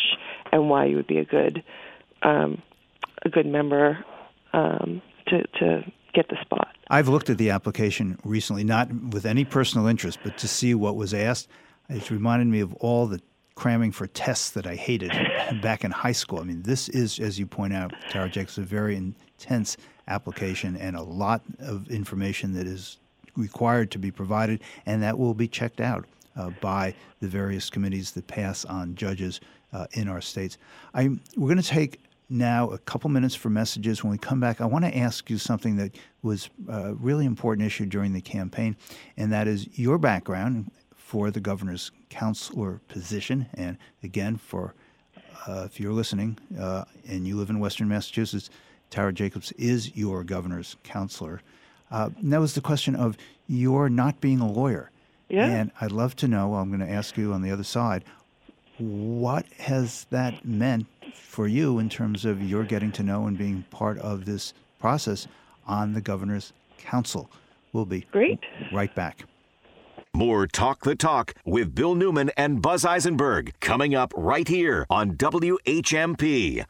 and 0.52 0.68
why 0.68 0.84
you 0.84 0.96
would 0.96 1.06
be 1.06 1.18
a 1.18 1.24
good 1.24 1.62
um, 2.22 2.62
a 3.24 3.28
good 3.28 3.46
member 3.46 4.04
um, 4.52 5.02
to 5.26 5.42
to 5.58 5.82
get 6.14 6.28
the 6.28 6.36
spot. 6.42 6.68
I've 6.88 7.08
looked 7.08 7.30
at 7.30 7.38
the 7.38 7.50
application 7.50 8.18
recently, 8.22 8.64
not 8.64 8.92
with 8.92 9.24
any 9.24 9.44
personal 9.44 9.86
interest, 9.86 10.18
but 10.22 10.36
to 10.38 10.48
see 10.48 10.74
what 10.74 10.94
was 10.94 11.14
asked. 11.14 11.48
It's 11.88 12.10
reminded 12.10 12.48
me 12.48 12.60
of 12.60 12.74
all 12.74 13.06
the 13.06 13.20
cramming 13.54 13.92
for 13.92 14.06
tests 14.06 14.50
that 14.50 14.66
I 14.66 14.74
hated 14.74 15.10
back 15.62 15.84
in 15.84 15.90
high 15.90 16.12
school. 16.12 16.40
I 16.40 16.44
mean, 16.44 16.62
this 16.62 16.88
is, 16.88 17.18
as 17.18 17.38
you 17.38 17.46
point 17.46 17.72
out, 17.72 17.92
Tara 18.10 18.28
Jacobs, 18.28 18.58
a 18.58 18.62
very 18.62 18.96
intense 18.96 19.76
application 20.08 20.76
and 20.76 20.96
a 20.96 21.02
lot 21.02 21.42
of 21.58 21.88
information 21.90 22.52
that 22.54 22.66
is 22.66 22.98
required 23.36 23.90
to 23.92 23.98
be 23.98 24.10
provided, 24.10 24.62
and 24.86 25.02
that 25.02 25.18
will 25.18 25.34
be 25.34 25.48
checked 25.48 25.80
out 25.80 26.06
uh, 26.36 26.50
by 26.60 26.94
the 27.20 27.28
various 27.28 27.70
committees 27.70 28.12
that 28.12 28.26
pass 28.26 28.64
on 28.64 28.94
judges 28.94 29.40
uh, 29.72 29.86
in 29.92 30.08
our 30.08 30.20
states. 30.20 30.58
I, 30.94 31.08
we're 31.36 31.48
going 31.48 31.56
to 31.56 31.62
take 31.62 32.00
now 32.28 32.70
a 32.70 32.78
couple 32.78 33.10
minutes 33.10 33.34
for 33.34 33.50
messages. 33.50 34.02
When 34.02 34.10
we 34.10 34.18
come 34.18 34.40
back, 34.40 34.60
I 34.60 34.66
want 34.66 34.84
to 34.84 34.96
ask 34.96 35.28
you 35.28 35.38
something 35.38 35.76
that 35.76 35.96
was 36.22 36.48
a 36.68 36.94
really 36.94 37.26
important 37.26 37.66
issue 37.66 37.86
during 37.86 38.12
the 38.12 38.20
campaign, 38.20 38.76
and 39.16 39.32
that 39.32 39.46
is 39.46 39.68
your 39.78 39.98
background 39.98 40.70
for 41.12 41.30
the 41.30 41.40
governor's 41.40 41.90
counselor 42.08 42.80
position. 42.88 43.44
And 43.52 43.76
again, 44.02 44.38
for 44.38 44.72
uh, 45.46 45.64
if 45.66 45.78
you're 45.78 45.92
listening 45.92 46.38
uh, 46.58 46.86
and 47.06 47.26
you 47.26 47.36
live 47.36 47.50
in 47.50 47.60
Western 47.60 47.86
Massachusetts, 47.86 48.48
Tara 48.88 49.12
Jacobs 49.12 49.52
is 49.58 49.94
your 49.94 50.24
governor's 50.24 50.74
counselor. 50.84 51.42
Uh, 51.90 52.08
and 52.16 52.32
that 52.32 52.40
was 52.40 52.54
the 52.54 52.62
question 52.62 52.96
of 52.96 53.18
your 53.46 53.90
not 53.90 54.22
being 54.22 54.40
a 54.40 54.50
lawyer. 54.50 54.90
Yeah. 55.28 55.44
And 55.44 55.70
I'd 55.82 55.92
love 55.92 56.16
to 56.16 56.28
know, 56.28 56.54
I'm 56.54 56.68
going 56.68 56.80
to 56.80 56.90
ask 56.90 57.18
you 57.18 57.34
on 57.34 57.42
the 57.42 57.50
other 57.50 57.62
side, 57.62 58.04
what 58.78 59.44
has 59.58 60.06
that 60.08 60.46
meant 60.46 60.86
for 61.12 61.46
you 61.46 61.78
in 61.78 61.90
terms 61.90 62.24
of 62.24 62.42
your 62.42 62.64
getting 62.64 62.92
to 62.92 63.02
know 63.02 63.26
and 63.26 63.36
being 63.36 63.66
part 63.70 63.98
of 63.98 64.24
this 64.24 64.54
process 64.78 65.28
on 65.66 65.92
the 65.92 66.00
governor's 66.00 66.54
council? 66.78 67.28
We'll 67.74 67.84
be 67.84 68.06
Great. 68.10 68.40
right 68.72 68.94
back. 68.94 69.26
More 70.14 70.46
Talk 70.46 70.82
the 70.84 70.94
Talk 70.94 71.32
with 71.46 71.74
Bill 71.74 71.94
Newman 71.94 72.30
and 72.36 72.60
Buzz 72.60 72.84
Eisenberg 72.84 73.54
coming 73.60 73.94
up 73.94 74.12
right 74.14 74.46
here 74.46 74.84
on 74.90 75.12
WHMP. 75.12 76.66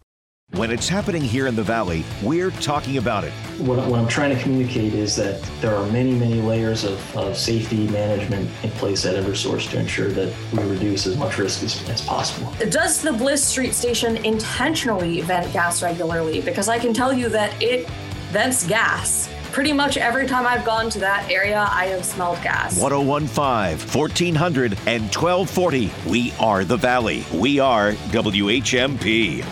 When 0.52 0.70
it's 0.70 0.88
happening 0.88 1.22
here 1.22 1.48
in 1.48 1.56
the 1.56 1.62
Valley, 1.64 2.04
we're 2.22 2.52
talking 2.52 2.98
about 2.98 3.24
it. 3.24 3.32
What, 3.58 3.84
what 3.88 3.98
I'm 3.98 4.06
trying 4.06 4.36
to 4.36 4.40
communicate 4.40 4.94
is 4.94 5.16
that 5.16 5.42
there 5.60 5.74
are 5.74 5.84
many, 5.90 6.12
many 6.12 6.40
layers 6.40 6.84
of, 6.84 7.16
of 7.16 7.36
safety 7.36 7.88
management 7.88 8.48
in 8.62 8.70
place 8.72 9.04
at 9.06 9.16
Eversource 9.16 9.68
to 9.70 9.80
ensure 9.80 10.12
that 10.12 10.32
we 10.52 10.62
reduce 10.62 11.08
as 11.08 11.16
much 11.16 11.36
risk 11.36 11.64
as, 11.64 11.88
as 11.88 12.00
possible. 12.02 12.54
Does 12.68 13.02
the 13.02 13.12
Bliss 13.12 13.44
Street 13.44 13.74
station 13.74 14.18
intentionally 14.18 15.20
vent 15.22 15.52
gas 15.52 15.82
regularly? 15.82 16.42
Because 16.42 16.68
I 16.68 16.78
can 16.78 16.94
tell 16.94 17.12
you 17.12 17.28
that 17.30 17.60
it 17.60 17.90
vents 18.30 18.64
gas. 18.68 19.28
Pretty 19.52 19.74
much 19.74 19.98
every 19.98 20.26
time 20.26 20.46
I've 20.46 20.64
gone 20.64 20.88
to 20.88 20.98
that 21.00 21.30
area, 21.30 21.68
I 21.70 21.84
have 21.88 22.06
smelled 22.06 22.42
gas. 22.42 22.80
1015, 22.80 23.78
1400, 23.86 24.78
and 24.86 25.02
1240. 25.14 25.92
We 26.08 26.32
are 26.40 26.64
the 26.64 26.78
Valley. 26.78 27.22
We 27.34 27.60
are 27.60 27.92
WHMP. 27.92 29.44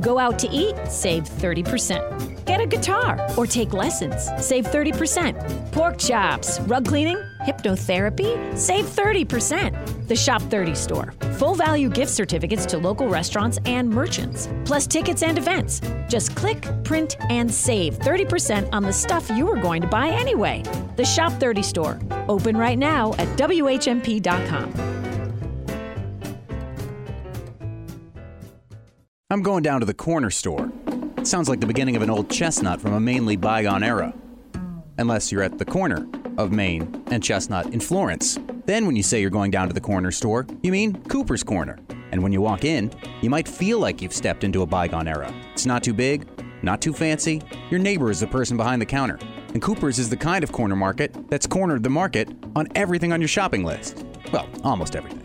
Go 0.00 0.18
out 0.18 0.40
to 0.40 0.48
eat, 0.48 0.74
save 0.88 1.22
30%. 1.22 2.44
Get 2.46 2.60
a 2.60 2.66
guitar 2.66 3.24
or 3.36 3.46
take 3.46 3.72
lessons, 3.72 4.28
save 4.44 4.66
30%. 4.66 5.70
Pork 5.70 5.96
chops, 5.96 6.58
rug 6.62 6.86
cleaning, 6.86 7.18
hypnotherapy, 7.42 8.58
save 8.58 8.86
30%. 8.86 9.99
The 10.10 10.16
Shop 10.16 10.42
30 10.42 10.74
store. 10.74 11.14
Full 11.38 11.54
value 11.54 11.88
gift 11.88 12.10
certificates 12.10 12.66
to 12.66 12.78
local 12.78 13.06
restaurants 13.06 13.60
and 13.64 13.88
merchants, 13.88 14.48
plus 14.64 14.84
tickets 14.88 15.22
and 15.22 15.38
events. 15.38 15.80
Just 16.08 16.34
click, 16.34 16.66
print, 16.82 17.16
and 17.30 17.48
save 17.48 17.94
30% 18.00 18.68
on 18.72 18.82
the 18.82 18.92
stuff 18.92 19.30
you 19.30 19.46
were 19.46 19.54
going 19.54 19.80
to 19.82 19.86
buy 19.86 20.08
anyway. 20.08 20.64
The 20.96 21.04
Shop 21.04 21.32
30 21.34 21.62
store. 21.62 22.00
Open 22.28 22.56
right 22.56 22.76
now 22.76 23.12
at 23.18 23.28
WHMP.com. 23.38 24.74
I'm 29.30 29.42
going 29.42 29.62
down 29.62 29.78
to 29.78 29.86
the 29.86 29.94
corner 29.94 30.30
store. 30.30 30.72
It 31.18 31.28
sounds 31.28 31.48
like 31.48 31.60
the 31.60 31.68
beginning 31.68 31.94
of 31.94 32.02
an 32.02 32.10
old 32.10 32.28
chestnut 32.28 32.80
from 32.80 32.94
a 32.94 33.00
mainly 33.00 33.36
bygone 33.36 33.84
era. 33.84 34.12
Unless 34.98 35.32
you're 35.32 35.42
at 35.42 35.58
the 35.58 35.64
corner 35.64 36.06
of 36.38 36.52
Main 36.52 37.02
and 37.10 37.22
Chestnut 37.22 37.66
in 37.66 37.80
Florence. 37.80 38.38
Then, 38.66 38.86
when 38.86 38.96
you 38.96 39.02
say 39.02 39.20
you're 39.20 39.30
going 39.30 39.50
down 39.50 39.68
to 39.68 39.74
the 39.74 39.80
corner 39.80 40.10
store, 40.10 40.46
you 40.62 40.72
mean 40.72 41.02
Cooper's 41.04 41.42
Corner. 41.42 41.78
And 42.12 42.22
when 42.22 42.32
you 42.32 42.40
walk 42.40 42.64
in, 42.64 42.92
you 43.20 43.30
might 43.30 43.48
feel 43.48 43.78
like 43.78 44.02
you've 44.02 44.12
stepped 44.12 44.44
into 44.44 44.62
a 44.62 44.66
bygone 44.66 45.08
era. 45.08 45.32
It's 45.52 45.66
not 45.66 45.82
too 45.82 45.94
big, 45.94 46.28
not 46.62 46.80
too 46.80 46.92
fancy. 46.92 47.40
Your 47.70 47.80
neighbor 47.80 48.10
is 48.10 48.20
the 48.20 48.26
person 48.26 48.56
behind 48.56 48.82
the 48.82 48.86
counter. 48.86 49.18
And 49.52 49.62
Cooper's 49.62 49.98
is 49.98 50.08
the 50.08 50.16
kind 50.16 50.44
of 50.44 50.52
corner 50.52 50.76
market 50.76 51.28
that's 51.28 51.46
cornered 51.46 51.82
the 51.82 51.90
market 51.90 52.28
on 52.54 52.68
everything 52.74 53.12
on 53.12 53.20
your 53.20 53.28
shopping 53.28 53.64
list. 53.64 54.04
Well, 54.32 54.48
almost 54.64 54.96
everything 54.96 55.20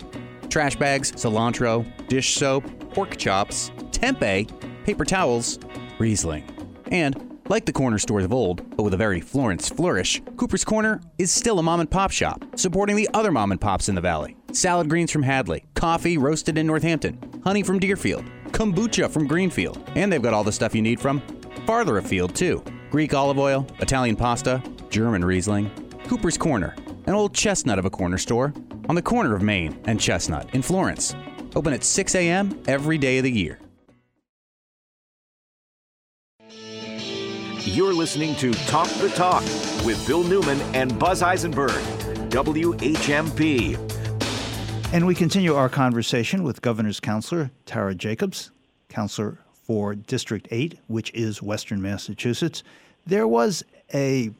trash 0.48 0.76
bags, 0.76 1.12
cilantro, 1.12 1.84
dish 2.08 2.34
soap, 2.34 2.64
pork 2.94 3.16
chops, 3.16 3.70
tempeh, 3.90 4.48
paper 4.84 5.04
towels, 5.04 5.58
Riesling. 5.98 6.44
And, 6.90 7.35
like 7.48 7.66
the 7.66 7.72
corner 7.72 7.98
stores 7.98 8.24
of 8.24 8.32
old, 8.32 8.76
but 8.76 8.82
with 8.82 8.94
a 8.94 8.96
very 8.96 9.20
Florence 9.20 9.68
flourish, 9.68 10.20
Cooper's 10.36 10.64
Corner 10.64 11.00
is 11.18 11.30
still 11.30 11.58
a 11.58 11.62
mom 11.62 11.80
and 11.80 11.90
pop 11.90 12.10
shop, 12.10 12.44
supporting 12.56 12.96
the 12.96 13.08
other 13.14 13.30
mom 13.30 13.52
and 13.52 13.60
pops 13.60 13.88
in 13.88 13.94
the 13.94 14.00
valley. 14.00 14.36
Salad 14.52 14.88
greens 14.88 15.10
from 15.10 15.22
Hadley, 15.22 15.64
coffee 15.74 16.18
roasted 16.18 16.58
in 16.58 16.66
Northampton, 16.66 17.18
honey 17.44 17.62
from 17.62 17.78
Deerfield, 17.78 18.24
kombucha 18.52 19.10
from 19.10 19.26
Greenfield, 19.26 19.78
and 19.94 20.12
they've 20.12 20.22
got 20.22 20.34
all 20.34 20.44
the 20.44 20.52
stuff 20.52 20.74
you 20.74 20.82
need 20.82 21.00
from 21.00 21.22
farther 21.66 21.98
afield, 21.98 22.34
too. 22.34 22.62
Greek 22.90 23.12
olive 23.14 23.38
oil, 23.38 23.66
Italian 23.80 24.16
pasta, 24.16 24.62
German 24.88 25.24
Riesling, 25.24 25.70
Cooper's 26.06 26.38
Corner, 26.38 26.74
an 27.06 27.14
old 27.14 27.34
chestnut 27.34 27.78
of 27.78 27.84
a 27.84 27.90
corner 27.90 28.18
store 28.18 28.54
on 28.88 28.94
the 28.94 29.02
corner 29.02 29.34
of 29.34 29.42
Main 29.42 29.78
and 29.84 30.00
Chestnut 30.00 30.54
in 30.54 30.62
Florence. 30.62 31.14
Open 31.54 31.72
at 31.72 31.84
6 31.84 32.14
a.m. 32.14 32.62
every 32.68 32.98
day 32.98 33.18
of 33.18 33.24
the 33.24 33.30
year. 33.30 33.58
You're 37.68 37.92
listening 37.92 38.36
to 38.36 38.52
Talk 38.68 38.86
the 39.00 39.08
Talk 39.08 39.42
with 39.84 40.02
Bill 40.06 40.22
Newman 40.22 40.60
and 40.72 40.96
Buzz 41.00 41.20
Eisenberg, 41.20 41.72
WHMP. 42.30 43.76
And 44.92 45.04
we 45.04 45.16
continue 45.16 45.52
our 45.52 45.68
conversation 45.68 46.44
with 46.44 46.62
Governor's 46.62 47.00
Counselor 47.00 47.50
Tara 47.66 47.96
Jacobs, 47.96 48.52
counselor 48.88 49.38
for 49.52 49.96
District 49.96 50.46
8, 50.52 50.78
which 50.86 51.12
is 51.12 51.42
Western 51.42 51.82
Massachusetts. 51.82 52.62
There 53.04 53.26
was 53.26 53.64
a 53.92 54.30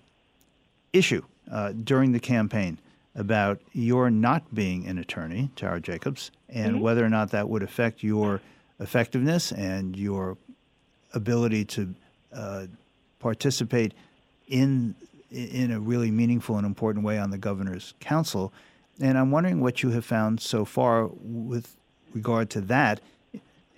issue 0.93 1.23
uh, 1.51 1.73
during 1.82 2.12
the 2.12 2.20
campaign 2.20 2.78
about 3.16 3.61
your 3.73 4.09
not 4.09 4.55
being 4.55 4.86
an 4.86 4.98
attorney, 4.98 5.51
Tara 5.57 5.81
Jacobs, 5.81 6.31
and 6.48 6.74
mm-hmm. 6.74 6.81
whether 6.81 7.05
or 7.05 7.11
not 7.11 7.32
that 7.32 7.48
would 7.48 7.65
affect 7.65 8.05
your 8.05 8.40
effectiveness 8.78 9.51
and 9.51 9.97
your 9.97 10.39
ability 11.12 11.65
to 11.65 11.93
uh, 12.32 12.66
participate 13.27 13.93
in 14.47 14.94
in 15.32 15.73
a 15.73 15.81
really 15.81 16.11
meaningful 16.11 16.57
and 16.57 16.65
important 16.65 17.05
way 17.05 17.19
on 17.19 17.31
the 17.31 17.39
governor's 17.39 17.94
council. 17.98 18.53
And 19.01 19.19
I'm 19.19 19.32
wondering 19.32 19.61
what 19.61 19.82
you 19.82 19.90
have 19.90 20.05
found 20.05 20.40
so 20.40 20.65
far 20.65 21.09
with 21.20 21.77
regard 22.15 22.48
to 22.51 22.61
that 22.62 23.01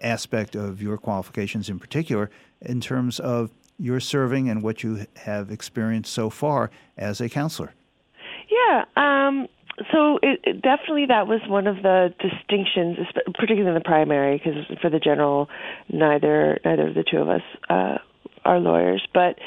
aspect 0.02 0.54
of 0.54 0.82
your 0.82 0.98
qualifications 0.98 1.70
in 1.70 1.78
particular, 1.78 2.30
in 2.60 2.80
terms 2.80 3.18
of 3.18 3.50
your 3.78 4.00
serving 4.00 4.50
and 4.50 4.62
what 4.62 4.82
you 4.82 5.06
have 5.16 5.50
experienced 5.50 6.12
so 6.12 6.28
far 6.28 6.70
as 6.98 7.20
a 7.22 7.28
counselor. 7.28 7.72
Yeah. 8.50 8.84
Um, 8.96 9.48
so 9.92 10.18
it, 10.22 10.40
it 10.44 10.60
definitely 10.60 11.06
that 11.06 11.26
was 11.26 11.40
one 11.48 11.66
of 11.66 11.76
the 11.76 12.12
distinctions, 12.20 12.98
particularly 13.34 13.68
in 13.68 13.74
the 13.74 13.80
primary, 13.80 14.36
because 14.36 14.66
for 14.82 14.90
the 14.90 15.00
general, 15.00 15.48
neither 15.88 16.60
neither 16.64 16.88
of 16.88 16.94
the 16.94 17.04
two 17.10 17.18
of 17.18 17.28
us 17.28 17.42
uh, 17.70 17.98
are 18.44 18.58
lawyers, 18.58 19.06
but 19.12 19.38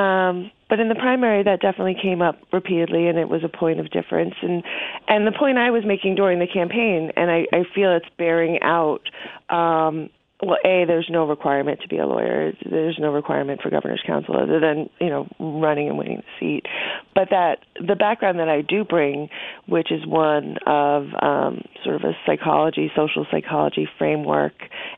um, 0.00 0.50
but 0.68 0.80
in 0.80 0.88
the 0.88 0.94
primary 0.94 1.42
that 1.42 1.60
definitely 1.60 1.96
came 2.00 2.22
up 2.22 2.38
repeatedly, 2.52 3.06
and 3.06 3.18
it 3.18 3.28
was 3.28 3.44
a 3.44 3.48
point 3.48 3.78
of 3.80 3.90
difference. 3.90 4.34
And 4.42 4.62
and 5.08 5.26
the 5.26 5.32
point 5.32 5.58
I 5.58 5.70
was 5.70 5.84
making 5.84 6.14
during 6.14 6.38
the 6.38 6.46
campaign, 6.46 7.12
and 7.16 7.30
I, 7.30 7.46
I 7.52 7.64
feel 7.74 7.94
it's 7.94 8.08
bearing 8.16 8.60
out. 8.62 9.02
Um, 9.50 10.08
well, 10.42 10.58
a 10.64 10.84
there's 10.84 11.08
no 11.08 11.24
requirement 11.24 11.80
to 11.82 11.88
be 11.88 11.98
a 11.98 12.06
lawyer. 12.06 12.52
There's 12.68 12.98
no 12.98 13.12
requirement 13.12 13.62
for 13.62 13.70
governor's 13.70 14.02
council 14.04 14.36
other 14.36 14.58
than 14.58 14.90
you 15.00 15.08
know 15.08 15.28
running 15.38 15.88
and 15.88 15.96
winning 15.96 16.16
the 16.16 16.40
seat. 16.40 16.66
But 17.14 17.28
that 17.30 17.58
the 17.76 17.94
background 17.94 18.40
that 18.40 18.48
I 18.48 18.60
do 18.60 18.84
bring, 18.84 19.28
which 19.68 19.92
is 19.92 20.04
one 20.04 20.56
of 20.66 21.06
um, 21.22 21.62
sort 21.84 21.94
of 21.94 22.02
a 22.02 22.12
psychology, 22.26 22.90
social 22.96 23.24
psychology 23.30 23.88
framework, 23.98 24.54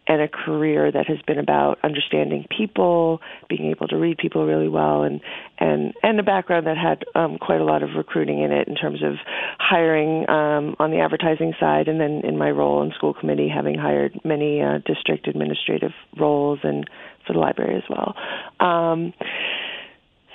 and 0.08 0.22
a 0.22 0.28
career 0.28 0.90
that 0.90 1.06
has 1.08 1.18
been 1.26 1.38
about 1.38 1.78
understanding 1.82 2.46
people, 2.56 3.20
being 3.48 3.70
able 3.70 3.86
to 3.88 3.96
read 3.96 4.16
people 4.16 4.46
really 4.46 4.68
well, 4.68 5.02
and 5.02 5.20
and 5.58 5.94
and 6.02 6.18
a 6.18 6.22
background 6.22 6.66
that 6.66 6.76
had 6.76 7.04
um, 7.14 7.38
quite 7.38 7.60
a 7.60 7.64
lot 7.64 7.82
of 7.82 7.90
recruiting 7.96 8.42
in 8.42 8.52
it 8.52 8.68
in 8.68 8.74
terms 8.74 9.02
of 9.02 9.14
hiring 9.58 10.28
um, 10.28 10.76
on 10.78 10.90
the 10.90 11.00
advertising 11.00 11.54
side, 11.58 11.88
and 11.88 12.00
then 12.00 12.22
in 12.24 12.36
my 12.36 12.50
role 12.50 12.82
in 12.82 12.92
school 12.92 13.14
committee, 13.14 13.48
having 13.48 13.78
hired 13.78 14.18
many 14.24 14.62
uh, 14.62 14.78
district 14.86 15.28
administrative 15.28 15.92
roles 16.18 16.58
and 16.62 16.88
for 17.26 17.32
the 17.32 17.38
library 17.38 17.76
as 17.76 17.84
well. 17.88 18.14
Um, 18.60 19.12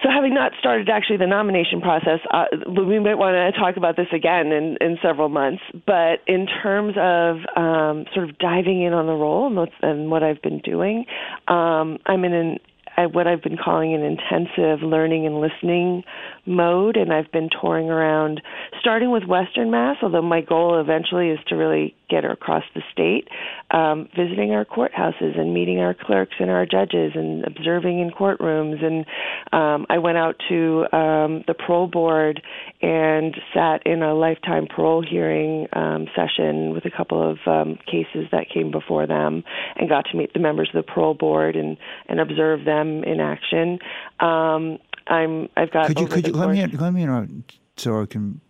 so, 0.01 0.07
having 0.09 0.33
not 0.33 0.53
started 0.57 0.87
actually 0.87 1.17
the 1.17 1.27
nomination 1.27 1.81
process, 1.81 2.19
uh, 2.31 2.45
we 2.67 2.99
might 2.99 3.15
want 3.15 3.35
to 3.35 3.59
talk 3.59 3.75
about 3.75 3.97
this 3.97 4.07
again 4.13 4.47
in, 4.53 4.77
in 4.79 4.97
several 5.01 5.27
months. 5.27 5.61
But 5.85 6.21
in 6.25 6.47
terms 6.47 6.95
of 6.97 7.37
um, 7.57 8.05
sort 8.13 8.29
of 8.29 8.37
diving 8.37 8.81
in 8.81 8.93
on 8.93 9.07
the 9.07 9.13
role 9.13 9.47
and, 9.47 9.69
and 9.81 10.09
what 10.09 10.23
I've 10.23 10.41
been 10.41 10.59
doing, 10.59 11.05
um, 11.49 11.97
I'm 12.05 12.23
in 12.23 12.33
an 12.33 12.59
what 13.05 13.27
I've 13.27 13.41
been 13.41 13.57
calling 13.57 13.93
an 13.93 14.01
intensive 14.01 14.81
learning 14.81 15.25
and 15.25 15.39
listening 15.39 16.03
mode, 16.45 16.97
and 16.97 17.13
I've 17.13 17.31
been 17.31 17.49
touring 17.61 17.89
around, 17.89 18.41
starting 18.79 19.11
with 19.11 19.23
Western 19.23 19.71
Mass, 19.71 19.97
although 20.01 20.21
my 20.21 20.41
goal 20.41 20.79
eventually 20.79 21.29
is 21.29 21.39
to 21.47 21.55
really 21.55 21.95
get 22.09 22.25
across 22.25 22.63
the 22.73 22.81
state, 22.91 23.27
um, 23.71 24.09
visiting 24.17 24.51
our 24.51 24.65
courthouses 24.65 25.37
and 25.37 25.53
meeting 25.53 25.79
our 25.79 25.93
clerks 25.93 26.35
and 26.39 26.49
our 26.49 26.65
judges 26.65 27.11
and 27.13 27.45
observing 27.45 27.99
in 27.99 28.09
courtrooms. 28.09 28.83
And 28.83 29.05
um, 29.53 29.85
I 29.89 29.99
went 29.99 30.17
out 30.17 30.35
to 30.49 30.85
um, 30.91 31.43
the 31.45 31.53
parole 31.53 31.87
board 31.87 32.41
and 32.81 33.35
sat 33.53 33.85
in 33.85 34.01
a 34.01 34.15
lifetime 34.15 34.65
parole 34.67 35.05
hearing 35.07 35.67
um, 35.73 36.07
session 36.15 36.73
with 36.73 36.85
a 36.85 36.91
couple 36.91 37.31
of 37.31 37.37
um, 37.45 37.77
cases 37.85 38.27
that 38.31 38.47
came 38.51 38.71
before 38.71 39.05
them 39.05 39.43
and 39.75 39.87
got 39.87 40.05
to 40.11 40.17
meet 40.17 40.33
the 40.33 40.39
members 40.39 40.69
of 40.73 40.83
the 40.83 40.91
parole 40.91 41.13
board 41.13 41.55
and, 41.55 41.77
and 42.07 42.19
observe 42.19 42.65
them 42.65 42.88
in 43.03 43.19
action. 43.19 43.79
Um, 44.19 44.79
I'm 45.07 45.49
I've 45.57 45.71
got. 45.71 45.87
Could 45.87 45.99
you 45.99 46.07
could 46.07 46.27
you 46.27 46.33
let 46.33 46.49
me 46.49 46.65
let 46.77 46.93
me 46.93 47.03
interrupt 47.03 47.59
so 47.77 48.01
I 48.01 48.05
can 48.05 48.41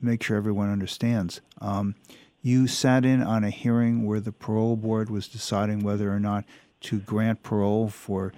make 0.00 0.22
sure 0.22 0.36
everyone 0.36 0.70
understands. 0.70 1.40
Um, 1.60 1.94
you 2.42 2.66
sat 2.66 3.04
in 3.04 3.22
on 3.22 3.42
a 3.42 3.50
hearing 3.50 4.04
where 4.04 4.20
the 4.20 4.32
parole 4.32 4.76
board 4.76 5.08
was 5.08 5.26
deciding 5.28 5.82
whether 5.82 6.12
or 6.12 6.20
not 6.20 6.44
to 6.82 7.00
grant 7.00 7.42
parole 7.42 7.88
for 7.88 8.32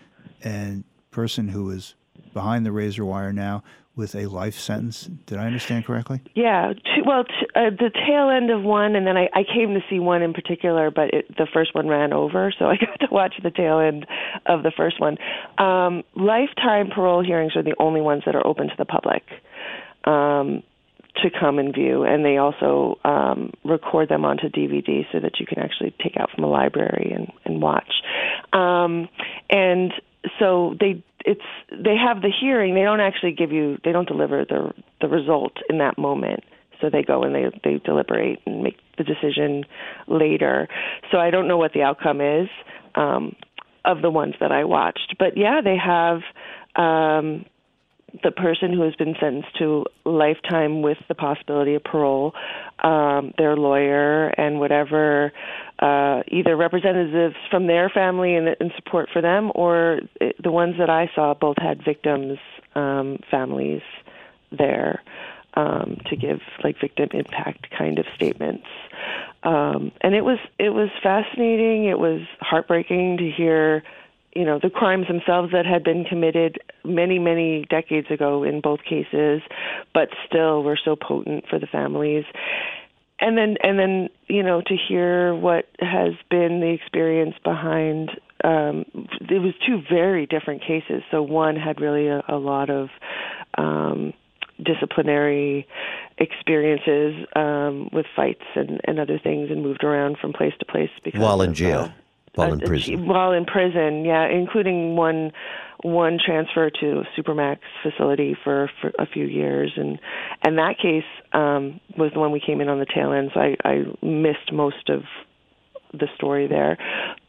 a 0.44 0.84
person 1.10 1.48
who 1.48 1.70
is 1.70 1.94
behind 2.32 2.64
the 2.64 2.70
razor 2.70 3.04
wire 3.04 3.32
now 3.32 3.64
with 3.96 4.14
a 4.14 4.26
life 4.26 4.54
sentence. 4.54 5.08
Did 5.26 5.38
I 5.38 5.46
understand 5.46 5.86
correctly? 5.86 6.20
Yeah, 6.34 6.74
two, 6.74 7.02
well, 7.06 7.24
t- 7.24 7.46
uh, 7.54 7.70
the 7.70 7.90
tail 8.06 8.28
end 8.28 8.50
of 8.50 8.62
one, 8.62 8.94
and 8.94 9.06
then 9.06 9.16
I, 9.16 9.28
I 9.34 9.42
came 9.42 9.72
to 9.74 9.80
see 9.88 9.98
one 9.98 10.22
in 10.22 10.34
particular, 10.34 10.90
but 10.90 11.14
it, 11.14 11.36
the 11.36 11.46
first 11.52 11.74
one 11.74 11.88
ran 11.88 12.12
over, 12.12 12.52
so 12.58 12.66
I 12.70 12.76
got 12.76 13.00
to 13.00 13.08
watch 13.10 13.34
the 13.42 13.50
tail 13.50 13.80
end 13.80 14.06
of 14.44 14.62
the 14.62 14.72
first 14.76 15.00
one. 15.00 15.16
Um, 15.58 16.04
lifetime 16.14 16.90
parole 16.94 17.24
hearings 17.24 17.56
are 17.56 17.62
the 17.62 17.74
only 17.78 18.02
ones 18.02 18.22
that 18.26 18.34
are 18.34 18.46
open 18.46 18.68
to 18.68 18.74
the 18.76 18.84
public. 18.84 19.22
Um, 20.04 20.62
to 21.22 21.30
come 21.30 21.58
and 21.58 21.74
view, 21.74 22.02
and 22.02 22.26
they 22.26 22.36
also 22.36 22.98
um, 23.02 23.50
record 23.64 24.10
them 24.10 24.26
onto 24.26 24.50
DVD 24.50 25.06
so 25.10 25.18
that 25.18 25.40
you 25.40 25.46
can 25.46 25.58
actually 25.58 25.94
take 26.02 26.14
out 26.18 26.30
from 26.30 26.44
a 26.44 26.46
library 26.46 27.10
and, 27.14 27.32
and 27.46 27.62
watch. 27.62 27.90
Um, 28.52 29.08
and 29.48 29.94
so 30.38 30.74
they 30.78 31.02
it's 31.26 31.42
they 31.70 31.96
have 31.96 32.22
the 32.22 32.30
hearing. 32.30 32.74
They 32.74 32.82
don't 32.82 33.00
actually 33.00 33.32
give 33.32 33.52
you. 33.52 33.78
They 33.84 33.92
don't 33.92 34.08
deliver 34.08 34.44
the 34.44 34.72
the 35.00 35.08
result 35.08 35.52
in 35.68 35.78
that 35.78 35.98
moment. 35.98 36.44
So 36.80 36.88
they 36.90 37.02
go 37.02 37.22
and 37.24 37.34
they 37.34 37.44
they 37.64 37.78
deliberate 37.84 38.40
and 38.46 38.62
make 38.62 38.76
the 38.96 39.04
decision 39.04 39.64
later. 40.06 40.68
So 41.10 41.18
I 41.18 41.30
don't 41.30 41.48
know 41.48 41.58
what 41.58 41.72
the 41.72 41.82
outcome 41.82 42.20
is 42.20 42.48
um, 42.94 43.34
of 43.84 44.02
the 44.02 44.10
ones 44.10 44.34
that 44.40 44.52
I 44.52 44.64
watched. 44.64 45.16
But 45.18 45.36
yeah, 45.36 45.60
they 45.62 45.76
have. 45.76 46.20
Um, 46.76 47.46
the 48.22 48.30
person 48.30 48.72
who 48.72 48.82
has 48.82 48.94
been 48.96 49.14
sentenced 49.20 49.56
to 49.58 49.84
lifetime 50.04 50.82
with 50.82 50.98
the 51.08 51.14
possibility 51.14 51.74
of 51.74 51.84
parole, 51.84 52.34
um, 52.82 53.32
their 53.38 53.56
lawyer, 53.56 54.28
and 54.28 54.58
whatever 54.58 55.32
uh, 55.78 56.22
either 56.28 56.56
representatives 56.56 57.36
from 57.50 57.66
their 57.66 57.88
family 57.88 58.34
and, 58.34 58.48
and 58.60 58.72
support 58.76 59.08
for 59.12 59.20
them, 59.20 59.50
or 59.54 60.00
the 60.42 60.50
ones 60.50 60.76
that 60.78 60.90
I 60.90 61.10
saw 61.14 61.34
both 61.34 61.56
had 61.58 61.84
victims' 61.84 62.38
um, 62.74 63.18
families 63.30 63.82
there 64.50 65.02
um, 65.54 65.98
to 66.06 66.16
give 66.16 66.40
like 66.62 66.78
victim 66.80 67.08
impact 67.12 67.70
kind 67.76 67.98
of 67.98 68.06
statements. 68.14 68.66
Um, 69.42 69.92
and 70.00 70.14
it 70.14 70.24
was 70.24 70.38
it 70.58 70.70
was 70.70 70.90
fascinating. 71.02 71.84
It 71.84 71.98
was 71.98 72.22
heartbreaking 72.40 73.18
to 73.18 73.30
hear 73.30 73.82
you 74.36 74.44
know 74.44 74.58
the 74.62 74.70
crimes 74.70 75.06
themselves 75.08 75.52
that 75.52 75.64
had 75.64 75.82
been 75.82 76.04
committed 76.04 76.58
many 76.84 77.18
many 77.18 77.64
decades 77.70 78.10
ago 78.10 78.44
in 78.44 78.60
both 78.60 78.80
cases 78.84 79.40
but 79.94 80.08
still 80.26 80.62
were 80.62 80.78
so 80.82 80.94
potent 80.94 81.44
for 81.48 81.58
the 81.58 81.66
families. 81.66 82.24
And 83.18 83.38
then 83.38 83.56
and 83.62 83.78
then 83.78 84.08
you 84.26 84.42
know 84.42 84.60
to 84.60 84.76
hear 84.76 85.34
what 85.34 85.64
has 85.80 86.12
been 86.28 86.60
the 86.60 86.68
experience 86.68 87.34
behind 87.42 88.10
um 88.44 88.84
it 89.20 89.40
was 89.40 89.54
two 89.66 89.80
very 89.90 90.26
different 90.26 90.60
cases. 90.60 91.02
So 91.10 91.22
one 91.22 91.56
had 91.56 91.80
really 91.80 92.08
a, 92.08 92.22
a 92.28 92.36
lot 92.36 92.68
of 92.68 92.90
um 93.56 94.12
disciplinary 94.62 95.66
experiences 96.18 97.26
um 97.34 97.88
with 97.92 98.06
fights 98.14 98.44
and 98.54 98.80
and 98.84 99.00
other 99.00 99.18
things 99.18 99.50
and 99.50 99.62
moved 99.62 99.82
around 99.82 100.18
from 100.18 100.34
place 100.34 100.54
to 100.58 100.66
place 100.66 100.90
because 101.02 101.20
while 101.20 101.40
in 101.40 101.50
of, 101.50 101.56
jail. 101.56 101.80
uh, 101.80 101.90
while 102.36 102.52
in 102.52 102.62
uh, 102.62 102.66
prison. 102.66 103.06
While 103.06 103.32
in 103.32 103.44
prison, 103.44 104.04
yeah, 104.04 104.28
including 104.28 104.96
one 104.96 105.32
one 105.82 106.18
transfer 106.24 106.70
to 106.70 107.00
a 107.00 107.20
supermax 107.20 107.58
facility 107.82 108.36
for, 108.42 108.70
for 108.80 108.92
a 108.98 109.06
few 109.06 109.26
years, 109.26 109.72
and 109.76 109.98
and 110.42 110.58
that 110.58 110.76
case 110.80 111.04
um, 111.32 111.80
was 111.96 112.12
the 112.12 112.20
one 112.20 112.32
we 112.32 112.40
came 112.44 112.60
in 112.60 112.68
on 112.68 112.78
the 112.78 112.86
tail 112.86 113.12
end. 113.12 113.30
So 113.34 113.40
I, 113.40 113.56
I 113.64 113.84
missed 114.04 114.52
most 114.52 114.88
of 114.88 115.02
the 115.92 116.08
story 116.16 116.46
there, 116.46 116.78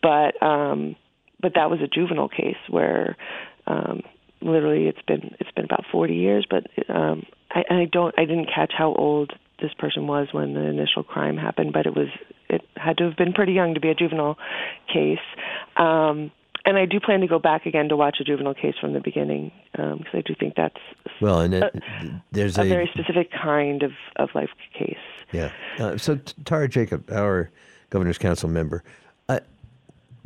but 0.01 0.41
um, 0.45 0.95
but 1.41 1.53
that 1.55 1.69
was 1.69 1.79
a 1.81 1.87
juvenile 1.87 2.29
case 2.29 2.57
where 2.69 3.15
um, 3.65 4.01
literally 4.41 4.87
it's 4.87 5.01
been 5.07 5.35
it's 5.39 5.51
been 5.51 5.65
about 5.65 5.85
40 5.91 6.13
years, 6.13 6.47
but 6.49 6.67
um, 6.93 7.23
I, 7.51 7.63
I 7.69 7.85
don't 7.91 8.13
I 8.17 8.25
didn't 8.25 8.49
catch 8.53 8.73
how 8.77 8.93
old 8.93 9.33
this 9.61 9.73
person 9.77 10.07
was 10.07 10.27
when 10.31 10.53
the 10.53 10.61
initial 10.61 11.03
crime 11.03 11.37
happened, 11.37 11.73
but 11.73 11.85
it 11.85 11.95
was 11.95 12.07
it 12.49 12.61
had 12.75 12.97
to 12.97 13.05
have 13.05 13.17
been 13.17 13.33
pretty 13.33 13.53
young 13.53 13.73
to 13.73 13.79
be 13.79 13.89
a 13.89 13.95
juvenile 13.95 14.37
case. 14.91 15.19
Um, 15.75 16.31
and 16.67 16.77
I 16.77 16.85
do 16.85 16.99
plan 16.99 17.21
to 17.21 17.27
go 17.27 17.39
back 17.39 17.65
again 17.65 17.87
to 17.89 17.95
watch 17.95 18.17
a 18.19 18.25
juvenile 18.25 18.53
case 18.53 18.75
from 18.79 18.91
the 18.91 18.99
beginning 18.99 19.53
because 19.71 19.93
um, 19.93 20.05
I 20.13 20.21
do 20.21 20.35
think 20.37 20.55
that's 20.55 20.75
well, 21.21 21.39
and 21.39 21.53
a, 21.53 21.71
there's 22.31 22.57
a, 22.57 22.61
a, 22.61 22.65
very 22.65 22.89
specific 22.93 23.31
kind 23.31 23.83
of, 23.83 23.93
of 24.17 24.29
life 24.35 24.49
case. 24.77 24.97
Yeah. 25.31 25.51
Uh, 25.79 25.97
so 25.97 26.17
Tara 26.43 26.67
Jacob, 26.67 27.09
our 27.09 27.49
governor's 27.89 28.17
council 28.17 28.49
member, 28.49 28.83
uh, 29.29 29.39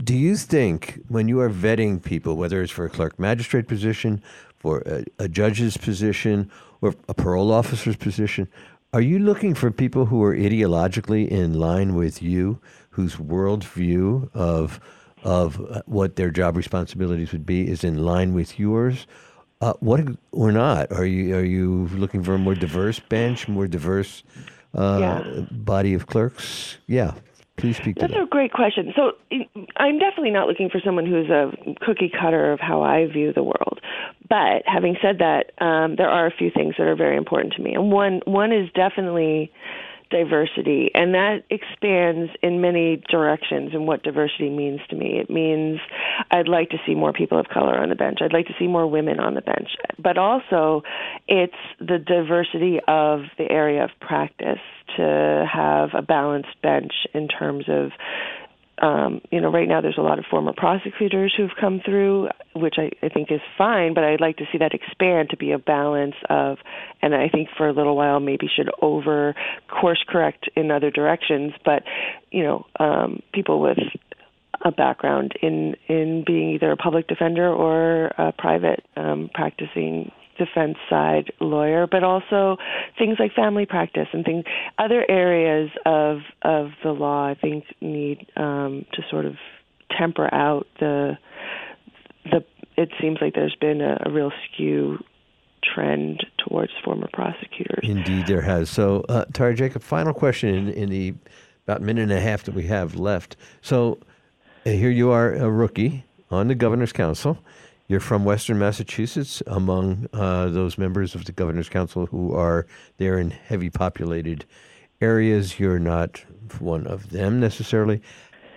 do 0.03 0.17
you 0.17 0.35
think 0.35 0.99
when 1.09 1.27
you 1.27 1.39
are 1.41 1.49
vetting 1.49 2.03
people, 2.03 2.35
whether 2.35 2.61
it's 2.63 2.71
for 2.71 2.85
a 2.85 2.89
clerk 2.89 3.19
magistrate 3.19 3.67
position, 3.67 4.21
for 4.57 4.81
a, 4.87 5.05
a 5.19 5.27
judge's 5.27 5.77
position, 5.77 6.49
or 6.81 6.95
a 7.07 7.13
parole 7.13 7.51
officer's 7.51 7.95
position, 7.95 8.47
are 8.93 9.01
you 9.01 9.19
looking 9.19 9.53
for 9.53 9.71
people 9.71 10.05
who 10.05 10.21
are 10.23 10.35
ideologically 10.35 11.27
in 11.27 11.53
line 11.53 11.95
with 11.95 12.21
you, 12.21 12.59
whose 12.91 13.15
worldview 13.15 14.29
of 14.33 14.79
of 15.23 15.55
what 15.85 16.15
their 16.15 16.31
job 16.31 16.57
responsibilities 16.57 17.31
would 17.31 17.45
be 17.45 17.69
is 17.69 17.83
in 17.83 18.03
line 18.03 18.33
with 18.33 18.59
yours? 18.59 19.07
Uh, 19.61 19.73
what 19.79 20.01
or 20.31 20.51
not? 20.51 20.91
Are 20.91 21.05
you 21.05 21.35
are 21.35 21.43
you 21.45 21.87
looking 21.93 22.23
for 22.23 22.33
a 22.33 22.37
more 22.39 22.55
diverse 22.55 22.99
bench, 22.99 23.47
more 23.47 23.67
diverse 23.67 24.23
uh, 24.73 24.97
Yeah. 24.99 25.41
body 25.51 25.93
of 25.93 26.07
clerks? 26.07 26.77
Yeah, 26.87 27.13
please 27.57 27.77
speak 27.77 27.97
That's 27.97 28.13
that. 28.13 28.21
a 28.21 28.25
great 28.25 28.51
question. 28.51 28.93
So 28.95 29.13
I'm 29.77 29.99
definitely 29.99 30.31
not 30.31 30.47
looking 30.47 30.69
for 30.69 30.81
someone 30.83 31.05
who's 31.05 31.29
a 31.29 31.51
cookie 31.81 32.09
cutter 32.09 32.51
of 32.51 32.59
how 32.59 32.81
I 32.81 33.07
view 33.07 33.33
the 33.33 33.43
world. 33.43 33.79
But 34.29 34.63
having 34.65 34.95
said 35.01 35.19
that, 35.19 35.51
um, 35.63 35.95
there 35.97 36.09
are 36.09 36.25
a 36.25 36.31
few 36.31 36.49
things 36.49 36.75
that 36.77 36.87
are 36.87 36.95
very 36.95 37.17
important 37.17 37.53
to 37.53 37.61
me, 37.61 37.73
and 37.73 37.91
one 37.91 38.21
one 38.25 38.51
is 38.51 38.69
definitely 38.73 39.51
diversity, 40.11 40.91
and 40.93 41.13
that 41.13 41.43
expands 41.49 42.31
in 42.43 42.61
many 42.61 43.01
directions 43.09 43.71
in 43.73 43.85
what 43.85 44.03
diversity 44.03 44.49
means 44.49 44.81
to 44.89 44.95
me. 44.95 45.19
It 45.19 45.29
means 45.29 45.79
I'd 46.29 46.47
like 46.47 46.69
to 46.69 46.77
see 46.85 46.93
more 46.93 47.13
people 47.13 47.39
of 47.39 47.47
color 47.47 47.77
on 47.77 47.89
the 47.89 47.95
bench. 47.95 48.19
I'd 48.21 48.33
like 48.33 48.47
to 48.47 48.53
see 48.59 48.67
more 48.67 48.85
women 48.85 49.19
on 49.19 49.33
the 49.33 49.41
bench, 49.41 49.69
but 49.97 50.17
also 50.17 50.83
it's 51.27 51.53
the 51.79 51.97
diversity 51.97 52.79
of 52.87 53.21
the 53.37 53.49
area 53.49 53.83
of 53.83 53.89
practice 53.99 54.59
to 54.97 55.45
have 55.51 55.89
a 55.93 56.01
balanced 56.01 56.61
bench 56.61 56.91
in 57.13 57.27
terms 57.27 57.65
of 57.67 57.91
um, 58.81 59.21
you 59.29 59.39
know, 59.39 59.51
right 59.51 59.67
now 59.67 59.79
there's 59.79 59.97
a 59.97 60.01
lot 60.01 60.17
of 60.17 60.25
former 60.29 60.53
prosecutors 60.57 61.33
who've 61.37 61.51
come 61.59 61.81
through, 61.85 62.29
which 62.55 62.75
I, 62.77 62.89
I 63.05 63.09
think 63.09 63.31
is 63.31 63.39
fine, 63.57 63.93
but 63.93 64.03
I'd 64.03 64.19
like 64.19 64.37
to 64.37 64.45
see 64.51 64.57
that 64.57 64.73
expand 64.73 65.29
to 65.29 65.37
be 65.37 65.51
a 65.51 65.59
balance 65.59 66.15
of, 66.29 66.57
and 67.01 67.13
I 67.13 67.29
think 67.29 67.49
for 67.55 67.67
a 67.67 67.73
little 67.73 67.95
while 67.95 68.19
maybe 68.19 68.47
should 68.53 68.71
over 68.81 69.35
course 69.69 70.03
correct 70.07 70.49
in 70.55 70.71
other 70.71 70.89
directions, 70.89 71.53
but, 71.63 71.83
you 72.31 72.43
know, 72.43 72.65
um, 72.79 73.21
people 73.33 73.61
with 73.61 73.77
a 74.65 74.71
background 74.71 75.33
in, 75.41 75.75
in 75.87 76.23
being 76.25 76.51
either 76.51 76.71
a 76.71 76.77
public 76.77 77.07
defender 77.07 77.47
or 77.47 78.07
a 78.17 78.31
private 78.31 78.83
um, 78.95 79.29
practicing 79.33 80.11
defense 80.37 80.77
side 80.89 81.31
lawyer, 81.39 81.87
but 81.87 82.03
also 82.03 82.57
things 82.97 83.17
like 83.19 83.33
family 83.33 83.65
practice 83.65 84.07
and 84.13 84.25
things, 84.25 84.43
other 84.77 85.05
areas 85.09 85.69
of 85.85 86.19
of 86.41 86.71
the 86.83 86.91
law. 86.91 87.27
I 87.27 87.35
think 87.35 87.65
need 87.81 88.27
um, 88.35 88.85
to 88.93 89.01
sort 89.09 89.25
of 89.25 89.35
temper 89.97 90.33
out 90.33 90.67
the 90.79 91.17
the. 92.25 92.43
It 92.77 92.89
seems 92.99 93.17
like 93.21 93.33
there's 93.33 93.55
been 93.59 93.81
a, 93.81 94.01
a 94.05 94.11
real 94.11 94.31
skew 94.45 95.03
trend 95.63 96.25
towards 96.37 96.71
former 96.83 97.07
prosecutors. 97.13 97.83
Indeed, 97.83 98.27
there 98.27 98.41
has. 98.41 98.69
So, 98.69 99.05
uh, 99.09 99.25
Tara 99.33 99.53
Jacob, 99.53 99.83
final 99.83 100.13
question 100.13 100.49
in, 100.49 100.69
in 100.69 100.89
the 100.89 101.13
about 101.67 101.81
minute 101.81 102.03
and 102.03 102.11
a 102.11 102.19
half 102.19 102.43
that 102.43 102.55
we 102.55 102.63
have 102.67 102.95
left. 102.95 103.35
So, 103.61 103.99
here 104.63 104.89
you 104.89 105.11
are, 105.11 105.33
a 105.33 105.49
rookie 105.49 106.05
on 106.29 106.47
the 106.47 106.55
governor's 106.55 106.93
council. 106.93 107.37
You're 107.91 107.99
from 107.99 108.23
Western 108.23 108.57
Massachusetts, 108.57 109.43
among 109.47 110.07
uh, 110.13 110.47
those 110.47 110.77
members 110.77 111.13
of 111.13 111.25
the 111.25 111.33
governor's 111.33 111.67
council 111.67 112.05
who 112.05 112.33
are 112.33 112.65
there 112.99 113.19
in 113.19 113.31
heavy 113.31 113.69
populated 113.69 114.45
areas. 115.01 115.59
You're 115.59 115.77
not 115.77 116.23
one 116.59 116.87
of 116.87 117.09
them 117.09 117.41
necessarily. 117.41 118.01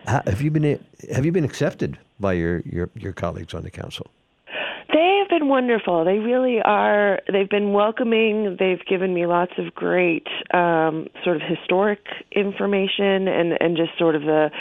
Have 0.06 0.40
you 0.40 0.52
been 0.52 0.78
have 1.12 1.24
you 1.24 1.32
been 1.32 1.42
accepted 1.42 1.98
by 2.20 2.34
your, 2.34 2.60
your, 2.60 2.90
your 2.94 3.12
colleagues 3.12 3.54
on 3.54 3.64
the 3.64 3.72
council? 3.72 4.06
They 4.92 5.18
have 5.18 5.28
been 5.28 5.48
wonderful. 5.48 6.04
They 6.04 6.18
really 6.18 6.60
are. 6.62 7.18
They've 7.32 7.50
been 7.50 7.72
welcoming. 7.72 8.56
They've 8.60 8.84
given 8.88 9.14
me 9.14 9.26
lots 9.26 9.54
of 9.58 9.74
great 9.74 10.28
um, 10.52 11.08
sort 11.24 11.34
of 11.34 11.42
historic 11.42 12.06
information 12.30 13.26
and 13.26 13.60
and 13.60 13.76
just 13.76 13.98
sort 13.98 14.14
of 14.14 14.22
the 14.22 14.52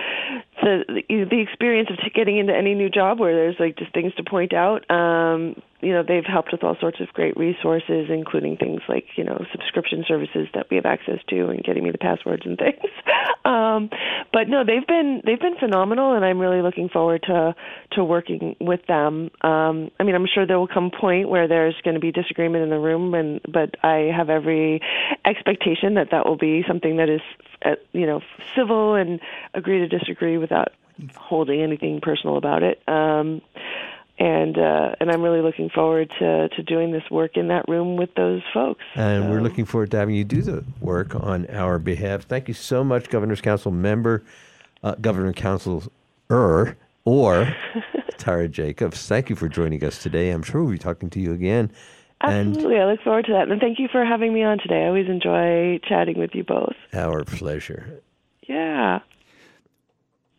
the 0.64 1.04
the 1.10 1.42
experience 1.42 1.90
of 1.90 1.98
getting 2.14 2.38
into 2.38 2.56
any 2.56 2.74
new 2.74 2.90
job 2.90 3.20
where 3.20 3.36
there's 3.36 3.56
like 3.60 3.78
just 3.78 3.94
things 3.94 4.14
to 4.16 4.24
point 4.24 4.54
out. 4.54 4.90
Um, 4.90 5.56
you 5.84 5.92
know, 5.92 6.02
they've 6.02 6.26
helped 6.26 6.54
with 6.54 6.64
all 6.64 6.78
sorts 6.80 7.02
of 7.02 7.10
great 7.10 7.36
resources, 7.36 8.08
including 8.10 8.56
things 8.56 8.82
like, 8.88 9.06
you 9.18 9.24
know, 9.24 9.46
subscription 9.52 10.06
services 10.08 10.48
that 10.54 10.68
we 10.72 10.78
have 10.78 10.86
access 10.86 11.20
to 11.28 11.50
and 11.50 11.62
getting 11.62 11.84
me 11.84 11.92
the 11.92 11.98
passwords 11.98 12.44
and 12.46 12.58
things. 12.64 12.92
um, 13.44 13.90
but 14.32 14.48
no, 14.48 14.64
they've 14.64 14.88
been 14.88 15.22
they've 15.26 15.40
been 15.40 15.58
phenomenal, 15.58 16.16
and 16.16 16.24
I'm 16.24 16.40
really 16.40 16.62
looking 16.62 16.88
forward 16.88 17.24
to 17.24 17.54
to 17.92 18.04
working 18.04 18.56
with 18.62 18.86
them. 18.88 19.30
Um, 19.42 19.92
I 20.00 20.04
mean, 20.04 20.16
I'm 20.16 20.26
sure 20.26 20.48
there 20.48 20.58
will 20.58 20.68
come 20.68 20.90
a 20.94 20.98
point 20.98 21.30
where 21.30 21.48
there's 21.48 21.76
going 21.84 21.96
to 21.96 22.00
be 22.00 22.12
disagreement 22.12 22.64
in 22.64 22.70
the 22.70 22.80
room, 22.80 23.14
and 23.14 23.42
but 23.52 23.76
I 23.84 24.12
have 24.16 24.30
every 24.30 24.82
expectation 25.26 25.96
that 25.96 26.12
that 26.12 26.26
will 26.26 26.38
be 26.38 26.64
something 26.66 26.98
that 26.98 27.10
is, 27.10 27.22
uh, 27.66 27.76
you 27.92 28.06
know, 28.06 28.22
civil 28.56 28.96
and 28.96 29.20
agree 29.54 29.80
to 29.80 29.88
disagree 29.88 30.38
without 30.54 30.74
holding 31.16 31.62
anything 31.62 32.00
personal 32.02 32.38
about 32.38 32.64
it. 32.64 32.82
Um, 32.88 33.42
and 34.20 34.58
uh, 34.60 34.94
and 35.00 35.10
I'm 35.10 35.24
really 35.24 35.42
looking 35.42 35.70
forward 35.70 36.12
to, 36.20 36.48
to 36.50 36.64
doing 36.64 36.92
this 36.92 37.04
work 37.10 37.36
in 37.36 37.48
that 37.48 37.68
room 37.68 37.98
with 37.98 38.14
those 38.16 38.44
folks. 38.54 38.84
And 38.94 39.24
so. 39.24 39.30
we're 39.32 39.42
looking 39.42 39.66
forward 39.66 39.90
to 39.92 39.98
having 39.98 40.14
you 40.14 40.24
do 40.24 40.44
the 40.44 40.64
work 40.82 41.16
on 41.16 41.48
our 41.50 41.80
behalf. 41.80 42.24
Thank 42.24 42.48
you 42.48 42.54
so 42.54 42.84
much, 42.84 43.10
Governor's 43.10 43.42
Council 43.42 43.72
member, 43.72 44.24
uh, 44.84 44.96
Governor 45.02 45.34
Council 45.34 45.84
er 46.30 46.78
or 47.06 47.56
Tara 48.18 48.48
Jacobs. 48.48 49.08
Thank 49.08 49.32
you 49.32 49.36
for 49.36 49.50
joining 49.50 49.84
us 49.84 50.02
today. 50.04 50.30
I'm 50.30 50.44
sure 50.44 50.62
we'll 50.62 50.74
be 50.74 50.78
talking 50.78 51.10
to 51.10 51.20
you 51.20 51.34
again. 51.34 51.72
Absolutely. 52.22 52.76
And 52.76 52.84
I 52.84 52.92
look 52.92 53.02
forward 53.02 53.26
to 53.26 53.34
that. 53.34 53.50
And 53.50 53.60
thank 53.60 53.80
you 53.80 53.88
for 53.92 54.06
having 54.06 54.32
me 54.32 54.44
on 54.44 54.60
today. 54.60 54.84
I 54.84 54.88
always 54.88 55.10
enjoy 55.10 55.80
chatting 55.90 56.20
with 56.20 56.32
you 56.34 56.44
both. 56.44 56.76
Our 56.94 57.26
pleasure. 57.26 58.00
Yeah. 58.48 59.00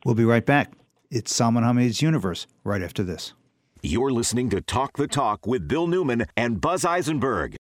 We'll 0.05 0.15
be 0.15 0.25
right 0.25 0.45
back. 0.45 0.73
It's 1.11 1.35
Salman 1.35 1.65
Hameed's 1.65 2.03
Universe 2.03 2.47
right 2.63 2.83
after 2.83 3.03
this. 3.03 3.33
You're 3.83 4.13
listening 4.13 4.51
to 4.51 4.61
Talk 4.61 4.99
the 4.99 5.07
Talk 5.07 5.47
with 5.47 5.67
Bill 5.67 5.87
Newman 5.87 6.27
and 6.37 6.61
Buzz 6.61 6.85
Eisenberg. 6.85 7.57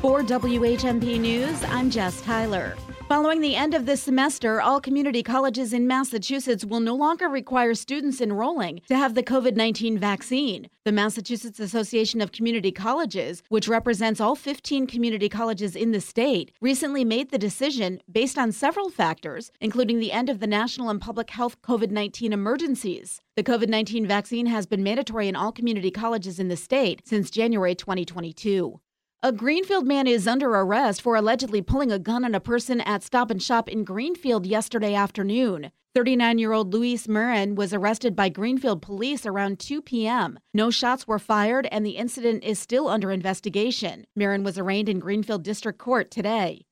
For 0.00 0.22
WHMP 0.22 1.18
News, 1.18 1.64
I'm 1.64 1.90
Jess 1.90 2.20
Tyler. 2.20 2.76
Following 3.08 3.40
the 3.40 3.54
end 3.54 3.72
of 3.72 3.86
this 3.86 4.02
semester, 4.02 4.60
all 4.60 4.80
community 4.80 5.22
colleges 5.22 5.72
in 5.72 5.86
Massachusetts 5.86 6.64
will 6.64 6.80
no 6.80 6.96
longer 6.96 7.28
require 7.28 7.72
students 7.72 8.20
enrolling 8.20 8.80
to 8.88 8.96
have 8.96 9.14
the 9.14 9.22
COVID 9.22 9.54
19 9.54 9.96
vaccine. 9.96 10.68
The 10.84 10.90
Massachusetts 10.90 11.60
Association 11.60 12.20
of 12.20 12.32
Community 12.32 12.72
Colleges, 12.72 13.44
which 13.48 13.68
represents 13.68 14.20
all 14.20 14.34
15 14.34 14.88
community 14.88 15.28
colleges 15.28 15.76
in 15.76 15.92
the 15.92 16.00
state, 16.00 16.50
recently 16.60 17.04
made 17.04 17.30
the 17.30 17.38
decision 17.38 18.00
based 18.10 18.38
on 18.38 18.50
several 18.50 18.90
factors, 18.90 19.52
including 19.60 20.00
the 20.00 20.10
end 20.10 20.28
of 20.28 20.40
the 20.40 20.48
national 20.48 20.90
and 20.90 21.00
public 21.00 21.30
health 21.30 21.62
COVID 21.62 21.92
19 21.92 22.32
emergencies. 22.32 23.20
The 23.36 23.44
COVID 23.44 23.68
19 23.68 24.04
vaccine 24.08 24.46
has 24.46 24.66
been 24.66 24.82
mandatory 24.82 25.28
in 25.28 25.36
all 25.36 25.52
community 25.52 25.92
colleges 25.92 26.40
in 26.40 26.48
the 26.48 26.56
state 26.56 27.02
since 27.04 27.30
January 27.30 27.76
2022. 27.76 28.80
A 29.26 29.32
Greenfield 29.32 29.88
man 29.88 30.06
is 30.06 30.28
under 30.28 30.48
arrest 30.50 31.02
for 31.02 31.16
allegedly 31.16 31.60
pulling 31.60 31.90
a 31.90 31.98
gun 31.98 32.24
on 32.24 32.32
a 32.32 32.38
person 32.38 32.80
at 32.82 33.02
Stop 33.02 33.28
and 33.28 33.42
Shop 33.42 33.68
in 33.68 33.82
Greenfield 33.82 34.46
yesterday 34.46 34.94
afternoon. 34.94 35.72
39 35.96 36.38
year 36.38 36.52
old 36.52 36.72
Luis 36.72 37.08
Marin 37.08 37.56
was 37.56 37.74
arrested 37.74 38.14
by 38.14 38.28
Greenfield 38.28 38.82
police 38.82 39.26
around 39.26 39.58
2 39.58 39.82
p.m. 39.82 40.38
No 40.54 40.70
shots 40.70 41.08
were 41.08 41.18
fired, 41.18 41.66
and 41.72 41.84
the 41.84 41.96
incident 41.96 42.44
is 42.44 42.60
still 42.60 42.86
under 42.86 43.10
investigation. 43.10 44.06
Marin 44.14 44.44
was 44.44 44.58
arraigned 44.58 44.88
in 44.88 45.00
Greenfield 45.00 45.42
District 45.42 45.76
Court 45.76 46.08
today. 46.08 46.64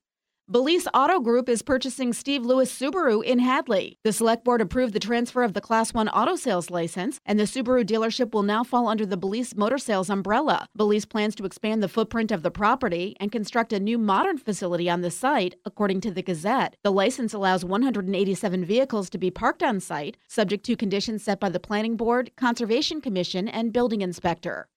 Balise 0.51 0.87
Auto 0.93 1.21
Group 1.21 1.49
is 1.49 1.62
purchasing 1.62 2.12
Steve 2.12 2.45
Lewis 2.45 2.71
Subaru 2.71 3.25
in 3.25 3.39
Hadley. 3.39 3.97
The 4.05 4.12
select 4.12 4.45
board 4.45 4.61
approved 4.61 4.93
the 4.93 5.01
transfer 5.01 5.43
of 5.43 5.55
the 5.55 5.61
Class 5.62 5.95
1 5.95 6.11
auto 6.11 6.37
sales 6.37 6.69
license, 6.69 7.19
and 7.25 7.41
the 7.41 7.45
Subaru 7.45 7.83
dealership 7.83 8.35
will 8.35 8.43
now 8.43 8.62
fall 8.62 8.87
under 8.87 9.07
the 9.07 9.16
Balise 9.16 9.57
Motor 9.57 9.79
Sales 9.79 10.11
umbrella. 10.11 10.69
Balise 10.77 11.09
plans 11.09 11.35
to 11.37 11.47
expand 11.47 11.83
the 11.83 11.89
footprint 11.89 12.31
of 12.31 12.43
the 12.43 12.51
property 12.51 13.16
and 13.19 13.33
construct 13.33 13.73
a 13.73 13.81
new 13.81 13.97
modern 13.97 14.37
facility 14.37 14.91
on 14.91 15.01
the 15.01 15.11
site, 15.11 15.55
according 15.65 16.03
to 16.03 16.11
the 16.11 16.23
Gazette. 16.23 16.77
The 16.83 16.93
license 16.93 17.33
allows 17.33 17.65
187 17.65 18.66
vehicles 18.66 19.09
to 19.11 19.19
be 19.19 19.31
parked 19.31 19.62
on 19.62 19.81
site, 19.81 20.19
subject 20.29 20.66
to 20.66 20.77
conditions 20.77 21.25
set 21.25 21.41
by 21.41 21.49
the 21.49 21.59
Planning 21.59 21.97
Board, 21.97 22.31
Conservation 22.37 23.01
Commission, 23.01 23.49
and 23.49 23.73
Building 23.73 24.03
Inspector. 24.03 24.69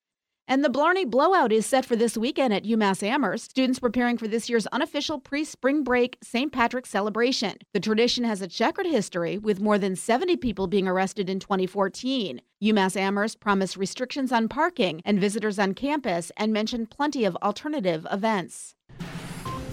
And 0.49 0.63
the 0.63 0.69
Blarney 0.69 1.03
Blowout 1.03 1.51
is 1.51 1.65
set 1.65 1.85
for 1.85 1.97
this 1.97 2.17
weekend 2.17 2.53
at 2.53 2.63
UMass 2.63 3.03
Amherst. 3.03 3.51
Students 3.51 3.79
preparing 3.79 4.17
for 4.17 4.29
this 4.29 4.47
year's 4.47 4.65
unofficial 4.67 5.19
pre 5.19 5.43
spring 5.43 5.83
break 5.83 6.17
St. 6.23 6.53
Patrick's 6.53 6.89
celebration. 6.89 7.57
The 7.73 7.81
tradition 7.81 8.23
has 8.23 8.41
a 8.41 8.47
checkered 8.47 8.85
history, 8.85 9.37
with 9.37 9.59
more 9.59 9.77
than 9.77 9.97
70 9.97 10.37
people 10.37 10.67
being 10.67 10.87
arrested 10.87 11.29
in 11.29 11.41
2014. 11.41 12.39
UMass 12.63 12.95
Amherst 12.95 13.41
promised 13.41 13.75
restrictions 13.75 14.31
on 14.31 14.47
parking 14.47 15.01
and 15.03 15.19
visitors 15.19 15.59
on 15.59 15.73
campus 15.73 16.31
and 16.37 16.53
mentioned 16.53 16.91
plenty 16.91 17.25
of 17.25 17.35
alternative 17.43 18.07
events. 18.09 18.76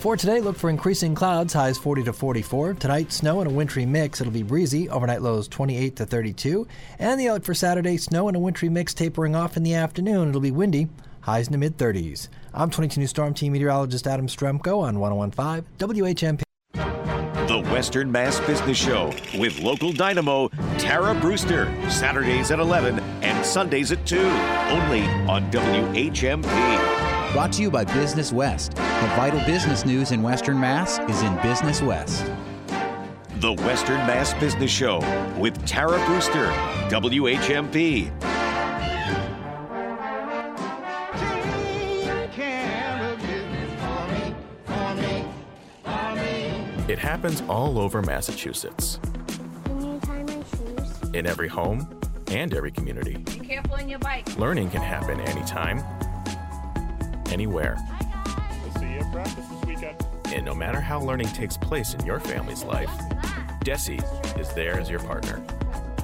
For 0.04 0.18
today, 0.18 0.42
look 0.42 0.58
for 0.58 0.68
increasing 0.68 1.14
clouds, 1.14 1.54
highs 1.54 1.78
40 1.78 2.02
to 2.02 2.12
44. 2.12 2.74
Tonight, 2.74 3.10
snow 3.10 3.40
and 3.40 3.50
a 3.50 3.54
wintry 3.54 3.86
mix. 3.86 4.20
It'll 4.20 4.34
be 4.34 4.42
breezy, 4.42 4.86
overnight 4.90 5.22
lows 5.22 5.48
28 5.48 5.96
to 5.96 6.04
32. 6.04 6.68
And 6.98 7.18
the 7.18 7.28
outlook 7.28 7.44
for 7.44 7.54
Saturday, 7.54 7.96
snow 7.96 8.28
and 8.28 8.36
a 8.36 8.38
wintry 8.38 8.68
mix 8.68 8.92
tapering 8.92 9.34
off 9.34 9.56
in 9.56 9.62
the 9.62 9.72
afternoon. 9.72 10.28
It'll 10.28 10.42
be 10.42 10.50
windy, 10.50 10.88
highs 11.22 11.46
in 11.46 11.52
the 11.52 11.58
mid 11.58 11.78
30s. 11.78 12.28
I'm 12.52 12.68
22 12.68 13.00
News 13.00 13.08
Storm 13.08 13.32
Team 13.32 13.54
meteorologist 13.54 14.06
Adam 14.06 14.26
Strzempko 14.26 14.82
on 14.82 14.98
1015 15.00 15.64
WHMP. 15.78 16.42
The 17.48 17.70
Western 17.72 18.12
Mass 18.12 18.38
Business 18.40 18.76
Show 18.76 19.10
with 19.38 19.58
local 19.60 19.90
dynamo 19.90 20.50
Tara 20.76 21.14
Brewster, 21.14 21.74
Saturdays 21.88 22.50
at 22.50 22.58
11 22.58 22.98
and 23.22 23.46
Sundays 23.46 23.90
at 23.90 24.04
2, 24.04 24.18
only 24.18 25.04
on 25.30 25.50
WHMP. 25.50 27.13
Brought 27.34 27.50
to 27.54 27.62
you 27.62 27.70
by 27.72 27.82
Business 27.82 28.32
West. 28.32 28.76
The 28.76 29.10
vital 29.16 29.40
business 29.40 29.84
news 29.84 30.12
in 30.12 30.22
Western 30.22 30.60
Mass 30.60 31.00
is 31.10 31.20
in 31.20 31.34
Business 31.42 31.82
West. 31.82 32.24
The 33.40 33.54
Western 33.54 33.96
Mass 34.06 34.32
Business 34.34 34.70
Show 34.70 35.00
with 35.36 35.66
Tara 35.66 35.98
Brewster, 36.06 36.46
WHMP. 36.90 38.12
It 46.88 46.98
happens 47.00 47.42
all 47.48 47.80
over 47.80 48.00
Massachusetts. 48.00 49.00
In 51.12 51.26
every 51.26 51.48
home 51.48 52.00
and 52.28 52.54
every 52.54 52.70
community. 52.70 53.16
Be 53.16 53.40
careful 53.40 53.74
on 53.74 53.88
your 53.88 53.98
bike. 53.98 54.38
Learning 54.38 54.70
can 54.70 54.82
happen 54.82 55.18
anytime 55.22 55.82
anywhere. 57.34 57.76
We'll 58.62 58.74
see 58.80 58.94
you 58.94 59.00
at 59.00 59.12
practice 59.12 59.46
this 59.46 59.64
weekend. 59.66 60.06
And 60.26 60.46
no 60.46 60.54
matter 60.54 60.80
how 60.80 61.00
learning 61.00 61.26
takes 61.28 61.56
place 61.56 61.92
in 61.92 62.06
your 62.06 62.20
family's 62.20 62.64
life, 62.64 62.90
DESE 63.64 63.98
is 64.38 64.52
there 64.54 64.78
as 64.78 64.88
your 64.88 65.00
partner. 65.00 65.44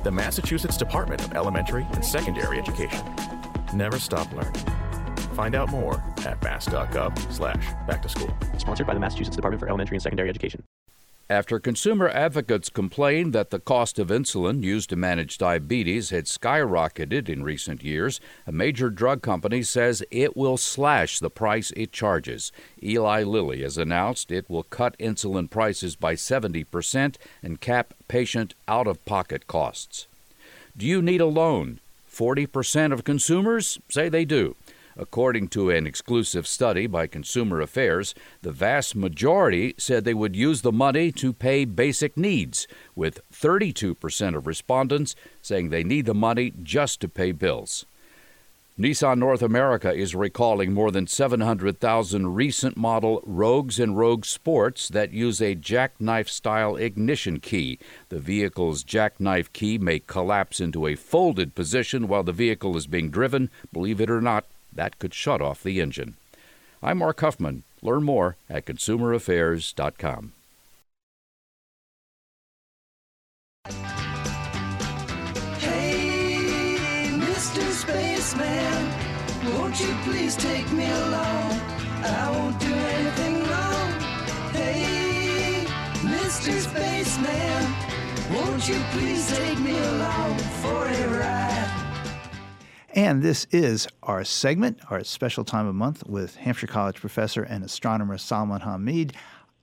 The 0.03 0.11
Massachusetts 0.11 0.77
Department 0.77 1.25
of 1.25 1.35
Elementary 1.35 1.87
and 1.93 2.05
Secondary 2.05 2.59
Education. 2.59 3.01
Never 3.73 3.99
stop 3.99 4.31
learning. 4.33 4.55
Find 5.35 5.55
out 5.55 5.71
more 5.71 6.03
at 6.27 6.43
mass.gov 6.43 7.33
slash 7.33 7.65
back 7.87 8.03
to 8.03 8.09
school. 8.09 8.37
Sponsored 8.59 8.87
by 8.87 8.95
the 8.95 9.01
Massachusetts 9.01 9.37
Department 9.37 9.61
for 9.61 9.69
Elementary 9.69 9.97
and 9.97 10.03
Secondary 10.03 10.29
Education. 10.29 10.65
After 11.31 11.61
consumer 11.61 12.09
advocates 12.09 12.69
complained 12.69 13.33
that 13.35 13.51
the 13.51 13.61
cost 13.61 14.01
of 14.01 14.09
insulin 14.09 14.65
used 14.65 14.91
to 14.91 14.97
manage 14.97 15.39
diabetes 15.39 16.11
had 16.11 16.25
skyrocketed 16.25 17.29
in 17.29 17.45
recent 17.45 17.85
years, 17.85 18.19
a 18.49 18.53
major 18.53 18.91
drug 18.91 19.23
company 19.23 19.63
says 19.63 20.03
it 20.11 20.37
will 20.37 20.57
slash 20.57 21.21
the 21.21 21.31
price 21.31 21.73
it 21.77 21.93
charges. 21.93 22.51
Eli 22.83 23.23
Lilly 23.23 23.63
has 23.63 23.79
announced 23.79 24.33
it 24.33 24.51
will 24.51 24.65
cut 24.65 24.99
insulin 24.99 25.49
prices 25.49 25.95
by 25.95 26.17
70% 26.17 27.15
and 27.45 27.61
cap 27.61 27.95
patient 28.09 28.55
out 28.67 28.89
of 28.89 29.05
pocket 29.05 29.47
costs. 29.47 30.09
Do 30.77 30.85
you 30.85 31.01
need 31.01 31.21
a 31.21 31.27
loan? 31.27 31.79
40% 32.13 32.93
of 32.93 33.05
consumers 33.05 33.79
say 33.89 34.09
they 34.09 34.25
do. 34.25 34.57
According 35.01 35.49
to 35.49 35.71
an 35.71 35.87
exclusive 35.87 36.47
study 36.47 36.87
by 36.87 37.07
Consumer 37.07 37.63
Affairs, 37.63 38.15
the 38.43 38.53
vast 38.53 38.95
majority 38.95 39.75
said 39.79 40.05
they 40.05 40.13
would 40.13 40.37
use 40.37 40.61
the 40.61 40.73
money 40.73 41.11
to 41.13 41.33
pay 41.33 41.65
basic 41.65 42.19
needs, 42.19 42.69
with 42.95 43.23
32% 43.33 44.37
of 44.37 44.47
respondents 44.47 45.17
saying 45.41 45.71
they 45.71 45.83
need 45.83 46.05
the 46.05 46.13
money 46.13 46.53
just 46.63 47.01
to 47.01 47.09
pay 47.09 47.33
bills. 47.33 47.87
Nissan 48.79 49.17
North 49.17 49.41
America 49.41 49.91
is 49.91 50.15
recalling 50.15 50.75
more 50.75 50.91
than 50.91 51.07
700,000 51.07 52.35
recent 52.35 52.77
model 52.77 53.23
Rogues 53.25 53.81
and 53.81 53.97
Rogue 53.97 54.27
Sports 54.27 54.89
that 54.89 55.15
use 55.15 55.41
a 55.41 55.55
jackknife 55.55 56.29
style 56.29 56.77
ignition 56.77 57.41
key. 57.41 57.79
The 58.11 58.19
vehicle's 58.19 58.85
jackknife 58.85 59.51
key 59.55 59.79
may 59.79 60.01
collapse 60.01 60.61
into 60.61 60.87
a 60.87 60.95
folded 60.95 61.55
position 61.55 62.07
while 62.07 62.23
the 62.23 62.33
vehicle 62.33 62.77
is 62.77 62.87
being 62.87 63.11
driven, 63.11 63.49
believe 63.73 63.99
it 64.03 64.11
or 64.11 64.21
not, 64.21 64.45
that 64.73 64.99
could 64.99 65.15
shut 65.15 65.41
off 65.41 65.63
the 65.63 65.81
engine. 65.81 66.17
I'm 66.83 66.99
Mark 66.99 67.21
Huffman. 67.21 67.65
Learn 67.83 68.05
more 68.05 68.37
at 68.49 68.67
consumeraffairs.com. 68.67 70.33
Hey, 75.59 77.09
Mr. 77.13 77.63
Spaceman, 77.71 78.93
won't 79.55 79.81
you 79.81 79.95
please 80.05 80.37
take 80.37 80.71
me 80.73 80.91
along? 80.91 81.61
I 82.03 82.31
won't 82.33 82.59
do 82.61 82.73
anything 82.73 83.35
wrong. 83.49 83.91
Hey, 84.53 85.67
Mr. 86.01 86.53
Spaceman, 86.61 87.75
won't 88.35 88.69
you 88.69 88.81
please 88.93 89.29
take 89.37 89.59
me 89.59 89.79
along 89.79 90.39
for 90.39 90.87
a 90.87 91.09
ride? 91.19 91.80
And 92.93 93.23
this 93.23 93.47
is 93.53 93.87
our 94.03 94.25
segment, 94.25 94.81
our 94.91 95.05
special 95.05 95.45
time 95.45 95.69
of 95.69 95.77
month 95.77 96.05
with 96.07 96.35
Hampshire 96.35 96.67
College 96.67 96.97
professor 96.97 97.45
and 97.45 97.63
astronomer 97.63 98.19
Salman 98.19 98.63
Hameed. 98.63 99.13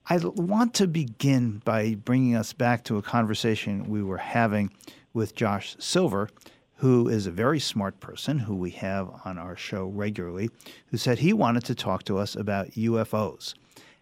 I 0.08 0.16
want 0.16 0.72
to 0.74 0.86
begin 0.86 1.60
by 1.62 1.94
bringing 1.94 2.34
us 2.34 2.54
back 2.54 2.84
to 2.84 2.96
a 2.96 3.02
conversation 3.02 3.90
we 3.90 4.02
were 4.02 4.16
having 4.16 4.70
with 5.12 5.34
Josh 5.34 5.76
Silver, 5.78 6.30
who 6.76 7.06
is 7.08 7.26
a 7.26 7.30
very 7.30 7.60
smart 7.60 8.00
person 8.00 8.38
who 8.38 8.56
we 8.56 8.70
have 8.70 9.10
on 9.26 9.36
our 9.36 9.56
show 9.56 9.88
regularly, 9.88 10.48
who 10.86 10.96
said 10.96 11.18
he 11.18 11.34
wanted 11.34 11.66
to 11.66 11.74
talk 11.74 12.04
to 12.04 12.16
us 12.16 12.34
about 12.34 12.70
UFOs 12.70 13.52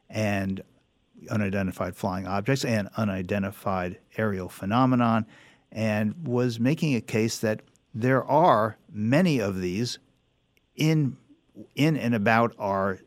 and 0.08 0.62
unidentified 1.30 1.96
flying 1.96 2.28
objects 2.28 2.64
and 2.64 2.88
unidentified 2.96 3.98
aerial 4.16 4.48
phenomenon, 4.48 5.26
and 5.72 6.14
was 6.28 6.60
making 6.60 6.94
a 6.94 7.00
case 7.00 7.38
that 7.38 7.62
there 7.96 8.22
are 8.24 8.76
many 8.92 9.38
of 9.38 9.60
these 9.60 9.98
in 10.76 11.16
in 11.74 11.96
and 11.96 12.14
about 12.14 12.54
our 12.58 12.98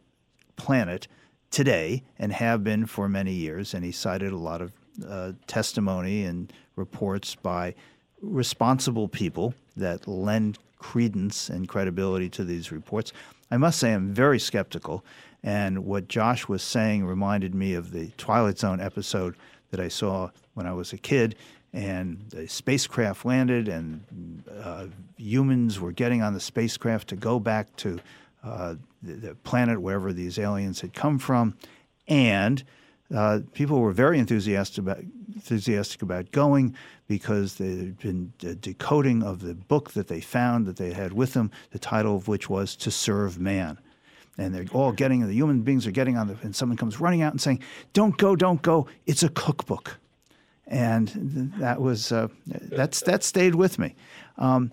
planet 0.55 1.07
today 1.51 2.03
and 2.17 2.33
have 2.33 2.63
been 2.63 2.87
for 2.87 3.07
many 3.07 3.33
years. 3.33 3.75
And 3.75 3.85
he 3.85 3.91
cited 3.91 4.33
a 4.33 4.37
lot 4.37 4.61
of 4.61 4.73
uh, 5.07 5.33
testimony 5.45 6.23
and 6.23 6.51
reports 6.75 7.35
by 7.35 7.75
responsible 8.21 9.07
people 9.07 9.53
that 9.77 10.07
lend 10.07 10.57
credence 10.79 11.49
and 11.49 11.67
credibility 11.67 12.27
to 12.29 12.43
these 12.43 12.71
reports. 12.71 13.13
I 13.51 13.57
must 13.57 13.79
say, 13.79 13.93
I'm 13.93 14.11
very 14.11 14.39
skeptical. 14.39 15.05
And 15.43 15.85
what 15.85 16.07
Josh 16.07 16.47
was 16.47 16.63
saying 16.63 17.05
reminded 17.05 17.53
me 17.53 17.75
of 17.75 17.91
the 17.91 18.07
Twilight 18.17 18.57
Zone 18.57 18.81
episode 18.81 19.35
that 19.69 19.79
I 19.79 19.87
saw 19.87 20.31
when 20.55 20.65
I 20.65 20.73
was 20.73 20.93
a 20.93 20.97
kid 20.97 21.35
and 21.73 22.25
the 22.29 22.47
spacecraft 22.47 23.25
landed, 23.25 23.67
and 23.67 24.43
uh, 24.61 24.87
humans 25.17 25.79
were 25.79 25.91
getting 25.91 26.21
on 26.21 26.33
the 26.33 26.39
spacecraft 26.39 27.09
to 27.09 27.15
go 27.15 27.39
back 27.39 27.75
to 27.77 27.99
uh, 28.43 28.75
the, 29.03 29.13
the, 29.13 29.35
planet 29.35 29.81
wherever 29.81 30.11
these 30.11 30.39
aliens 30.39 30.81
had 30.81 30.93
come 30.93 31.19
from, 31.19 31.55
and 32.07 32.63
uh, 33.15 33.39
people 33.53 33.79
were 33.81 33.91
very 33.91 34.17
enthusiastic 34.17 34.79
about 34.79 34.99
enthusiastic 35.35 36.01
about 36.01 36.31
going 36.31 36.75
because 37.07 37.55
they 37.55 37.75
had 37.75 37.99
been 37.99 38.33
decoding 38.59 39.23
of 39.23 39.41
the 39.41 39.53
book 39.53 39.91
that 39.91 40.07
they 40.07 40.21
found 40.21 40.65
that 40.65 40.77
they 40.77 40.93
had 40.93 41.13
with 41.13 41.33
them, 41.33 41.51
the 41.71 41.79
title 41.79 42.15
of 42.15 42.27
which 42.27 42.49
was 42.49 42.75
"To 42.77 42.91
Serve 42.91 43.39
Man." 43.39 43.79
and 44.37 44.55
they're 44.55 44.65
all 44.71 44.93
getting 44.93 45.27
the 45.27 45.33
human 45.33 45.63
beings 45.63 45.85
are 45.85 45.91
getting 45.91 46.17
on 46.17 46.27
the 46.27 46.37
and 46.43 46.55
someone 46.55 46.77
comes 46.77 46.99
running 46.99 47.21
out 47.21 47.33
and 47.33 47.41
saying 47.41 47.61
don't 47.93 48.17
go 48.17 48.35
don't 48.35 48.61
go. 48.61 48.87
It's 49.05 49.21
a 49.21 49.29
cookbook 49.29 49.99
and 50.69 51.51
that 51.57 51.81
was 51.81 52.11
uh, 52.11 52.27
that's 52.45 53.01
that 53.01 53.23
stayed 53.23 53.55
with 53.55 53.79
me. 53.79 53.95
Um, 54.37 54.71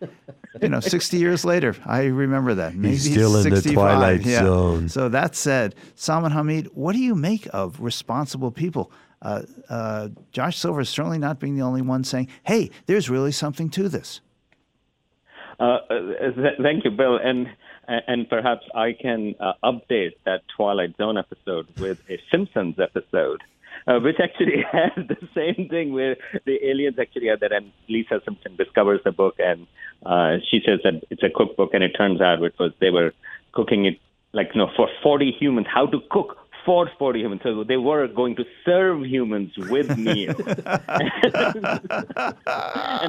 you 0.62 0.68
know, 0.68 0.80
60 0.80 1.18
years 1.18 1.44
later, 1.44 1.76
I 1.84 2.04
remember 2.04 2.54
that. 2.54 2.74
Maybe 2.74 2.94
He's 2.94 3.10
still 3.10 3.34
65. 3.42 3.52
in 3.52 3.68
the 3.68 3.74
twilight 3.74 4.24
yeah. 4.24 4.38
zone. 4.38 4.88
So 4.88 5.10
that 5.10 5.36
said, 5.36 5.74
Salman 5.94 6.32
Hameed, 6.32 6.68
what 6.68 6.94
do 6.94 6.98
you 6.98 7.14
make 7.14 7.46
of 7.52 7.78
responsible 7.80 8.50
people? 8.50 8.90
Uh, 9.20 9.42
uh, 9.68 10.08
Josh 10.32 10.56
Silver 10.56 10.80
is 10.80 10.88
certainly 10.88 11.18
not 11.18 11.38
being 11.38 11.56
the 11.56 11.62
only 11.62 11.82
one 11.82 12.04
saying, 12.04 12.28
"Hey, 12.44 12.70
there's 12.86 13.10
really 13.10 13.32
something 13.32 13.70
to 13.70 13.88
this." 13.88 14.20
Uh, 15.58 15.78
uh 15.90 15.98
th- 16.34 16.58
thank 16.62 16.84
you, 16.84 16.90
Bill, 16.90 17.16
and 17.16 17.48
and 17.88 18.28
perhaps 18.28 18.66
I 18.74 18.92
can 18.92 19.34
uh, 19.40 19.54
update 19.64 20.12
that 20.26 20.42
Twilight 20.54 20.96
Zone 20.96 21.16
episode 21.16 21.66
with 21.78 21.98
a 22.10 22.20
Simpsons 22.30 22.78
episode 22.78 23.42
uh, 23.86 23.98
which 24.00 24.16
actually 24.22 24.64
has 24.72 24.92
the 24.96 25.28
same 25.34 25.68
thing 25.68 25.92
where 25.92 26.16
the 26.44 26.64
aliens 26.66 26.98
actually 26.98 27.28
are 27.28 27.36
there, 27.36 27.52
and 27.52 27.72
Lisa 27.88 28.20
Simpson 28.24 28.56
discovers 28.56 29.00
the 29.04 29.12
book, 29.12 29.36
and 29.38 29.66
uh, 30.04 30.36
she 30.48 30.60
says 30.64 30.80
that 30.84 31.02
it's 31.10 31.22
a 31.22 31.30
cookbook, 31.30 31.74
and 31.74 31.82
it 31.84 31.92
turns 31.96 32.20
out 32.20 32.42
it 32.42 32.54
was 32.58 32.72
they 32.80 32.90
were 32.90 33.12
cooking 33.52 33.86
it 33.86 33.98
like 34.32 34.50
you 34.54 34.60
know 34.60 34.70
for 34.76 34.88
40 35.02 35.32
humans, 35.38 35.66
how 35.72 35.86
to 35.86 36.00
cook 36.10 36.38
for 36.64 36.90
40 36.98 37.20
humans. 37.20 37.40
So 37.44 37.64
they 37.64 37.76
were 37.76 38.08
going 38.08 38.34
to 38.36 38.44
serve 38.64 39.06
humans 39.06 39.52
with 39.56 39.96
meals. 40.06 40.36
and 40.36 40.58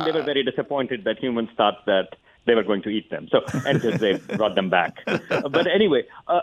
they 0.06 0.12
were 0.12 0.24
very 0.24 0.44
disappointed 0.44 1.04
that 1.06 1.18
humans 1.20 1.50
thought 1.58 1.86
that 1.88 2.16
they 2.46 2.54
were 2.56 2.64
going 2.64 2.84
to 2.84 2.90
eat 2.90 3.10
them. 3.10 3.28
So, 3.32 3.42
and 3.66 3.82
just 3.82 4.00
they 4.00 4.14
brought 4.38 4.56
them 4.56 4.70
back. 4.70 4.96
But 5.30 5.68
anyway, 5.68 6.04
uh, 6.28 6.42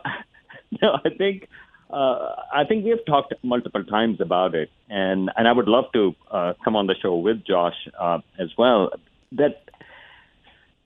no, 0.82 0.98
I 1.04 1.08
think 1.10 1.48
uh, 1.90 2.34
I 2.52 2.64
think 2.64 2.84
we 2.84 2.90
have 2.90 3.04
talked 3.04 3.34
multiple 3.42 3.84
times 3.84 4.20
about 4.20 4.54
it, 4.54 4.70
and, 4.88 5.30
and 5.36 5.46
I 5.46 5.52
would 5.52 5.68
love 5.68 5.84
to 5.92 6.14
uh, 6.30 6.54
come 6.64 6.76
on 6.76 6.86
the 6.86 6.94
show 7.00 7.16
with 7.16 7.44
Josh 7.44 7.76
uh, 7.98 8.20
as 8.38 8.48
well. 8.56 8.90
That 9.32 9.62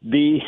the 0.02 0.40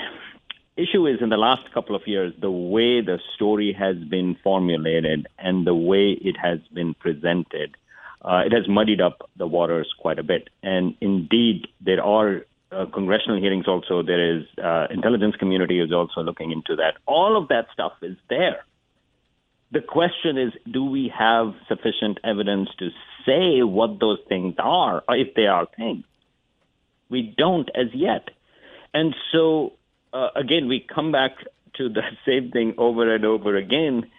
issue 0.77 1.07
is 1.07 1.19
in 1.21 1.29
the 1.29 1.37
last 1.37 1.63
couple 1.73 1.95
of 1.95 2.03
years, 2.07 2.33
the 2.41 2.51
way 2.51 3.01
the 3.01 3.19
story 3.35 3.73
has 3.79 3.97
been 3.97 4.37
formulated 4.43 5.27
and 5.39 5.67
the 5.67 5.75
way 5.75 6.13
it 6.13 6.37
has 6.37 6.59
been 6.73 6.95
presented, 6.95 7.77
uh, 8.23 8.43
it 8.45 8.53
has 8.53 8.69
muddied 8.69 9.01
up 9.01 9.31
the 9.37 9.47
waters 9.47 9.93
quite 9.99 10.19
a 10.19 10.23
bit. 10.23 10.49
And 10.63 10.95
indeed, 11.01 11.69
there 11.81 12.03
are 12.03 12.47
uh, 12.73 12.87
congressional 12.87 13.41
hearings 13.41 13.67
also. 13.67 14.03
There 14.03 14.37
is 14.37 14.45
uh, 14.63 14.87
intelligence 14.91 15.37
community 15.37 15.81
is 15.81 15.93
also 15.93 16.23
looking 16.23 16.53
into 16.53 16.77
that. 16.77 16.95
All 17.07 17.37
of 17.37 17.49
that 17.49 17.67
stuff 17.73 17.93
is 18.03 18.17
there. 18.29 18.65
The 19.73 19.81
question 19.81 20.37
is, 20.37 20.53
do 20.71 20.85
we 20.85 21.13
have 21.17 21.55
sufficient 21.69 22.19
evidence 22.25 22.71
to 22.79 22.91
say 23.25 23.63
what 23.63 24.01
those 24.01 24.19
things 24.29 24.55
are, 24.59 25.05
or 25.09 25.17
if 25.17 25.35
they 25.35 25.47
are 25.47 25.67
things? 25.77 26.05
We 27.09 27.35
don't 27.37 27.69
as 27.75 27.87
yet. 27.95 28.31
And 28.93 29.15
so, 29.31 29.75
uh, 30.13 30.31
again, 30.35 30.67
we 30.67 30.81
come 30.81 31.13
back 31.13 31.33
to 31.75 31.89
the 31.89 32.03
same 32.27 32.51
thing 32.51 32.75
over 32.79 33.15
and 33.15 33.25
over 33.25 33.57
again 33.57 34.11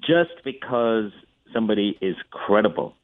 just 0.00 0.42
because 0.44 1.12
somebody 1.52 1.96
is 2.00 2.16
credible. 2.30 2.94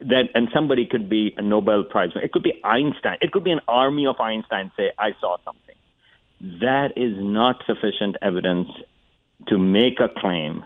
That, 0.00 0.30
and 0.34 0.48
somebody 0.52 0.86
could 0.86 1.08
be 1.08 1.34
a 1.36 1.42
Nobel 1.42 1.84
Prize. 1.84 2.10
Winner. 2.14 2.24
It 2.24 2.32
could 2.32 2.42
be 2.42 2.60
Einstein. 2.64 3.18
It 3.20 3.32
could 3.32 3.44
be 3.44 3.50
an 3.50 3.60
army 3.68 4.06
of 4.06 4.18
Einstein 4.18 4.72
say, 4.76 4.92
I 4.98 5.12
saw 5.20 5.36
something. 5.44 5.76
That 6.60 6.96
is 6.96 7.14
not 7.18 7.62
sufficient 7.66 8.16
evidence 8.22 8.68
to 9.48 9.58
make 9.58 10.00
a 10.00 10.08
claim 10.08 10.64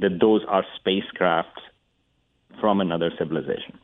that 0.00 0.18
those 0.20 0.42
are 0.48 0.64
spacecraft 0.78 1.60
from 2.60 2.80
another 2.80 3.10
civilization. 3.18 3.78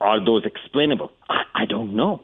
Are 0.00 0.24
those 0.24 0.44
explainable? 0.44 1.10
I, 1.28 1.42
I 1.54 1.64
don't 1.66 1.94
know. 1.96 2.22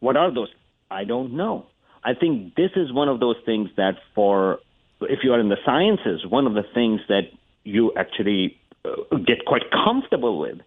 What 0.00 0.16
are 0.16 0.32
those? 0.32 0.48
I 0.90 1.04
don't 1.04 1.36
know. 1.36 1.66
I 2.04 2.14
think 2.14 2.54
this 2.54 2.70
is 2.76 2.92
one 2.92 3.08
of 3.08 3.18
those 3.20 3.36
things 3.44 3.70
that, 3.76 3.94
for 4.14 4.58
if 5.00 5.20
you 5.24 5.32
are 5.32 5.40
in 5.40 5.48
the 5.48 5.56
sciences, 5.64 6.24
one 6.28 6.46
of 6.46 6.54
the 6.54 6.62
things 6.74 7.00
that 7.08 7.24
you 7.64 7.92
actually 7.96 8.56
uh, 8.84 9.16
get 9.16 9.44
quite 9.44 9.70
comfortable 9.72 10.38
with 10.38 10.58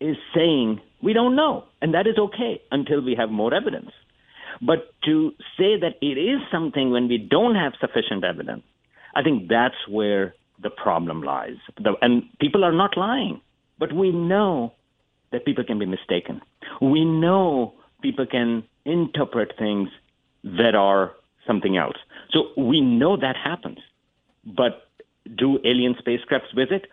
is 0.00 0.16
saying 0.34 0.80
we 1.02 1.12
don't 1.12 1.36
know, 1.36 1.64
and 1.80 1.94
that 1.94 2.06
is 2.06 2.18
okay 2.18 2.60
until 2.72 3.00
we 3.00 3.14
have 3.14 3.30
more 3.30 3.54
evidence. 3.54 3.90
But 4.60 4.92
to 5.04 5.30
say 5.56 5.78
that 5.78 5.94
it 6.00 6.18
is 6.18 6.40
something 6.50 6.90
when 6.90 7.06
we 7.08 7.18
don't 7.18 7.54
have 7.54 7.74
sufficient 7.80 8.24
evidence, 8.24 8.64
I 9.14 9.22
think 9.22 9.48
that's 9.48 9.76
where 9.88 10.34
the 10.62 10.70
problem 10.70 11.22
lies. 11.22 11.56
The, 11.76 11.94
and 12.02 12.24
people 12.40 12.64
are 12.64 12.72
not 12.72 12.96
lying, 12.96 13.40
but 13.78 13.92
we 13.92 14.10
know 14.10 14.72
that 15.30 15.44
people 15.44 15.64
can 15.64 15.78
be 15.78 15.86
mistaken. 15.86 16.40
We 16.80 17.04
know 17.04 17.74
people 18.02 18.26
can 18.26 18.64
interpret 18.84 19.52
things 19.58 19.90
that 20.44 20.74
are 20.74 21.12
something 21.46 21.76
else. 21.76 21.96
So 22.30 22.48
we 22.56 22.80
know 22.80 23.16
that 23.16 23.36
happens. 23.36 23.78
But 24.44 24.88
do 25.36 25.58
alien 25.64 25.94
spacecrafts 25.94 26.54
visit? 26.54 26.86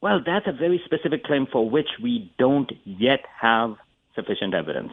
Well, 0.00 0.20
that's 0.24 0.46
a 0.46 0.52
very 0.52 0.80
specific 0.84 1.24
claim 1.24 1.46
for 1.50 1.68
which 1.68 1.88
we 2.02 2.32
don't 2.38 2.70
yet 2.84 3.20
have 3.40 3.76
sufficient 4.14 4.54
evidence. 4.54 4.92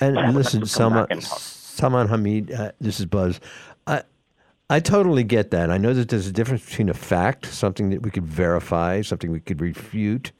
And, 0.00 0.18
and 0.18 0.34
listen, 0.34 0.66
Salman, 0.66 1.20
Salman 1.20 2.08
Hameed, 2.08 2.58
uh, 2.58 2.72
this 2.80 3.00
is 3.00 3.06
Buzz. 3.06 3.40
I, 3.86 4.02
I 4.72 4.80
totally 4.80 5.22
get 5.22 5.50
that. 5.50 5.70
I 5.70 5.76
know 5.76 5.92
that 5.92 6.08
there's 6.08 6.26
a 6.26 6.32
difference 6.32 6.64
between 6.64 6.88
a 6.88 6.94
fact, 6.94 7.44
something 7.44 7.90
that 7.90 8.00
we 8.00 8.10
could 8.10 8.24
verify, 8.24 9.02
something 9.02 9.30
we 9.30 9.40
could 9.40 9.60
refute, 9.60 10.32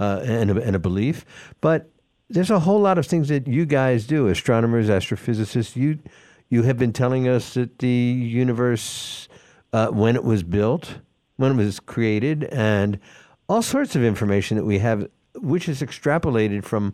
uh, 0.00 0.22
and, 0.24 0.50
a, 0.50 0.60
and 0.60 0.74
a 0.74 0.80
belief. 0.80 1.24
But 1.60 1.88
there's 2.28 2.50
a 2.50 2.58
whole 2.58 2.80
lot 2.80 2.98
of 2.98 3.06
things 3.06 3.28
that 3.28 3.46
you 3.46 3.64
guys 3.64 4.04
do, 4.04 4.26
astronomers, 4.26 4.88
astrophysicists. 4.88 5.76
You 5.76 6.00
you 6.48 6.64
have 6.64 6.76
been 6.76 6.92
telling 6.92 7.28
us 7.28 7.54
that 7.54 7.78
the 7.78 7.86
universe, 7.88 9.28
uh, 9.72 9.86
when 9.88 10.16
it 10.16 10.24
was 10.24 10.42
built, 10.42 10.98
when 11.36 11.52
it 11.52 11.56
was 11.56 11.78
created, 11.78 12.42
and 12.46 12.98
all 13.48 13.62
sorts 13.62 13.94
of 13.94 14.02
information 14.02 14.56
that 14.56 14.64
we 14.64 14.80
have, 14.80 15.08
which 15.36 15.68
is 15.68 15.80
extrapolated 15.80 16.64
from 16.64 16.92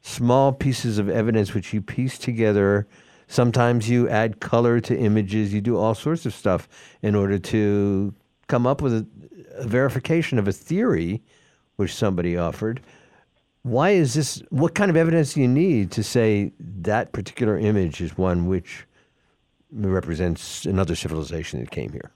small 0.00 0.54
pieces 0.54 0.96
of 0.96 1.10
evidence 1.10 1.52
which 1.52 1.74
you 1.74 1.82
piece 1.82 2.16
together 2.16 2.88
Sometimes 3.30 3.88
you 3.88 4.08
add 4.08 4.40
color 4.40 4.80
to 4.80 4.98
images. 4.98 5.54
You 5.54 5.60
do 5.60 5.76
all 5.76 5.94
sorts 5.94 6.26
of 6.26 6.34
stuff 6.34 6.68
in 7.00 7.14
order 7.14 7.38
to 7.38 8.12
come 8.48 8.66
up 8.66 8.82
with 8.82 8.92
a, 8.92 9.06
a 9.54 9.68
verification 9.68 10.36
of 10.36 10.48
a 10.48 10.52
theory 10.52 11.22
which 11.76 11.94
somebody 11.94 12.36
offered. 12.36 12.80
Why 13.62 13.90
is 13.90 14.14
this? 14.14 14.42
What 14.50 14.74
kind 14.74 14.90
of 14.90 14.96
evidence 14.96 15.34
do 15.34 15.42
you 15.42 15.46
need 15.46 15.92
to 15.92 16.02
say 16.02 16.50
that 16.58 17.12
particular 17.12 17.56
image 17.56 18.00
is 18.00 18.18
one 18.18 18.48
which 18.48 18.84
represents 19.70 20.66
another 20.66 20.96
civilization 20.96 21.60
that 21.60 21.70
came 21.70 21.92
here? 21.92 22.10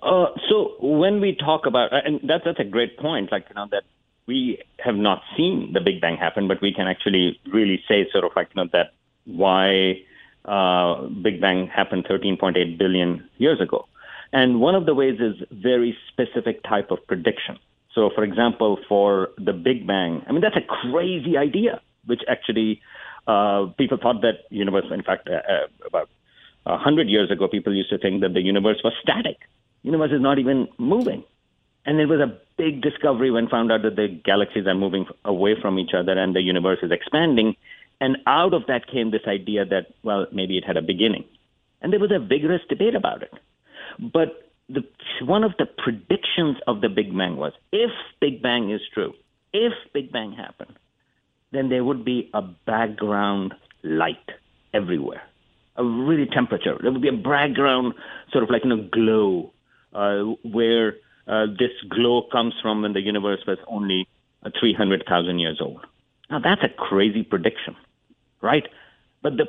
Uh, 0.00 0.26
so 0.48 0.76
when 0.80 1.20
we 1.20 1.34
talk 1.34 1.66
about, 1.66 1.92
and 1.92 2.20
that's 2.28 2.44
that's 2.44 2.60
a 2.60 2.64
great 2.64 2.96
point. 2.96 3.32
Like 3.32 3.46
you 3.48 3.56
know 3.56 3.66
that 3.72 3.82
we 4.28 4.62
have 4.78 4.94
not 4.94 5.20
seen 5.36 5.72
the 5.72 5.80
Big 5.80 6.00
Bang 6.00 6.16
happen, 6.16 6.46
but 6.46 6.62
we 6.62 6.72
can 6.72 6.86
actually 6.86 7.40
really 7.52 7.82
say 7.88 8.06
sort 8.12 8.24
of 8.24 8.30
like 8.36 8.50
you 8.54 8.62
know 8.62 8.70
that 8.72 8.92
why 9.24 10.02
uh, 10.44 11.06
Big 11.22 11.40
Bang 11.40 11.68
happened 11.68 12.06
13.8 12.06 12.78
billion 12.78 13.28
years 13.38 13.60
ago, 13.60 13.86
and 14.32 14.60
one 14.60 14.74
of 14.74 14.86
the 14.86 14.94
ways 14.94 15.18
is 15.20 15.34
very 15.50 15.96
specific 16.08 16.62
type 16.62 16.90
of 16.90 17.06
prediction. 17.06 17.58
So, 17.94 18.10
for 18.14 18.24
example, 18.24 18.78
for 18.88 19.30
the 19.38 19.52
Big 19.52 19.86
Bang, 19.86 20.22
I 20.26 20.32
mean 20.32 20.40
that's 20.40 20.56
a 20.56 20.90
crazy 20.90 21.36
idea, 21.36 21.80
which 22.06 22.22
actually 22.28 22.80
uh, 23.26 23.66
people 23.78 23.98
thought 24.00 24.22
that 24.22 24.44
universe. 24.50 24.86
In 24.90 25.02
fact, 25.02 25.28
uh, 25.28 25.34
uh, 25.34 25.66
about 25.86 26.08
a 26.66 26.78
hundred 26.78 27.08
years 27.08 27.30
ago, 27.30 27.48
people 27.48 27.74
used 27.74 27.90
to 27.90 27.98
think 27.98 28.22
that 28.22 28.34
the 28.34 28.40
universe 28.40 28.80
was 28.82 28.92
static 29.02 29.38
universe 29.82 30.12
is 30.12 30.20
not 30.20 30.38
even 30.38 30.68
moving. 30.78 31.24
And 31.84 32.00
it 32.00 32.06
was 32.06 32.20
a 32.20 32.38
big 32.56 32.80
discovery 32.80 33.30
when 33.30 33.48
found 33.48 33.72
out 33.72 33.82
that 33.82 33.96
the 33.96 34.08
galaxies 34.08 34.66
are 34.66 34.74
moving 34.74 35.06
away 35.24 35.56
from 35.60 35.78
each 35.78 35.92
other 35.94 36.12
and 36.12 36.34
the 36.34 36.40
universe 36.40 36.78
is 36.82 36.92
expanding. 36.92 37.56
And 38.02 38.18
out 38.26 38.52
of 38.52 38.66
that 38.66 38.88
came 38.88 39.12
this 39.12 39.28
idea 39.28 39.64
that, 39.64 39.94
well, 40.02 40.26
maybe 40.32 40.58
it 40.58 40.64
had 40.64 40.76
a 40.76 40.82
beginning. 40.82 41.24
And 41.80 41.92
there 41.92 42.00
was 42.00 42.10
a 42.10 42.18
vigorous 42.18 42.62
debate 42.68 42.96
about 42.96 43.22
it. 43.22 43.32
But 44.00 44.50
the, 44.68 44.82
one 45.24 45.44
of 45.44 45.52
the 45.56 45.66
predictions 45.66 46.56
of 46.66 46.80
the 46.80 46.88
Big 46.88 47.16
Bang 47.16 47.36
was 47.36 47.52
if 47.70 47.92
Big 48.20 48.42
Bang 48.42 48.72
is 48.72 48.80
true, 48.92 49.12
if 49.52 49.72
Big 49.94 50.10
Bang 50.10 50.32
happened, 50.32 50.76
then 51.52 51.68
there 51.68 51.84
would 51.84 52.04
be 52.04 52.28
a 52.34 52.42
background 52.42 53.54
light 53.84 54.30
everywhere, 54.74 55.22
a 55.76 55.84
really 55.84 56.26
temperature. 56.26 56.76
There 56.82 56.90
would 56.90 57.02
be 57.02 57.08
a 57.08 57.12
background 57.12 57.94
sort 58.32 58.42
of 58.42 58.50
like 58.50 58.64
you 58.64 58.70
know 58.70 58.88
glow 58.90 59.52
uh, 59.92 60.34
where 60.42 60.96
uh, 61.28 61.46
this 61.56 61.70
glow 61.88 62.26
comes 62.32 62.54
from 62.60 62.82
when 62.82 62.94
the 62.94 63.00
universe 63.00 63.44
was 63.46 63.58
only 63.68 64.08
uh, 64.44 64.50
300,000 64.58 65.38
years 65.38 65.60
old. 65.60 65.86
Now, 66.30 66.40
that's 66.40 66.64
a 66.64 66.68
crazy 66.68 67.22
prediction, 67.22 67.76
right? 68.42 68.68
But 69.22 69.36
the 69.36 69.46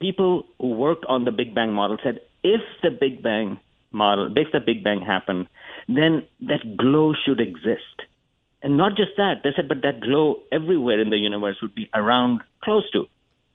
people 0.00 0.46
who 0.58 0.70
worked 0.70 1.04
on 1.06 1.24
the 1.24 1.30
Big 1.30 1.54
Bang 1.54 1.72
model 1.72 1.98
said 2.02 2.20
if 2.42 2.60
the 2.82 2.90
Big 2.90 3.22
Bang 3.22 3.60
model, 3.92 4.32
if 4.36 4.50
the 4.52 4.60
Big 4.60 4.82
Bang 4.82 5.00
happened, 5.00 5.46
then 5.88 6.26
that 6.40 6.76
glow 6.76 7.14
should 7.14 7.40
exist. 7.40 8.02
And 8.62 8.76
not 8.76 8.96
just 8.96 9.12
that, 9.16 9.42
they 9.42 9.52
said, 9.54 9.68
but 9.68 9.82
that 9.82 10.00
glow 10.00 10.40
everywhere 10.50 11.00
in 11.00 11.10
the 11.10 11.18
universe 11.18 11.56
would 11.60 11.74
be 11.74 11.90
around, 11.94 12.40
close 12.62 12.88
to, 12.92 13.08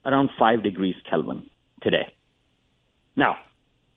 around 0.04 0.30
5 0.38 0.62
degrees 0.62 0.96
Kelvin 1.08 1.48
today. 1.82 2.12
Now, 3.16 3.36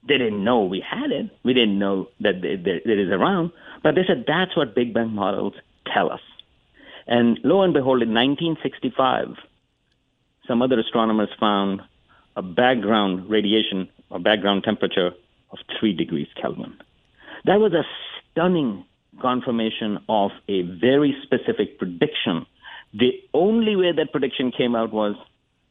they 0.07 0.17
didn't 0.17 0.43
know 0.43 0.63
we 0.63 0.79
had 0.79 1.11
it. 1.11 1.29
We 1.43 1.53
didn't 1.53 1.77
know 1.77 2.07
that 2.21 2.43
it 2.43 2.65
is 2.65 3.11
around. 3.11 3.51
But 3.83 3.95
they 3.95 4.03
said 4.07 4.23
that's 4.25 4.55
what 4.55 4.73
Big 4.73 4.93
Bang 4.93 5.11
models 5.13 5.53
tell 5.85 6.11
us. 6.11 6.21
And 7.07 7.39
lo 7.43 7.61
and 7.61 7.73
behold, 7.73 8.01
in 8.01 8.13
1965, 8.13 9.35
some 10.51 10.61
other 10.61 10.77
astronomers 10.77 11.29
found 11.39 11.81
a 12.35 12.41
background 12.41 13.29
radiation 13.29 13.87
or 14.09 14.19
background 14.19 14.65
temperature 14.65 15.11
of 15.51 15.59
3 15.79 15.93
degrees 15.93 16.27
Kelvin. 16.41 16.75
That 17.45 17.61
was 17.61 17.71
a 17.71 17.83
stunning 18.29 18.83
confirmation 19.21 19.99
of 20.09 20.31
a 20.49 20.63
very 20.63 21.15
specific 21.23 21.79
prediction. 21.79 22.45
The 22.93 23.13
only 23.33 23.77
way 23.77 23.93
that 23.93 24.11
prediction 24.11 24.51
came 24.51 24.75
out 24.75 24.91
was 24.91 25.15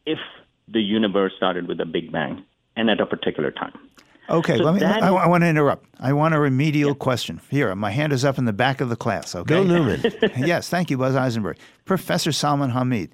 if 0.07 0.19
the 0.67 0.81
universe 0.81 1.33
started 1.37 1.69
with 1.69 1.79
a 1.79 1.85
Big 1.85 2.11
Bang 2.11 2.43
and 2.75 2.89
at 2.89 3.03
a 3.03 3.07
particular 3.07 3.51
time. 3.51 3.79
Okay, 4.31 4.57
so 4.57 4.63
let 4.63 4.75
me. 4.77 4.83
I, 4.83 5.09
I, 5.09 5.27
want 5.27 5.43
to 5.43 5.49
interrupt. 5.49 5.85
I 5.99 6.13
want 6.13 6.35
a 6.35 6.41
remedial 6.41 6.91
yeah. 6.91 6.95
question. 6.95 7.41
Here, 7.51 7.75
my 7.75 7.91
hand 7.91 8.13
is 8.13 8.25
up 8.25 8.39
in 8.39 8.45
the 8.45 8.53
back 8.53 8.81
of 8.81 8.89
the 8.89 8.95
class. 8.95 9.35
Okay, 9.35 9.55
Bill 9.55 9.65
Newman. 9.65 10.01
yes, 10.39 10.69
thank 10.69 10.89
you, 10.89 10.97
Buzz 10.97 11.17
Eisenberg. 11.17 11.59
Professor 11.85 12.31
Salman 12.31 12.71
Hameed, 12.71 13.11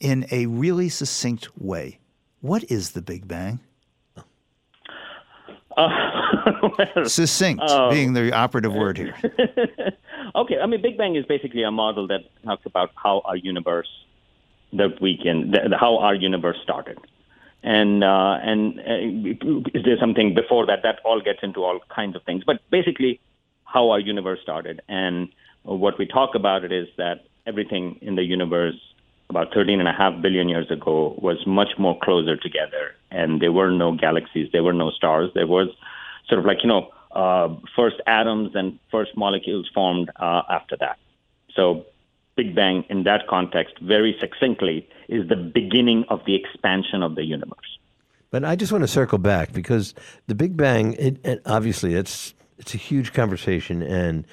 in 0.00 0.26
a 0.30 0.46
really 0.46 0.88
succinct 0.88 1.48
way, 1.58 1.98
what 2.40 2.64
is 2.70 2.92
the 2.92 3.02
Big 3.02 3.26
Bang? 3.28 3.60
Uh, 5.76 7.08
succinct 7.08 7.60
uh, 7.66 7.90
being 7.90 8.12
the 8.12 8.32
operative 8.32 8.72
word 8.72 8.96
here. 8.96 9.16
okay, 10.36 10.58
I 10.62 10.66
mean, 10.66 10.80
Big 10.80 10.96
Bang 10.96 11.16
is 11.16 11.24
basically 11.24 11.64
a 11.64 11.70
model 11.72 12.06
that 12.06 12.20
talks 12.44 12.64
about 12.64 12.90
how 12.94 13.22
our 13.24 13.34
universe, 13.34 13.88
that 14.72 15.00
we 15.00 15.18
can, 15.20 15.50
the, 15.50 15.76
how 15.76 15.98
our 15.98 16.14
universe 16.14 16.58
started 16.62 16.98
and 17.64 18.04
uh, 18.04 18.36
and 18.42 18.78
uh, 18.78 19.68
is 19.74 19.84
there 19.84 19.96
something 19.98 20.34
before 20.34 20.66
that? 20.66 20.82
That 20.82 21.00
all 21.04 21.20
gets 21.22 21.38
into 21.42 21.64
all 21.64 21.80
kinds 21.88 22.14
of 22.14 22.22
things. 22.22 22.44
But 22.44 22.60
basically, 22.70 23.20
how 23.64 23.90
our 23.90 23.98
universe 23.98 24.38
started, 24.42 24.82
and 24.86 25.28
what 25.62 25.98
we 25.98 26.06
talk 26.06 26.34
about 26.34 26.62
it 26.62 26.72
is 26.72 26.88
that 26.98 27.24
everything 27.46 27.98
in 28.02 28.16
the 28.16 28.22
universe 28.22 28.78
about 29.34 29.52
13 29.52 29.80
and 29.80 29.88
a 29.88 29.92
half 29.92 30.22
billion 30.22 30.48
years 30.48 30.70
ago 30.70 31.18
was 31.18 31.38
much 31.44 31.72
more 31.76 31.98
closer 32.00 32.36
together, 32.36 32.94
and 33.10 33.42
there 33.42 33.50
were 33.50 33.70
no 33.70 33.90
galaxies, 33.92 34.48
there 34.52 34.62
were 34.62 34.72
no 34.72 34.90
stars, 34.90 35.28
there 35.34 35.48
was 35.48 35.68
sort 36.28 36.38
of 36.38 36.44
like 36.44 36.58
you 36.62 36.68
know 36.68 36.88
uh, 37.12 37.48
first 37.74 37.96
atoms 38.06 38.52
and 38.54 38.78
first 38.92 39.16
molecules 39.16 39.68
formed 39.74 40.08
uh, 40.16 40.42
after 40.48 40.76
that. 40.76 40.98
So 41.56 41.84
Big 42.36 42.54
Bang 42.54 42.84
in 42.88 43.02
that 43.04 43.26
context, 43.28 43.74
very 43.80 44.16
succinctly, 44.20 44.88
is 45.08 45.28
the 45.28 45.36
beginning 45.36 46.04
of 46.08 46.20
the 46.26 46.34
expansion 46.36 47.02
of 47.02 47.16
the 47.16 47.24
universe. 47.24 47.78
But 48.30 48.44
I 48.44 48.54
just 48.54 48.70
want 48.70 48.82
to 48.82 48.88
circle 48.88 49.18
back 49.18 49.52
because 49.52 49.94
the 50.28 50.34
Big 50.34 50.56
Bang, 50.56 50.94
it, 50.94 51.24
it, 51.24 51.42
obviously, 51.44 51.94
it's 51.94 52.34
it's 52.58 52.72
a 52.72 52.78
huge 52.78 53.12
conversation, 53.12 53.82
and 53.82 54.26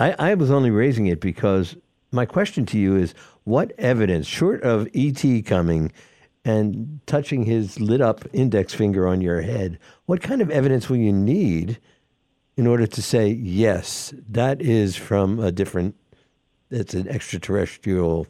I, 0.00 0.14
I 0.18 0.34
was 0.34 0.50
only 0.50 0.70
raising 0.70 1.06
it 1.06 1.20
because 1.20 1.76
my 2.10 2.26
question 2.26 2.66
to 2.66 2.78
you 2.78 2.96
is: 2.96 3.14
What 3.44 3.72
evidence, 3.78 4.26
short 4.26 4.62
of 4.62 4.88
ET 4.94 5.44
coming 5.44 5.92
and 6.44 7.00
touching 7.06 7.44
his 7.44 7.80
lit 7.80 8.00
up 8.00 8.24
index 8.32 8.74
finger 8.74 9.06
on 9.06 9.20
your 9.20 9.40
head, 9.42 9.78
what 10.06 10.22
kind 10.22 10.40
of 10.40 10.50
evidence 10.50 10.88
will 10.88 10.96
you 10.96 11.12
need 11.12 11.78
in 12.56 12.66
order 12.66 12.86
to 12.86 13.02
say 13.02 13.28
yes, 13.28 14.12
that 14.28 14.60
is 14.60 14.96
from 14.96 15.38
a 15.38 15.50
different 15.50 15.96
it's 16.70 16.94
an 16.94 17.06
extraterrestrial 17.08 18.26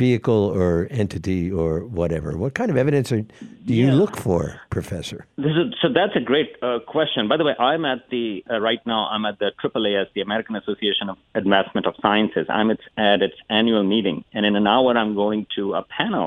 vehicle 0.00 0.44
or 0.60 0.88
entity 0.90 1.42
or 1.62 1.70
whatever? 2.00 2.28
What 2.44 2.52
kind 2.54 2.70
of 2.72 2.76
evidence 2.84 3.12
are, 3.12 3.20
do 3.68 3.74
you 3.82 3.88
yeah. 3.88 4.02
look 4.02 4.16
for, 4.16 4.42
Professor? 4.70 5.26
Is, 5.36 5.74
so 5.82 5.88
that's 5.98 6.16
a 6.16 6.24
great 6.32 6.50
uh, 6.62 6.78
question. 6.94 7.28
By 7.28 7.36
the 7.36 7.44
way, 7.48 7.54
I'm 7.70 7.84
at 7.84 8.00
the 8.14 8.42
uh, 8.50 8.58
right 8.68 8.82
now. 8.86 9.00
I'm 9.12 9.24
at 9.30 9.38
the 9.38 9.52
AAAS, 9.62 10.06
the 10.14 10.22
American 10.22 10.56
Association 10.56 11.06
of 11.12 11.16
Advancement 11.42 11.86
of 11.86 11.94
Sciences. 12.00 12.46
I'm 12.48 12.70
at, 12.70 12.80
at 12.96 13.20
its 13.22 13.38
annual 13.60 13.84
meeting, 13.94 14.24
and 14.34 14.42
in 14.48 14.56
an 14.56 14.66
hour, 14.66 14.90
I'm 14.96 15.14
going 15.14 15.46
to 15.56 15.62
a 15.74 15.82
panel 15.82 16.26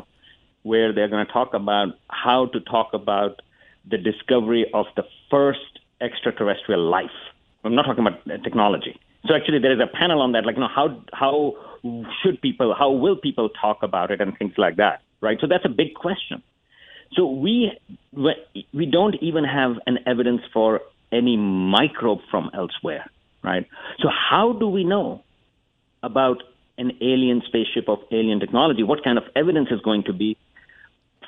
where 0.62 0.94
they're 0.94 1.14
going 1.16 1.26
to 1.26 1.34
talk 1.40 1.54
about 1.54 1.90
how 2.10 2.40
to 2.54 2.60
talk 2.76 2.90
about 2.94 3.42
the 3.92 3.98
discovery 3.98 4.64
of 4.74 4.86
the 4.96 5.06
first 5.32 5.72
extraterrestrial 6.00 6.84
life. 6.98 7.18
I'm 7.64 7.76
not 7.76 7.86
talking 7.86 8.06
about 8.06 8.44
technology. 8.48 8.94
So 9.26 9.34
actually, 9.36 9.60
there 9.60 9.72
is 9.72 9.80
a 9.80 9.88
panel 9.88 10.22
on 10.22 10.34
that, 10.34 10.46
like, 10.46 10.56
you 10.56 10.62
know, 10.62 10.68
how 10.68 11.02
how 11.14 11.54
should 12.22 12.42
people, 12.42 12.76
how 12.78 12.92
will 12.92 13.16
people 13.16 13.50
talk 13.50 13.84
about 13.84 14.12
it, 14.12 14.22
and 14.22 14.38
things 14.38 14.54
like 14.58 14.78
that, 14.78 15.02
right? 15.22 15.38
So 15.40 15.48
that's 15.48 15.66
a 15.66 15.70
big 15.70 15.94
question. 15.96 16.44
So 17.14 17.28
we 17.28 17.72
we 18.74 18.86
don't 18.86 19.16
even 19.22 19.44
have 19.44 19.74
an 19.88 20.00
evidence 20.06 20.42
for 20.52 20.82
any 21.12 21.38
microbe 21.38 22.20
from 22.32 22.50
elsewhere, 22.54 23.10
right? 23.44 23.68
So 24.00 24.10
how 24.10 24.54
do 24.54 24.68
we 24.68 24.84
know 24.84 25.24
about 26.02 26.44
an 26.78 26.92
alien 27.02 27.44
spaceship 27.46 27.88
of 27.88 28.00
alien 28.12 28.40
technology? 28.40 28.84
What 28.84 29.04
kind 29.04 29.18
of 29.18 29.26
evidence 29.36 29.70
is 29.72 29.80
going 29.82 30.04
to 30.06 30.14
be? 30.14 30.38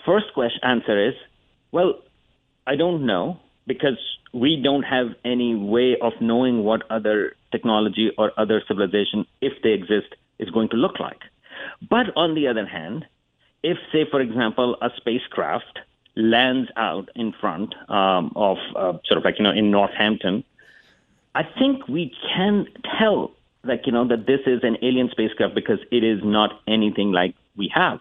First 0.05 0.25
question 0.33 0.59
answer 0.63 1.09
is, 1.09 1.13
well, 1.71 1.99
I 2.67 2.75
don't 2.75 3.05
know 3.05 3.39
because 3.67 3.99
we 4.33 4.59
don't 4.61 4.83
have 4.83 5.07
any 5.23 5.55
way 5.55 5.97
of 6.01 6.13
knowing 6.19 6.63
what 6.63 6.81
other 6.89 7.35
technology 7.55 8.07
or 8.19 8.27
other 8.43 8.57
civilization, 8.69 9.19
if 9.47 9.53
they 9.63 9.73
exist, 9.79 10.09
is 10.43 10.49
going 10.55 10.69
to 10.73 10.77
look 10.85 10.97
like. 11.07 11.21
But 11.93 12.07
on 12.23 12.29
the 12.37 12.45
other 12.51 12.67
hand, 12.77 12.99
if, 13.71 13.77
say, 13.91 14.03
for 14.13 14.21
example, 14.27 14.69
a 14.87 14.89
spacecraft 14.97 15.75
lands 16.15 16.67
out 16.87 17.07
in 17.15 17.33
front 17.41 17.69
um, 17.89 18.25
of 18.35 18.57
uh, 18.75 18.93
sort 19.07 19.17
of 19.19 19.23
like, 19.27 19.37
you 19.39 19.45
know, 19.47 19.55
in 19.61 19.67
Northampton, 19.71 20.43
I 21.33 21.43
think 21.59 21.87
we 21.87 22.03
can 22.33 22.55
tell, 22.97 23.19
like, 23.63 23.81
you 23.87 23.93
know, 23.95 24.07
that 24.11 24.25
this 24.31 24.41
is 24.53 24.59
an 24.69 24.77
alien 24.87 25.09
spacecraft 25.15 25.53
because 25.61 25.79
it 25.91 26.03
is 26.03 26.19
not 26.23 26.49
anything 26.77 27.09
like 27.11 27.35
we 27.57 27.67
have. 27.73 27.99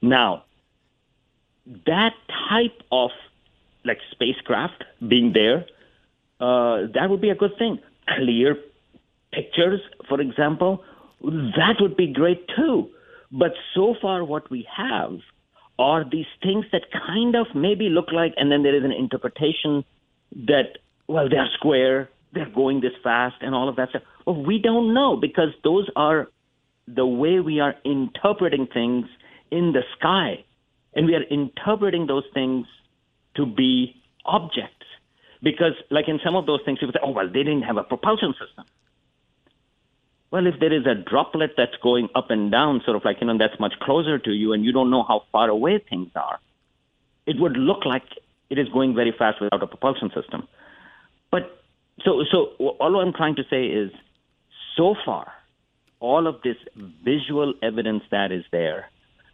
Now, 0.00 0.44
that 1.86 2.14
type 2.48 2.82
of 2.90 3.10
like 3.84 4.00
spacecraft 4.10 4.84
being 5.06 5.32
there, 5.32 5.66
uh, 6.40 6.86
that 6.94 7.06
would 7.10 7.20
be 7.20 7.30
a 7.30 7.34
good 7.34 7.56
thing. 7.58 7.78
Clear 8.16 8.56
pictures, 9.38 9.80
for 10.08 10.18
example, 10.20 10.72
that 11.60 11.76
would 11.80 11.96
be 11.96 12.08
great 12.20 12.42
too. 12.56 12.90
But 13.30 13.52
so 13.74 13.94
far, 14.00 14.24
what 14.24 14.50
we 14.50 14.66
have 14.74 15.12
are 15.78 16.02
these 16.16 16.32
things 16.42 16.64
that 16.72 16.84
kind 17.06 17.36
of 17.36 17.46
maybe 17.54 17.88
look 17.88 18.10
like, 18.20 18.34
and 18.36 18.50
then 18.50 18.62
there 18.62 18.74
is 18.74 18.84
an 18.84 18.92
interpretation 18.92 19.84
that, 20.52 20.78
well, 21.06 21.28
they're 21.28 21.50
square, 21.58 22.08
they're 22.32 22.54
going 22.62 22.80
this 22.80 22.96
fast, 23.02 23.36
and 23.40 23.54
all 23.54 23.68
of 23.68 23.76
that 23.76 23.90
stuff. 23.90 24.02
Well, 24.26 24.42
we 24.50 24.58
don't 24.58 24.92
know 24.92 25.16
because 25.16 25.52
those 25.62 25.88
are 25.94 26.28
the 26.86 27.06
way 27.06 27.40
we 27.40 27.60
are 27.60 27.74
interpreting 27.84 28.66
things 28.66 29.06
in 29.50 29.72
the 29.72 29.82
sky. 29.98 30.44
And 30.94 31.06
we 31.06 31.14
are 31.14 31.22
interpreting 31.22 32.06
those 32.06 32.24
things 32.34 32.66
to 33.36 33.46
be 33.46 33.94
objects. 34.24 34.74
Because, 35.42 35.74
like 35.90 36.08
in 36.08 36.18
some 36.24 36.34
of 36.34 36.46
those 36.46 36.60
things, 36.64 36.78
people 36.80 36.92
say, 36.92 37.00
oh, 37.04 37.10
well, 37.10 37.28
they 37.28 37.44
didn't 37.44 37.62
have 37.62 37.76
a 37.76 37.84
propulsion 37.84 38.32
system. 38.32 38.64
Well, 40.30 40.46
if 40.46 40.54
there 40.60 40.72
is 40.72 40.86
a 40.86 40.94
droplet 40.94 41.52
that's 41.56 41.76
going 41.82 42.08
up 42.14 42.30
and 42.30 42.50
down, 42.50 42.82
sort 42.84 42.96
of 42.96 43.04
like, 43.04 43.18
you 43.20 43.26
know, 43.26 43.38
that's 43.38 43.58
much 43.58 43.74
closer 43.80 44.18
to 44.18 44.30
you 44.30 44.52
and 44.52 44.64
you 44.64 44.72
don't 44.72 44.90
know 44.90 45.02
how 45.02 45.22
far 45.32 45.48
away 45.48 45.82
things 45.88 46.10
are, 46.14 46.38
it 47.26 47.36
would 47.40 47.56
look 47.56 47.84
like 47.86 48.02
it 48.50 48.58
is 48.58 48.68
going 48.68 48.94
very 48.94 49.14
fast 49.16 49.40
without 49.40 49.62
a 49.62 49.66
propulsion 49.66 50.10
system. 50.14 50.46
But 51.30 51.62
so, 52.04 52.24
so 52.30 52.52
all 52.78 53.00
I'm 53.00 53.12
trying 53.12 53.36
to 53.36 53.44
say 53.48 53.66
is 53.66 53.90
so 54.76 54.94
far, 55.04 55.32
all 56.00 56.26
of 56.26 56.42
this 56.42 56.56
visual 57.04 57.54
evidence 57.62 58.02
that 58.10 58.30
is 58.30 58.44
there, 58.52 58.90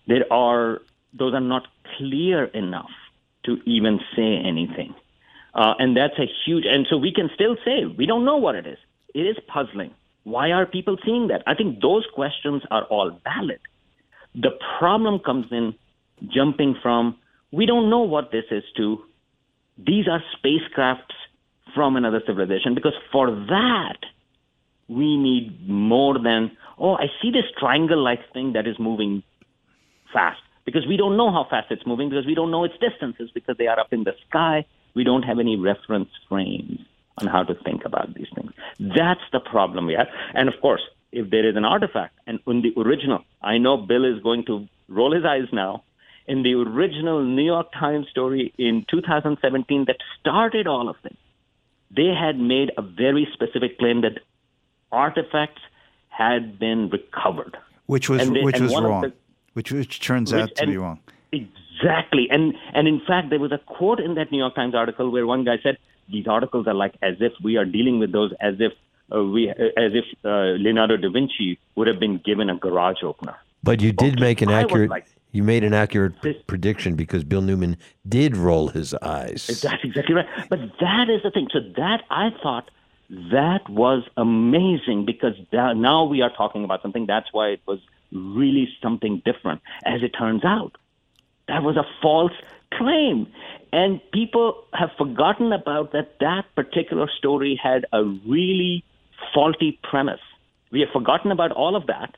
there 0.07 0.33
are, 0.33 0.81
those 1.13 1.35
are 1.35 1.41
not 1.41 1.67
clear 1.99 2.45
enough 2.45 2.91
to 3.45 3.59
even 3.67 4.01
say 4.17 4.37
anything. 4.37 4.95
Uh, 5.55 5.75
and 5.79 5.97
that's 5.97 6.19
a 6.19 6.27
huge, 6.45 6.65
and 6.67 6.87
so 6.89 6.97
we 6.97 7.13
can 7.13 7.31
still 7.35 7.57
say 7.65 7.85
we 7.85 8.07
don't 8.07 8.25
know 8.25 8.39
what 8.39 8.55
it 8.55 8.67
is. 8.67 8.79
It 9.15 9.21
is 9.21 9.37
puzzling. 9.47 9.93
Why 10.25 10.53
are 10.53 10.67
people 10.67 10.97
seeing 11.05 11.29
that? 11.29 11.43
I 11.47 11.55
think 11.55 11.81
those 11.81 12.05
questions 12.15 12.63
are 12.71 12.85
all 12.85 13.21
valid. 13.23 13.61
The 14.35 14.51
problem 14.79 15.21
comes 15.21 15.47
in 15.51 15.75
jumping 16.29 16.77
from 16.83 17.17
we 17.53 17.67
don't 17.67 17.91
know 17.91 18.01
what 18.01 18.33
this 18.33 18.45
is 18.51 18.65
to 18.77 19.03
these 19.79 20.07
are 20.09 20.23
spacecrafts 20.37 21.15
from 21.75 21.97
another 21.97 22.23
civilization 22.27 22.75
because 22.75 22.95
for 23.13 23.31
that 23.31 23.99
we 24.89 25.17
need 25.17 25.69
more 25.69 26.19
than 26.19 26.57
oh 26.79 26.95
I 26.95 27.07
see 27.21 27.31
this 27.31 27.45
triangle 27.59 28.03
like 28.03 28.33
thing 28.33 28.53
that 28.53 28.67
is 28.67 28.79
moving 28.79 29.23
fast 30.13 30.41
because 30.65 30.87
we 30.87 30.97
don't 30.97 31.17
know 31.17 31.31
how 31.31 31.47
fast 31.49 31.71
it's 31.71 31.87
moving 31.87 32.09
because 32.09 32.27
we 32.27 32.35
don't 32.35 32.51
know 32.51 32.65
its 32.65 32.75
distances 32.81 33.31
because 33.35 33.57
they 33.57 33.67
are 33.67 33.79
up 33.79 33.93
in 33.93 34.05
the 34.05 34.15
sky 34.29 34.65
we 34.95 35.05
don't 35.05 35.23
have 35.23 35.39
any 35.39 35.57
reference 35.57 36.11
frames 36.29 36.81
on 37.19 37.27
how 37.29 37.43
to 37.45 37.55
think 37.65 37.85
about 37.85 38.15
these 38.15 38.27
things. 38.35 38.53
That's 38.81 39.21
the 39.33 39.41
problem 39.41 39.87
we 39.87 39.95
have. 39.95 40.09
And 40.35 40.49
of 40.49 40.55
course, 40.61 40.83
if 41.13 41.31
there 41.31 41.49
is 41.49 41.57
an 41.57 41.65
artifact, 41.65 42.19
and 42.27 42.41
in 42.47 42.63
the 42.63 42.73
original, 42.81 43.21
I 43.43 43.59
know 43.59 43.77
Bill 43.77 44.05
is 44.05 44.23
going 44.23 44.45
to 44.47 44.67
roll 44.89 45.15
his 45.15 45.25
eyes 45.25 45.49
now. 45.53 45.85
In 46.27 46.43
the 46.43 46.55
original 46.55 47.23
New 47.23 47.45
York 47.45 47.69
Times 47.73 48.07
story 48.11 48.53
in 48.59 48.85
2017 48.91 49.85
that 49.87 49.97
started 50.19 50.67
all 50.67 50.89
of 50.89 50.97
this, 51.03 51.17
they 51.95 52.09
had 52.09 52.39
made 52.39 52.73
a 52.77 52.83
very 52.83 53.29
specific 53.33 53.79
claim 53.79 54.01
that 54.01 54.19
artifacts 54.91 55.61
had 56.09 56.59
been 56.59 56.89
recovered, 56.89 57.57
which 57.87 58.09
was 58.09 58.29
they- 58.31 58.43
which 58.43 58.59
was 58.61 58.73
wrong, 58.75 59.03
the- 59.03 59.13
which 59.53 59.71
which 59.71 60.01
turns 60.01 60.33
Which- 60.33 60.43
out 60.43 60.55
to 60.57 60.67
be 60.67 60.77
wrong. 60.77 60.99
Exactly. 61.31 62.29
And 62.31 62.55
and 62.73 62.89
in 62.89 63.01
fact 63.01 63.31
there 63.31 63.39
was 63.41 63.53
a 63.53 63.59
quote 63.59 64.01
in 64.01 64.15
that 64.15 64.33
New 64.33 64.39
York 64.39 64.55
Times 64.55 64.75
article 64.75 65.11
where 65.11 65.27
one 65.27 65.45
guy 65.45 65.59
said 65.63 65.77
these 66.11 66.27
articles 66.27 66.67
are 66.67 66.75
like 66.75 66.95
as 67.03 67.17
if 67.21 67.33
we 67.43 67.57
are 67.57 67.65
dealing 67.65 67.99
with 67.99 68.13
those 68.13 68.33
as 68.41 68.55
if 68.61 68.73
uh, 69.15 69.23
we 69.23 69.49
as 69.49 69.93
if 70.01 70.05
uh, 70.25 70.57
Leonardo 70.63 70.97
da 70.97 71.11
Vinci 71.11 71.59
would 71.77 71.87
have 71.87 72.01
been 72.01 72.19
given 72.25 72.49
a 72.51 72.57
garage 72.57 73.03
opener. 73.03 73.37
But 73.63 73.81
you 73.81 73.93
did 73.93 74.21
make 74.21 74.43
an 74.43 74.51
accurate. 74.51 74.91
like- 74.91 75.07
you 75.33 75.43
made 75.43 75.65
an 75.65 75.75
accurate 75.75 76.23
p- 76.23 76.35
prediction 76.47 76.95
because 76.95 77.25
Bill 77.25 77.41
Newman 77.43 77.77
did 78.09 78.37
roll 78.37 78.69
his 78.69 78.95
eyes. 78.95 79.49
That's 79.63 79.83
exactly 79.83 80.15
right. 80.15 80.27
But 80.49 80.61
that 80.81 81.11
is 81.11 81.23
the 81.25 81.33
thing. 81.33 81.49
So 81.53 81.59
that 81.77 82.05
I 82.09 82.31
thought 82.41 82.71
that 83.33 83.69
was 83.69 84.05
amazing 84.17 85.07
because 85.07 85.35
that, 85.51 85.77
now 85.77 86.05
we 86.05 86.23
are 86.23 86.31
talking 86.31 86.63
about 86.63 86.83
something. 86.83 87.07
That's 87.07 87.27
why 87.33 87.49
it 87.49 87.61
was 87.67 87.81
really 88.13 88.69
something 88.81 89.23
different. 89.25 89.61
As 89.85 90.05
it 90.05 90.11
turns 90.11 90.45
out, 90.45 90.77
that 91.49 91.65
was 91.65 91.77
a 91.77 91.85
false 92.01 92.33
claim, 92.73 93.27
and 93.75 94.01
people 94.13 94.65
have 94.73 94.91
forgotten 94.97 95.53
about 95.53 95.91
that. 95.93 96.21
That 96.21 96.45
particular 96.55 97.09
story 97.19 97.59
had 97.61 97.87
a 97.93 98.05
really 98.05 98.85
faulty 99.35 99.81
premise. 99.83 100.21
We 100.71 100.79
have 100.81 100.91
forgotten 100.91 101.33
about 101.33 101.51
all 101.51 101.75
of 101.75 101.89
that, 101.89 102.15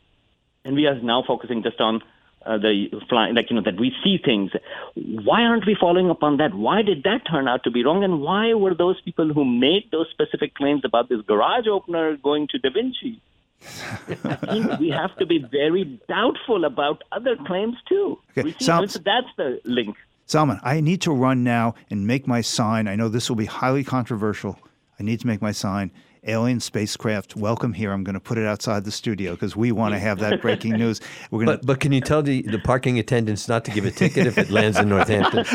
and 0.67 0.77
we 0.77 0.87
are 0.87 1.01
now 1.01 1.25
focusing 1.27 1.63
just 1.63 1.81
on 1.81 2.03
uh, 2.45 2.59
the 2.59 2.89
flying, 3.09 3.35
like 3.35 3.49
you 3.49 3.57
know, 3.57 3.63
that 3.63 3.81
we 3.81 3.91
see 4.05 4.19
things. 4.23 4.51
Why 4.95 5.45
aren't 5.45 5.67
we 5.67 5.75
following 5.81 6.11
up 6.11 6.23
on 6.23 6.37
that? 6.37 6.53
Why 6.53 6.83
did 6.83 7.05
that 7.05 7.23
turn 7.31 7.49
out 7.49 7.65
to 7.65 7.71
be 7.71 7.83
wrong? 7.83 8.05
And 8.05 8.21
why 8.21 8.53
were 8.53 8.75
those 8.75 9.01
people 9.01 9.33
who 9.33 9.47
made 9.47 9.91
those 9.91 10.09
specific 10.11 10.55
claims 10.55 10.83
about 10.85 11.09
this 11.09 11.23
garage 11.23 11.67
opener 11.67 12.19
going 12.19 12.49
to 12.49 12.59
Da 12.59 12.69
Vinci? 12.69 13.23
We 14.79 14.91
have 14.91 15.17
to 15.17 15.25
be 15.25 15.39
very 15.39 15.85
doubtful 16.07 16.67
about 16.67 17.03
other 17.13 17.37
claims 17.47 17.77
too. 17.89 18.19
Okay, 18.37 18.51
see, 18.51 18.65
Sal- 18.67 18.87
so 18.89 18.99
that's 18.99 19.33
the 19.39 19.61
link. 19.65 19.97
Salman, 20.29 20.59
I 20.65 20.81
need 20.81 21.01
to 21.03 21.13
run 21.13 21.45
now 21.45 21.77
and 21.89 22.05
make 22.05 22.27
my 22.27 22.41
sign. 22.41 22.89
I 22.89 22.97
know 22.97 23.09
this 23.09 23.29
will 23.29 23.37
be 23.37 23.45
highly 23.45 23.85
controversial. 23.85 24.59
I 24.99 25.05
need 25.05 25.21
to 25.21 25.27
make 25.29 25.41
my 25.41 25.53
sign. 25.53 25.93
Alien 26.27 26.59
spacecraft, 26.59 27.37
welcome 27.37 27.73
here. 27.73 27.93
I'm 27.93 28.03
going 28.03 28.15
to 28.15 28.21
put 28.21 28.37
it 28.37 28.45
outside 28.45 28.85
the 28.85 28.91
studio 28.91 29.33
because 29.35 29.55
we 29.55 29.71
want 29.71 29.95
to 29.95 30.01
have 30.01 30.19
that 30.19 30.43
breaking 30.43 30.73
news. 30.79 31.01
We're 31.31 31.45
going 31.45 31.59
But 31.59 31.65
but 31.65 31.79
can 31.79 31.93
you 31.93 32.01
tell 32.01 32.25
the, 32.25 32.43
the 32.43 32.59
parking 32.59 32.99
attendants 32.99 33.47
not 33.47 33.65
to 33.67 33.71
give 33.71 33.85
a 33.85 33.93
ticket 33.93 34.27
if 34.27 34.37
it 34.37 34.51
lands 34.51 34.79
in 34.79 34.89
Northampton? 34.89 35.45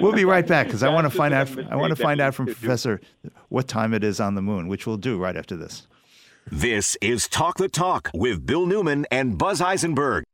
We'll 0.00 0.12
be 0.12 0.24
right 0.24 0.46
back 0.46 0.66
because 0.66 0.84
I 0.84 0.90
want 0.90 1.10
to 1.10 1.10
find 1.10 1.34
out. 1.34 1.50
I 1.68 1.74
want 1.74 1.96
to 1.96 2.00
find 2.00 2.20
out 2.20 2.34
from 2.34 2.46
used 2.46 2.58
to 2.58 2.62
do. 2.62 2.66
Professor 2.66 3.00
what 3.48 3.66
time 3.66 3.92
it 3.92 4.04
is 4.04 4.20
on 4.20 4.36
the 4.36 4.42
moon, 4.42 4.68
which 4.68 4.86
we'll 4.86 4.98
do 4.98 5.18
right 5.18 5.36
after 5.36 5.56
this. 5.56 5.88
This 6.52 6.96
is 7.00 7.26
Talk 7.26 7.56
the 7.56 7.68
Talk 7.68 8.10
with 8.14 8.46
Bill 8.46 8.66
Newman 8.66 9.04
and 9.10 9.36
Buzz 9.36 9.60
Eisenberg. 9.60 10.24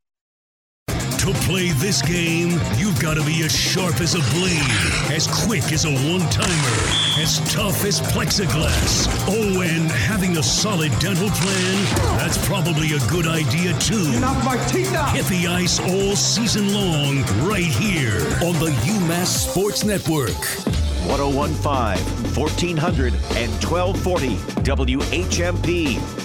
To 1.23 1.31
play 1.45 1.69
this 1.71 2.01
game, 2.01 2.59
you've 2.75 2.99
got 3.01 3.13
to 3.13 3.23
be 3.23 3.43
as 3.43 3.55
sharp 3.57 4.01
as 4.01 4.13
a 4.13 4.19
blade, 4.35 4.59
as 5.09 5.25
quick 5.45 5.71
as 5.71 5.85
a 5.85 5.91
one 6.11 6.19
timer, 6.29 6.77
as 7.17 7.39
tough 7.49 7.85
as 7.85 8.01
plexiglass. 8.01 9.07
Oh, 9.29 9.61
and 9.61 9.89
having 9.89 10.35
a 10.35 10.43
solid 10.43 10.91
dental 10.99 11.29
plan? 11.29 12.17
That's 12.17 12.45
probably 12.45 12.91
a 12.91 12.99
good 13.09 13.25
idea 13.25 13.71
too. 13.79 14.19
Knock 14.19 14.43
my 14.43 14.57
teeth 14.67 14.93
out! 14.93 15.15
Hit 15.15 15.25
the 15.27 15.47
ice 15.47 15.79
all 15.79 16.17
season 16.17 16.73
long, 16.73 17.21
right 17.47 17.63
here 17.63 18.19
on 18.43 18.59
the 18.59 18.75
UMass 18.83 19.49
Sports 19.49 19.85
Network. 19.85 20.35
1015, 21.07 22.33
1400, 22.35 23.13
and 23.37 23.51
1240 23.63 24.35
WHMP. 24.63 26.22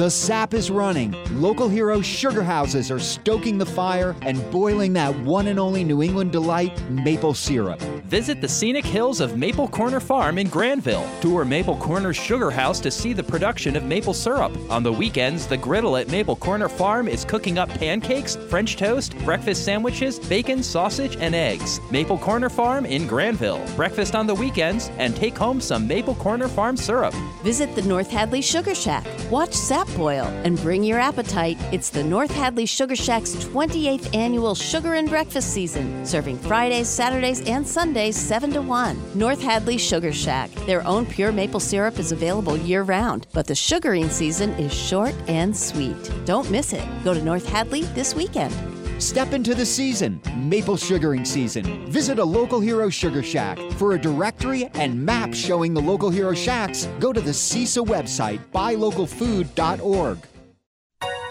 The 0.00 0.08
sap 0.08 0.54
is 0.54 0.70
running. 0.70 1.14
Local 1.42 1.68
hero 1.68 2.00
sugar 2.00 2.42
houses 2.42 2.90
are 2.90 2.98
stoking 2.98 3.58
the 3.58 3.66
fire 3.66 4.16
and 4.22 4.50
boiling 4.50 4.94
that 4.94 5.14
one 5.14 5.48
and 5.48 5.60
only 5.60 5.84
New 5.84 6.02
England 6.02 6.32
delight, 6.32 6.72
maple 6.88 7.34
syrup. 7.34 7.78
Visit 8.08 8.40
the 8.40 8.48
scenic 8.48 8.86
hills 8.86 9.20
of 9.20 9.36
Maple 9.36 9.68
Corner 9.68 10.00
Farm 10.00 10.38
in 10.38 10.48
Granville. 10.48 11.06
Tour 11.20 11.44
Maple 11.44 11.76
Corner's 11.76 12.16
sugar 12.16 12.50
house 12.50 12.80
to 12.80 12.90
see 12.90 13.12
the 13.12 13.22
production 13.22 13.76
of 13.76 13.84
maple 13.84 14.14
syrup. 14.14 14.56
On 14.70 14.82
the 14.82 14.90
weekends, 14.90 15.46
the 15.46 15.58
griddle 15.58 15.98
at 15.98 16.08
Maple 16.08 16.34
Corner 16.34 16.70
Farm 16.70 17.06
is 17.06 17.26
cooking 17.26 17.58
up 17.58 17.68
pancakes, 17.68 18.36
French 18.48 18.78
toast, 18.78 19.14
breakfast 19.18 19.66
sandwiches, 19.66 20.18
bacon, 20.18 20.62
sausage, 20.62 21.18
and 21.18 21.34
eggs. 21.34 21.78
Maple 21.90 22.18
Corner 22.18 22.48
Farm 22.48 22.86
in 22.86 23.06
Granville. 23.06 23.62
Breakfast 23.76 24.14
on 24.14 24.26
the 24.26 24.34
weekends 24.34 24.90
and 24.96 25.14
take 25.14 25.36
home 25.36 25.60
some 25.60 25.86
Maple 25.86 26.14
Corner 26.14 26.48
Farm 26.48 26.78
syrup. 26.78 27.12
Visit 27.44 27.74
the 27.74 27.82
North 27.82 28.10
Hadley 28.10 28.40
Sugar 28.40 28.74
Shack. 28.74 29.06
Watch 29.30 29.52
sap 29.52 29.89
boil 29.96 30.24
and 30.44 30.56
bring 30.58 30.82
your 30.82 30.98
appetite. 30.98 31.58
It's 31.72 31.90
the 31.90 32.02
North 32.02 32.30
Hadley 32.30 32.66
Sugar 32.66 32.96
Shack's 32.96 33.34
28th 33.36 34.14
annual 34.14 34.54
sugar 34.54 34.94
and 34.94 35.08
breakfast 35.08 35.52
season, 35.52 36.04
serving 36.06 36.38
Fridays, 36.38 36.88
Saturdays, 36.88 37.40
and 37.48 37.66
Sundays 37.66 38.16
7 38.16 38.50
to 38.52 38.62
1. 38.62 39.18
North 39.18 39.42
Hadley 39.42 39.78
Sugar 39.78 40.12
Shack. 40.12 40.50
Their 40.66 40.86
own 40.86 41.06
pure 41.06 41.32
maple 41.32 41.60
syrup 41.60 41.98
is 41.98 42.12
available 42.12 42.56
year 42.56 42.82
round, 42.82 43.26
but 43.32 43.46
the 43.46 43.54
sugaring 43.54 44.08
season 44.08 44.50
is 44.52 44.72
short 44.72 45.14
and 45.28 45.56
sweet. 45.56 46.10
Don't 46.24 46.50
miss 46.50 46.72
it. 46.72 46.86
Go 47.04 47.14
to 47.14 47.22
North 47.22 47.46
Hadley 47.48 47.82
this 47.94 48.14
weekend. 48.14 48.54
Step 49.00 49.32
into 49.32 49.54
the 49.54 49.64
season, 49.64 50.20
maple 50.36 50.76
sugaring 50.76 51.24
season. 51.24 51.86
Visit 51.90 52.18
a 52.18 52.24
local 52.24 52.60
hero 52.60 52.90
sugar 52.90 53.22
shack. 53.22 53.58
For 53.78 53.94
a 53.94 53.98
directory 53.98 54.66
and 54.74 55.02
map 55.02 55.32
showing 55.32 55.72
the 55.72 55.80
local 55.80 56.10
hero 56.10 56.34
shacks, 56.34 56.86
go 56.98 57.10
to 57.10 57.20
the 57.20 57.30
CISA 57.30 57.86
website, 57.86 58.40
buylocalfood.org. 58.52 60.18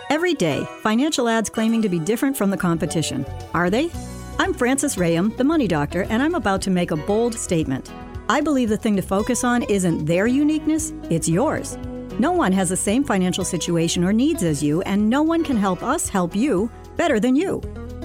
Every 0.09 0.33
day, 0.33 0.67
financial 0.81 1.29
ads 1.29 1.51
claiming 1.51 1.83
to 1.83 1.89
be 1.89 1.99
different 1.99 2.35
from 2.35 2.49
the 2.49 2.57
competition. 2.57 3.23
Are 3.53 3.69
they? 3.69 3.91
I'm 4.39 4.55
Frances 4.55 4.95
Rayam, 4.95 5.37
the 5.37 5.43
money 5.43 5.67
doctor, 5.67 6.05
and 6.09 6.23
I'm 6.23 6.33
about 6.33 6.63
to 6.63 6.71
make 6.71 6.89
a 6.89 6.97
bold 6.97 7.35
statement. 7.35 7.91
I 8.29 8.41
believe 8.41 8.69
the 8.69 8.77
thing 8.77 8.95
to 8.95 9.03
focus 9.03 9.43
on 9.43 9.61
isn't 9.63 10.07
their 10.07 10.25
uniqueness, 10.25 10.91
it's 11.11 11.29
yours. 11.29 11.77
No 12.17 12.31
one 12.31 12.51
has 12.51 12.69
the 12.69 12.75
same 12.75 13.03
financial 13.03 13.45
situation 13.45 14.03
or 14.03 14.11
needs 14.11 14.41
as 14.41 14.63
you, 14.63 14.81
and 14.81 15.07
no 15.07 15.21
one 15.21 15.43
can 15.43 15.55
help 15.55 15.83
us 15.83 16.09
help 16.09 16.35
you 16.35 16.71
better 16.99 17.17
than 17.17 17.33
you. 17.33 17.61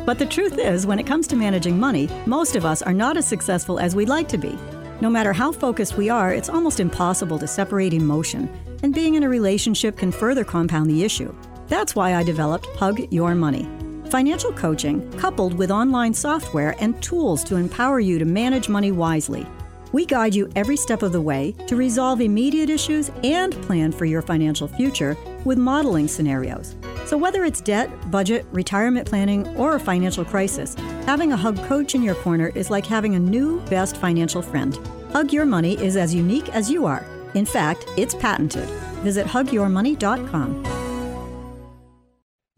But 0.07 0.21
the 0.21 0.25
truth 0.25 0.57
is, 0.57 0.87
when 0.87 1.01
it 1.01 1.07
comes 1.07 1.27
to 1.27 1.37
managing 1.37 1.81
money, 1.81 2.09
most 2.27 2.55
of 2.55 2.65
us 2.65 2.81
are 2.81 2.93
not 2.95 3.17
as 3.17 3.27
successful 3.27 3.81
as 3.81 3.97
we'd 3.97 4.09
like 4.09 4.29
to 4.29 4.39
be. 4.39 4.57
No 5.01 5.11
matter 5.11 5.33
how 5.33 5.51
focused 5.51 5.97
we 5.97 6.09
are, 6.09 6.33
it's 6.33 6.49
almost 6.49 6.79
impossible 6.79 7.37
to 7.41 7.49
separate 7.49 7.93
emotion, 7.93 8.49
and 8.85 8.95
being 8.95 9.17
in 9.17 9.25
a 9.25 9.29
relationship 9.29 9.97
can 9.97 10.13
further 10.13 10.45
compound 10.45 10.89
the 10.89 11.03
issue. 11.03 11.35
That's 11.67 11.97
why 11.97 12.15
I 12.15 12.23
developed 12.23 12.67
Hug 12.77 13.13
Your 13.13 13.35
Money. 13.35 13.69
Financial 14.11 14.53
coaching 14.53 15.11
coupled 15.19 15.55
with 15.55 15.73
online 15.73 16.15
software 16.15 16.77
and 16.79 17.03
tools 17.03 17.43
to 17.45 17.57
empower 17.57 17.99
you 17.99 18.21
to 18.21 18.25
manage 18.25 18.69
money 18.69 18.93
wisely. 18.93 19.45
We 19.91 20.07
guide 20.07 20.37
you 20.37 20.49
every 20.55 20.77
step 20.77 21.03
of 21.03 21.11
the 21.11 21.21
way 21.21 21.53
to 21.67 21.75
resolve 21.75 22.21
immediate 22.21 22.71
issues 22.71 23.11
and 23.25 23.53
plan 23.63 23.91
for 23.91 24.05
your 24.05 24.23
financial 24.23 24.69
future 24.69 25.17
with 25.45 25.59
modeling 25.59 26.07
scenarios. 26.07 26.77
So, 27.07 27.19
whether 27.19 27.45
it's 27.45 27.61
debt, 27.61 28.11
budget, 28.11 28.47
retirement 28.53 29.07
planning, 29.07 29.47
or 29.57 29.77
a 29.77 29.81
financial 29.81 30.25
crisis, 30.25 30.75
having 31.07 31.33
a 31.33 31.37
Hug 31.37 31.57
coach 31.65 31.95
in 31.95 32.03
your 32.03 32.15
corner 32.17 32.49
is 32.55 32.71
like 32.71 32.87
having 32.87 33.15
a 33.15 33.19
new 33.19 33.61
best 33.63 33.99
financial 33.99 34.41
friend. 34.41 34.79
Hug 35.13 35.33
Your 35.33 35.47
Money 35.47 35.75
is 35.75 35.97
as 35.97 36.15
unique 36.15 36.49
as 36.51 36.71
you 36.71 36.87
are. 36.87 37.05
In 37.35 37.45
fact, 37.45 37.87
it's 37.97 38.15
patented. 38.15 38.69
Visit 39.03 39.27
hugyourmoney.com. 39.27 40.65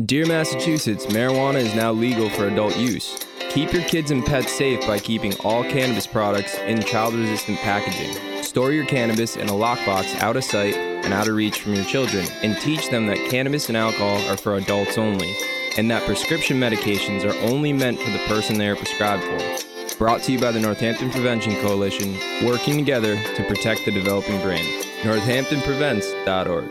Dear 0.04 0.26
Massachusetts, 0.26 1.06
marijuana 1.06 1.56
is 1.56 1.74
now 1.74 1.90
legal 1.90 2.28
for 2.30 2.46
adult 2.46 2.76
use. 2.76 3.26
Keep 3.50 3.72
your 3.72 3.82
kids 3.84 4.10
and 4.10 4.24
pets 4.24 4.52
safe 4.52 4.86
by 4.86 4.98
keeping 4.98 5.34
all 5.40 5.62
cannabis 5.64 6.06
products 6.06 6.56
in 6.58 6.82
child 6.82 7.14
resistant 7.14 7.58
packaging. 7.60 8.35
Store 8.56 8.72
your 8.72 8.86
cannabis 8.86 9.36
in 9.36 9.50
a 9.50 9.52
lockbox 9.52 10.18
out 10.22 10.34
of 10.34 10.42
sight 10.42 10.74
and 10.74 11.12
out 11.12 11.28
of 11.28 11.34
reach 11.34 11.60
from 11.60 11.74
your 11.74 11.84
children, 11.84 12.26
and 12.42 12.56
teach 12.56 12.88
them 12.88 13.06
that 13.06 13.18
cannabis 13.28 13.68
and 13.68 13.76
alcohol 13.76 14.16
are 14.30 14.38
for 14.38 14.56
adults 14.56 14.96
only, 14.96 15.36
and 15.76 15.90
that 15.90 16.02
prescription 16.06 16.58
medications 16.58 17.22
are 17.22 17.36
only 17.50 17.70
meant 17.70 18.00
for 18.00 18.08
the 18.08 18.18
person 18.20 18.56
they 18.56 18.66
are 18.66 18.74
prescribed 18.74 19.22
for. 19.24 19.98
Brought 19.98 20.22
to 20.22 20.32
you 20.32 20.40
by 20.40 20.52
the 20.52 20.58
Northampton 20.58 21.10
Prevention 21.10 21.54
Coalition, 21.60 22.16
working 22.46 22.78
together 22.78 23.22
to 23.34 23.44
protect 23.44 23.84
the 23.84 23.90
developing 23.90 24.40
brain. 24.40 24.64
NorthamptonPrevents.org. 25.02 26.64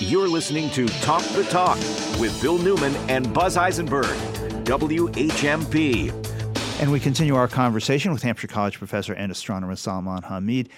You're 0.00 0.26
listening 0.26 0.70
to 0.70 0.88
Talk 1.02 1.22
the 1.22 1.44
Talk 1.44 1.78
with 2.18 2.36
Bill 2.42 2.58
Newman 2.58 2.96
and 3.08 3.32
Buzz 3.32 3.56
Eisenberg, 3.56 4.06
WHMP. 4.64 6.37
And 6.80 6.92
we 6.92 7.00
continue 7.00 7.34
our 7.34 7.48
conversation 7.48 8.12
with 8.12 8.22
Hampshire 8.22 8.46
College 8.46 8.78
professor 8.78 9.12
and 9.12 9.32
astronomer 9.32 9.74
Salman 9.74 10.22
Hameed. 10.22 10.68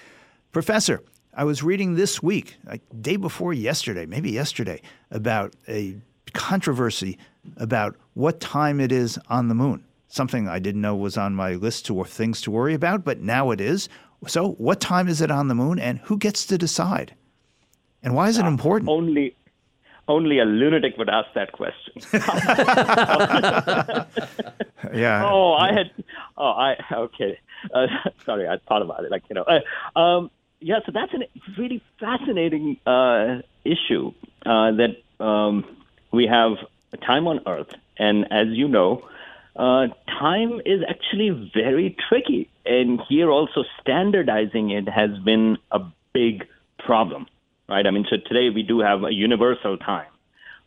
Professor, 0.50 1.02
I 1.34 1.44
was 1.44 1.62
reading 1.62 1.94
this 1.94 2.22
week, 2.22 2.56
like 2.64 2.80
day 3.02 3.16
before 3.16 3.52
yesterday, 3.52 4.06
maybe 4.06 4.30
yesterday, 4.30 4.80
about 5.10 5.54
a 5.68 5.96
controversy 6.32 7.18
about 7.58 7.96
what 8.14 8.40
time 8.40 8.80
it 8.80 8.92
is 8.92 9.18
on 9.28 9.48
the 9.48 9.54
moon. 9.54 9.84
Something 10.08 10.48
I 10.48 10.58
didn't 10.58 10.80
know 10.80 10.96
was 10.96 11.18
on 11.18 11.34
my 11.34 11.52
list 11.54 11.90
of 11.90 12.08
things 12.08 12.40
to 12.42 12.50
worry 12.50 12.72
about, 12.72 13.04
but 13.04 13.20
now 13.20 13.50
it 13.50 13.60
is. 13.60 13.90
So, 14.26 14.52
what 14.52 14.80
time 14.80 15.06
is 15.06 15.20
it 15.20 15.30
on 15.30 15.48
the 15.48 15.54
moon, 15.54 15.78
and 15.78 15.98
who 15.98 16.16
gets 16.16 16.46
to 16.46 16.56
decide? 16.56 17.14
And 18.02 18.14
why 18.14 18.28
is 18.28 18.38
it 18.38 18.46
uh, 18.46 18.48
important? 18.48 18.88
Only, 18.88 19.36
only 20.10 20.38
a 20.38 20.44
lunatic 20.44 20.96
would 20.98 21.08
ask 21.08 21.28
that 21.34 21.52
question. 21.52 21.94
yeah. 24.94 25.24
Oh, 25.24 25.54
I 25.54 25.72
had. 25.72 25.90
Oh, 26.36 26.50
I 26.50 26.76
okay. 26.92 27.38
Uh, 27.72 27.86
sorry, 28.24 28.48
I 28.48 28.58
thought 28.68 28.82
about 28.82 29.04
it. 29.04 29.10
Like 29.10 29.22
you 29.28 29.34
know. 29.34 29.44
Uh, 29.44 29.98
um, 29.98 30.30
yeah, 30.60 30.80
so 30.84 30.92
that's 30.92 31.12
a 31.14 31.20
really 31.58 31.82
fascinating 31.98 32.76
uh, 32.86 33.40
issue 33.64 34.12
uh, 34.44 34.72
that 34.72 34.96
um, 35.24 35.64
we 36.12 36.26
have 36.26 36.58
time 37.06 37.26
on 37.26 37.40
Earth, 37.46 37.72
and 37.98 38.30
as 38.30 38.48
you 38.48 38.68
know, 38.68 39.02
uh, 39.56 39.86
time 40.06 40.60
is 40.66 40.82
actually 40.88 41.50
very 41.54 41.96
tricky, 42.08 42.50
and 42.66 43.00
here 43.08 43.30
also 43.30 43.64
standardizing 43.80 44.70
it 44.70 44.88
has 44.88 45.18
been 45.24 45.56
a 45.70 45.80
big 46.12 46.46
problem, 46.78 47.26
right? 47.70 47.86
I 47.86 47.90
mean, 47.90 48.04
so 48.10 48.16
today 48.16 48.50
we 48.50 48.62
do 48.62 48.80
have 48.80 49.04
a 49.04 49.12
universal 49.12 49.78
time. 49.78 50.06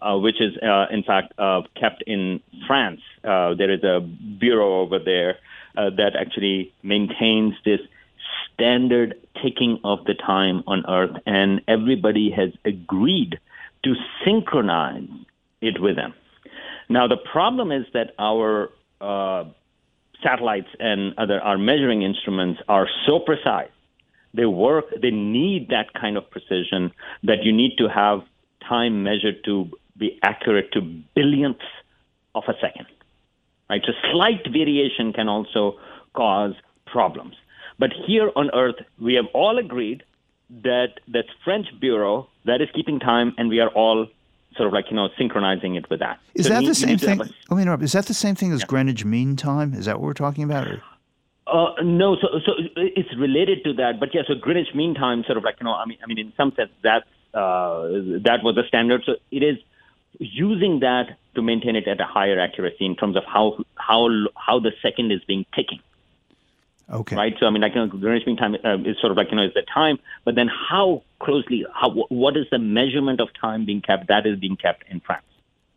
Uh, 0.01 0.17
which 0.17 0.41
is 0.41 0.51
uh, 0.61 0.85
in 0.91 1.01
fact 1.01 1.31
uh, 1.39 1.61
kept 1.79 2.03
in 2.05 2.41
France. 2.67 2.99
Uh, 3.23 3.53
there 3.53 3.71
is 3.71 3.81
a 3.85 4.01
bureau 4.01 4.81
over 4.81 4.99
there 4.99 5.37
uh, 5.77 5.91
that 5.91 6.17
actually 6.19 6.73
maintains 6.83 7.53
this 7.63 7.79
standard 8.53 9.15
ticking 9.41 9.79
of 9.85 10.03
the 10.03 10.13
time 10.13 10.61
on 10.67 10.83
Earth, 10.89 11.15
and 11.25 11.61
everybody 11.69 12.31
has 12.31 12.51
agreed 12.65 13.39
to 13.83 13.93
synchronize 14.25 15.07
it 15.61 15.81
with 15.81 15.95
them. 15.95 16.13
Now, 16.89 17.07
the 17.07 17.17
problem 17.17 17.71
is 17.71 17.85
that 17.93 18.13
our 18.19 18.71
uh, 18.99 19.45
satellites 20.21 20.69
and 20.79 21.13
other 21.17 21.39
our 21.41 21.57
measuring 21.57 22.01
instruments 22.01 22.61
are 22.67 22.87
so 23.05 23.19
precise. 23.19 23.72
They 24.33 24.45
work. 24.45 24.85
They 25.01 25.11
need 25.11 25.69
that 25.69 25.93
kind 25.93 26.17
of 26.17 26.29
precision 26.29 26.91
that 27.23 27.43
you 27.43 27.51
need 27.51 27.77
to 27.77 27.87
have 27.87 28.21
time 28.67 29.03
measured 29.03 29.43
to 29.45 29.69
be 29.97 30.17
accurate 30.23 30.71
to 30.73 30.81
billionths 31.15 31.67
of 32.33 32.43
a 32.47 32.53
second. 32.59 32.87
Right? 33.69 33.81
So 33.85 33.93
slight 34.11 34.41
variation 34.51 35.13
can 35.13 35.29
also 35.29 35.77
cause 36.13 36.53
problems. 36.87 37.35
But 37.79 37.91
here 38.07 38.31
on 38.35 38.49
Earth, 38.53 38.75
we 38.99 39.13
have 39.15 39.25
all 39.33 39.57
agreed 39.57 40.03
that 40.63 40.99
that 41.07 41.25
French 41.43 41.67
bureau 41.79 42.27
that 42.45 42.61
is 42.61 42.69
keeping 42.75 42.99
time, 42.99 43.33
and 43.37 43.49
we 43.49 43.59
are 43.59 43.69
all 43.69 44.07
sort 44.55 44.67
of 44.67 44.73
like 44.73 44.85
you 44.91 44.95
know 44.95 45.09
synchronizing 45.17 45.75
it 45.75 45.89
with 45.89 45.99
that. 45.99 46.19
Is 46.35 46.45
So 46.45 46.53
that 46.53 46.61
you 46.63 46.69
the 46.69 46.75
same 46.75 46.89
need 46.89 47.01
thing? 47.01 47.21
a- 47.21 47.23
Let 47.49 47.55
me 47.57 47.61
interrupt. 47.63 47.83
Is 47.83 47.93
that 47.93 48.05
the 48.05 48.13
same 48.13 48.35
thing 48.35 48.51
as 48.51 48.63
Greenwich 48.63 49.03
Mean 49.05 49.35
Time? 49.35 49.73
Is 49.73 49.85
that 49.85 49.99
what 49.99 50.05
we're 50.05 50.13
talking 50.13 50.43
about? 50.43 50.67
Or? 50.67 50.81
Uh, 51.53 51.75
no, 51.83 52.15
so 52.19 52.27
so 52.45 52.53
it's 52.75 53.15
related 53.15 53.63
to 53.63 53.73
that, 53.73 53.99
but 53.99 54.09
yeah. 54.15 54.23
So 54.27 54.33
Greenwich 54.33 54.73
Mean 54.73 54.95
Time, 54.95 55.23
sort 55.23 55.37
of 55.37 55.43
like 55.43 55.57
you 55.59 55.65
know, 55.65 55.73
I 55.73 55.85
mean, 55.85 55.99
I 56.03 56.07
mean, 56.07 56.17
in 56.17 56.33
some 56.35 56.51
sense, 56.55 56.71
that's 56.81 57.05
uh, 57.35 57.83
that 58.27 58.39
was 58.43 58.55
the 58.55 58.63
standard. 58.67 59.03
So 59.05 59.13
it 59.29 59.43
is 59.43 59.57
using 60.19 60.79
that 60.79 61.15
to 61.35 61.41
maintain 61.43 61.75
it 61.75 61.87
at 61.87 62.01
a 62.01 62.05
higher 62.05 62.39
accuracy 62.39 62.85
in 62.87 62.95
terms 62.95 63.15
of 63.15 63.23
how 63.25 63.63
how 63.75 64.09
how 64.35 64.59
the 64.59 64.71
second 64.81 65.11
is 65.11 65.23
being 65.25 65.45
ticking. 65.55 65.79
Okay. 66.91 67.15
Right. 67.15 67.35
So 67.39 67.45
I 67.45 67.51
mean, 67.51 67.61
like 67.61 67.75
you 67.75 67.81
know, 67.81 67.87
Greenwich 67.87 68.25
Mean 68.25 68.35
Time 68.37 68.55
uh, 68.65 68.77
is 68.79 68.97
sort 68.99 69.11
of 69.11 69.17
like 69.17 69.29
you 69.29 69.37
know 69.37 69.43
is 69.45 69.53
the 69.53 69.61
time, 69.71 69.99
but 70.25 70.33
then 70.33 70.47
how 70.49 71.03
closely, 71.19 71.65
how 71.73 71.91
what 72.09 72.35
is 72.35 72.47
the 72.49 72.57
measurement 72.59 73.21
of 73.21 73.29
time 73.39 73.63
being 73.65 73.81
kept? 73.81 74.07
That 74.07 74.25
is 74.25 74.39
being 74.39 74.57
kept 74.57 74.85
in 74.89 75.01
France. 75.01 75.25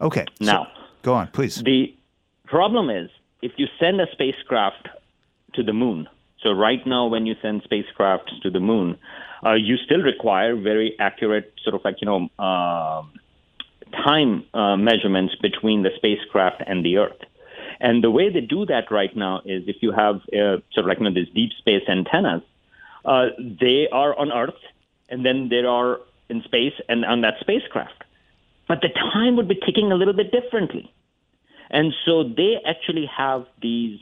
Okay. 0.00 0.24
so- 0.40 0.44
Now, 0.44 0.68
go 1.02 1.12
on, 1.12 1.26
please. 1.28 1.56
the 1.62 1.94
problem 2.46 2.88
is 2.88 3.10
if 3.42 3.52
you 3.58 3.66
send 3.78 4.00
a 4.00 4.06
spacecraft 4.12 4.88
to 5.56 5.62
the 5.62 5.72
moon. 5.72 6.08
So 6.42 6.52
right 6.52 6.86
now, 6.86 7.06
when 7.06 7.26
you 7.26 7.34
send 7.42 7.62
spacecraft 7.64 8.30
to 8.42 8.50
the 8.50 8.60
moon, 8.60 8.98
uh, 9.44 9.54
you 9.54 9.76
still 9.84 10.02
require 10.02 10.54
very 10.54 10.94
accurate, 10.98 11.52
sort 11.62 11.74
of 11.74 11.84
like 11.84 11.96
you 12.00 12.06
know, 12.06 12.44
um 12.44 13.12
time 13.92 14.44
uh, 14.52 14.76
measurements 14.76 15.34
between 15.40 15.82
the 15.82 15.90
spacecraft 15.96 16.62
and 16.66 16.84
the 16.84 16.98
Earth. 16.98 17.22
And 17.80 18.02
the 18.02 18.10
way 18.10 18.30
they 18.30 18.40
do 18.40 18.66
that 18.66 18.90
right 18.90 19.14
now 19.14 19.42
is 19.44 19.64
if 19.66 19.76
you 19.80 19.92
have 19.92 20.16
uh, 20.32 20.60
sort 20.72 20.78
of 20.78 20.86
like 20.86 20.98
you 20.98 21.04
know 21.04 21.14
these 21.14 21.32
deep 21.34 21.50
space 21.58 21.82
antennas, 21.88 22.42
uh, 23.04 23.26
they 23.38 23.88
are 23.92 24.18
on 24.18 24.32
Earth, 24.32 24.60
and 25.08 25.24
then 25.24 25.48
they 25.48 25.64
are 25.64 26.00
in 26.28 26.42
space 26.42 26.72
and 26.88 27.04
on 27.04 27.20
that 27.20 27.34
spacecraft. 27.40 28.04
But 28.66 28.80
the 28.80 28.88
time 28.88 29.36
would 29.36 29.48
be 29.48 29.54
ticking 29.54 29.92
a 29.92 29.94
little 29.94 30.14
bit 30.14 30.32
differently. 30.32 30.92
And 31.70 31.92
so 32.04 32.24
they 32.24 32.56
actually 32.64 33.06
have 33.06 33.46
these 33.60 34.00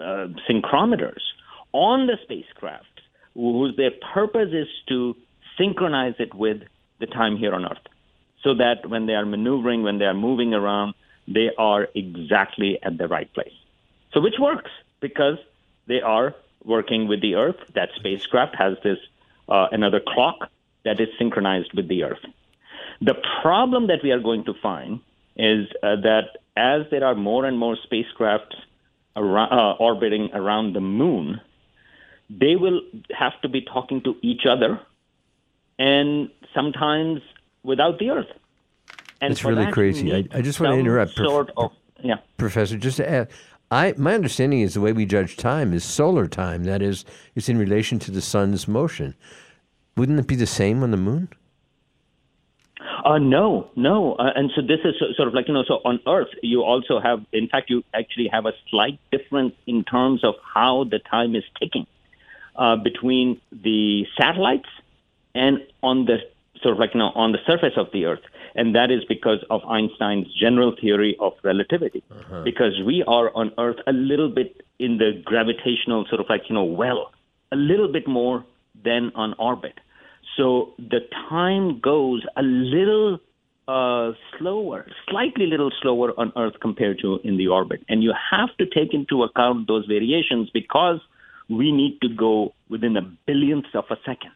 uh, 0.00 0.28
synchrometers 0.48 1.20
on 1.72 2.06
the 2.06 2.16
spacecraft, 2.22 3.00
whose 3.34 3.76
their 3.76 3.92
purpose 4.12 4.50
is 4.52 4.68
to 4.88 5.16
synchronize 5.58 6.14
it 6.18 6.34
with 6.34 6.62
the 6.98 7.06
time 7.06 7.36
here 7.36 7.54
on 7.54 7.64
Earth, 7.64 7.86
so 8.42 8.54
that 8.54 8.88
when 8.88 9.06
they 9.06 9.14
are 9.14 9.26
maneuvering, 9.26 9.82
when 9.82 9.98
they 9.98 10.06
are 10.06 10.14
moving 10.14 10.54
around, 10.54 10.94
they 11.28 11.50
are 11.56 11.88
exactly 11.94 12.78
at 12.82 12.98
the 12.98 13.08
right 13.08 13.32
place. 13.32 13.52
So, 14.12 14.20
which 14.20 14.38
works 14.38 14.70
because 15.00 15.38
they 15.86 16.00
are 16.00 16.34
working 16.64 17.08
with 17.08 17.20
the 17.20 17.34
Earth. 17.36 17.56
That 17.74 17.90
spacecraft 17.96 18.56
has 18.56 18.76
this 18.82 18.98
uh, 19.48 19.68
another 19.72 20.00
clock 20.00 20.50
that 20.84 21.00
is 21.00 21.08
synchronized 21.18 21.72
with 21.74 21.88
the 21.88 22.04
Earth. 22.04 22.24
The 23.00 23.14
problem 23.42 23.86
that 23.86 24.02
we 24.02 24.10
are 24.10 24.20
going 24.20 24.44
to 24.44 24.54
find 24.54 25.00
is 25.36 25.68
uh, 25.82 25.96
that 25.96 26.38
as 26.56 26.82
there 26.90 27.04
are 27.04 27.14
more 27.14 27.44
and 27.46 27.58
more 27.58 27.76
spacecrafts 27.90 28.56
around, 29.16 29.52
uh, 29.52 29.72
orbiting 29.78 30.30
around 30.32 30.74
the 30.74 30.80
moon, 30.80 31.40
they 32.28 32.56
will 32.56 32.80
have 33.10 33.40
to 33.42 33.48
be 33.48 33.60
talking 33.62 34.00
to 34.02 34.16
each 34.22 34.46
other 34.46 34.80
and 35.78 36.30
sometimes 36.54 37.20
without 37.62 37.98
the 37.98 38.10
Earth. 38.10 38.28
And 39.20 39.32
It's 39.32 39.44
really 39.44 39.64
that, 39.64 39.72
crazy. 39.72 40.14
I, 40.14 40.24
I 40.32 40.42
just 40.42 40.60
want 40.60 40.74
to 40.74 40.78
interrupt, 40.78 41.16
Prof- 41.16 41.50
of, 41.56 41.72
yeah. 42.02 42.16
Professor. 42.38 42.78
Just 42.78 42.96
to 42.98 43.10
add, 43.10 43.28
I 43.70 43.94
my 43.98 44.14
understanding 44.14 44.60
is 44.60 44.74
the 44.74 44.80
way 44.80 44.92
we 44.92 45.04
judge 45.06 45.36
time 45.36 45.72
is 45.72 45.84
solar 45.84 46.26
time. 46.26 46.64
That 46.64 46.80
is, 46.82 47.04
it's 47.34 47.48
in 47.48 47.58
relation 47.58 47.98
to 48.00 48.10
the 48.10 48.22
sun's 48.22 48.66
motion. 48.66 49.14
Wouldn't 49.96 50.18
it 50.18 50.26
be 50.26 50.36
the 50.36 50.46
same 50.46 50.82
on 50.82 50.90
the 50.90 50.96
moon? 50.96 51.28
Uh, 53.04 53.18
no, 53.18 53.70
no. 53.76 54.14
Uh, 54.14 54.30
and 54.34 54.50
so 54.54 54.62
this 54.62 54.80
is 54.84 54.94
sort 55.16 55.28
of 55.28 55.34
like, 55.34 55.48
you 55.48 55.54
know, 55.54 55.64
so 55.66 55.80
on 55.84 56.00
Earth, 56.06 56.28
you 56.42 56.62
also 56.62 57.00
have, 57.00 57.24
in 57.32 57.48
fact, 57.48 57.70
you 57.70 57.82
actually 57.94 58.28
have 58.28 58.46
a 58.46 58.52
slight 58.68 58.98
difference 59.10 59.54
in 59.66 59.84
terms 59.84 60.24
of 60.24 60.34
how 60.54 60.84
the 60.84 60.98
time 60.98 61.34
is 61.34 61.44
ticking 61.58 61.86
uh, 62.56 62.76
between 62.76 63.40
the 63.52 64.06
satellites 64.20 64.68
and 65.34 65.58
on 65.82 66.04
the 66.06 66.18
sort 66.62 66.74
of 66.74 66.78
like, 66.78 66.94
you 66.94 66.98
know, 66.98 67.12
on 67.14 67.32
the 67.32 67.38
surface 67.46 67.74
of 67.76 67.88
the 67.92 68.04
Earth. 68.06 68.20
And 68.54 68.74
that 68.74 68.90
is 68.90 69.04
because 69.04 69.44
of 69.48 69.62
Einstein's 69.64 70.26
general 70.34 70.74
theory 70.78 71.16
of 71.20 71.34
relativity. 71.42 72.02
Because 72.44 72.82
we 72.84 73.04
are 73.06 73.30
on 73.34 73.52
Earth 73.58 73.78
a 73.86 73.92
little 73.92 74.28
bit 74.28 74.62
in 74.78 74.98
the 74.98 75.22
gravitational 75.24 76.06
sort 76.08 76.20
of 76.20 76.28
like, 76.28 76.42
you 76.48 76.54
know, 76.54 76.64
well, 76.64 77.12
a 77.52 77.56
little 77.56 77.90
bit 77.92 78.08
more 78.08 78.44
than 78.84 79.12
on 79.14 79.34
orbit. 79.38 79.78
So 80.36 80.74
the 80.78 81.00
time 81.28 81.80
goes 81.80 82.24
a 82.36 82.42
little 82.42 83.18
uh, 83.68 84.12
slower, 84.38 84.86
slightly 85.08 85.46
little 85.46 85.70
slower 85.82 86.12
on 86.18 86.32
Earth 86.36 86.54
compared 86.60 86.98
to 87.00 87.20
in 87.24 87.36
the 87.36 87.48
orbit. 87.48 87.84
And 87.88 88.02
you 88.02 88.12
have 88.30 88.56
to 88.58 88.66
take 88.66 88.94
into 88.94 89.22
account 89.22 89.68
those 89.68 89.86
variations 89.86 90.50
because 90.50 91.00
we 91.48 91.72
need 91.72 92.00
to 92.02 92.08
go 92.08 92.54
within 92.68 92.96
a 92.96 93.02
billionth 93.26 93.74
of 93.74 93.84
a 93.90 93.96
second. 94.06 94.32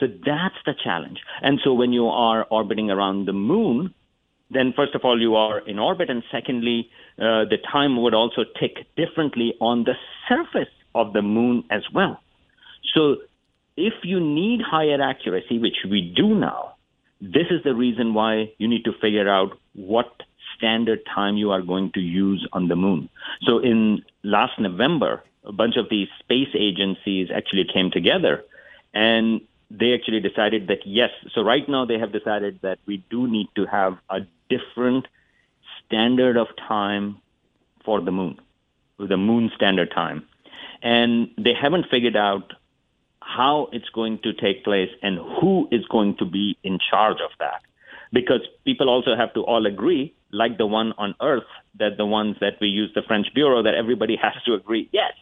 So 0.00 0.06
that's 0.06 0.56
the 0.66 0.74
challenge. 0.82 1.18
And 1.40 1.60
so 1.62 1.72
when 1.72 1.92
you 1.92 2.08
are 2.08 2.44
orbiting 2.50 2.90
around 2.90 3.26
the 3.26 3.32
moon, 3.32 3.94
then 4.50 4.72
first 4.76 4.94
of 4.94 5.02
all, 5.04 5.20
you 5.20 5.36
are 5.36 5.60
in 5.60 5.78
orbit, 5.78 6.10
and 6.10 6.22
secondly, 6.30 6.90
uh, 7.18 7.44
the 7.48 7.58
time 7.70 8.02
would 8.02 8.14
also 8.14 8.44
tick 8.60 8.86
differently 8.96 9.54
on 9.60 9.84
the 9.84 9.94
surface 10.28 10.72
of 10.94 11.12
the 11.12 11.22
moon 11.22 11.64
as 11.70 11.82
well. 11.92 12.20
So 12.94 13.16
if 13.76 13.94
you 14.02 14.20
need 14.20 14.60
higher 14.62 15.00
accuracy, 15.00 15.58
which 15.58 15.78
we 15.88 16.12
do 16.14 16.34
now, 16.34 16.74
this 17.20 17.46
is 17.50 17.62
the 17.64 17.74
reason 17.74 18.14
why 18.14 18.52
you 18.58 18.68
need 18.68 18.84
to 18.84 18.92
figure 19.00 19.28
out 19.28 19.58
what 19.74 20.22
standard 20.56 21.00
time 21.12 21.36
you 21.36 21.50
are 21.50 21.62
going 21.62 21.90
to 21.92 22.00
use 22.00 22.46
on 22.52 22.68
the 22.68 22.76
moon. 22.76 23.08
So 23.42 23.58
in 23.58 24.04
last 24.22 24.58
November, 24.58 25.22
a 25.44 25.52
bunch 25.52 25.76
of 25.76 25.88
these 25.90 26.08
space 26.20 26.48
agencies 26.54 27.28
actually 27.34 27.64
came 27.72 27.90
together 27.90 28.44
and 28.92 29.40
they 29.70 29.94
actually 29.94 30.20
decided 30.20 30.68
that 30.68 30.86
yes, 30.86 31.10
so 31.32 31.42
right 31.42 31.68
now 31.68 31.84
they 31.84 31.98
have 31.98 32.12
decided 32.12 32.60
that 32.62 32.78
we 32.86 32.98
do 33.10 33.26
need 33.26 33.48
to 33.56 33.66
have 33.66 33.98
a 34.10 34.20
different 34.48 35.06
standard 35.84 36.36
of 36.36 36.46
time 36.68 37.18
for 37.84 38.00
the 38.00 38.12
moon, 38.12 38.38
the 38.98 39.16
moon 39.16 39.50
standard 39.56 39.90
time. 39.90 40.24
And 40.82 41.30
they 41.38 41.54
haven't 41.54 41.86
figured 41.90 42.16
out 42.16 42.52
how 43.36 43.68
it's 43.72 43.88
going 43.90 44.18
to 44.22 44.32
take 44.32 44.64
place 44.64 44.90
and 45.02 45.18
who 45.40 45.68
is 45.70 45.84
going 45.86 46.16
to 46.18 46.24
be 46.24 46.56
in 46.62 46.78
charge 46.90 47.18
of 47.24 47.30
that. 47.38 47.62
Because 48.12 48.40
people 48.64 48.88
also 48.88 49.16
have 49.16 49.34
to 49.34 49.40
all 49.40 49.66
agree, 49.66 50.14
like 50.30 50.56
the 50.56 50.66
one 50.66 50.92
on 50.98 51.14
Earth, 51.20 51.50
that 51.78 51.96
the 51.96 52.06
ones 52.06 52.36
that 52.40 52.54
we 52.60 52.68
use, 52.68 52.90
the 52.94 53.02
French 53.02 53.26
Bureau, 53.34 53.62
that 53.62 53.74
everybody 53.74 54.16
has 54.22 54.34
to 54.46 54.54
agree, 54.54 54.88
yes, 54.92 55.12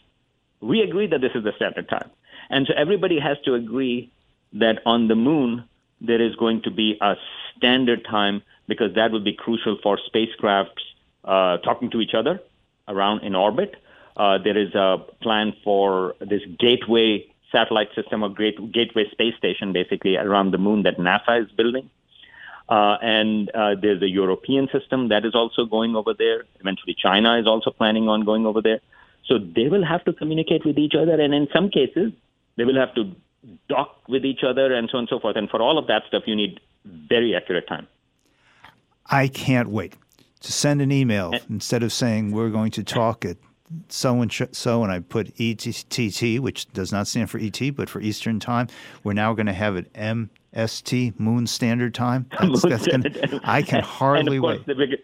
we 0.60 0.80
agree 0.82 1.06
that 1.06 1.20
this 1.20 1.32
is 1.34 1.44
the 1.44 1.52
standard 1.56 1.89
time. 1.89 2.10
And 2.51 2.66
so 2.66 2.74
everybody 2.76 3.18
has 3.18 3.39
to 3.44 3.55
agree 3.55 4.12
that 4.55 4.80
on 4.84 5.09
the 5.09 5.14
moon, 5.14 5.64
there 6.01 6.20
is 6.20 6.36
going 6.36 6.62
to 6.62 6.70
be 6.70 6.98
a 7.01 7.14
standard 7.56 8.05
time 8.05 8.43
because 8.68 8.94
that 8.94 9.10
will 9.10 9.24
be 9.24 9.32
crucial 9.32 9.78
for 9.82 9.98
spacecrafts 10.12 10.82
uh, 11.24 11.59
talking 11.59 11.90
to 11.90 12.01
each 12.01 12.14
other 12.14 12.40
around 12.89 13.22
in 13.22 13.34
orbit. 13.34 13.74
Uh, 14.16 14.36
there 14.39 14.59
is 14.59 14.74
a 14.74 14.98
plan 15.22 15.55
for 15.64 16.14
this 16.20 16.43
gateway 16.59 17.31
satellite 17.53 17.89
system 17.95 18.23
or 18.24 18.31
great 18.31 18.73
gateway 18.73 19.05
space 19.11 19.35
station, 19.37 19.73
basically 19.73 20.16
around 20.16 20.53
the 20.53 20.59
moon 20.59 20.83
that 20.83 20.99
NASA 20.99 21.45
is 21.45 21.51
building. 21.53 21.91
Uh, 22.69 22.97
and 23.03 23.51
uh, 23.51 23.74
there's 23.81 24.01
a 24.03 24.09
European 24.09 24.69
system 24.73 25.09
that 25.09 25.24
is 25.24 25.35
also 25.35 25.66
going 25.66 25.95
over 25.95 26.15
there. 26.15 26.45
Eventually, 26.61 26.97
China 26.99 27.39
is 27.39 27.47
also 27.47 27.70
planning 27.70 28.09
on 28.09 28.24
going 28.24 28.47
over 28.47 28.62
there. 28.62 28.81
So 29.27 29.39
they 29.39 29.69
will 29.69 29.85
have 29.85 30.05
to 30.07 30.12
communicate 30.12 30.65
with 30.65 30.79
each 30.79 30.95
other, 30.95 31.20
and 31.20 31.35
in 31.35 31.49
some 31.53 31.70
cases, 31.70 32.12
they 32.57 32.65
will 32.65 32.77
have 32.77 32.95
to 32.95 33.15
dock 33.69 34.09
with 34.09 34.24
each 34.24 34.43
other, 34.43 34.73
and 34.73 34.89
so 34.91 34.99
on 34.99 35.03
and 35.03 35.09
so 35.09 35.20
forth. 35.20 35.37
And 35.37 35.51
for 35.51 35.61
all 35.61 35.79
of 35.79 35.87
that 35.89 36.03
stuff, 36.09 36.23
you 36.27 36.35
need 36.35 36.61
very 36.85 37.35
accurate 37.35 37.69
time. 37.69 37.87
I 39.07 39.29
can't 39.29 39.69
wait 39.69 39.95
to 40.41 40.53
send 40.53 40.81
an 40.81 40.91
email 40.91 41.33
instead 41.49 41.83
of 41.83 41.93
saying 41.93 42.33
we're 42.33 42.51
going 42.51 42.70
to 42.73 42.85
talk 42.85 43.24
at 43.24 43.37
so 43.89 44.20
and 44.20 44.49
so, 44.53 44.82
and 44.82 44.93
I 44.93 45.01
put 45.01 45.32
ETT, 45.39 46.40
which 46.40 46.73
does 46.73 46.93
not 46.93 47.07
stand 47.07 47.31
for 47.31 47.39
ET, 47.39 47.61
but 47.74 47.89
for 47.89 48.01
Eastern 48.01 48.40
Time. 48.40 48.69
We're 49.05 49.12
now 49.12 49.32
going 49.32 49.47
to 49.47 49.53
have 49.53 49.77
it 49.77 49.93
MST, 49.94 51.19
Moon 51.19 51.47
Standard 51.47 51.94
Time. 51.94 52.27
That's, 52.40 52.62
that's 52.62 52.86
gonna, 52.86 53.40
I 53.44 53.62
can 53.62 53.82
hardly 53.82 54.36
and 54.36 54.36
of 54.36 54.43
course, 54.43 54.59
wait. 54.59 54.66
The 54.66 54.74
big, 54.74 55.01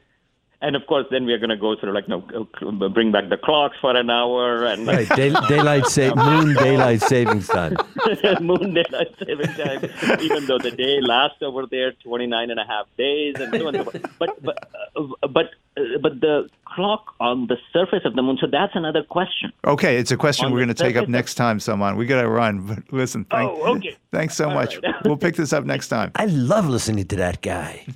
and 0.60 0.74
of 0.74 0.84
course, 0.88 1.06
then 1.10 1.24
we 1.24 1.32
are 1.32 1.38
going 1.38 1.50
to 1.50 1.56
go 1.56 1.76
through 1.76 1.92
like, 1.92 2.08
you 2.08 2.22
know, 2.60 2.88
bring 2.88 3.12
back 3.12 3.28
the 3.28 3.36
clocks 3.36 3.76
for 3.80 3.94
an 3.94 4.10
hour 4.10 4.64
and 4.64 4.86
Right, 4.88 5.08
day, 5.10 5.32
daylight 5.48 5.86
sa- 5.86 6.14
moon 6.28 6.54
daylight 6.54 7.00
savings 7.02 7.46
time. 7.46 7.76
moon 8.40 8.74
daylight 8.74 9.14
saving 9.24 9.52
time, 9.54 9.84
even 10.20 10.46
though 10.46 10.58
the 10.58 10.72
day 10.72 11.00
lasts 11.00 11.42
over 11.42 11.66
there 11.66 11.92
29 11.92 12.50
and 12.50 12.58
a 12.58 12.64
half 12.64 12.86
days 12.96 13.36
and 13.38 13.54
so 13.54 13.68
on 13.68 13.74
so. 13.74 13.84
But, 14.18 14.42
but, 14.42 14.68
uh, 14.96 15.28
but, 15.28 15.50
uh, 15.76 15.98
but 16.02 16.20
the 16.20 16.48
clock 16.64 17.14
on 17.20 17.46
the 17.46 17.56
surface 17.72 18.02
of 18.04 18.16
the 18.16 18.22
moon, 18.22 18.36
so 18.40 18.48
that's 18.50 18.74
another 18.74 19.04
question. 19.04 19.52
Okay, 19.64 19.96
it's 19.96 20.10
a 20.10 20.16
question 20.16 20.46
On 20.46 20.52
we're 20.52 20.58
going 20.64 20.74
to 20.74 20.82
take 20.82 20.96
up 20.96 21.08
next 21.08 21.34
time, 21.36 21.60
Someone 21.60 21.96
We 21.96 22.04
got 22.06 22.22
to 22.22 22.28
run. 22.28 22.66
But 22.66 22.92
listen, 22.92 23.24
thank, 23.26 23.48
Oh, 23.48 23.76
okay. 23.76 23.96
thanks 24.10 24.34
so 24.34 24.48
All 24.48 24.54
much. 24.54 24.74
right. 24.82 24.94
we'll 25.04 25.16
pick 25.16 25.36
this 25.36 25.52
up 25.52 25.64
next 25.64 25.86
time. 25.86 26.10
I 26.16 26.24
love 26.26 26.68
listening 26.68 27.06
to 27.06 27.16
that 27.16 27.42
guy. 27.42 27.86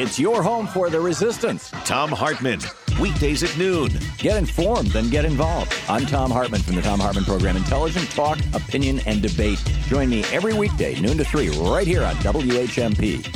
It's 0.00 0.16
your 0.16 0.44
home 0.44 0.68
for 0.68 0.90
the 0.90 1.00
resistance. 1.00 1.70
Thom 1.84 2.10
Hartmann, 2.10 2.60
weekdays 3.00 3.42
at 3.42 3.58
noon. 3.58 3.90
Get 4.18 4.36
informed, 4.36 4.92
then 4.92 5.10
get 5.10 5.24
involved. 5.24 5.74
I'm 5.88 6.06
Thom 6.06 6.30
Hartmann 6.30 6.60
from 6.60 6.76
the 6.76 6.82
Thom 6.82 7.00
Hartmann 7.00 7.24
Program 7.24 7.56
Intelligent 7.56 8.08
Talk, 8.10 8.38
Opinion, 8.54 9.00
and 9.06 9.20
Debate. 9.20 9.60
Join 9.88 10.08
me 10.08 10.22
every 10.32 10.54
weekday, 10.54 10.94
noon 11.00 11.18
to 11.18 11.24
3, 11.24 11.48
right 11.68 11.84
here 11.84 12.04
on 12.04 12.14
WHMP. 12.18 13.26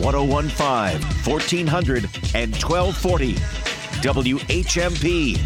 1015, 0.00 1.02
1400, 1.24 2.04
and 2.36 2.54
1240. 2.54 3.34
WHMP. 4.02 5.36